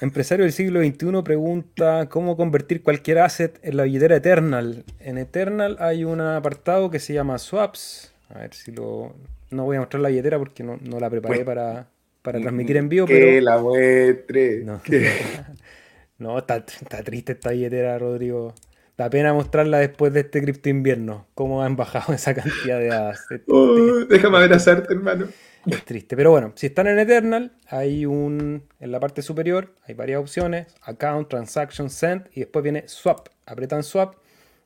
Empresario 0.00 0.44
del 0.44 0.52
siglo 0.52 0.80
XXI 0.80 1.22
pregunta 1.22 2.08
cómo 2.08 2.36
convertir 2.36 2.82
cualquier 2.82 3.18
asset 3.18 3.60
en 3.62 3.76
la 3.76 3.84
billetera 3.84 4.16
Eternal. 4.16 4.84
En 4.98 5.18
Eternal 5.18 5.76
hay 5.78 6.04
un 6.04 6.20
apartado 6.20 6.90
que 6.90 6.98
se 6.98 7.12
llama 7.14 7.38
Swaps. 7.38 8.12
A 8.30 8.40
ver 8.40 8.54
si 8.54 8.72
lo... 8.72 9.14
No 9.50 9.64
voy 9.64 9.76
a 9.76 9.80
mostrar 9.80 10.00
la 10.00 10.08
billetera 10.08 10.38
porque 10.38 10.64
no, 10.64 10.78
la 10.98 11.10
preparé 11.10 11.44
para, 11.44 11.86
transmitir 12.22 12.78
en 12.78 12.88
vivo. 12.88 13.06
Que 13.06 13.40
la 13.40 13.58
muestre. 13.58 14.64
No, 14.64 14.80
está, 16.38 16.64
triste 17.04 17.32
esta 17.32 17.50
billetera, 17.50 17.98
Rodrigo. 17.98 18.54
Da 18.96 19.08
pena 19.08 19.32
mostrarla 19.32 19.78
después 19.78 20.12
de 20.12 20.20
este 20.20 20.42
cripto 20.42 20.68
invierno. 20.68 21.26
Cómo 21.34 21.62
han 21.62 21.76
bajado 21.76 22.12
esa 22.14 22.34
cantidad 22.34 22.78
de 22.78 22.90
hadas. 22.90 23.26
Oh, 23.48 24.04
déjame 24.08 24.38
abrazarte, 24.38 24.92
hermano. 24.92 25.28
Es 25.66 25.84
triste. 25.84 26.16
Pero 26.16 26.30
bueno, 26.32 26.52
si 26.56 26.66
están 26.66 26.88
en 26.88 26.98
Eternal, 26.98 27.52
hay 27.68 28.04
un. 28.04 28.64
En 28.80 28.92
la 28.92 29.00
parte 29.00 29.22
superior 29.22 29.74
hay 29.86 29.94
varias 29.94 30.20
opciones: 30.20 30.66
Account, 30.82 31.28
Transaction, 31.28 31.88
Send. 31.88 32.28
Y 32.34 32.40
después 32.40 32.62
viene 32.62 32.84
Swap. 32.88 33.28
Apretan 33.46 33.82
Swap. 33.82 34.16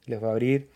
Les 0.06 0.22
va 0.22 0.28
a 0.28 0.32
abrir 0.32 0.68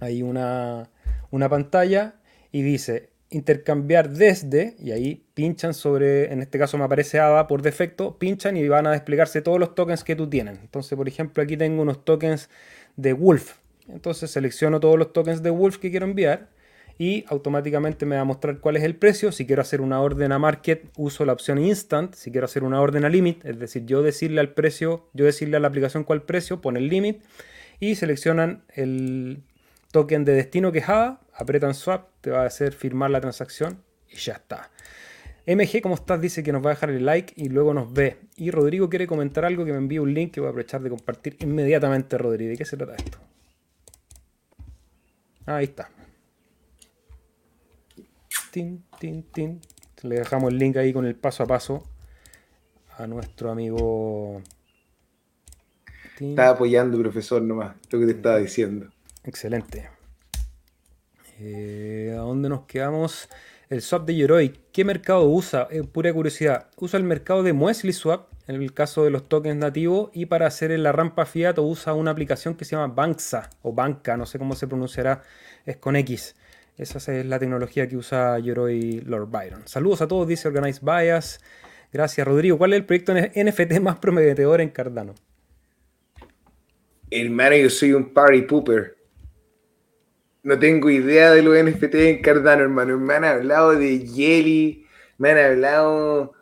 ahí 0.00 0.22
una, 0.22 0.88
una 1.30 1.48
pantalla. 1.48 2.14
Y 2.52 2.62
dice 2.62 3.10
intercambiar 3.30 4.10
desde. 4.10 4.76
Y 4.78 4.92
ahí 4.92 5.24
pinchan 5.34 5.74
sobre. 5.74 6.32
En 6.32 6.42
este 6.42 6.58
caso 6.58 6.78
me 6.78 6.84
aparece 6.84 7.18
ADA 7.18 7.46
por 7.46 7.62
defecto. 7.62 8.18
Pinchan 8.18 8.56
y 8.56 8.66
van 8.68 8.86
a 8.86 8.92
desplegarse 8.92 9.42
todos 9.42 9.58
los 9.58 9.74
tokens 9.74 10.04
que 10.04 10.16
tú 10.16 10.28
tienes. 10.28 10.58
Entonces, 10.60 10.96
por 10.96 11.08
ejemplo, 11.08 11.42
aquí 11.42 11.56
tengo 11.56 11.82
unos 11.82 12.04
tokens 12.04 12.48
de 12.96 13.12
Wolf. 13.12 13.56
Entonces 13.88 14.30
selecciono 14.30 14.80
todos 14.80 14.98
los 14.98 15.12
tokens 15.12 15.42
de 15.42 15.50
Wolf 15.50 15.78
que 15.78 15.90
quiero 15.90 16.06
enviar 16.06 16.48
y 16.98 17.24
automáticamente 17.28 18.06
me 18.06 18.16
va 18.16 18.22
a 18.22 18.24
mostrar 18.24 18.58
cuál 18.58 18.76
es 18.76 18.82
el 18.82 18.96
precio. 18.96 19.30
Si 19.32 19.46
quiero 19.46 19.62
hacer 19.62 19.80
una 19.80 20.00
orden 20.00 20.32
a 20.32 20.38
market, 20.38 20.88
uso 20.96 21.24
la 21.24 21.32
opción 21.32 21.58
instant. 21.58 22.14
Si 22.14 22.30
quiero 22.30 22.46
hacer 22.46 22.64
una 22.64 22.80
orden 22.80 23.04
a 23.04 23.08
limit, 23.08 23.44
es 23.44 23.58
decir, 23.58 23.84
yo 23.84 24.02
decirle 24.02 24.40
al 24.40 24.54
precio, 24.54 25.08
yo 25.12 25.24
decirle 25.24 25.56
a 25.56 25.60
la 25.60 25.68
aplicación 25.68 26.04
cuál 26.04 26.22
precio, 26.22 26.60
pone 26.60 26.80
el 26.80 26.88
limit 26.88 27.22
y 27.80 27.96
seleccionan 27.96 28.64
el 28.74 29.42
token 29.92 30.24
de 30.24 30.32
destino 30.32 30.72
que 30.72 30.78
es 30.78 30.88
apretan 31.36 31.74
swap, 31.74 32.08
te 32.20 32.30
va 32.30 32.42
a 32.42 32.46
hacer 32.46 32.72
firmar 32.72 33.10
la 33.10 33.20
transacción 33.20 33.82
y 34.10 34.16
ya 34.16 34.34
está. 34.34 34.70
MG, 35.46 35.80
¿cómo 35.80 35.94
estás? 35.94 36.20
Dice 36.20 36.42
que 36.42 36.52
nos 36.52 36.64
va 36.64 36.70
a 36.70 36.74
dejar 36.74 36.90
el 36.90 37.06
like 37.06 37.32
y 37.36 37.48
luego 37.48 37.72
nos 37.72 37.92
ve. 37.92 38.18
Y 38.36 38.50
Rodrigo 38.50 38.90
quiere 38.90 39.06
comentar 39.06 39.44
algo 39.44 39.64
que 39.64 39.70
me 39.70 39.78
envía 39.78 40.02
un 40.02 40.12
link 40.12 40.32
que 40.32 40.40
voy 40.40 40.48
a 40.48 40.50
aprovechar 40.50 40.82
de 40.82 40.90
compartir 40.90 41.36
inmediatamente, 41.40 42.18
Rodrigo. 42.18 42.50
¿De 42.50 42.56
qué 42.56 42.64
se 42.64 42.76
trata 42.76 42.96
esto? 42.96 43.18
Ahí 45.46 45.64
está. 45.66 45.88
Le 50.02 50.16
dejamos 50.16 50.52
el 50.52 50.58
link 50.58 50.76
ahí 50.78 50.92
con 50.92 51.06
el 51.06 51.14
paso 51.14 51.44
a 51.44 51.46
paso 51.46 51.84
a 52.96 53.06
nuestro 53.06 53.50
amigo. 53.50 54.42
Estaba 56.18 56.50
apoyando, 56.50 56.98
profesor, 56.98 57.42
nomás, 57.42 57.76
lo 57.90 58.00
que 58.00 58.06
te 58.06 58.12
estaba 58.12 58.38
diciendo. 58.38 58.88
Excelente. 59.22 59.95
Eh, 61.40 62.14
¿A 62.14 62.20
dónde 62.20 62.48
nos 62.48 62.66
quedamos? 62.66 63.28
El 63.68 63.82
swap 63.82 64.06
de 64.06 64.16
Yoroi. 64.16 64.54
¿Qué 64.72 64.84
mercado 64.84 65.28
usa? 65.28 65.68
Eh, 65.70 65.82
pura 65.82 66.12
curiosidad. 66.12 66.68
Usa 66.76 66.98
el 66.98 67.04
mercado 67.04 67.42
de 67.42 67.52
Muesli 67.52 67.92
Swap, 67.92 68.28
en 68.46 68.62
el 68.62 68.72
caso 68.72 69.04
de 69.04 69.10
los 69.10 69.28
tokens 69.28 69.56
nativos, 69.56 70.10
y 70.14 70.26
para 70.26 70.46
hacer 70.46 70.76
la 70.78 70.92
rampa 70.92 71.26
Fiat 71.26 71.58
usa 71.58 71.94
una 71.94 72.12
aplicación 72.12 72.54
que 72.54 72.64
se 72.64 72.76
llama 72.76 72.94
Banksa 72.94 73.50
o 73.62 73.72
Banca, 73.72 74.16
no 74.16 74.24
sé 74.24 74.38
cómo 74.38 74.54
se 74.54 74.68
pronunciará, 74.68 75.22
es 75.64 75.76
con 75.78 75.96
X. 75.96 76.36
Esa 76.78 76.98
es 77.12 77.26
la 77.26 77.38
tecnología 77.38 77.88
que 77.88 77.96
usa 77.96 78.38
Yoroi 78.38 79.00
Lord 79.00 79.30
Byron. 79.30 79.66
Saludos 79.66 80.02
a 80.02 80.08
todos, 80.08 80.28
dice 80.28 80.46
Organized 80.46 80.82
Bias. 80.82 81.40
Gracias, 81.92 82.26
Rodrigo. 82.26 82.58
¿Cuál 82.58 82.74
es 82.74 82.80
el 82.80 82.84
proyecto 82.84 83.14
NFT 83.14 83.80
más 83.80 83.98
prometedor 83.98 84.60
en 84.60 84.68
Cardano? 84.68 85.14
Hermano, 87.10 87.56
yo 87.56 87.70
soy 87.70 87.92
un 87.92 88.12
party 88.12 88.42
pooper. 88.42 88.95
No 90.46 90.56
tengo 90.60 90.88
idea 90.90 91.32
de 91.32 91.42
los 91.42 91.60
NFT 91.60 91.94
en 91.96 92.22
Cardano, 92.22 92.62
hermano. 92.62 92.96
Me 93.00 93.14
han 93.14 93.24
hablado 93.24 93.72
de 93.72 94.06
Jelly, 94.06 94.86
me 95.18 95.32
han 95.32 95.38
hablado 95.38 96.34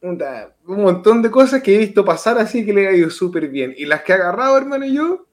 un 0.00 0.80
montón 0.80 1.20
de 1.20 1.28
cosas 1.28 1.60
que 1.60 1.74
he 1.74 1.78
visto 1.78 2.04
pasar 2.04 2.38
así 2.38 2.64
que 2.64 2.72
le 2.72 2.86
ha 2.86 2.92
ido 2.92 3.10
súper 3.10 3.48
bien. 3.48 3.74
Y 3.76 3.86
las 3.86 4.02
que 4.02 4.12
he 4.12 4.14
agarrado, 4.14 4.56
hermano, 4.56 4.86
yo, 4.86 5.26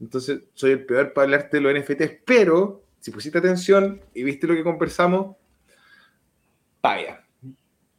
entonces, 0.00 0.44
soy 0.54 0.70
el 0.70 0.86
peor 0.86 1.12
para 1.12 1.26
hablarte 1.26 1.58
de 1.58 1.62
los 1.62 1.78
NFTs, 1.78 2.22
pero 2.24 2.82
si 2.98 3.10
pusiste 3.10 3.36
atención 3.36 4.00
y 4.14 4.22
viste 4.22 4.46
lo 4.46 4.54
que 4.54 4.64
conversamos, 4.64 5.36
Pavia. 6.80 7.22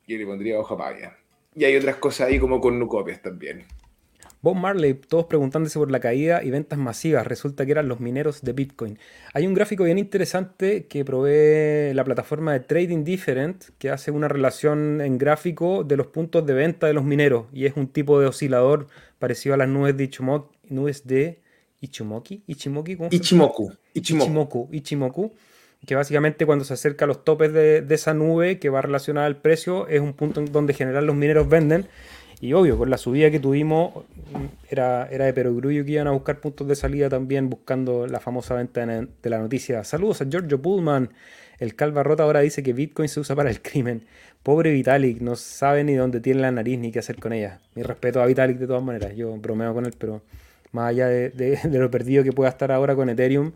Yo 0.08 0.18
le 0.18 0.26
pondría 0.26 0.60
ojo 0.60 0.74
a 0.74 0.78
Pavia. 0.80 1.16
y 1.54 1.64
hay 1.64 1.78
otras 1.78 1.98
cosas 1.98 2.30
ahí 2.30 2.40
como 2.40 2.60
con 2.60 2.80
nucopias 2.80 3.22
también. 3.22 3.68
Bob 4.44 4.56
Marley, 4.56 4.94
todos 4.94 5.28
preguntándose 5.28 5.80
por 5.80 5.90
la 5.90 6.02
caída 6.02 6.44
y 6.44 6.52
ventas 6.52 6.78
masivas, 6.78 7.26
resulta 7.26 7.66
que 7.66 7.72
eran 7.72 7.88
los 7.88 8.02
mineros 8.02 8.42
de 8.42 8.52
Bitcoin. 8.52 9.00
Hay 9.34 9.48
un 9.48 9.54
gráfico 9.54 9.86
bien 9.86 9.98
interesante 9.98 10.86
que 10.88 11.06
provee 11.06 11.94
la 11.94 12.04
plataforma 12.04 12.52
de 12.52 12.60
Trading 12.60 13.06
Different, 13.06 13.64
que 13.78 13.90
hace 13.90 14.12
una 14.12 14.28
relación 14.28 15.00
en 15.00 15.18
gráfico 15.18 15.86
de 15.86 15.96
los 15.96 16.08
puntos 16.08 16.46
de 16.46 16.54
venta 16.54 16.88
de 16.88 16.94
los 16.94 17.06
mineros, 17.06 17.46
y 17.54 17.68
es 17.68 17.78
un 17.78 17.88
tipo 17.88 18.20
de 18.20 18.28
oscilador 18.28 18.90
parecido 19.18 19.56
a 19.56 19.58
las 19.58 19.70
nubes 19.70 19.96
de 19.96 20.04
Ichimoku, 20.04 20.52
nubes 20.68 21.08
de 21.08 21.40
Ichimoki, 21.80 22.44
Ichimoki, 22.46 22.98
Ichimoku, 23.12 23.72
Ichimoku, 23.94 24.70
Ichimoku, 24.74 25.32
que 25.88 25.96
básicamente 25.96 26.46
cuando 26.46 26.66
se 26.66 26.74
acerca 26.74 27.06
a 27.06 27.08
los 27.08 27.24
topes 27.24 27.54
de, 27.54 27.82
de 27.82 27.96
esa 27.96 28.14
nube 28.14 28.60
que 28.60 28.70
va 28.70 28.82
relacionada 28.82 29.26
al 29.26 29.38
precio, 29.38 29.88
es 29.88 30.02
un 30.02 30.12
punto 30.12 30.42
en 30.42 30.52
donde 30.52 30.74
general 30.74 31.06
los 31.06 31.16
mineros 31.16 31.48
venden 31.48 31.88
y 32.44 32.52
obvio, 32.52 32.78
con 32.78 32.90
la 32.90 32.98
subida 32.98 33.32
que 33.32 33.40
tuvimos, 33.40 34.04
era, 34.70 35.08
era 35.10 35.24
de 35.24 35.32
perogrullo 35.32 35.86
que 35.86 35.92
iban 35.92 36.08
a 36.08 36.12
buscar 36.12 36.42
puntos 36.42 36.68
de 36.68 36.76
salida 36.76 37.08
también, 37.08 37.50
buscando 37.50 38.06
la 38.06 38.20
famosa 38.20 38.54
venta 38.54 38.86
de 38.86 39.30
la 39.30 39.40
noticia. 39.40 39.86
Saludos 39.86 40.24
a 40.24 40.26
Giorgio 40.26 40.62
Pullman. 40.62 41.10
El 41.58 41.74
Calva 41.76 42.04
Rota 42.04 42.24
ahora 42.24 42.42
dice 42.42 42.62
que 42.62 42.74
Bitcoin 42.74 43.08
se 43.08 43.22
usa 43.22 43.34
para 43.34 43.50
el 43.50 43.62
crimen. 43.62 44.04
Pobre 44.44 44.74
Vitalik, 44.74 45.22
no 45.22 45.38
sabe 45.38 45.86
ni 45.86 45.94
dónde 45.94 46.20
tiene 46.20 46.42
la 46.42 46.52
nariz 46.52 46.78
ni 46.80 46.92
qué 46.92 47.00
hacer 47.00 47.18
con 47.18 47.32
ella. 47.32 47.62
Mi 47.76 47.84
respeto 47.84 48.22
a 48.22 48.26
Vitalik 48.26 48.58
de 48.58 48.68
todas 48.68 48.84
maneras. 48.84 49.16
Yo 49.16 49.34
bromeo 49.38 49.74
con 49.74 49.86
él, 49.86 49.94
pero 49.98 50.22
más 50.74 50.90
allá 50.90 51.08
de, 51.08 51.58
lo 51.72 51.90
perdido 51.90 52.26
que 52.26 52.34
pueda 52.34 52.50
estar 52.50 52.74
ahora 52.74 52.94
con 52.94 53.08
Ethereum, 53.08 53.54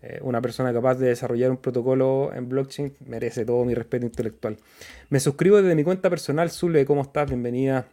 eh, 0.00 0.20
una 0.22 0.40
persona 0.40 0.72
capaz 0.72 0.94
de 0.94 1.08
desarrollar 1.08 1.50
un 1.50 1.58
protocolo 1.58 2.32
en 2.34 2.48
blockchain 2.48 2.94
merece 3.04 3.44
todo 3.44 3.62
mi 3.66 3.74
respeto 3.74 4.06
intelectual. 4.06 4.56
Me 5.10 5.20
suscribo 5.20 5.60
desde 5.60 5.74
mi 5.74 5.84
cuenta 5.84 6.08
personal. 6.08 6.50
Zule, 6.50 6.86
¿cómo 6.86 7.02
estás? 7.02 7.26
Bienvenida. 7.28 7.84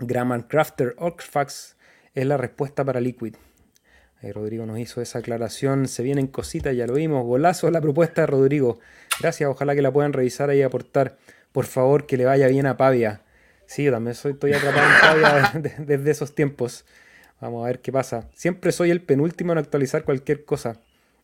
Grammar 0.00 0.48
Crafter 0.48 0.94
Oxfax 0.98 1.76
es 2.14 2.26
la 2.26 2.36
respuesta 2.36 2.84
para 2.84 3.00
Liquid. 3.00 3.34
Rodrigo 4.22 4.66
nos 4.66 4.78
hizo 4.78 5.00
esa 5.00 5.20
aclaración. 5.20 5.88
Se 5.88 6.02
vienen 6.02 6.26
cositas, 6.26 6.76
ya 6.76 6.86
lo 6.86 6.94
vimos. 6.94 7.24
Golazo 7.24 7.70
la 7.70 7.80
propuesta 7.80 8.22
de 8.22 8.26
Rodrigo. 8.26 8.78
Gracias, 9.20 9.48
ojalá 9.48 9.74
que 9.74 9.82
la 9.82 9.92
puedan 9.92 10.12
revisar 10.12 10.54
y 10.54 10.62
aportar. 10.62 11.16
Por 11.52 11.64
favor, 11.64 12.06
que 12.06 12.16
le 12.16 12.26
vaya 12.26 12.46
bien 12.48 12.66
a 12.66 12.76
Pavia. 12.76 13.22
Sí, 13.66 13.84
yo 13.84 13.92
también 13.92 14.14
soy, 14.14 14.32
estoy 14.32 14.52
atrapado 14.52 14.86
en 14.86 15.00
Pavia 15.00 15.74
desde 15.78 16.10
esos 16.10 16.34
tiempos. 16.34 16.84
Vamos 17.40 17.64
a 17.64 17.68
ver 17.68 17.80
qué 17.80 17.92
pasa. 17.92 18.28
Siempre 18.34 18.72
soy 18.72 18.90
el 18.90 19.00
penúltimo 19.00 19.52
en 19.52 19.58
actualizar 19.58 20.04
cualquier 20.04 20.44
cosa. 20.44 20.76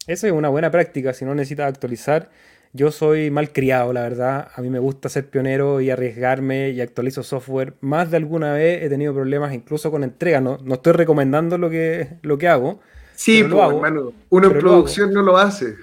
Eso 0.06 0.26
es 0.26 0.32
una 0.32 0.48
buena 0.48 0.70
práctica. 0.70 1.12
Si 1.12 1.24
no 1.24 1.34
necesitas 1.34 1.68
actualizar, 1.68 2.30
yo 2.76 2.92
soy 2.92 3.30
mal 3.30 3.52
criado, 3.52 3.92
la 3.92 4.02
verdad. 4.02 4.48
A 4.54 4.60
mí 4.60 4.68
me 4.68 4.78
gusta 4.78 5.08
ser 5.08 5.28
pionero 5.28 5.80
y 5.80 5.90
arriesgarme 5.90 6.70
y 6.70 6.80
actualizo 6.80 7.22
software. 7.22 7.74
Más 7.80 8.10
de 8.10 8.18
alguna 8.18 8.52
vez 8.52 8.82
he 8.82 8.88
tenido 8.88 9.14
problemas 9.14 9.54
incluso 9.54 9.90
con 9.90 10.04
entrega. 10.04 10.40
No, 10.40 10.58
no 10.62 10.74
estoy 10.74 10.92
recomendando 10.92 11.56
lo 11.58 11.70
que, 11.70 12.18
lo 12.22 12.36
que 12.36 12.48
hago. 12.48 12.80
Sí, 13.14 13.42
lo 13.42 13.62
hago, 13.62 13.76
hermano. 13.78 14.12
Uno 14.28 14.48
en 14.48 14.58
producción 14.58 15.12
no 15.12 15.22
lo 15.22 15.38
hace. 15.38 15.74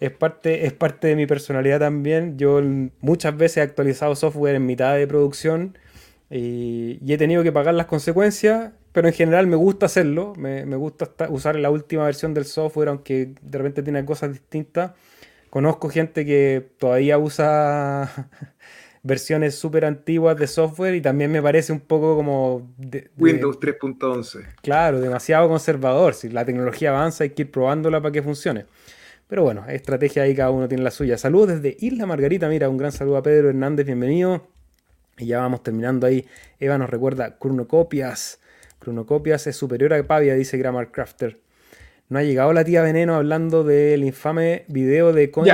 Es 0.00 0.10
parte, 0.10 0.66
es 0.66 0.74
parte 0.74 1.08
de 1.08 1.16
mi 1.16 1.26
personalidad 1.26 1.80
también. 1.80 2.36
Yo 2.36 2.60
muchas 3.00 3.36
veces 3.36 3.56
he 3.56 3.60
actualizado 3.62 4.14
software 4.14 4.56
en 4.56 4.66
mitad 4.66 4.94
de 4.94 5.06
producción 5.06 5.78
y, 6.30 7.00
he 7.10 7.16
tenido 7.16 7.42
que 7.42 7.52
pagar 7.52 7.74
las 7.74 7.86
consecuencias, 7.86 8.72
pero 8.92 9.08
en 9.08 9.14
general 9.14 9.46
me 9.46 9.56
gusta 9.56 9.86
hacerlo. 9.86 10.34
Me, 10.36 10.66
me 10.66 10.76
gusta 10.76 11.08
usar 11.30 11.56
la 11.56 11.70
última 11.70 12.04
versión 12.04 12.34
del 12.34 12.44
software, 12.44 12.88
aunque 12.88 13.32
de 13.40 13.58
repente 13.58 13.82
tiene 13.82 14.04
cosas 14.04 14.32
distintas 14.32 14.92
Conozco 15.54 15.88
gente 15.88 16.26
que 16.26 16.68
todavía 16.78 17.16
usa 17.16 18.10
versiones 19.04 19.54
súper 19.54 19.84
antiguas 19.84 20.36
de 20.36 20.48
software 20.48 20.96
y 20.96 21.00
también 21.00 21.30
me 21.30 21.40
parece 21.40 21.72
un 21.72 21.78
poco 21.78 22.16
como... 22.16 22.74
Windows 23.16 23.60
3.11. 23.60 24.46
Claro, 24.62 25.00
demasiado 25.00 25.48
conservador. 25.48 26.14
Si 26.14 26.28
la 26.28 26.44
tecnología 26.44 26.90
avanza 26.90 27.22
hay 27.22 27.30
que 27.30 27.42
ir 27.42 27.52
probándola 27.52 28.02
para 28.02 28.10
que 28.10 28.20
funcione. 28.20 28.66
Pero 29.28 29.44
bueno, 29.44 29.64
estrategia 29.68 30.24
ahí 30.24 30.34
cada 30.34 30.50
uno 30.50 30.66
tiene 30.66 30.82
la 30.82 30.90
suya. 30.90 31.16
Saludos 31.18 31.62
desde 31.62 31.76
Isla 31.78 32.04
Margarita. 32.04 32.48
Mira, 32.48 32.68
un 32.68 32.76
gran 32.76 32.90
saludo 32.90 33.18
a 33.18 33.22
Pedro 33.22 33.48
Hernández, 33.48 33.86
bienvenido. 33.86 34.48
Y 35.18 35.26
ya 35.26 35.38
vamos 35.38 35.62
terminando 35.62 36.08
ahí. 36.08 36.26
Eva 36.58 36.78
nos 36.78 36.90
recuerda 36.90 37.38
Cronocopias. 37.38 38.40
Cronocopias 38.80 39.46
es 39.46 39.54
superior 39.54 39.94
a 39.94 40.04
Pavia, 40.04 40.34
dice 40.34 40.58
Grammar 40.58 40.90
Crafter. 40.90 41.43
No 42.08 42.18
ha 42.18 42.22
llegado 42.22 42.52
la 42.52 42.64
tía 42.64 42.82
Veneno 42.82 43.14
hablando 43.14 43.64
del 43.64 44.04
infame 44.04 44.64
video 44.68 45.12
de 45.12 45.30
Coin 45.30 45.50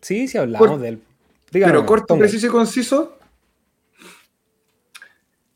Sí, 0.00 0.28
sí 0.28 0.38
hablamos 0.38 0.80
de 0.80 0.88
él. 0.88 1.02
pero 1.50 1.84
corto, 1.86 2.16
preciso 2.18 2.46
y 2.46 2.50
conciso. 2.50 3.18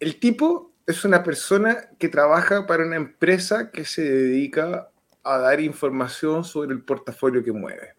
El 0.01 0.19
tipo 0.19 0.73
es 0.87 1.05
una 1.05 1.23
persona 1.23 1.91
que 1.99 2.09
trabaja 2.09 2.67
para 2.67 2.87
una 2.87 2.97
empresa 2.97 3.71
que 3.71 3.85
se 3.85 4.03
dedica 4.03 4.91
a 5.23 5.39
dar 5.39 5.61
información 5.61 6.45
sobre 6.45 6.73
el 6.73 6.83
portafolio 6.83 7.45
que 7.45 7.53
mueve. 7.53 7.95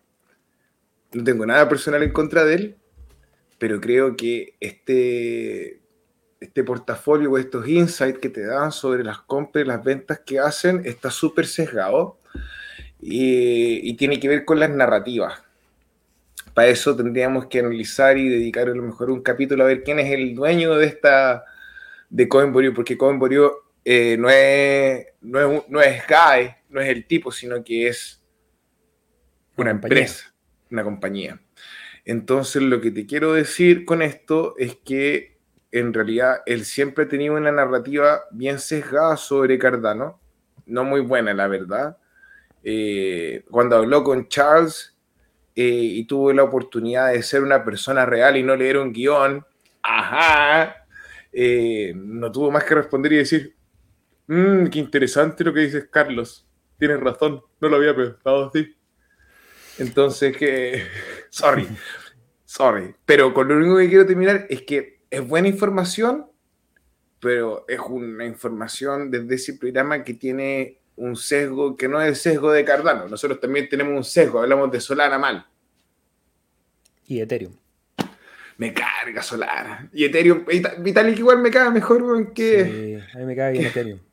No 1.14 1.24
tengo 1.24 1.46
nada 1.46 1.68
personal 1.70 2.02
en 2.04 2.12
contra 2.12 2.44
de 2.46 2.56
él, 2.56 2.78
pero 3.58 3.80
creo 3.80 4.16
que 4.16 4.56
este 4.60 5.82
este 6.40 6.64
portafolio 6.64 7.32
o 7.32 7.38
estos 7.38 7.68
insights 7.68 8.20
que 8.20 8.30
te 8.30 8.46
dan 8.46 8.72
sobre 8.72 9.04
las 9.04 9.20
compras 9.20 9.66
y 9.66 9.68
las 9.68 9.84
ventas 9.84 10.20
que 10.26 10.40
hacen 10.40 10.82
está 10.86 11.12
súper 11.12 11.46
sesgado 11.46 12.18
y, 13.02 13.94
tiene 13.96 14.20
que 14.20 14.28
ver 14.28 14.46
con 14.46 14.60
las 14.60 14.70
narrativas. 14.70 15.42
Para 16.54 16.70
eso 16.70 16.96
tendríamos 16.96 17.48
que 17.48 17.60
analizar 17.60 18.18
y 18.18 18.30
dedicar 18.30 18.68
a 18.68 18.74
lo 18.74 18.84
mejor 18.84 19.10
un 19.12 19.22
capítulo 19.22 19.64
a 19.64 19.68
ver 19.68 19.84
quién 19.84 20.00
es 20.00 20.12
el 20.12 20.36
dueño 20.36 20.76
de 20.76 20.88
esta 20.88 21.44
de 22.10 22.28
Coinborio, 22.28 22.74
porque 22.74 22.98
Coinborio 22.98 23.66
eh, 23.86 24.18
no, 24.18 24.30
es, 24.30 25.08
no, 25.22 25.40
es, 25.40 25.64
no 25.70 25.82
es 25.82 26.04
Guy, 26.08 26.50
no 26.70 26.82
es 26.82 26.90
el 26.90 27.06
tipo, 27.06 27.32
sino 27.32 27.64
que 27.64 27.88
es 27.88 28.22
una, 29.56 29.72
empresa, 29.72 30.34
una 30.72 30.84
compañía. 30.84 31.40
Entonces, 32.06 32.62
lo 32.62 32.82
que 32.82 32.92
te 32.92 33.06
quiero 33.06 33.34
decir 33.34 33.86
con 33.86 34.02
esto 34.02 34.56
es 34.58 34.76
que 34.78 35.39
en 35.72 35.94
realidad 35.94 36.42
él 36.46 36.66
siempre 36.66 37.06
tenido 37.06 37.36
una 37.36 37.52
narrativa 37.52 38.24
bien 38.32 38.60
sesgada 38.60 39.18
sobre 39.18 39.60
Cardano, 39.60 40.20
no 40.66 40.84
muy 40.84 41.02
buena, 41.02 41.34
la 41.34 41.48
verdad. 41.48 41.98
Eh, 42.64 43.44
cuando 43.50 43.78
habló 43.78 44.04
con 44.04 44.28
Charles 44.28 44.96
eh, 45.56 45.64
y 45.64 46.06
tuvo 46.06 46.34
la 46.34 46.44
oportunidad 46.44 47.12
de 47.12 47.24
ser 47.24 47.44
una 47.44 47.64
persona 47.64 48.06
real 48.06 48.38
y 48.38 48.44
no 48.44 48.56
leer 48.56 48.78
un 48.78 48.92
guion, 48.92 49.46
ajá, 49.82 50.86
eh, 51.32 51.94
no 51.96 52.32
tuvo 52.32 52.52
más 52.52 52.64
que 52.64 52.76
responder 52.76 53.14
y 53.14 53.18
decir, 53.18 53.56
mmm, 54.28 54.68
qué 54.68 54.80
interesante 54.80 55.44
lo 55.44 55.54
que 55.54 55.62
dices, 55.62 55.88
Carlos. 55.90 56.46
Tienes 56.78 57.00
razón, 57.00 57.42
no 57.60 57.70
lo 57.70 57.76
había 57.76 57.96
pensado 57.96 58.48
así. 58.48 58.76
Entonces, 59.78 60.36
que, 60.36 60.84
sorry, 61.30 61.68
sorry, 62.46 62.96
pero 63.06 63.34
con 63.34 63.48
lo 63.48 63.56
único 63.56 63.78
que 63.78 63.90
quiero 63.90 64.06
terminar 64.06 64.46
es 64.50 64.64
que 64.64 64.99
es 65.10 65.28
buena 65.28 65.48
información, 65.48 66.28
pero 67.20 67.66
es 67.68 67.80
una 67.80 68.26
información 68.26 69.12
desde 69.12 69.36
ese 69.36 69.54
programa 69.56 70.04
que 70.04 70.14
tiene 70.14 70.80
un 70.96 71.16
sesgo 71.16 71.76
que 71.76 71.88
no 71.88 72.02
es 72.02 72.10
el 72.10 72.16
sesgo 72.16 72.52
de 72.52 72.66
Cardano. 72.66 73.08
Nosotros 73.08 73.40
también 73.40 73.70
tenemos 73.70 73.96
un 73.96 74.04
sesgo, 74.04 74.40
hablamos 74.40 74.72
de 74.72 74.82
Solana 74.82 75.18
mal. 75.18 75.46
Y 77.08 77.20
Ethereum. 77.20 77.54
Me 78.58 78.74
carga 78.74 79.24
Solana. 79.24 79.90
Y 79.94 80.06
Ethereum, 80.06 80.46
Vitalik 80.80 81.18
igual 81.18 81.40
me 81.40 81.50
caga 81.50 81.72
mejor 81.72 82.34
que... 82.34 82.66
Sí, 82.66 83.18
a 83.18 83.20
mí 83.20 83.26
me 83.26 83.36
caga 83.36 83.52
bien 83.52 83.66
Ethereum. 83.66 84.00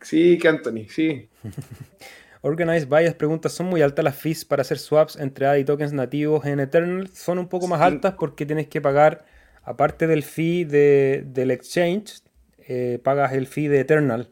Sí, 0.00 0.36
que 0.36 0.48
Anthony, 0.48 0.86
sí. 0.90 1.30
Organized 2.42 2.88
Bias 2.88 3.14
pregunta, 3.14 3.48
¿son 3.48 3.64
muy 3.68 3.80
altas 3.80 4.04
las 4.04 4.16
fees 4.16 4.44
para 4.44 4.60
hacer 4.60 4.78
swaps 4.78 5.16
entre 5.16 5.46
ADA 5.46 5.58
y 5.60 5.64
tokens 5.64 5.94
nativos 5.94 6.44
en 6.44 6.60
Eternal? 6.60 7.08
Son 7.08 7.38
un 7.38 7.48
poco 7.48 7.68
más 7.68 7.80
altas 7.80 8.16
porque 8.18 8.44
tienes 8.44 8.68
que 8.68 8.82
pagar 8.82 9.24
aparte 9.64 10.06
del 10.06 10.22
fee 10.22 10.64
del 10.64 11.50
exchange, 11.50 12.22
eh, 12.66 12.98
pagas 13.02 13.32
el 13.32 13.46
fee 13.46 13.68
de 13.68 13.80
Eternal. 13.80 14.28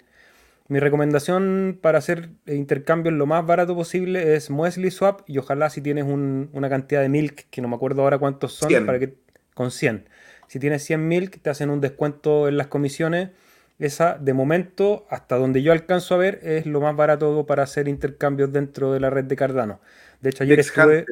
Mi 0.68 0.80
recomendación 0.80 1.78
para 1.80 1.98
hacer 1.98 2.30
intercambios 2.46 3.14
lo 3.14 3.26
más 3.26 3.44
barato 3.44 3.74
posible 3.74 4.34
es 4.34 4.48
Muesli 4.48 4.90
Swap 4.90 5.20
y 5.26 5.36
ojalá 5.38 5.68
si 5.68 5.82
tienes 5.82 6.04
una 6.04 6.68
cantidad 6.70 7.02
de 7.02 7.09
milk, 7.09 7.46
que 7.50 7.60
no 7.60 7.68
me 7.68 7.76
acuerdo 7.76 8.02
ahora 8.02 8.18
cuántos 8.18 8.54
son, 8.54 8.86
para 8.86 8.98
que 8.98 9.14
con 9.54 9.70
100. 9.70 10.09
Si 10.48 10.59
tienes 10.59 10.82
100 10.84 11.09
milk, 11.09 11.40
te 11.42 11.50
hacen 11.50 11.70
un 11.70 11.80
descuento 11.80 12.48
en 12.48 12.56
las 12.56 12.68
comisiones. 12.68 13.30
Esa, 13.78 14.16
de 14.18 14.32
momento, 14.32 15.06
hasta 15.10 15.36
donde 15.36 15.62
yo 15.62 15.72
alcanzo 15.72 16.14
a 16.14 16.18
ver, 16.18 16.40
es 16.42 16.66
lo 16.66 16.80
más 16.80 16.94
barato 16.94 17.44
para 17.46 17.64
hacer 17.64 17.88
intercambios 17.88 18.52
dentro 18.52 18.92
de 18.92 19.00
la 19.00 19.10
red 19.10 19.24
de 19.24 19.34
Cardano. 19.34 19.80
De 20.20 20.30
hecho, 20.30 20.44
ayer 20.44 20.60
estuve... 20.60 21.04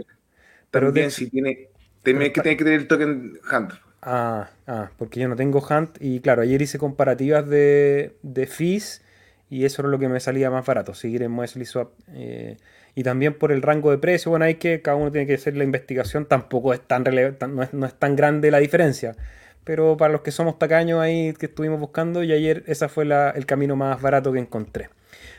Pero 0.71 0.87
También 0.87 1.11
si 1.11 1.29
tiene, 1.29 1.69
tiene 2.03 2.33
que, 2.33 2.41
tener 2.41 2.75
el 2.75 2.87
token 2.87 3.41
Hunter. 3.51 3.79
Ah, 4.03 4.51
ah, 4.67 4.91
porque 4.97 5.21
yo 5.21 5.29
no 5.29 5.37
tengo 5.37 5.61
Hunt 5.61 5.99
y 6.01 6.21
claro, 6.21 6.43
ayer 6.43 6.63
hice 6.63 6.79
comparativas 6.79 7.47
de, 7.47 8.17
de 8.23 8.47
fees 8.47 9.03
y 9.51 9.65
eso 9.65 9.83
era 9.83 9.91
lo 9.91 9.99
que 9.99 10.09
me 10.09 10.21
salía 10.21 10.51
más 10.51 10.65
barato, 10.65 10.95
seguir 10.95 11.23
en 11.23 11.33
Muesli 11.33 11.67
Swap. 11.67 11.91
Eh, 12.15 12.57
y 12.95 13.03
también 13.03 13.35
por 13.35 13.53
el 13.53 13.63
rango 13.63 13.91
de 13.91 13.99
precio, 13.99 14.31
bueno, 14.31 14.45
hay 14.45 14.55
que, 14.55 14.81
cada 14.81 14.97
uno 14.97 15.11
tiene 15.13 15.27
que 15.27 15.35
hacer 15.35 15.57
la 15.57 15.65
investigación, 15.65 16.27
tampoco 16.27 16.73
es 16.73 16.81
tan 16.81 17.05
relevante, 17.05 17.47
no 17.49 17.87
es, 17.87 17.95
tan 17.95 18.17
grande 18.17 18.51
la 18.51 18.59
diferencia, 18.59 19.17
pero 19.65 19.97
para 19.97 20.13
los 20.13 20.23
que 20.23 20.31
somos 20.31 20.59
tacaños 20.59 21.01
ahí 21.01 21.33
que 21.35 21.47
estuvimos 21.47 21.81
buscando, 21.81 22.23
y 22.23 22.33
ayer 22.33 22.63
ese 22.67 22.89
fue 22.89 23.05
el 23.05 23.47
camino 23.47 23.77
más 23.77 24.01
barato 24.01 24.33
que 24.33 24.39
encontré. 24.39 24.89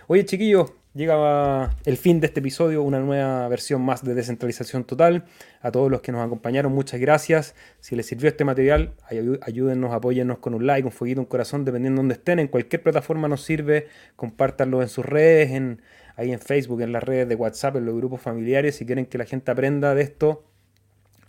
Oye, 0.07 0.25
chiquillos, 0.25 0.73
llega 0.93 1.75
el 1.85 1.97
fin 1.97 2.19
de 2.19 2.27
este 2.27 2.39
episodio, 2.39 2.83
una 2.83 2.99
nueva 2.99 3.47
versión 3.47 3.81
más 3.81 4.03
de 4.03 4.13
descentralización 4.13 4.83
total. 4.83 5.25
A 5.61 5.71
todos 5.71 5.89
los 5.89 6.01
que 6.01 6.11
nos 6.11 6.25
acompañaron, 6.25 6.73
muchas 6.73 6.99
gracias. 6.99 7.55
Si 7.79 7.95
les 7.95 8.05
sirvió 8.05 8.29
este 8.29 8.43
material, 8.43 8.93
ayúdennos, 9.41 9.93
apóyennos 9.93 10.39
con 10.39 10.53
un 10.53 10.65
like, 10.67 10.85
un 10.85 10.91
fueguito, 10.91 11.21
un 11.21 11.27
corazón, 11.27 11.65
dependiendo 11.65 11.99
de 11.99 12.01
donde 12.01 12.13
estén. 12.15 12.39
En 12.39 12.47
cualquier 12.47 12.83
plataforma 12.83 13.27
nos 13.27 13.43
sirve, 13.43 13.87
compártanlo 14.15 14.81
en 14.81 14.89
sus 14.89 15.05
redes, 15.05 15.51
en, 15.51 15.81
ahí 16.15 16.31
en 16.31 16.39
Facebook, 16.39 16.81
en 16.81 16.91
las 16.91 17.03
redes 17.03 17.27
de 17.29 17.35
WhatsApp, 17.35 17.77
en 17.77 17.85
los 17.85 17.95
grupos 17.95 18.21
familiares, 18.21 18.75
si 18.75 18.85
quieren 18.85 19.05
que 19.05 19.17
la 19.17 19.25
gente 19.25 19.51
aprenda 19.51 19.95
de 19.95 20.01
esto 20.01 20.43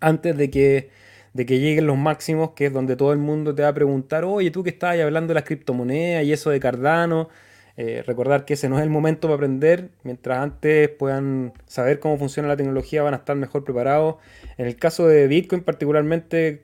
antes 0.03 0.37
de 0.37 0.51
que, 0.51 0.91
de 1.33 1.47
que 1.47 1.61
lleguen 1.61 1.87
los 1.87 1.97
máximos, 1.97 2.51
que 2.51 2.67
es 2.67 2.73
donde 2.73 2.97
todo 2.97 3.13
el 3.13 3.19
mundo 3.19 3.55
te 3.55 3.63
va 3.63 3.69
a 3.69 3.75
preguntar, 3.75 4.25
oye, 4.25 4.51
tú 4.51 4.63
que 4.63 4.71
estás 4.71 4.99
hablando 4.99 5.29
de 5.29 5.35
las 5.35 5.45
criptomonedas 5.45 6.25
y 6.25 6.33
eso 6.33 6.51
de 6.51 6.61
Cardano. 6.61 7.29
Eh, 7.77 8.03
recordar 8.07 8.45
que 8.45 8.55
ese 8.55 8.69
no 8.69 8.77
es 8.77 8.83
el 8.83 8.91
momento 8.91 9.29
para 9.29 9.37
aprender, 9.37 9.89
mientras 10.03 10.39
antes 10.39 10.89
puedan 10.91 11.53
saber 11.67 12.01
cómo 12.01 12.19
funciona 12.19 12.49
la 12.49 12.57
tecnología 12.57 13.03
van 13.03 13.15
a 13.15 13.19
estar 13.19 13.37
mejor 13.37 13.65
preparados. 13.65 14.17
En 14.59 14.67
el 14.67 14.77
caso 14.77 15.07
de 15.09 15.27
Bitcoin 15.27 15.63
particularmente, 15.63 16.63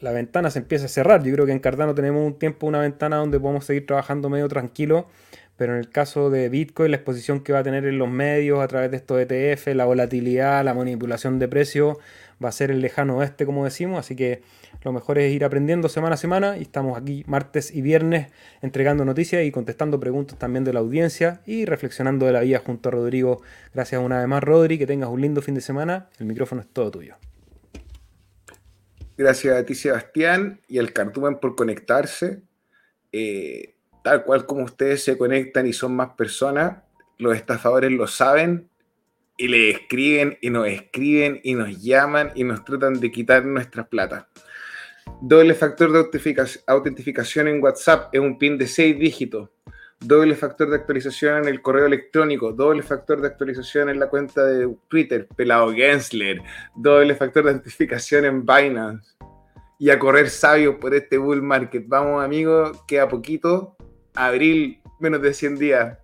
la 0.00 0.12
ventana 0.12 0.50
se 0.50 0.58
empieza 0.58 0.86
a 0.86 0.88
cerrar. 0.88 1.22
Yo 1.22 1.32
creo 1.32 1.46
que 1.46 1.52
en 1.52 1.60
Cardano 1.60 1.94
tenemos 1.94 2.26
un 2.26 2.38
tiempo, 2.38 2.66
una 2.66 2.80
ventana 2.80 3.16
donde 3.16 3.40
podemos 3.40 3.64
seguir 3.64 3.86
trabajando 3.86 4.28
medio 4.28 4.48
tranquilo, 4.48 5.06
pero 5.56 5.74
en 5.74 5.78
el 5.78 5.88
caso 5.88 6.28
de 6.28 6.48
Bitcoin, 6.48 6.90
la 6.90 6.96
exposición 6.96 7.40
que 7.40 7.52
va 7.52 7.60
a 7.60 7.62
tener 7.62 7.86
en 7.86 7.98
los 7.98 8.10
medios 8.10 8.60
a 8.60 8.68
través 8.68 8.90
de 8.90 8.96
estos 8.96 9.20
ETF, 9.20 9.68
la 9.68 9.84
volatilidad, 9.84 10.64
la 10.64 10.74
manipulación 10.74 11.38
de 11.38 11.48
precios, 11.48 11.98
va 12.44 12.48
a 12.48 12.52
ser 12.52 12.70
el 12.70 12.80
lejano 12.80 13.18
oeste, 13.18 13.46
como 13.46 13.64
decimos, 13.64 14.00
así 14.00 14.16
que 14.16 14.42
lo 14.84 14.92
mejor 14.92 15.18
es 15.18 15.32
ir 15.32 15.44
aprendiendo 15.44 15.88
semana 15.88 16.14
a 16.14 16.18
semana 16.18 16.58
y 16.58 16.62
estamos 16.62 16.98
aquí 16.98 17.24
martes 17.26 17.74
y 17.74 17.82
viernes 17.82 18.32
entregando 18.62 19.04
noticias 19.04 19.44
y 19.44 19.52
contestando 19.52 20.00
preguntas 20.00 20.38
también 20.38 20.64
de 20.64 20.72
la 20.72 20.80
audiencia 20.80 21.40
y 21.46 21.64
reflexionando 21.64 22.26
de 22.26 22.32
la 22.32 22.40
vida 22.40 22.58
junto 22.58 22.88
a 22.88 22.92
Rodrigo. 22.92 23.42
Gracias 23.72 24.02
una 24.02 24.18
vez 24.18 24.28
más, 24.28 24.42
Rodri, 24.42 24.78
que 24.78 24.86
tengas 24.86 25.08
un 25.08 25.20
lindo 25.20 25.40
fin 25.40 25.54
de 25.54 25.60
semana. 25.60 26.08
El 26.18 26.26
micrófono 26.26 26.62
es 26.62 26.68
todo 26.68 26.90
tuyo. 26.90 27.16
Gracias 29.16 29.56
a 29.56 29.64
ti, 29.64 29.74
Sebastián, 29.74 30.60
y 30.66 30.78
al 30.78 30.92
Cartumen 30.92 31.38
por 31.38 31.54
conectarse. 31.54 32.42
Eh, 33.12 33.76
tal 34.02 34.24
cual 34.24 34.46
como 34.46 34.64
ustedes 34.64 35.04
se 35.04 35.16
conectan 35.16 35.66
y 35.66 35.72
son 35.72 35.94
más 35.94 36.10
personas, 36.14 36.82
los 37.18 37.36
estafadores 37.36 37.92
lo 37.92 38.06
saben 38.06 38.68
y 39.36 39.48
le 39.48 39.70
escriben 39.70 40.38
y 40.40 40.50
nos 40.50 40.66
escriben 40.66 41.40
y 41.42 41.54
nos 41.54 41.80
llaman 41.80 42.32
y 42.34 42.44
nos 42.44 42.64
tratan 42.64 43.00
de 43.00 43.10
quitar 43.10 43.44
nuestras 43.44 43.86
plata. 43.86 44.28
Doble 45.20 45.54
factor 45.54 45.92
de 45.92 45.98
autentificación 46.66 47.48
en 47.48 47.62
WhatsApp 47.62 48.12
es 48.12 48.20
un 48.20 48.38
PIN 48.38 48.58
de 48.58 48.66
6 48.66 48.98
dígitos. 48.98 49.50
Doble 50.00 50.34
factor 50.34 50.68
de 50.68 50.76
actualización 50.76 51.42
en 51.42 51.48
el 51.48 51.62
correo 51.62 51.86
electrónico. 51.86 52.52
Doble 52.52 52.82
factor 52.82 53.20
de 53.20 53.28
actualización 53.28 53.88
en 53.88 54.00
la 54.00 54.08
cuenta 54.08 54.44
de 54.44 54.74
Twitter, 54.88 55.28
Pelado 55.36 55.72
Gensler. 55.72 56.42
Doble 56.74 57.14
factor 57.14 57.44
de 57.44 57.50
autentificación 57.50 58.24
en 58.24 58.44
Binance. 58.44 59.14
Y 59.78 59.90
a 59.90 59.98
correr 59.98 60.28
sabio 60.28 60.80
por 60.80 60.94
este 60.94 61.18
bull 61.18 61.42
market. 61.42 61.84
Vamos, 61.86 62.24
amigos, 62.24 62.82
queda 62.86 63.08
poquito. 63.08 63.76
Abril, 64.14 64.80
menos 64.98 65.22
de 65.22 65.32
100 65.34 65.56
días. 65.56 65.98